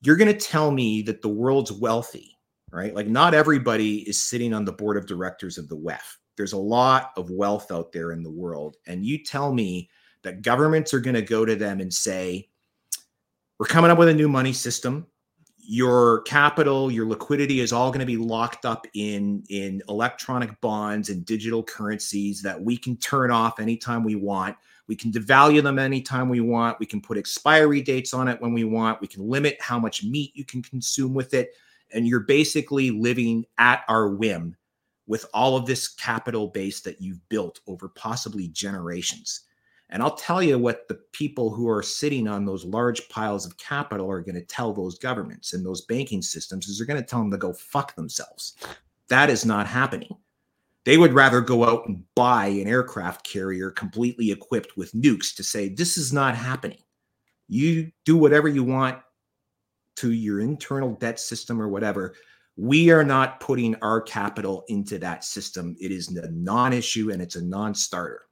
you're 0.00 0.16
going 0.16 0.32
to 0.32 0.46
tell 0.46 0.72
me 0.72 1.02
that 1.02 1.22
the 1.22 1.28
world's 1.28 1.70
wealthy 1.70 2.39
right? 2.72 2.94
Like 2.94 3.06
not 3.06 3.34
everybody 3.34 4.08
is 4.08 4.22
sitting 4.22 4.54
on 4.54 4.64
the 4.64 4.72
board 4.72 4.96
of 4.96 5.06
directors 5.06 5.58
of 5.58 5.68
the 5.68 5.76
WEF. 5.76 6.16
There's 6.36 6.52
a 6.52 6.58
lot 6.58 7.12
of 7.16 7.30
wealth 7.30 7.70
out 7.70 7.92
there 7.92 8.12
in 8.12 8.22
the 8.22 8.30
world. 8.30 8.76
And 8.86 9.04
you 9.04 9.22
tell 9.22 9.52
me 9.52 9.90
that 10.22 10.42
governments 10.42 10.94
are 10.94 11.00
going 11.00 11.14
to 11.14 11.22
go 11.22 11.44
to 11.44 11.56
them 11.56 11.80
and 11.80 11.92
say, 11.92 12.48
we're 13.58 13.66
coming 13.66 13.90
up 13.90 13.98
with 13.98 14.08
a 14.08 14.14
new 14.14 14.28
money 14.28 14.52
system. 14.52 15.06
Your 15.58 16.22
capital, 16.22 16.90
your 16.90 17.06
liquidity 17.06 17.60
is 17.60 17.72
all 17.72 17.90
going 17.90 18.00
to 18.00 18.06
be 18.06 18.16
locked 18.16 18.64
up 18.64 18.86
in, 18.94 19.44
in 19.50 19.82
electronic 19.88 20.58
bonds 20.60 21.10
and 21.10 21.24
digital 21.24 21.62
currencies 21.62 22.42
that 22.42 22.60
we 22.60 22.76
can 22.76 22.96
turn 22.96 23.30
off 23.30 23.60
anytime 23.60 24.02
we 24.02 24.14
want. 24.14 24.56
We 24.86 24.96
can 24.96 25.12
devalue 25.12 25.62
them 25.62 25.78
anytime 25.78 26.28
we 26.28 26.40
want. 26.40 26.80
We 26.80 26.86
can 26.86 27.00
put 27.00 27.18
expiry 27.18 27.82
dates 27.82 28.14
on 28.14 28.26
it 28.26 28.40
when 28.40 28.52
we 28.52 28.64
want. 28.64 29.00
We 29.00 29.06
can 29.06 29.28
limit 29.28 29.56
how 29.60 29.78
much 29.78 30.02
meat 30.02 30.32
you 30.34 30.44
can 30.44 30.62
consume 30.62 31.14
with 31.14 31.34
it 31.34 31.54
and 31.92 32.06
you're 32.06 32.20
basically 32.20 32.90
living 32.90 33.44
at 33.58 33.82
our 33.88 34.08
whim 34.08 34.56
with 35.06 35.26
all 35.34 35.56
of 35.56 35.66
this 35.66 35.88
capital 35.88 36.48
base 36.48 36.80
that 36.82 37.00
you've 37.00 37.26
built 37.28 37.60
over 37.66 37.88
possibly 37.88 38.48
generations. 38.48 39.40
And 39.90 40.02
I'll 40.02 40.14
tell 40.14 40.40
you 40.40 40.56
what 40.56 40.86
the 40.86 41.00
people 41.12 41.50
who 41.50 41.68
are 41.68 41.82
sitting 41.82 42.28
on 42.28 42.44
those 42.44 42.64
large 42.64 43.08
piles 43.08 43.44
of 43.44 43.58
capital 43.58 44.08
are 44.08 44.20
going 44.20 44.36
to 44.36 44.44
tell 44.44 44.72
those 44.72 44.98
governments 44.98 45.52
and 45.52 45.66
those 45.66 45.80
banking 45.82 46.22
systems 46.22 46.68
is 46.68 46.78
they're 46.78 46.86
going 46.86 47.00
to 47.00 47.06
tell 47.06 47.18
them 47.18 47.30
to 47.32 47.36
go 47.36 47.52
fuck 47.52 47.96
themselves. 47.96 48.54
That 49.08 49.30
is 49.30 49.44
not 49.44 49.66
happening. 49.66 50.16
They 50.84 50.96
would 50.96 51.12
rather 51.12 51.40
go 51.40 51.64
out 51.64 51.88
and 51.88 52.04
buy 52.14 52.46
an 52.46 52.68
aircraft 52.68 53.26
carrier 53.26 53.70
completely 53.70 54.30
equipped 54.30 54.76
with 54.76 54.92
nukes 54.92 55.34
to 55.34 55.42
say, 55.42 55.68
this 55.68 55.98
is 55.98 56.12
not 56.12 56.36
happening. 56.36 56.78
You 57.48 57.90
do 58.04 58.16
whatever 58.16 58.46
you 58.46 58.62
want 58.62 59.00
to 60.00 60.12
your 60.12 60.40
internal 60.40 60.94
debt 60.94 61.20
system 61.20 61.60
or 61.60 61.68
whatever, 61.68 62.14
we 62.56 62.90
are 62.90 63.04
not 63.04 63.40
putting 63.40 63.74
our 63.76 64.00
capital 64.00 64.64
into 64.68 64.98
that 64.98 65.24
system. 65.24 65.76
It 65.78 65.92
is 65.92 66.08
a 66.16 66.30
non 66.30 66.72
issue 66.72 67.10
and 67.10 67.20
it's 67.20 67.36
a 67.36 67.44
non 67.44 67.74
starter. 67.74 68.22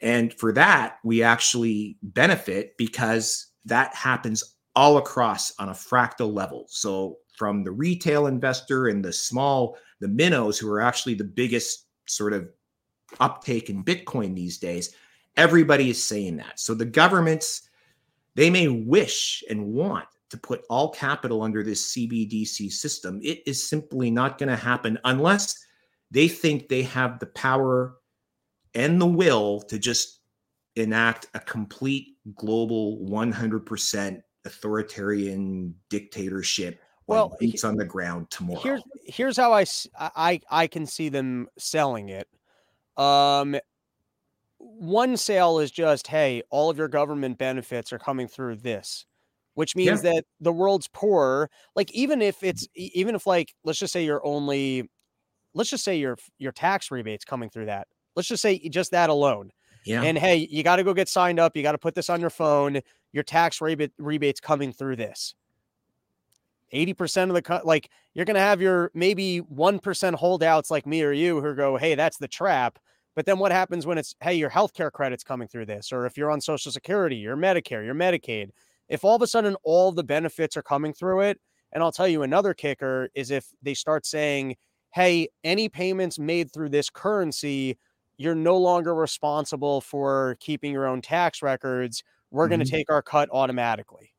And 0.00 0.32
for 0.34 0.52
that, 0.52 0.98
we 1.02 1.22
actually 1.22 1.96
benefit 2.02 2.76
because 2.76 3.46
that 3.64 3.94
happens 3.94 4.56
all 4.76 4.98
across 4.98 5.52
on 5.58 5.70
a 5.70 5.72
fractal 5.72 6.32
level. 6.32 6.66
So, 6.68 7.16
from 7.36 7.64
the 7.64 7.72
retail 7.72 8.26
investor 8.26 8.88
and 8.88 9.04
the 9.04 9.12
small, 9.12 9.76
the 10.00 10.08
minnows 10.08 10.58
who 10.58 10.70
are 10.70 10.80
actually 10.80 11.14
the 11.14 11.24
biggest 11.24 11.86
sort 12.06 12.32
of 12.32 12.48
uptake 13.20 13.70
in 13.70 13.84
Bitcoin 13.84 14.34
these 14.34 14.58
days, 14.58 14.94
everybody 15.36 15.90
is 15.90 16.02
saying 16.02 16.36
that. 16.36 16.60
So, 16.60 16.74
the 16.74 16.84
governments, 16.84 17.68
they 18.34 18.50
may 18.50 18.68
wish 18.68 19.42
and 19.48 19.66
want 19.66 20.06
to 20.30 20.36
put 20.36 20.62
all 20.68 20.90
capital 20.90 21.42
under 21.42 21.62
this 21.62 21.94
CBDC 21.94 22.70
system. 22.70 23.20
It 23.22 23.42
is 23.46 23.68
simply 23.68 24.10
not 24.10 24.38
going 24.38 24.50
to 24.50 24.56
happen 24.56 24.98
unless 25.04 25.54
they 26.10 26.28
think 26.28 26.68
they 26.68 26.82
have 26.82 27.18
the 27.18 27.26
power 27.26 27.96
and 28.74 29.00
the 29.00 29.06
will 29.06 29.60
to 29.62 29.78
just 29.78 30.20
enact 30.76 31.26
a 31.34 31.40
complete 31.40 32.16
global 32.34 32.98
100% 33.08 34.22
authoritarian 34.44 35.74
dictatorship 35.90 36.80
well 37.06 37.36
it's 37.40 37.64
on 37.64 37.76
the 37.76 37.84
ground 37.84 38.30
tomorrow. 38.30 38.60
Here's 38.60 38.82
here's 39.04 39.36
how 39.36 39.52
I, 39.52 39.64
I 39.98 40.40
i 40.50 40.66
can 40.66 40.86
see 40.86 41.08
them 41.08 41.48
selling 41.58 42.10
it. 42.10 42.28
Um 42.96 43.56
one 44.58 45.16
sale 45.16 45.58
is 45.58 45.70
just 45.70 46.06
hey 46.06 46.42
all 46.50 46.70
of 46.70 46.78
your 46.78 46.88
government 46.88 47.38
benefits 47.38 47.92
are 47.92 47.98
coming 47.98 48.28
through 48.28 48.56
this 48.56 49.06
which 49.58 49.74
means 49.74 50.04
yeah. 50.04 50.12
that 50.12 50.24
the 50.40 50.52
world's 50.52 50.86
poor 50.92 51.50
like 51.74 51.90
even 51.90 52.22
if 52.22 52.44
it's 52.44 52.68
even 52.76 53.16
if 53.16 53.26
like 53.26 53.52
let's 53.64 53.80
just 53.80 53.92
say 53.92 54.04
you're 54.04 54.24
only 54.24 54.88
let's 55.52 55.68
just 55.68 55.82
say 55.82 55.98
your 55.98 56.16
your 56.38 56.52
tax 56.52 56.92
rebates 56.92 57.24
coming 57.24 57.50
through 57.50 57.66
that 57.66 57.88
let's 58.14 58.28
just 58.28 58.40
say 58.40 58.56
just 58.68 58.92
that 58.92 59.10
alone 59.10 59.50
yeah 59.84 60.02
and 60.02 60.16
hey 60.16 60.46
you 60.48 60.62
got 60.62 60.76
to 60.76 60.84
go 60.84 60.94
get 60.94 61.08
signed 61.08 61.40
up 61.40 61.56
you 61.56 61.64
got 61.64 61.72
to 61.72 61.78
put 61.78 61.96
this 61.96 62.08
on 62.08 62.20
your 62.20 62.30
phone 62.30 62.80
your 63.12 63.24
tax 63.24 63.60
rebate 63.60 63.90
rebates 63.98 64.38
coming 64.38 64.72
through 64.72 64.94
this 64.94 65.34
80% 66.72 67.24
of 67.24 67.34
the 67.34 67.42
cut 67.42 67.66
like 67.66 67.90
you're 68.14 68.26
going 68.26 68.36
to 68.36 68.40
have 68.40 68.62
your 68.62 68.92
maybe 68.94 69.40
1% 69.52 70.14
holdouts 70.14 70.70
like 70.70 70.86
me 70.86 71.02
or 71.02 71.10
you 71.10 71.40
who 71.40 71.56
go 71.56 71.76
hey 71.76 71.96
that's 71.96 72.18
the 72.18 72.28
trap 72.28 72.78
but 73.16 73.26
then 73.26 73.40
what 73.40 73.50
happens 73.50 73.86
when 73.86 73.98
it's 73.98 74.14
hey 74.20 74.34
your 74.34 74.50
healthcare 74.50 74.92
credits 74.92 75.24
coming 75.24 75.48
through 75.48 75.66
this 75.66 75.90
or 75.90 76.06
if 76.06 76.16
you're 76.16 76.30
on 76.30 76.40
social 76.40 76.70
security 76.70 77.16
your 77.16 77.36
medicare 77.36 77.84
your 77.84 77.96
medicaid 77.96 78.50
if 78.88 79.04
all 79.04 79.16
of 79.16 79.22
a 79.22 79.26
sudden 79.26 79.56
all 79.62 79.92
the 79.92 80.04
benefits 80.04 80.56
are 80.56 80.62
coming 80.62 80.92
through 80.92 81.20
it 81.20 81.40
and 81.72 81.82
i'll 81.82 81.92
tell 81.92 82.08
you 82.08 82.22
another 82.22 82.54
kicker 82.54 83.08
is 83.14 83.30
if 83.30 83.46
they 83.62 83.74
start 83.74 84.06
saying 84.06 84.56
hey 84.94 85.28
any 85.44 85.68
payments 85.68 86.18
made 86.18 86.52
through 86.52 86.68
this 86.68 86.90
currency 86.90 87.78
you're 88.16 88.34
no 88.34 88.56
longer 88.56 88.94
responsible 88.94 89.80
for 89.80 90.36
keeping 90.40 90.72
your 90.72 90.86
own 90.86 91.00
tax 91.00 91.42
records 91.42 92.02
we're 92.30 92.44
mm-hmm. 92.44 92.50
going 92.50 92.60
to 92.60 92.70
take 92.70 92.90
our 92.90 93.02
cut 93.02 93.28
automatically 93.32 94.12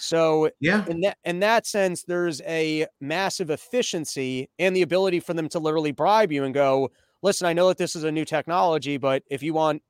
so 0.00 0.50
yeah, 0.60 0.86
in 0.86 1.02
that 1.02 1.18
in 1.24 1.40
that 1.40 1.66
sense, 1.66 2.04
there's 2.04 2.40
a 2.42 2.86
massive 3.02 3.50
efficiency 3.50 4.48
and 4.58 4.74
the 4.74 4.80
ability 4.80 5.20
for 5.20 5.34
them 5.34 5.46
to 5.50 5.58
literally 5.58 5.92
bribe 5.92 6.32
you 6.32 6.44
and 6.44 6.54
go, 6.54 6.90
listen, 7.22 7.46
I 7.46 7.52
know 7.52 7.68
that 7.68 7.76
this 7.76 7.94
is 7.94 8.04
a 8.04 8.10
new 8.10 8.24
technology, 8.24 8.96
but 8.96 9.22
if 9.30 9.42
you 9.42 9.52
want 9.52 9.82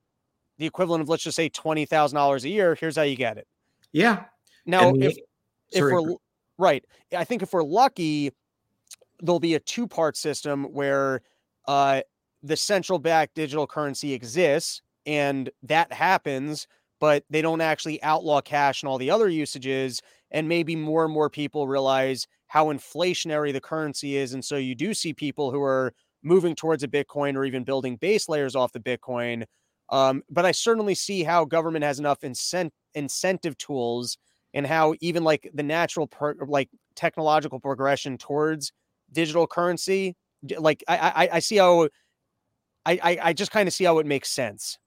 the 0.57 0.65
equivalent 0.65 1.01
of 1.01 1.07
let's 1.07 1.23
just 1.23 1.37
say 1.37 1.47
twenty 1.47 1.85
thousand 1.85 2.17
dollars 2.17 2.43
a 2.43 2.49
year, 2.49 2.75
here's 2.75 2.97
how 2.97 3.03
you 3.03 3.15
get 3.15 3.37
it. 3.37 3.47
Yeah. 3.93 4.25
Now, 4.65 4.93
if 4.95 5.17
if 5.71 5.81
we're 5.81 6.15
right, 6.57 6.83
I 7.15 7.23
think 7.23 7.41
if 7.41 7.53
we're 7.53 7.63
lucky, 7.63 8.31
there'll 9.21 9.39
be 9.39 9.55
a 9.55 9.59
two 9.59 9.87
part 9.87 10.17
system 10.17 10.65
where 10.65 11.21
uh, 11.67 12.01
the 12.43 12.57
central 12.57 12.99
bank 12.99 13.31
digital 13.35 13.67
currency 13.67 14.13
exists, 14.13 14.81
and 15.05 15.49
that 15.63 15.91
happens 15.91 16.67
but 17.01 17.25
they 17.31 17.41
don't 17.41 17.61
actually 17.61 18.01
outlaw 18.03 18.39
cash 18.39 18.83
and 18.83 18.87
all 18.87 18.99
the 18.99 19.09
other 19.09 19.27
usages. 19.27 20.01
And 20.29 20.47
maybe 20.47 20.77
more 20.77 21.03
and 21.03 21.13
more 21.13 21.29
people 21.29 21.67
realize 21.67 22.25
how 22.47 22.67
inflationary 22.67 23.51
the 23.51 23.59
currency 23.59 24.15
is. 24.15 24.33
And 24.33 24.45
so 24.45 24.55
you 24.55 24.75
do 24.75 24.93
see 24.93 25.11
people 25.11 25.51
who 25.51 25.61
are 25.61 25.93
moving 26.23 26.55
towards 26.55 26.83
a 26.83 26.87
Bitcoin 26.87 27.35
or 27.35 27.43
even 27.43 27.63
building 27.65 27.97
base 27.97 28.29
layers 28.29 28.55
off 28.55 28.71
the 28.71 28.79
Bitcoin. 28.79 29.43
Um, 29.91 30.23
but 30.29 30.45
I 30.45 30.51
certainly 30.51 30.95
see 30.95 31.23
how 31.23 31.45
government 31.45 31.83
has 31.83 31.99
enough 31.99 32.21
incent- 32.21 32.71
incentive 32.95 33.57
tools 33.57 34.17
and 34.53 34.65
how 34.65 34.95
even 35.01 35.23
like 35.23 35.49
the 35.53 35.63
natural 35.63 36.09
like 36.47 36.69
technological 36.95 37.59
progression 37.59 38.17
towards 38.17 38.71
digital 39.11 39.47
currency, 39.47 40.15
like 40.57 40.83
I 40.87 40.97
I, 40.97 41.29
I 41.33 41.39
see 41.39 41.57
how 41.57 41.89
I 42.85 42.99
I, 43.03 43.19
I 43.21 43.33
just 43.33 43.51
kind 43.51 43.67
of 43.67 43.73
see 43.73 43.83
how 43.83 43.99
it 43.99 44.05
makes 44.05 44.29
sense. 44.29 44.77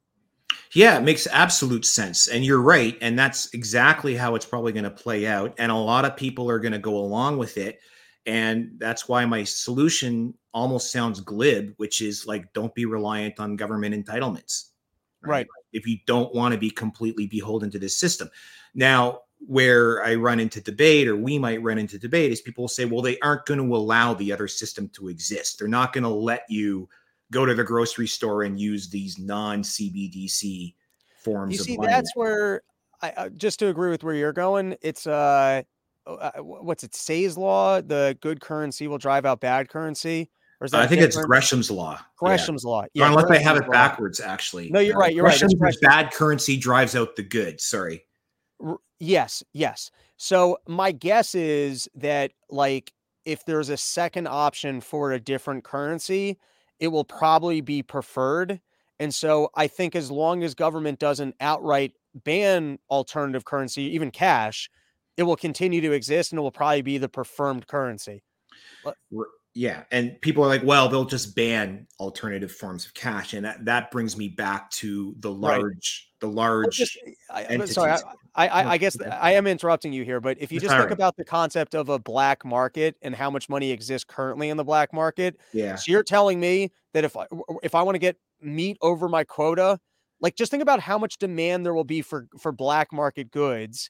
Yeah, 0.72 0.98
it 0.98 1.02
makes 1.02 1.26
absolute 1.26 1.84
sense. 1.84 2.26
And 2.26 2.44
you're 2.44 2.60
right. 2.60 2.96
And 3.00 3.18
that's 3.18 3.52
exactly 3.54 4.16
how 4.16 4.34
it's 4.34 4.46
probably 4.46 4.72
going 4.72 4.84
to 4.84 4.90
play 4.90 5.26
out. 5.26 5.54
And 5.58 5.70
a 5.70 5.76
lot 5.76 6.04
of 6.04 6.16
people 6.16 6.50
are 6.50 6.58
going 6.58 6.72
to 6.72 6.78
go 6.78 6.96
along 6.96 7.38
with 7.38 7.58
it. 7.58 7.80
And 8.26 8.72
that's 8.78 9.08
why 9.08 9.24
my 9.26 9.44
solution 9.44 10.34
almost 10.52 10.90
sounds 10.90 11.20
glib, 11.20 11.74
which 11.76 12.00
is 12.00 12.26
like, 12.26 12.52
don't 12.54 12.74
be 12.74 12.86
reliant 12.86 13.38
on 13.38 13.56
government 13.56 13.94
entitlements. 13.94 14.70
Right. 15.28 15.38
right. 15.38 15.64
If 15.72 15.86
you 15.86 15.98
don't 16.06 16.34
want 16.34 16.52
to 16.52 16.58
be 16.58 16.70
completely 16.70 17.26
beholden 17.26 17.70
to 17.72 17.78
this 17.78 17.96
system. 17.96 18.30
Now, 18.74 19.20
where 19.46 20.02
I 20.04 20.14
run 20.14 20.40
into 20.40 20.60
debate, 20.60 21.08
or 21.08 21.16
we 21.16 21.38
might 21.38 21.62
run 21.62 21.78
into 21.78 21.98
debate, 21.98 22.32
is 22.32 22.40
people 22.40 22.68
say, 22.68 22.84
well, 22.84 23.02
they 23.02 23.18
aren't 23.20 23.46
going 23.46 23.60
to 23.60 23.76
allow 23.76 24.14
the 24.14 24.32
other 24.32 24.48
system 24.48 24.88
to 24.90 25.08
exist. 25.08 25.58
They're 25.58 25.68
not 25.68 25.92
going 25.92 26.04
to 26.04 26.10
let 26.10 26.44
you 26.48 26.88
go 27.30 27.44
to 27.44 27.54
the 27.54 27.64
grocery 27.64 28.06
store 28.06 28.44
and 28.44 28.58
use 28.58 28.88
these 28.88 29.18
non 29.18 29.62
CBDC 29.62 30.74
forms. 31.18 31.52
You 31.52 31.64
see, 31.64 31.78
that's 31.80 32.14
where 32.14 32.62
I 33.02 33.10
uh, 33.16 33.28
just 33.30 33.58
to 33.58 33.68
agree 33.68 33.90
with 33.90 34.04
where 34.04 34.14
you're 34.14 34.32
going. 34.32 34.76
It's 34.80 35.06
uh, 35.06 35.62
uh 36.06 36.30
what's 36.38 36.84
it? 36.84 36.94
Say's 36.94 37.36
law: 37.36 37.80
the 37.80 38.16
good 38.20 38.40
currency 38.40 38.86
will 38.86 38.98
drive 38.98 39.26
out 39.26 39.40
bad 39.40 39.68
currency. 39.68 40.30
Or 40.60 40.66
is 40.66 40.70
that 40.70 40.82
I 40.82 40.86
think 40.86 41.00
different? 41.00 41.24
it's 41.24 41.26
Gresham's 41.26 41.70
law. 41.70 42.00
Gresham's 42.16 42.64
yeah. 42.64 42.70
law. 42.70 42.84
Yeah, 42.94 43.08
unless 43.08 43.30
I 43.30 43.38
have 43.38 43.56
it 43.56 43.70
backwards, 43.70 44.20
actually. 44.20 44.70
No, 44.70 44.80
you're 44.80 44.96
right. 44.96 45.14
You're 45.14 45.24
Gresham's 45.24 45.54
right. 45.58 45.74
bad 45.82 46.12
currency 46.12 46.56
drives 46.56 46.94
out 46.94 47.16
the 47.16 47.22
good. 47.22 47.60
Sorry. 47.60 48.04
R- 48.64 48.78
yes, 49.00 49.42
yes. 49.52 49.90
So 50.16 50.58
my 50.66 50.92
guess 50.92 51.34
is 51.34 51.88
that 51.96 52.32
like 52.50 52.92
if 53.24 53.44
there's 53.44 53.68
a 53.68 53.76
second 53.76 54.28
option 54.28 54.80
for 54.80 55.12
a 55.12 55.20
different 55.20 55.64
currency, 55.64 56.38
it 56.78 56.88
will 56.88 57.04
probably 57.04 57.60
be 57.60 57.82
preferred. 57.82 58.60
And 59.00 59.12
so 59.12 59.50
I 59.54 59.66
think 59.66 59.96
as 59.96 60.10
long 60.10 60.42
as 60.44 60.54
government 60.54 60.98
doesn't 60.98 61.34
outright 61.40 61.92
ban 62.14 62.78
alternative 62.90 63.44
currency, 63.44 63.82
even 63.94 64.10
cash, 64.10 64.70
it 65.16 65.24
will 65.24 65.36
continue 65.36 65.80
to 65.80 65.92
exist 65.92 66.32
and 66.32 66.38
it 66.38 66.42
will 66.42 66.50
probably 66.50 66.82
be 66.82 66.98
the 66.98 67.08
preferred 67.08 67.66
currency. 67.66 68.22
Yeah. 69.54 69.84
And 69.92 70.20
people 70.20 70.42
are 70.42 70.48
like, 70.48 70.64
well, 70.64 70.88
they'll 70.88 71.04
just 71.04 71.36
ban 71.36 71.86
alternative 72.00 72.50
forms 72.50 72.86
of 72.86 72.94
cash. 72.94 73.34
And 73.34 73.44
that, 73.44 73.64
that 73.64 73.90
brings 73.92 74.16
me 74.16 74.28
back 74.28 74.68
to 74.72 75.14
the 75.20 75.30
large, 75.30 76.08
right. 76.12 76.20
the 76.20 76.28
large. 76.28 76.76
Just, 76.76 76.98
I, 77.30 77.64
sorry, 77.66 77.92
I, 78.34 78.48
I, 78.48 78.70
I, 78.72 78.78
guess 78.78 79.00
I 79.00 79.34
am 79.34 79.46
interrupting 79.46 79.92
you 79.92 80.04
here, 80.04 80.20
but 80.20 80.38
if 80.40 80.50
you 80.50 80.58
just 80.58 80.76
think 80.76 80.90
about 80.90 81.16
the 81.16 81.24
concept 81.24 81.76
of 81.76 81.88
a 81.88 82.00
black 82.00 82.44
market 82.44 82.96
and 83.00 83.14
how 83.14 83.30
much 83.30 83.48
money 83.48 83.70
exists 83.70 84.04
currently 84.04 84.48
in 84.48 84.56
the 84.56 84.64
black 84.64 84.92
market, 84.92 85.38
yeah. 85.52 85.76
So 85.76 85.92
you're 85.92 86.02
telling 86.02 86.40
me 86.40 86.72
that 86.92 87.04
if 87.04 87.16
I, 87.16 87.26
if 87.62 87.76
I 87.76 87.82
want 87.82 87.94
to 87.94 88.00
get 88.00 88.16
meat 88.40 88.76
over 88.82 89.08
my 89.08 89.22
quota, 89.22 89.78
like 90.20 90.34
just 90.34 90.50
think 90.50 90.64
about 90.64 90.80
how 90.80 90.98
much 90.98 91.18
demand 91.18 91.64
there 91.64 91.74
will 91.74 91.84
be 91.84 92.02
for 92.02 92.26
for 92.40 92.50
black 92.50 92.92
market 92.92 93.30
goods 93.30 93.88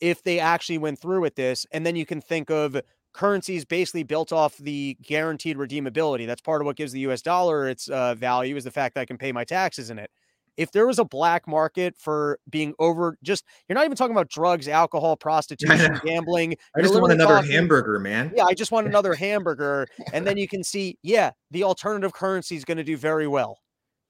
if 0.00 0.22
they 0.22 0.38
actually 0.38 0.78
went 0.78 0.98
through 0.98 1.20
with 1.20 1.34
this, 1.34 1.66
and 1.72 1.84
then 1.84 1.96
you 1.96 2.06
can 2.06 2.20
think 2.20 2.50
of 2.50 2.80
currencies 3.16 3.64
basically 3.64 4.02
built 4.02 4.30
off 4.30 4.56
the 4.58 4.96
guaranteed 5.02 5.56
redeemability. 5.56 6.26
That's 6.26 6.42
part 6.42 6.60
of 6.60 6.66
what 6.66 6.76
gives 6.76 6.92
the 6.92 7.00
U.S. 7.00 7.22
dollar 7.22 7.66
its 7.66 7.88
uh, 7.88 8.14
value 8.14 8.56
is 8.56 8.64
the 8.64 8.70
fact 8.70 8.94
that 8.94 9.00
I 9.00 9.04
can 9.06 9.16
pay 9.16 9.32
my 9.32 9.42
taxes 9.42 9.88
in 9.90 9.98
it. 9.98 10.10
If 10.58 10.70
there 10.70 10.86
was 10.86 10.98
a 10.98 11.04
black 11.04 11.48
market 11.48 11.96
for 11.98 12.38
being 12.48 12.74
over 12.78 13.18
just 13.22 13.44
you're 13.68 13.74
not 13.74 13.84
even 13.84 13.96
talking 13.96 14.14
about 14.14 14.28
drugs 14.28 14.68
alcohol 14.68 15.16
prostitution 15.28 15.98
gambling. 16.04 16.56
I 16.76 16.82
just 16.82 16.94
want 16.94 17.12
another 17.12 17.36
talking, 17.36 17.50
hamburger 17.50 17.98
man. 17.98 18.32
Yeah 18.34 18.44
i 18.44 18.54
just 18.54 18.72
want 18.72 18.86
another 18.86 19.14
hamburger. 19.26 19.86
And 20.12 20.26
then 20.26 20.36
you 20.36 20.48
can 20.48 20.62
see 20.62 20.98
yeah 21.02 21.32
the 21.50 21.62
alternative 21.64 22.12
currency 22.12 22.56
is 22.56 22.64
going 22.64 22.78
to 22.78 22.84
do 22.84 22.96
very 22.96 23.26
well. 23.26 23.60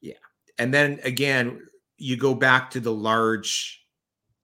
Yeah. 0.01 0.15
And 0.59 0.73
then 0.73 1.01
again 1.03 1.63
you 1.97 2.17
go 2.17 2.35
back 2.35 2.71
to 2.71 2.81
the 2.81 2.93
large 2.93 3.85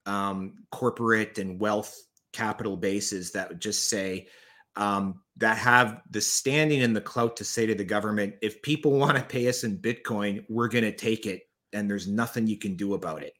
um, 0.05 0.55
corporate 0.71 1.37
and 1.37 1.59
wealth 1.59 1.95
capital 2.33 2.75
bases 2.75 3.31
that 3.31 3.47
would 3.47 3.61
just 3.61 3.87
say 3.87 4.27
um, 4.75 5.21
that 5.37 5.57
have 5.57 6.01
the 6.09 6.21
standing 6.21 6.81
and 6.81 6.95
the 6.95 7.01
clout 7.01 7.35
to 7.37 7.43
say 7.43 7.65
to 7.65 7.75
the 7.75 7.83
government 7.83 8.35
if 8.41 8.61
people 8.61 8.91
want 8.91 9.17
to 9.17 9.23
pay 9.23 9.47
us 9.47 9.63
in 9.63 9.77
bitcoin 9.77 10.43
we're 10.49 10.67
going 10.67 10.83
to 10.83 10.95
take 10.95 11.25
it 11.25 11.43
and 11.73 11.89
there's 11.89 12.07
nothing 12.07 12.47
you 12.47 12.57
can 12.57 12.75
do 12.75 12.93
about 12.93 13.23
it 13.23 13.33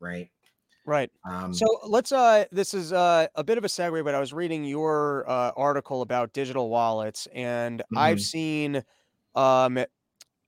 right 0.00 0.28
right 0.86 1.10
um, 1.28 1.52
so 1.54 1.66
let's 1.86 2.12
uh 2.12 2.44
this 2.50 2.74
is 2.74 2.92
uh, 2.92 3.26
a 3.34 3.44
bit 3.44 3.58
of 3.58 3.64
a 3.64 3.68
segue 3.68 4.02
but 4.04 4.14
i 4.14 4.20
was 4.20 4.32
reading 4.32 4.64
your 4.64 5.28
uh, 5.28 5.52
article 5.56 6.02
about 6.02 6.32
digital 6.32 6.68
wallets 6.68 7.28
and 7.32 7.80
mm-hmm. 7.80 7.98
i've 7.98 8.20
seen 8.20 8.82
um 9.34 9.78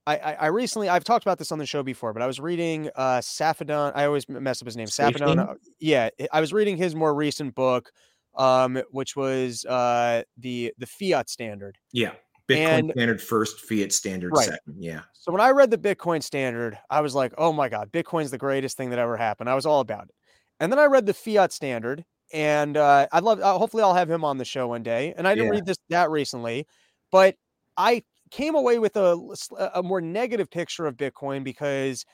I, 0.05 0.17
I 0.17 0.45
recently 0.47 0.89
I've 0.89 1.05
talked 1.05 1.23
about 1.23 1.37
this 1.37 1.51
on 1.51 1.59
the 1.59 1.65
show 1.65 1.81
before, 1.81 2.11
but 2.13 2.21
I 2.21 2.27
was 2.27 2.39
reading 2.39 2.89
uh 2.95 3.19
Saifedean. 3.19 3.93
I 3.95 4.05
always 4.05 4.27
mess 4.27 4.61
up 4.61 4.65
his 4.65 4.75
name. 4.75 4.87
Saifedean. 4.87 5.39
Uh, 5.39 5.55
yeah, 5.79 6.09
I 6.31 6.41
was 6.41 6.51
reading 6.51 6.75
his 6.75 6.93
more 6.93 7.13
recent 7.15 7.55
book, 7.55 7.89
um, 8.35 8.81
which 8.91 9.15
was 9.15 9.65
uh 9.65 10.23
the 10.37 10.73
the 10.77 10.87
fiat 10.87 11.29
standard. 11.29 11.77
Yeah. 11.91 12.13
Bitcoin 12.49 12.79
and, 12.79 12.91
standard 12.91 13.21
first, 13.21 13.61
fiat 13.61 13.93
standard 13.93 14.33
right. 14.35 14.45
second. 14.45 14.75
Yeah. 14.77 15.01
So 15.13 15.31
when 15.31 15.39
I 15.39 15.51
read 15.51 15.71
the 15.71 15.77
Bitcoin 15.77 16.21
standard, 16.21 16.77
I 16.89 16.99
was 16.99 17.15
like, 17.15 17.33
oh 17.37 17.53
my 17.53 17.69
God, 17.69 17.91
Bitcoin's 17.91 18.31
the 18.31 18.37
greatest 18.37 18.75
thing 18.75 18.89
that 18.89 18.99
ever 18.99 19.15
happened. 19.15 19.49
I 19.49 19.55
was 19.55 19.65
all 19.65 19.79
about 19.79 20.05
it. 20.05 20.15
And 20.59 20.71
then 20.71 20.77
I 20.77 20.85
read 20.85 21.05
the 21.05 21.13
fiat 21.13 21.53
standard, 21.53 22.03
and 22.33 22.77
uh, 22.77 23.07
I'd 23.11 23.23
love, 23.23 23.39
uh, 23.39 23.57
hopefully, 23.57 23.81
I'll 23.81 23.93
have 23.93 24.09
him 24.09 24.25
on 24.25 24.37
the 24.37 24.45
show 24.45 24.67
one 24.67 24.83
day. 24.83 25.13
And 25.17 25.27
I 25.27 25.35
didn't 25.35 25.47
yeah. 25.47 25.51
read 25.51 25.65
this 25.65 25.77
that 25.89 26.09
recently, 26.09 26.67
but 27.11 27.35
I 27.77 28.03
came 28.31 28.55
away 28.55 28.79
with 28.79 28.95
a, 28.97 29.17
a 29.75 29.83
more 29.83 30.01
negative 30.01 30.49
picture 30.49 30.85
of 30.85 30.97
Bitcoin 30.97 31.43
because 31.43 32.05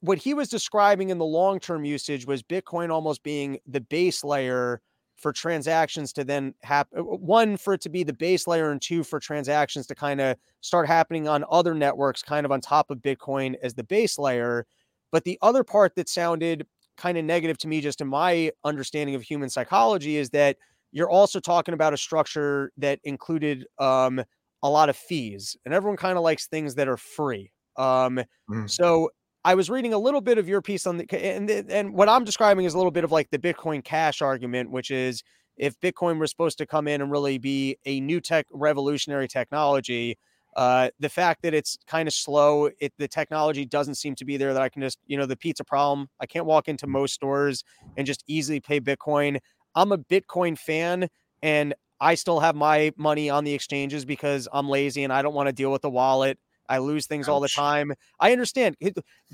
what 0.00 0.18
he 0.18 0.34
was 0.34 0.48
describing 0.48 1.10
in 1.10 1.18
the 1.18 1.24
long 1.24 1.60
term 1.60 1.84
usage 1.84 2.26
was 2.26 2.42
Bitcoin 2.42 2.90
almost 2.90 3.22
being 3.22 3.58
the 3.66 3.80
base 3.80 4.24
layer 4.24 4.80
for 5.22 5.32
transactions 5.32 6.12
to 6.12 6.24
then 6.24 6.52
happen. 6.62 6.98
Uh, 6.98 7.02
one, 7.02 7.56
for 7.56 7.74
it 7.74 7.80
to 7.82 7.88
be 7.88 8.02
the 8.02 8.12
base 8.12 8.46
layer, 8.46 8.72
and 8.72 8.82
two, 8.82 9.04
for 9.04 9.20
transactions 9.20 9.86
to 9.86 9.94
kind 9.94 10.20
of 10.20 10.36
start 10.60 10.86
happening 10.86 11.28
on 11.28 11.44
other 11.50 11.74
networks, 11.74 12.22
kind 12.22 12.44
of 12.44 12.52
on 12.52 12.60
top 12.60 12.90
of 12.90 12.98
Bitcoin 12.98 13.54
as 13.62 13.72
the 13.74 13.84
base 13.84 14.18
layer. 14.18 14.66
But 15.12 15.24
the 15.24 15.38
other 15.40 15.64
part 15.64 15.94
that 15.94 16.08
sounded 16.08 16.66
kind 16.96 17.16
of 17.16 17.24
negative 17.24 17.56
to 17.58 17.68
me, 17.68 17.80
just 17.80 18.00
in 18.00 18.08
my 18.08 18.50
understanding 18.64 19.14
of 19.14 19.22
human 19.22 19.48
psychology, 19.48 20.16
is 20.16 20.30
that 20.30 20.56
you're 20.90 21.10
also 21.10 21.40
talking 21.40 21.72
about 21.72 21.94
a 21.94 21.96
structure 21.96 22.72
that 22.76 22.98
included 23.04 23.66
um, 23.78 24.22
a 24.62 24.68
lot 24.68 24.88
of 24.88 24.96
fees, 24.96 25.56
and 25.64 25.72
everyone 25.72 25.96
kind 25.96 26.18
of 26.18 26.24
likes 26.24 26.46
things 26.48 26.74
that 26.74 26.88
are 26.88 26.98
free. 26.98 27.50
Um, 27.76 28.20
mm. 28.50 28.68
So 28.68 29.10
I 29.44 29.54
was 29.54 29.68
reading 29.68 29.92
a 29.92 29.98
little 29.98 30.20
bit 30.20 30.38
of 30.38 30.48
your 30.48 30.62
piece 30.62 30.86
on 30.86 30.98
the 30.98 31.06
and 31.14 31.50
and 31.50 31.94
what 31.94 32.08
I'm 32.08 32.24
describing 32.24 32.64
is 32.64 32.74
a 32.74 32.76
little 32.76 32.92
bit 32.92 33.04
of 33.04 33.10
like 33.10 33.30
the 33.30 33.38
Bitcoin 33.38 33.82
Cash 33.82 34.22
argument, 34.22 34.70
which 34.70 34.90
is 34.90 35.22
if 35.56 35.78
Bitcoin 35.80 36.18
was 36.18 36.30
supposed 36.30 36.58
to 36.58 36.66
come 36.66 36.86
in 36.86 37.00
and 37.00 37.10
really 37.10 37.38
be 37.38 37.76
a 37.84 38.00
new 38.00 38.20
tech 38.20 38.46
revolutionary 38.52 39.28
technology, 39.28 40.16
uh, 40.56 40.90
the 41.00 41.08
fact 41.08 41.42
that 41.42 41.54
it's 41.54 41.76
kind 41.86 42.06
of 42.06 42.14
slow, 42.14 42.70
it 42.78 42.92
the 42.98 43.08
technology 43.08 43.64
doesn't 43.64 43.96
seem 43.96 44.14
to 44.14 44.24
be 44.24 44.36
there 44.36 44.52
that 44.52 44.62
I 44.62 44.68
can 44.68 44.80
just 44.82 44.98
you 45.06 45.16
know 45.16 45.26
the 45.26 45.36
pizza 45.36 45.64
problem. 45.64 46.08
I 46.20 46.26
can't 46.26 46.46
walk 46.46 46.68
into 46.68 46.86
most 46.86 47.14
stores 47.14 47.64
and 47.96 48.06
just 48.06 48.22
easily 48.28 48.60
pay 48.60 48.80
Bitcoin. 48.80 49.38
I'm 49.74 49.90
a 49.90 49.98
Bitcoin 49.98 50.56
fan, 50.56 51.08
and 51.42 51.74
I 52.00 52.14
still 52.14 52.40
have 52.40 52.54
my 52.54 52.92
money 52.96 53.30
on 53.30 53.44
the 53.44 53.54
exchanges 53.54 54.04
because 54.04 54.48
I'm 54.52 54.68
lazy 54.68 55.04
and 55.04 55.12
I 55.12 55.22
don't 55.22 55.34
want 55.34 55.48
to 55.48 55.52
deal 55.52 55.72
with 55.72 55.82
the 55.82 55.90
wallet. 55.90 56.38
I 56.72 56.78
lose 56.78 57.06
things 57.06 57.28
Ouch. 57.28 57.32
all 57.32 57.40
the 57.40 57.50
time. 57.50 57.92
I 58.18 58.32
understand. 58.32 58.76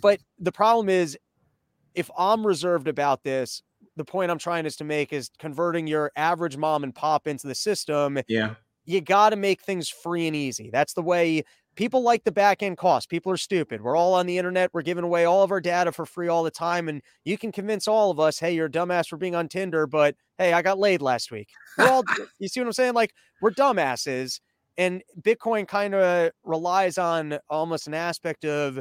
But 0.02 0.18
the 0.40 0.50
problem 0.50 0.88
is, 0.88 1.16
if 1.94 2.10
I'm 2.18 2.44
reserved 2.44 2.88
about 2.88 3.22
this, 3.22 3.62
the 3.94 4.04
point 4.04 4.32
I'm 4.32 4.38
trying 4.38 4.66
is 4.66 4.74
to 4.76 4.84
make 4.84 5.12
is 5.12 5.30
converting 5.38 5.86
your 5.86 6.10
average 6.16 6.56
mom 6.56 6.82
and 6.82 6.92
pop 6.92 7.28
into 7.28 7.46
the 7.46 7.54
system. 7.54 8.18
Yeah. 8.26 8.54
You 8.86 9.00
got 9.00 9.30
to 9.30 9.36
make 9.36 9.62
things 9.62 9.88
free 9.88 10.26
and 10.26 10.34
easy. 10.34 10.70
That's 10.70 10.94
the 10.94 11.02
way 11.02 11.44
people 11.76 12.02
like 12.02 12.24
the 12.24 12.32
back 12.32 12.60
end 12.60 12.76
cost. 12.76 13.08
People 13.08 13.30
are 13.30 13.36
stupid. 13.36 13.82
We're 13.82 13.96
all 13.96 14.14
on 14.14 14.26
the 14.26 14.36
internet. 14.36 14.70
We're 14.72 14.82
giving 14.82 15.04
away 15.04 15.26
all 15.26 15.44
of 15.44 15.52
our 15.52 15.60
data 15.60 15.92
for 15.92 16.06
free 16.06 16.26
all 16.26 16.42
the 16.42 16.50
time. 16.50 16.88
And 16.88 17.02
you 17.24 17.38
can 17.38 17.52
convince 17.52 17.86
all 17.86 18.10
of 18.10 18.18
us, 18.18 18.40
hey, 18.40 18.52
you're 18.52 18.66
a 18.66 18.70
dumbass 18.70 19.06
for 19.06 19.16
being 19.16 19.36
on 19.36 19.48
Tinder, 19.48 19.86
but 19.86 20.16
hey, 20.38 20.52
I 20.52 20.62
got 20.62 20.80
laid 20.80 21.02
last 21.02 21.30
week. 21.30 21.50
We're 21.76 21.88
all, 21.88 22.02
you 22.40 22.48
see 22.48 22.58
what 22.58 22.66
I'm 22.66 22.72
saying? 22.72 22.94
Like, 22.94 23.12
we're 23.40 23.52
dumbasses 23.52 24.40
and 24.78 25.02
Bitcoin 25.20 25.66
kind 25.66 25.94
of 25.94 26.30
relies 26.44 26.96
on 26.96 27.38
almost 27.50 27.88
an 27.88 27.94
aspect 27.94 28.44
of 28.44 28.80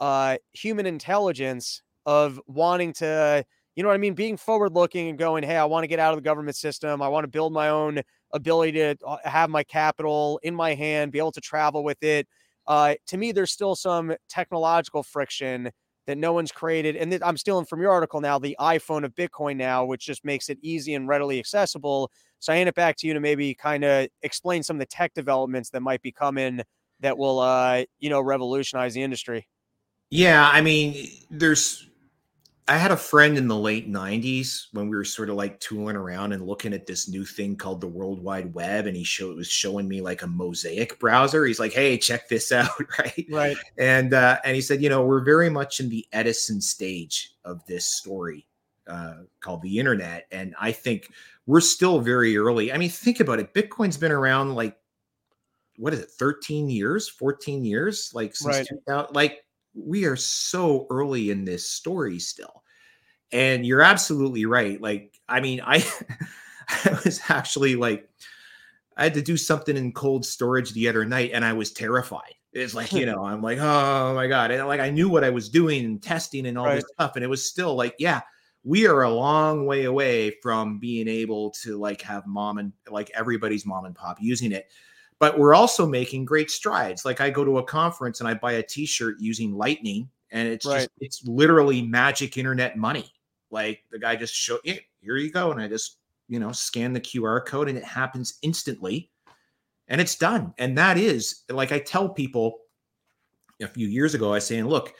uh, 0.00 0.36
human 0.52 0.86
intelligence 0.86 1.82
of 2.04 2.40
wanting 2.46 2.92
to, 2.94 3.44
you 3.76 3.82
know 3.82 3.88
what 3.88 3.94
I 3.94 3.98
mean, 3.98 4.14
being 4.14 4.36
forward 4.36 4.72
looking 4.72 5.08
and 5.08 5.16
going, 5.18 5.44
hey, 5.44 5.56
I 5.56 5.64
want 5.64 5.84
to 5.84 5.88
get 5.88 6.00
out 6.00 6.12
of 6.12 6.18
the 6.18 6.22
government 6.22 6.56
system. 6.56 7.00
I 7.00 7.08
want 7.08 7.24
to 7.24 7.28
build 7.28 7.52
my 7.52 7.68
own 7.68 8.02
ability 8.32 8.72
to 8.72 8.96
uh, 9.06 9.18
have 9.24 9.48
my 9.48 9.62
capital 9.62 10.40
in 10.42 10.54
my 10.54 10.74
hand, 10.74 11.12
be 11.12 11.18
able 11.18 11.32
to 11.32 11.40
travel 11.40 11.84
with 11.84 12.02
it. 12.02 12.26
Uh, 12.66 12.94
to 13.06 13.16
me, 13.16 13.30
there's 13.30 13.52
still 13.52 13.76
some 13.76 14.14
technological 14.28 15.04
friction 15.04 15.70
that 16.08 16.18
no 16.18 16.32
one's 16.32 16.52
created. 16.52 16.96
And 16.96 17.16
I'm 17.22 17.36
stealing 17.36 17.66
from 17.66 17.80
your 17.80 17.92
article 17.92 18.20
now, 18.20 18.38
the 18.38 18.56
iPhone 18.60 19.04
of 19.04 19.14
Bitcoin 19.14 19.56
now, 19.56 19.84
which 19.84 20.06
just 20.06 20.24
makes 20.24 20.48
it 20.48 20.58
easy 20.62 20.94
and 20.94 21.08
readily 21.08 21.38
accessible. 21.38 22.10
So 22.38 22.52
I 22.52 22.56
hand 22.56 22.68
it 22.68 22.74
back 22.74 22.96
to 22.98 23.06
you 23.06 23.14
to 23.14 23.20
maybe 23.20 23.54
kind 23.54 23.84
of 23.84 24.08
explain 24.22 24.62
some 24.62 24.76
of 24.76 24.80
the 24.80 24.86
tech 24.86 25.14
developments 25.14 25.70
that 25.70 25.80
might 25.80 26.02
be 26.02 26.12
coming 26.12 26.62
that 27.00 27.16
will, 27.16 27.40
uh, 27.40 27.84
you 27.98 28.10
know, 28.10 28.20
revolutionize 28.20 28.94
the 28.94 29.02
industry. 29.02 29.46
Yeah, 30.10 30.48
I 30.50 30.60
mean, 30.60 31.08
there's 31.30 31.88
I 32.68 32.78
had 32.78 32.90
a 32.90 32.96
friend 32.96 33.38
in 33.38 33.46
the 33.46 33.56
late 33.56 33.88
90s 33.90 34.66
when 34.72 34.88
we 34.88 34.96
were 34.96 35.04
sort 35.04 35.30
of 35.30 35.36
like 35.36 35.60
tooling 35.60 35.94
around 35.94 36.32
and 36.32 36.44
looking 36.44 36.72
at 36.72 36.84
this 36.84 37.08
new 37.08 37.24
thing 37.24 37.54
called 37.54 37.80
the 37.80 37.86
World 37.86 38.20
Wide 38.20 38.52
Web. 38.54 38.88
And 38.88 38.96
he 38.96 39.04
showed 39.04 39.36
was 39.36 39.46
showing 39.46 39.86
me 39.86 40.00
like 40.00 40.22
a 40.22 40.26
mosaic 40.26 40.98
browser. 40.98 41.46
He's 41.46 41.60
like, 41.60 41.72
hey, 41.72 41.96
check 41.96 42.28
this 42.28 42.50
out. 42.52 42.70
Right. 42.98 43.26
Right. 43.30 43.56
And 43.78 44.14
uh, 44.14 44.38
and 44.44 44.56
he 44.56 44.60
said, 44.60 44.82
you 44.82 44.88
know, 44.88 45.04
we're 45.04 45.24
very 45.24 45.48
much 45.48 45.78
in 45.78 45.88
the 45.88 46.06
Edison 46.12 46.60
stage 46.60 47.34
of 47.44 47.64
this 47.66 47.84
story 47.84 48.46
uh, 48.88 49.18
called 49.40 49.62
the 49.62 49.78
internet. 49.78 50.26
And 50.32 50.54
I 50.60 50.72
think 50.72 51.12
we're 51.46 51.60
still 51.60 52.00
very 52.00 52.36
early. 52.36 52.72
I 52.72 52.78
mean, 52.78 52.90
think 52.90 53.20
about 53.20 53.38
it. 53.38 53.54
Bitcoin's 53.54 53.96
been 53.96 54.12
around 54.12 54.54
like 54.54 54.76
what 55.78 55.92
is 55.92 56.00
it, 56.00 56.10
13 56.10 56.68
years, 56.68 57.08
14 57.08 57.64
years? 57.64 58.10
Like 58.14 58.34
since 58.34 58.56
right. 58.56 58.66
2000, 58.66 59.14
like 59.14 59.44
we 59.74 60.04
are 60.04 60.16
so 60.16 60.86
early 60.90 61.30
in 61.30 61.44
this 61.44 61.70
story 61.70 62.18
still. 62.18 62.62
And 63.32 63.66
you're 63.66 63.82
absolutely 63.82 64.46
right. 64.46 64.80
Like, 64.80 65.18
I 65.28 65.40
mean, 65.40 65.60
I, 65.64 65.84
I 66.68 66.98
was 67.04 67.20
actually 67.28 67.76
like, 67.76 68.08
I 68.96 69.04
had 69.04 69.14
to 69.14 69.22
do 69.22 69.36
something 69.36 69.76
in 69.76 69.92
cold 69.92 70.24
storage 70.24 70.72
the 70.72 70.88
other 70.88 71.04
night 71.04 71.32
and 71.34 71.44
I 71.44 71.52
was 71.52 71.72
terrified. 71.72 72.34
It's 72.52 72.72
like, 72.72 72.92
you 72.92 73.04
hmm. 73.04 73.12
know, 73.12 73.24
I'm 73.24 73.42
like, 73.42 73.58
oh 73.58 74.14
my 74.14 74.26
God. 74.26 74.50
And 74.50 74.66
like 74.66 74.80
I 74.80 74.90
knew 74.90 75.10
what 75.10 75.24
I 75.24 75.30
was 75.30 75.50
doing 75.50 75.84
and 75.84 76.02
testing 76.02 76.46
and 76.46 76.56
all 76.56 76.66
right. 76.66 76.76
this 76.76 76.86
stuff. 76.94 77.16
And 77.16 77.24
it 77.24 77.28
was 77.28 77.46
still 77.46 77.74
like, 77.74 77.94
yeah, 77.98 78.22
we 78.66 78.86
are 78.86 79.02
a 79.02 79.10
long 79.10 79.64
way 79.64 79.84
away 79.84 80.32
from 80.42 80.78
being 80.78 81.08
able 81.08 81.50
to 81.52 81.78
like 81.78 82.02
have 82.02 82.26
mom 82.26 82.58
and 82.58 82.72
like 82.90 83.10
everybody's 83.14 83.64
mom 83.64 83.84
and 83.84 83.94
pop 83.94 84.18
using 84.20 84.52
it 84.52 84.68
but 85.18 85.38
we're 85.38 85.54
also 85.54 85.86
making 85.86 86.24
great 86.24 86.50
strides. 86.50 87.04
Like 87.04 87.20
I 87.20 87.30
go 87.30 87.44
to 87.44 87.58
a 87.58 87.64
conference 87.64 88.20
and 88.20 88.28
I 88.28 88.34
buy 88.34 88.52
a 88.52 88.62
T-shirt 88.62 89.16
using 89.18 89.54
Lightning, 89.54 90.08
and 90.30 90.48
it's 90.48 90.66
right. 90.66 90.78
just 90.78 90.90
it's 91.00 91.24
literally 91.26 91.82
magic 91.82 92.36
internet 92.36 92.76
money. 92.76 93.12
Like 93.50 93.82
the 93.90 93.98
guy 93.98 94.16
just 94.16 94.34
showed, 94.34 94.60
yeah, 94.64 94.74
here 95.00 95.16
you 95.16 95.30
go, 95.30 95.52
and 95.52 95.60
I 95.60 95.68
just 95.68 95.98
you 96.28 96.38
know 96.38 96.52
scan 96.52 96.92
the 96.92 97.00
QR 97.00 97.44
code, 97.44 97.68
and 97.68 97.78
it 97.78 97.84
happens 97.84 98.38
instantly, 98.42 99.10
and 99.88 100.00
it's 100.00 100.16
done. 100.16 100.52
And 100.58 100.76
that 100.76 100.98
is 100.98 101.42
like 101.48 101.72
I 101.72 101.78
tell 101.78 102.08
people 102.08 102.58
a 103.62 103.68
few 103.68 103.88
years 103.88 104.14
ago, 104.14 104.34
I 104.34 104.38
saying, 104.38 104.66
look, 104.66 104.92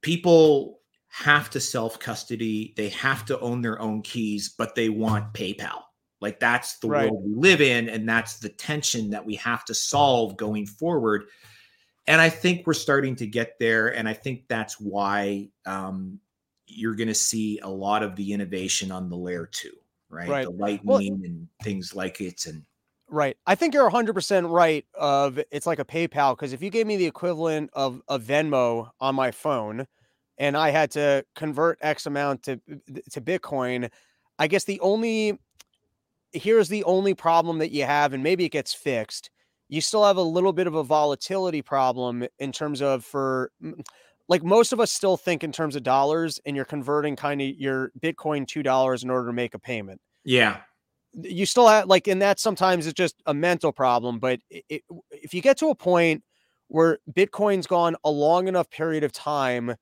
people 0.00 0.79
have 1.10 1.50
to 1.50 1.60
self 1.60 1.98
custody, 1.98 2.74
they 2.76 2.88
have 2.90 3.24
to 3.26 3.38
own 3.40 3.60
their 3.60 3.80
own 3.80 4.02
keys, 4.02 4.48
but 4.56 4.74
they 4.74 4.88
want 4.88 5.34
PayPal 5.34 5.82
like 6.20 6.38
that's 6.38 6.78
the 6.78 6.88
right. 6.88 7.10
world 7.10 7.24
we 7.24 7.34
live 7.34 7.60
in, 7.60 7.88
and 7.88 8.08
that's 8.08 8.38
the 8.38 8.50
tension 8.50 9.10
that 9.10 9.24
we 9.24 9.34
have 9.36 9.64
to 9.66 9.74
solve 9.74 10.36
going 10.36 10.66
forward. 10.66 11.24
And 12.06 12.20
I 12.20 12.28
think 12.28 12.66
we're 12.66 12.74
starting 12.74 13.16
to 13.16 13.26
get 13.26 13.58
there, 13.58 13.88
and 13.88 14.08
I 14.08 14.12
think 14.12 14.44
that's 14.48 14.78
why 14.78 15.48
um, 15.64 16.20
you're 16.66 16.94
going 16.94 17.08
to 17.08 17.14
see 17.14 17.58
a 17.60 17.68
lot 17.68 18.02
of 18.02 18.16
the 18.16 18.32
innovation 18.32 18.92
on 18.92 19.08
the 19.08 19.16
layer 19.16 19.46
two, 19.46 19.72
right? 20.10 20.28
right. 20.28 20.44
The 20.44 20.50
lightning 20.50 20.84
well, 20.84 20.98
and 20.98 21.48
things 21.62 21.94
like 21.94 22.20
it, 22.20 22.46
and 22.46 22.64
Right. 23.12 23.36
I 23.44 23.56
think 23.56 23.74
you're 23.74 23.90
100% 23.90 24.48
right 24.52 24.84
of 24.94 25.40
it's 25.50 25.66
like 25.66 25.80
a 25.80 25.84
PayPal 25.84 26.36
because 26.36 26.52
if 26.52 26.62
you 26.62 26.70
gave 26.70 26.86
me 26.86 26.96
the 26.96 27.06
equivalent 27.06 27.70
of 27.72 28.00
a 28.06 28.20
Venmo 28.20 28.90
on 29.00 29.16
my 29.16 29.32
phone 29.32 29.88
and 30.40 30.56
I 30.56 30.70
had 30.70 30.90
to 30.92 31.24
convert 31.36 31.78
X 31.82 32.06
amount 32.06 32.42
to 32.44 32.56
to 33.12 33.20
Bitcoin, 33.20 33.90
I 34.38 34.48
guess 34.48 34.64
the 34.64 34.80
only 34.80 35.38
here's 36.32 36.68
the 36.68 36.82
only 36.84 37.14
problem 37.14 37.58
that 37.58 37.70
you 37.70 37.84
have, 37.84 38.12
and 38.12 38.24
maybe 38.24 38.44
it 38.44 38.50
gets 38.50 38.74
fixed. 38.74 39.30
You 39.68 39.80
still 39.80 40.04
have 40.04 40.16
a 40.16 40.22
little 40.22 40.52
bit 40.52 40.66
of 40.66 40.74
a 40.74 40.82
volatility 40.82 41.62
problem 41.62 42.26
in 42.38 42.50
terms 42.50 42.80
of 42.80 43.04
for 43.04 43.52
like 44.28 44.42
most 44.42 44.72
of 44.72 44.80
us 44.80 44.90
still 44.90 45.16
think 45.16 45.44
in 45.44 45.52
terms 45.52 45.76
of 45.76 45.82
dollars, 45.82 46.40
and 46.46 46.56
you're 46.56 46.64
converting 46.64 47.16
kind 47.16 47.40
of 47.42 47.48
your 47.50 47.92
Bitcoin 48.00 48.48
to 48.48 48.62
dollars 48.62 49.04
in 49.04 49.10
order 49.10 49.28
to 49.28 49.32
make 49.34 49.54
a 49.54 49.58
payment. 49.58 50.00
Yeah, 50.24 50.58
you 51.12 51.44
still 51.44 51.68
have 51.68 51.86
like, 51.86 52.08
and 52.08 52.22
that 52.22 52.40
sometimes 52.40 52.86
it's 52.86 52.96
just 52.96 53.16
a 53.26 53.34
mental 53.34 53.72
problem. 53.72 54.18
But 54.18 54.40
it, 54.48 54.64
it, 54.70 54.82
if 55.10 55.34
you 55.34 55.42
get 55.42 55.58
to 55.58 55.68
a 55.68 55.74
point 55.74 56.24
where 56.68 56.98
Bitcoin's 57.12 57.66
gone 57.66 57.96
a 58.04 58.10
long 58.10 58.48
enough 58.48 58.70
period 58.70 59.04
of 59.04 59.12
time, 59.12 59.74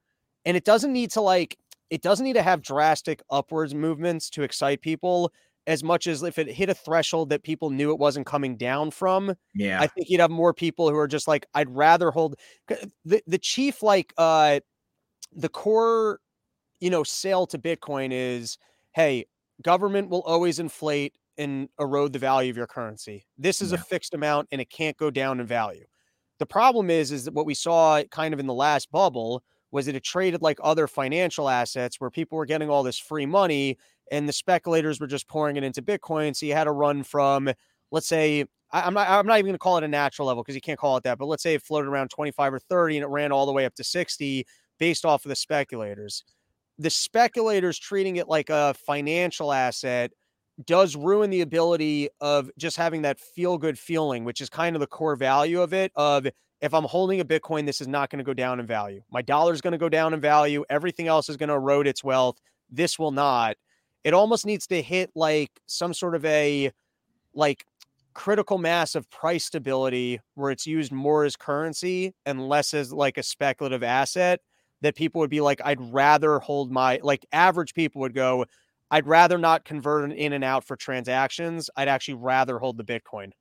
and 0.49 0.57
it 0.57 0.65
doesn't 0.65 0.95
need 0.95 1.11
to 1.11 1.21
like, 1.21 1.59
it 1.91 2.01
doesn't 2.01 2.25
need 2.25 2.33
to 2.33 2.43
have 2.43 2.63
drastic 2.63 3.23
upwards 3.31 3.75
movements 3.75 4.31
to 4.31 4.43
excite 4.43 4.81
people 4.81 5.31
as 5.67 5.85
much 5.85 6.07
as 6.07 6.23
if 6.23 6.39
it 6.39 6.49
hit 6.49 6.71
a 6.71 6.75
threshold 6.75 7.29
that 7.29 7.43
people 7.43 7.69
knew 7.69 7.91
it 7.91 7.99
wasn't 7.99 8.25
coming 8.25 8.57
down 8.57 8.91
from. 8.91 9.35
Yeah. 9.55 9.79
I 9.79 9.87
think 9.87 10.09
you'd 10.09 10.23
have 10.23 10.31
more 10.31 10.55
people 10.55 10.89
who 10.89 10.97
are 10.97 11.07
just 11.07 11.29
like, 11.29 11.45
I'd 11.53 11.69
rather 11.69 12.11
hold 12.11 12.37
the, 13.05 13.23
the 13.27 13.37
chief, 13.37 13.83
like, 13.83 14.15
uh, 14.17 14.61
the 15.37 15.51
core, 15.51 16.21
you 16.81 16.89
know, 16.89 17.05
sale 17.05 17.47
to 17.49 17.59
Bitcoin 17.59 18.09
is, 18.11 18.57
hey, 18.95 19.27
government 19.61 20.09
will 20.09 20.23
always 20.23 20.59
inflate 20.59 21.13
and 21.37 21.69
erode 21.79 22.15
the 22.15 22.19
value 22.19 22.49
of 22.49 22.57
your 22.57 22.67
currency. 22.67 23.27
This 23.37 23.61
is 23.61 23.73
yeah. 23.73 23.79
a 23.79 23.83
fixed 23.83 24.15
amount 24.15 24.49
and 24.51 24.63
it 24.63 24.71
can't 24.71 24.97
go 24.97 25.11
down 25.11 25.41
in 25.41 25.47
value. 25.47 25.85
The 26.39 26.47
problem 26.47 26.89
is, 26.89 27.13
is 27.13 27.27
that 27.27 27.35
what 27.35 27.45
we 27.45 27.53
saw 27.53 28.03
kind 28.05 28.33
of 28.33 28.41
in 28.41 28.47
the 28.47 28.55
last 28.55 28.91
bubble 28.91 29.43
was 29.71 29.87
that 29.87 29.95
it 29.95 30.05
traded 30.05 30.43
like 30.43 30.59
other 30.63 30.87
financial 30.87 31.49
assets 31.49 32.01
where 32.01 32.11
people 32.11 32.39
were 32.39 32.47
getting 32.47 32.71
all 32.71 32.83
this 32.83 32.99
free 32.99 33.27
money 33.27 33.77
and 34.11 34.29
the 34.29 34.33
speculators 34.33 35.01
were 35.01 35.07
just 35.07 35.29
pouring 35.29 35.57
it 35.57 35.65
into 35.65 35.83
Bitcoin. 35.83 36.35
So 36.35 36.47
you 36.47 36.55
had 36.55 36.65
to 36.65 36.73
run 36.73 37.03
from, 37.03 37.51
let's 37.91 38.07
say, 38.07 38.47
I, 38.71 38.87
am 38.87 38.95
not 38.95 39.09
I'm 39.09 39.27
not 39.27 39.39
even 39.39 39.47
going 39.47 39.55
to 39.55 39.59
call 39.59 39.79
it 39.79 39.85
a 39.85 39.89
natural 39.89 40.29
level 40.29 40.43
because 40.43 40.55
you 40.55 40.61
can't 40.61 40.79
call 40.79 40.97
it 40.97 41.05
that. 41.05 41.19
But 41.19 41.27
let's 41.27 41.43
say 41.43 41.55
it 41.55 41.63
floated 41.63 41.89
around 41.89 42.09
25 42.09 42.55
or 42.55 42.59
30 42.59 42.99
and 42.99 43.05
it 43.05 43.09
ran 43.09 43.33
all 43.33 43.47
the 43.47 43.53
way 43.53 43.65
up 43.65 43.75
to 43.77 43.85
60 43.85 44.47
based 44.79 45.05
off 45.05 45.25
of 45.25 45.29
the 45.29 45.37
speculators. 45.37 46.25
The 46.79 46.91
speculators 46.91 47.79
treating 47.79 48.17
it 48.17 48.29
like 48.29 48.51
a 48.51 48.75
financial 48.75 49.53
asset 49.53 50.13
does 50.65 50.97
ruin 50.97 51.31
the 51.31 51.41
ability 51.41 52.09
of 52.21 52.51
just 52.59 52.77
having 52.77 53.03
that 53.03 53.19
feel 53.19 53.59
good 53.59 53.79
feeling, 53.79 54.25
which 54.25 54.41
is 54.41 54.49
kind 54.49 54.77
of 54.77 54.81
the 54.81 54.87
core 54.87 55.17
value 55.17 55.61
of 55.61 55.73
it. 55.73 55.93
Of 55.95 56.27
if 56.61 56.75
I'm 56.75 56.85
holding 56.85 57.21
a 57.21 57.25
Bitcoin, 57.25 57.67
this 57.67 57.81
is 57.81 57.89
not 57.89 58.11
going 58.11 58.19
to 58.19 58.25
go 58.25 58.35
down 58.35 58.61
in 58.61 58.67
value. 58.67 59.03
My 59.11 59.23
dollar 59.23 59.53
is 59.53 59.61
going 59.61 59.73
to 59.73 59.79
go 59.79 59.89
down 59.89 60.13
in 60.13 60.21
value. 60.21 60.65
Everything 60.69 61.07
else 61.07 61.29
is 61.29 61.37
going 61.37 61.49
to 61.49 61.55
erode 61.55 61.87
its 61.87 62.03
wealth. 62.03 62.41
This 62.71 62.99
will 62.99 63.13
not. 63.13 63.57
It 64.05 64.15
almost 64.15 64.47
needs 64.47 64.67
to 64.69 64.83
hit 64.83 65.11
like 65.15 65.51
some 65.67 65.95
sort 65.95 66.15
of 66.15 66.25
a 66.25 66.73
like 67.35 67.65
critical 68.15 68.59
mass 68.59 68.95
of 68.95 69.09
price 69.11 69.45
stability 69.45 70.21
where 70.35 70.51
it's 70.51 70.67
used 70.67 70.91
more 70.91 71.25
as 71.25 71.37
currency 71.37 72.15
and 72.27 72.49
less 72.49 72.75
as 72.75 72.93
like 72.93 73.17
a 73.17 73.23
speculative 73.23 73.83
asset 73.83 74.41
that 74.81 74.97
people 74.97 75.21
would 75.21 75.31
be 75.31 75.41
like, 75.41 75.61
I'd 75.65 75.81
rather 75.93 76.39
hold 76.39 76.73
my 76.73 76.99
like 77.03 77.25
average 77.33 77.75
people 77.75 78.01
would 78.01 78.15
go, 78.15 78.47
I'd 78.91 79.07
rather 79.07 79.39
not 79.39 79.65
convert 79.65 80.11
in 80.11 80.33
and 80.33 80.43
out 80.43 80.65
for 80.65 80.77
transactions. 80.77 81.71
I'd 81.77 81.89
actually 81.89 82.15
rather 82.15 82.59
hold 82.59 82.77
the 82.77 82.85
Bitcoin. 82.85 83.33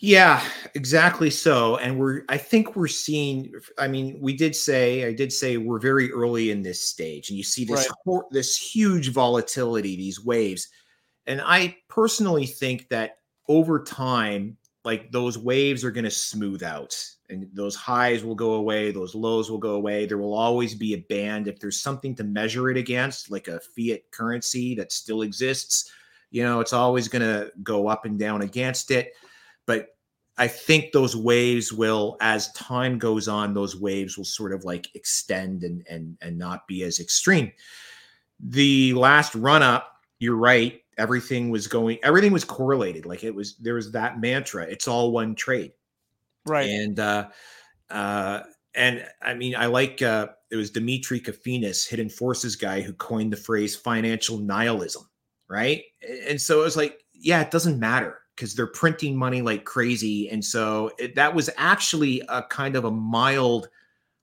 Yeah, 0.00 0.44
exactly 0.74 1.28
so. 1.28 1.76
And 1.78 1.98
we're, 1.98 2.22
I 2.28 2.38
think 2.38 2.76
we're 2.76 2.86
seeing, 2.86 3.52
I 3.78 3.88
mean, 3.88 4.18
we 4.20 4.36
did 4.36 4.54
say, 4.54 5.04
I 5.04 5.12
did 5.12 5.32
say 5.32 5.56
we're 5.56 5.80
very 5.80 6.12
early 6.12 6.52
in 6.52 6.62
this 6.62 6.86
stage 6.86 7.30
and 7.30 7.36
you 7.36 7.42
see 7.42 7.64
this, 7.64 7.88
right. 8.06 8.22
this 8.30 8.56
huge 8.56 9.12
volatility, 9.12 9.96
these 9.96 10.24
waves. 10.24 10.68
And 11.26 11.40
I 11.44 11.76
personally 11.88 12.46
think 12.46 12.88
that 12.90 13.16
over 13.48 13.82
time, 13.82 14.56
like 14.84 15.10
those 15.10 15.36
waves 15.36 15.84
are 15.84 15.90
going 15.90 16.04
to 16.04 16.10
smooth 16.10 16.62
out 16.62 16.96
and 17.28 17.48
those 17.52 17.74
highs 17.74 18.22
will 18.22 18.36
go 18.36 18.52
away, 18.52 18.92
those 18.92 19.16
lows 19.16 19.50
will 19.50 19.58
go 19.58 19.74
away. 19.74 20.06
There 20.06 20.16
will 20.16 20.34
always 20.34 20.76
be 20.76 20.94
a 20.94 21.04
band. 21.08 21.48
If 21.48 21.58
there's 21.58 21.80
something 21.80 22.14
to 22.14 22.24
measure 22.24 22.70
it 22.70 22.76
against, 22.76 23.32
like 23.32 23.48
a 23.48 23.60
fiat 23.76 24.02
currency 24.12 24.76
that 24.76 24.92
still 24.92 25.22
exists, 25.22 25.90
you 26.30 26.44
know, 26.44 26.60
it's 26.60 26.72
always 26.72 27.08
going 27.08 27.22
to 27.22 27.50
go 27.64 27.88
up 27.88 28.04
and 28.04 28.16
down 28.16 28.42
against 28.42 28.92
it 28.92 29.12
but 29.68 29.90
I 30.38 30.48
think 30.48 30.92
those 30.92 31.14
waves 31.14 31.72
will, 31.72 32.16
as 32.20 32.50
time 32.52 32.98
goes 32.98 33.28
on, 33.28 33.52
those 33.52 33.76
waves 33.76 34.16
will 34.16 34.24
sort 34.24 34.52
of 34.52 34.64
like 34.64 34.88
extend 34.94 35.62
and 35.62 35.86
and 35.88 36.16
and 36.20 36.38
not 36.38 36.66
be 36.66 36.82
as 36.82 36.98
extreme. 36.98 37.52
The 38.40 38.94
last 38.94 39.34
run 39.34 39.62
up, 39.62 39.92
you're 40.18 40.36
right. 40.36 40.80
Everything 40.96 41.50
was 41.50 41.68
going, 41.68 41.98
everything 42.02 42.32
was 42.32 42.44
correlated. 42.44 43.04
Like 43.04 43.22
it 43.22 43.34
was, 43.34 43.56
there 43.56 43.74
was 43.74 43.92
that 43.92 44.20
mantra. 44.20 44.64
It's 44.64 44.88
all 44.88 45.12
one 45.12 45.34
trade, 45.34 45.72
right? 46.46 46.68
And 46.68 46.98
uh, 46.98 47.28
uh, 47.90 48.40
and 48.74 49.04
I 49.20 49.34
mean, 49.34 49.54
I 49.54 49.66
like 49.66 50.02
uh, 50.02 50.28
it 50.50 50.56
was 50.56 50.70
Demetri 50.70 51.20
Kofinas, 51.20 51.86
Hidden 51.86 52.08
Forces 52.08 52.56
guy, 52.56 52.80
who 52.80 52.94
coined 52.94 53.32
the 53.32 53.36
phrase 53.36 53.76
financial 53.76 54.38
nihilism, 54.38 55.08
right? 55.48 55.82
And 56.26 56.40
so 56.40 56.60
it 56.60 56.64
was 56.64 56.76
like, 56.76 57.00
yeah, 57.12 57.42
it 57.42 57.50
doesn't 57.50 57.78
matter 57.78 58.17
because 58.38 58.54
they're 58.54 58.68
printing 58.68 59.16
money 59.16 59.42
like 59.42 59.64
crazy. 59.64 60.30
And 60.30 60.44
so 60.44 60.92
it, 60.96 61.16
that 61.16 61.34
was 61.34 61.50
actually 61.56 62.22
a 62.28 62.44
kind 62.44 62.76
of 62.76 62.84
a 62.84 62.90
mild 62.90 63.68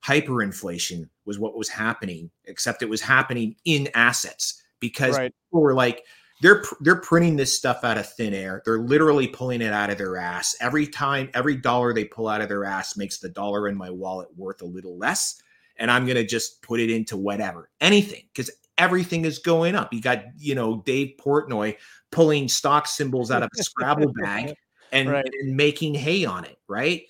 hyperinflation 0.05 1.09
was 1.25 1.37
what 1.37 1.57
was 1.57 1.67
happening, 1.67 2.31
except 2.45 2.81
it 2.81 2.89
was 2.89 3.01
happening 3.01 3.57
in 3.65 3.89
assets 3.93 4.63
because 4.79 5.17
right. 5.17 5.33
people 5.47 5.61
were 5.61 5.73
like, 5.73 6.05
they're 6.41 6.63
they're 6.81 6.99
printing 6.99 7.35
this 7.35 7.57
stuff 7.57 7.83
out 7.83 7.97
of 7.97 8.07
thin 8.07 8.33
air. 8.33 8.61
They're 8.65 8.79
literally 8.79 9.27
pulling 9.27 9.61
it 9.61 9.73
out 9.73 9.89
of 9.89 9.97
their 9.97 10.17
ass. 10.17 10.55
Every 10.61 10.87
time, 10.87 11.29
every 11.33 11.57
dollar 11.57 11.93
they 11.93 12.05
pull 12.05 12.27
out 12.27 12.41
of 12.41 12.49
their 12.49 12.65
ass 12.65 12.95
makes 12.97 13.19
the 13.19 13.29
dollar 13.29 13.67
in 13.67 13.75
my 13.75 13.89
wallet 13.89 14.29
worth 14.37 14.61
a 14.61 14.65
little 14.65 14.97
less. 14.97 15.41
And 15.77 15.91
I'm 15.91 16.05
gonna 16.05 16.25
just 16.25 16.61
put 16.61 16.79
it 16.79 16.89
into 16.89 17.17
whatever, 17.17 17.69
anything, 17.81 18.23
because 18.33 18.49
everything 18.77 19.25
is 19.25 19.39
going 19.39 19.75
up. 19.75 19.93
You 19.93 20.01
got, 20.01 20.23
you 20.37 20.55
know, 20.55 20.81
Dave 20.85 21.15
Portnoy 21.17 21.77
pulling 22.11 22.47
stock 22.47 22.87
symbols 22.87 23.31
out 23.31 23.43
of 23.43 23.49
a 23.57 23.63
Scrabble 23.63 24.13
bag 24.21 24.55
and, 24.91 25.09
right. 25.09 25.25
and, 25.41 25.55
making 25.55 25.95
hay 25.95 26.25
on 26.25 26.45
it, 26.45 26.57
right? 26.67 27.03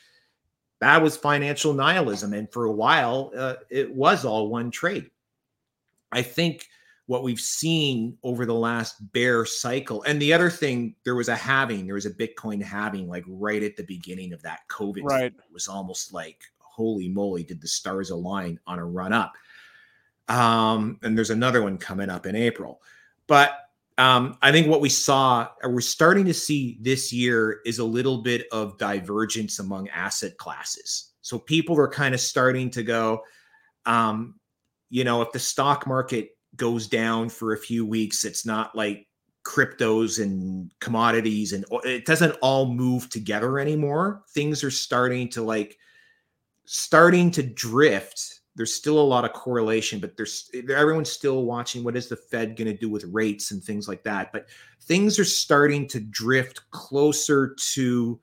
That 0.81 1.01
was 1.01 1.17
financial 1.17 1.73
nihilism. 1.73 2.33
And 2.33 2.51
for 2.51 2.65
a 2.65 2.71
while, 2.71 3.31
uh, 3.35 3.55
it 3.69 3.93
was 3.93 4.25
all 4.25 4.49
one 4.49 4.71
trade. 4.71 5.09
I 6.11 6.21
think 6.21 6.67
what 7.07 7.23
we've 7.23 7.39
seen 7.39 8.17
over 8.23 8.45
the 8.45 8.53
last 8.53 8.95
bear 9.13 9.45
cycle, 9.45 10.03
and 10.03 10.21
the 10.21 10.33
other 10.33 10.49
thing, 10.49 10.95
there 11.03 11.15
was 11.15 11.29
a 11.29 11.35
halving, 11.35 11.85
there 11.85 11.95
was 11.95 12.05
a 12.05 12.13
Bitcoin 12.13 12.61
halving 12.61 13.07
like 13.07 13.23
right 13.27 13.63
at 13.63 13.75
the 13.77 13.83
beginning 13.83 14.33
of 14.33 14.41
that 14.43 14.61
COVID. 14.69 15.03
Right. 15.03 15.25
It 15.25 15.53
was 15.53 15.67
almost 15.67 16.13
like, 16.13 16.41
holy 16.57 17.07
moly, 17.07 17.43
did 17.43 17.61
the 17.61 17.67
stars 17.67 18.09
align 18.09 18.59
on 18.67 18.79
a 18.79 18.85
run 18.85 19.13
up? 19.13 19.33
Um, 20.27 20.99
and 21.03 21.17
there's 21.17 21.29
another 21.29 21.61
one 21.61 21.77
coming 21.77 22.09
up 22.09 22.25
in 22.25 22.35
April. 22.35 22.81
But 23.27 23.51
um, 23.97 24.37
I 24.41 24.51
think 24.51 24.67
what 24.67 24.81
we 24.81 24.89
saw, 24.89 25.47
or 25.63 25.71
we're 25.71 25.81
starting 25.81 26.25
to 26.25 26.33
see 26.33 26.77
this 26.81 27.13
year, 27.13 27.61
is 27.65 27.79
a 27.79 27.85
little 27.85 28.19
bit 28.19 28.47
of 28.51 28.77
divergence 28.77 29.59
among 29.59 29.89
asset 29.89 30.37
classes. 30.37 31.11
So 31.21 31.39
people 31.39 31.79
are 31.79 31.87
kind 31.87 32.13
of 32.13 32.19
starting 32.19 32.69
to 32.71 32.83
go, 32.83 33.23
um, 33.85 34.35
you 34.89 35.03
know, 35.03 35.21
if 35.21 35.31
the 35.31 35.39
stock 35.39 35.87
market 35.87 36.31
goes 36.55 36.87
down 36.87 37.29
for 37.29 37.53
a 37.53 37.57
few 37.57 37.85
weeks, 37.85 38.25
it's 38.25 38.45
not 38.45 38.75
like 38.75 39.07
cryptos 39.45 40.21
and 40.21 40.71
commodities 40.79 41.53
and 41.53 41.65
it 41.83 42.05
doesn't 42.05 42.35
all 42.41 42.73
move 42.73 43.09
together 43.09 43.59
anymore. 43.59 44.23
Things 44.33 44.63
are 44.63 44.71
starting 44.71 45.29
to 45.29 45.43
like 45.43 45.77
starting 46.65 47.29
to 47.31 47.43
drift 47.43 48.34
there's 48.55 48.73
still 48.73 48.99
a 48.99 49.01
lot 49.01 49.25
of 49.25 49.33
correlation, 49.33 49.99
but 49.99 50.15
there's 50.15 50.49
everyone's 50.69 51.11
still 51.11 51.43
watching 51.43 51.83
what 51.83 51.97
is 51.97 52.07
the 52.07 52.15
Fed 52.15 52.55
going 52.55 52.67
to 52.67 52.77
do 52.77 52.89
with 52.89 53.03
rates 53.05 53.51
and 53.51 53.61
things 53.61 53.87
like 53.87 54.03
that. 54.03 54.31
But 54.31 54.47
things 54.81 55.19
are 55.19 55.25
starting 55.25 55.87
to 55.89 55.99
drift 55.99 56.69
closer 56.71 57.55
to 57.73 58.19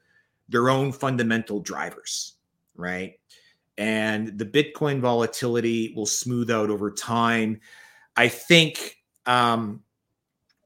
their 0.49 0.71
own 0.71 0.91
fundamental 0.91 1.61
drivers, 1.61 2.35
right? 2.75 3.15
And 3.77 4.39
the 4.39 4.47
Bitcoin 4.47 5.01
volatility 5.01 5.93
will 5.95 6.07
smooth 6.07 6.51
out 6.51 6.71
over 6.71 6.91
time. 6.91 7.61
I 8.17 8.29
think 8.29 8.97
um, 9.27 9.83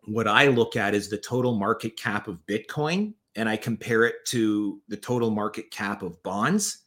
what 0.04 0.28
I 0.28 0.46
look 0.46 0.76
at 0.76 0.94
is 0.94 1.08
the 1.08 1.18
total 1.18 1.56
market 1.56 1.96
cap 1.96 2.28
of 2.28 2.44
Bitcoin, 2.46 3.14
and 3.34 3.48
I 3.48 3.56
compare 3.56 4.04
it 4.04 4.16
to 4.26 4.80
the 4.88 4.96
total 4.96 5.30
market 5.30 5.70
cap 5.70 6.02
of 6.02 6.22
bonds. 6.22 6.78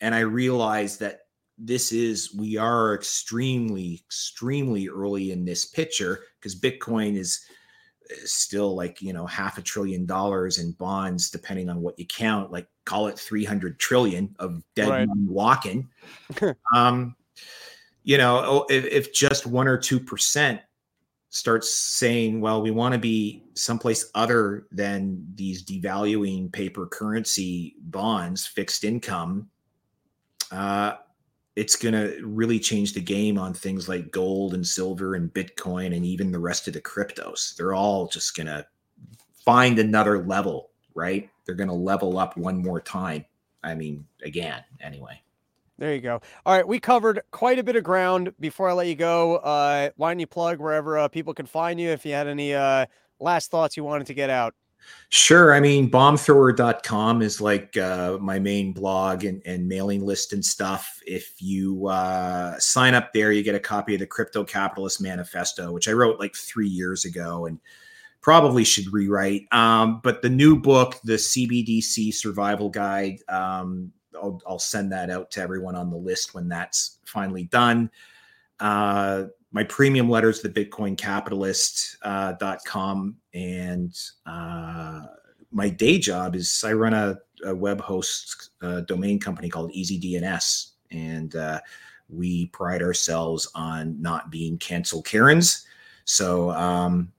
And 0.00 0.14
I 0.14 0.20
realize 0.20 0.98
that 0.98 1.23
this 1.58 1.92
is 1.92 2.34
we 2.34 2.56
are 2.56 2.94
extremely 2.94 4.02
extremely 4.06 4.88
early 4.88 5.30
in 5.32 5.44
this 5.44 5.64
picture 5.64 6.24
because 6.38 6.58
bitcoin 6.58 7.16
is, 7.16 7.46
still 8.26 8.76
like 8.76 9.00
you 9.00 9.14
know 9.14 9.26
half 9.26 9.56
a 9.56 9.62
trillion 9.62 10.04
dollars 10.04 10.58
in 10.58 10.72
bonds 10.72 11.30
depending 11.30 11.70
on 11.70 11.80
what 11.80 11.98
you 11.98 12.04
count 12.04 12.52
like 12.52 12.68
call 12.84 13.06
it 13.06 13.18
300 13.18 13.78
trillion 13.78 14.34
of 14.38 14.62
dead 14.74 14.88
right. 14.88 15.08
money 15.08 15.24
walking 15.26 15.88
um 16.74 17.16
you 18.02 18.18
know 18.18 18.42
oh, 18.44 18.66
if, 18.68 18.84
if 18.84 19.14
just 19.14 19.46
one 19.46 19.66
or 19.66 19.78
two 19.78 19.98
percent 19.98 20.60
starts 21.30 21.74
saying 21.74 22.42
well 22.42 22.60
we 22.60 22.70
want 22.70 22.92
to 22.92 22.98
be 22.98 23.42
someplace 23.54 24.10
other 24.14 24.66
than 24.70 25.26
these 25.34 25.64
devaluing 25.64 26.52
paper 26.52 26.86
currency 26.86 27.74
bonds 27.84 28.46
fixed 28.46 28.84
income 28.84 29.48
uh 30.52 30.92
it's 31.56 31.76
going 31.76 31.94
to 31.94 32.20
really 32.24 32.58
change 32.58 32.94
the 32.94 33.00
game 33.00 33.38
on 33.38 33.54
things 33.54 33.88
like 33.88 34.10
gold 34.10 34.54
and 34.54 34.66
silver 34.66 35.14
and 35.14 35.32
Bitcoin 35.32 35.94
and 35.94 36.04
even 36.04 36.32
the 36.32 36.38
rest 36.38 36.66
of 36.66 36.74
the 36.74 36.80
cryptos. 36.80 37.54
They're 37.56 37.74
all 37.74 38.08
just 38.08 38.36
going 38.36 38.48
to 38.48 38.66
find 39.44 39.78
another 39.78 40.24
level, 40.24 40.70
right? 40.94 41.30
They're 41.44 41.54
going 41.54 41.68
to 41.68 41.74
level 41.74 42.18
up 42.18 42.36
one 42.36 42.60
more 42.62 42.80
time. 42.80 43.24
I 43.62 43.74
mean, 43.74 44.04
again, 44.24 44.62
anyway. 44.80 45.20
There 45.78 45.94
you 45.94 46.00
go. 46.00 46.20
All 46.46 46.56
right, 46.56 46.66
we 46.66 46.78
covered 46.78 47.20
quite 47.30 47.58
a 47.58 47.64
bit 47.64 47.76
of 47.76 47.82
ground. 47.82 48.32
Before 48.38 48.68
I 48.68 48.72
let 48.72 48.86
you 48.86 48.94
go, 48.94 49.36
uh, 49.36 49.90
why 49.96 50.10
don't 50.10 50.20
you 50.20 50.26
plug 50.26 50.60
wherever 50.60 50.98
uh, 50.98 51.08
people 51.08 51.34
can 51.34 51.46
find 51.46 51.80
you 51.80 51.90
if 51.90 52.06
you 52.06 52.12
had 52.12 52.28
any 52.28 52.54
uh, 52.54 52.86
last 53.18 53.50
thoughts 53.50 53.76
you 53.76 53.82
wanted 53.82 54.06
to 54.08 54.14
get 54.14 54.30
out? 54.30 54.54
Sure. 55.10 55.54
I 55.54 55.60
mean, 55.60 55.90
bombthrower.com 55.90 57.22
is 57.22 57.40
like 57.40 57.76
uh, 57.76 58.18
my 58.20 58.38
main 58.40 58.72
blog 58.72 59.24
and, 59.24 59.40
and, 59.46 59.68
mailing 59.68 60.04
list 60.04 60.32
and 60.32 60.44
stuff. 60.44 61.00
If 61.06 61.40
you 61.40 61.86
uh, 61.86 62.58
sign 62.58 62.94
up 62.94 63.12
there, 63.12 63.30
you 63.30 63.44
get 63.44 63.54
a 63.54 63.60
copy 63.60 63.94
of 63.94 64.00
the 64.00 64.06
Crypto 64.06 64.42
Capitalist 64.42 65.00
Manifesto, 65.00 65.70
which 65.70 65.86
I 65.86 65.92
wrote 65.92 66.18
like 66.18 66.34
three 66.34 66.66
years 66.66 67.04
ago 67.04 67.46
and 67.46 67.60
probably 68.22 68.64
should 68.64 68.92
rewrite. 68.92 69.46
Um, 69.52 70.00
but 70.02 70.22
the 70.22 70.30
new 70.30 70.58
book, 70.58 70.98
the 71.04 71.12
CBDC 71.12 72.12
Survival 72.14 72.68
Guide, 72.68 73.18
um, 73.28 73.92
I'll, 74.16 74.40
I'll, 74.46 74.58
send 74.58 74.90
that 74.92 75.10
out 75.10 75.30
to 75.32 75.40
everyone 75.40 75.76
on 75.76 75.90
the 75.90 75.96
list 75.96 76.34
when 76.34 76.48
that's 76.48 76.98
finally 77.04 77.44
done. 77.44 77.90
Uh, 78.58 79.24
my 79.54 79.64
premium 79.64 80.10
letters, 80.10 80.42
the 80.42 80.48
bitcoincapitalist.com, 80.48 83.16
uh, 83.16 83.20
and 83.38 83.96
uh, 84.26 85.02
my 85.52 85.68
day 85.68 85.96
job 85.96 86.34
is 86.34 86.64
I 86.66 86.72
run 86.72 86.92
a, 86.92 87.16
a 87.44 87.54
web 87.54 87.80
host 87.80 88.50
uh, 88.62 88.80
domain 88.80 89.20
company 89.20 89.48
called 89.48 89.72
EasyDNS, 89.72 90.72
and 90.90 91.36
uh, 91.36 91.60
we 92.08 92.46
pride 92.48 92.82
ourselves 92.82 93.48
on 93.54 94.02
not 94.02 94.32
being 94.32 94.58
cancel 94.58 95.02
Karens. 95.02 95.64
So, 96.04 96.50
um, 96.50 97.12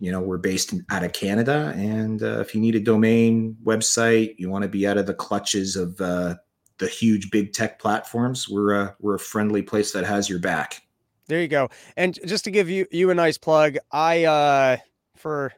you 0.00 0.10
know, 0.10 0.22
we're 0.22 0.38
based 0.38 0.72
in, 0.72 0.86
out 0.88 1.04
of 1.04 1.12
Canada, 1.12 1.74
and 1.76 2.22
uh, 2.22 2.40
if 2.40 2.54
you 2.54 2.62
need 2.62 2.76
a 2.76 2.80
domain 2.80 3.58
website, 3.62 4.36
you 4.38 4.48
want 4.48 4.62
to 4.62 4.68
be 4.68 4.86
out 4.86 4.96
of 4.96 5.04
the 5.04 5.12
clutches 5.12 5.76
of 5.76 5.98
the 5.98 6.40
huge 6.80 7.30
big 7.30 7.52
tech 7.52 7.78
platforms. 7.78 8.48
We're 8.48 8.72
a 8.72 8.96
we're 9.00 9.16
a 9.16 9.20
friendly 9.20 9.60
place 9.60 9.92
that 9.92 10.06
has 10.06 10.30
your 10.30 10.38
back. 10.38 10.80
There 11.28 11.40
you 11.40 11.48
go. 11.48 11.68
And 11.96 12.18
just 12.26 12.44
to 12.44 12.50
give 12.50 12.68
you 12.70 12.86
you 12.90 13.10
a 13.10 13.14
nice 13.14 13.38
plug, 13.38 13.76
I 13.92 14.24
uh 14.24 14.76
for 15.16 15.52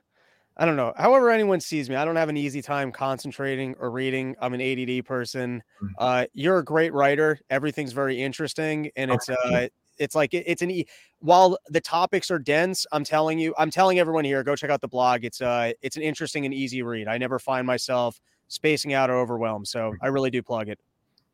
I 0.57 0.67
don't 0.67 0.77
know. 0.77 0.93
However, 0.97 1.31
anyone 1.31 1.61
sees 1.61 1.89
me, 1.89 1.97
I 1.97 2.05
don't 2.05 2.17
have 2.17 2.29
an 2.29 2.37
easy 2.37 2.61
time 2.61 2.93
concentrating 2.93 3.75
or 3.79 3.91
reading. 3.91 4.37
I'm 4.43 4.53
an 4.53 4.61
ADD 4.61 5.07
person. 5.07 5.63
Mm-hmm. 5.83 5.95
Uh, 5.99 6.25
you're 6.35 6.59
a 6.59 6.65
great 6.65 6.93
writer. 6.93 7.41
Everything's 7.49 7.93
very 7.93 8.21
interesting, 8.21 8.91
and 8.95 9.11
it's 9.11 9.29
uh, 9.31 9.69
it's 9.99 10.15
like 10.15 10.35
it's 10.35 10.61
an 10.61 10.71
e- 10.71 10.87
while 11.21 11.57
the 11.69 11.81
topics 11.81 12.31
are 12.31 12.39
dense. 12.39 12.87
I'm 12.93 13.05
telling 13.05 13.39
you, 13.39 13.55
I'm 13.57 13.71
telling 13.71 13.99
everyone 14.01 14.25
here, 14.25 14.43
go 14.43 14.55
check 14.55 14.71
out 14.71 14.81
the 14.81 14.89
blog. 14.89 15.25
It's 15.25 15.41
uh, 15.41 15.73
it's 15.81 15.97
an 15.97 16.03
interesting 16.03 16.45
and 16.45 16.53
easy 16.53 16.83
read. 16.83 17.09
I 17.09 17.17
never 17.17 17.39
find 17.39 17.67
myself 17.67 18.21
spacing 18.49 18.93
out 18.93 19.09
or 19.09 19.15
overwhelmed, 19.15 19.69
so 19.69 19.95
I 20.03 20.09
really 20.09 20.31
do 20.31 20.43
plug 20.43 20.69
it. 20.69 20.79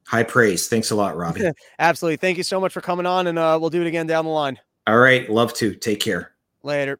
High 0.06 0.22
praise. 0.22 0.68
Thanks 0.68 0.90
a 0.90 0.94
lot, 0.94 1.16
Robbie. 1.16 1.50
Absolutely. 1.78 2.16
Thank 2.16 2.38
you 2.38 2.44
so 2.44 2.60
much 2.60 2.72
for 2.72 2.80
coming 2.80 3.06
on, 3.06 3.26
and 3.26 3.38
uh, 3.38 3.58
we'll 3.60 3.70
do 3.70 3.82
it 3.82 3.86
again 3.86 4.06
down 4.06 4.24
the 4.24 4.30
line. 4.30 4.58
All 4.86 4.98
right. 4.98 5.28
Love 5.28 5.52
to. 5.54 5.74
Take 5.74 6.00
care. 6.00 6.32
Later. 6.62 6.98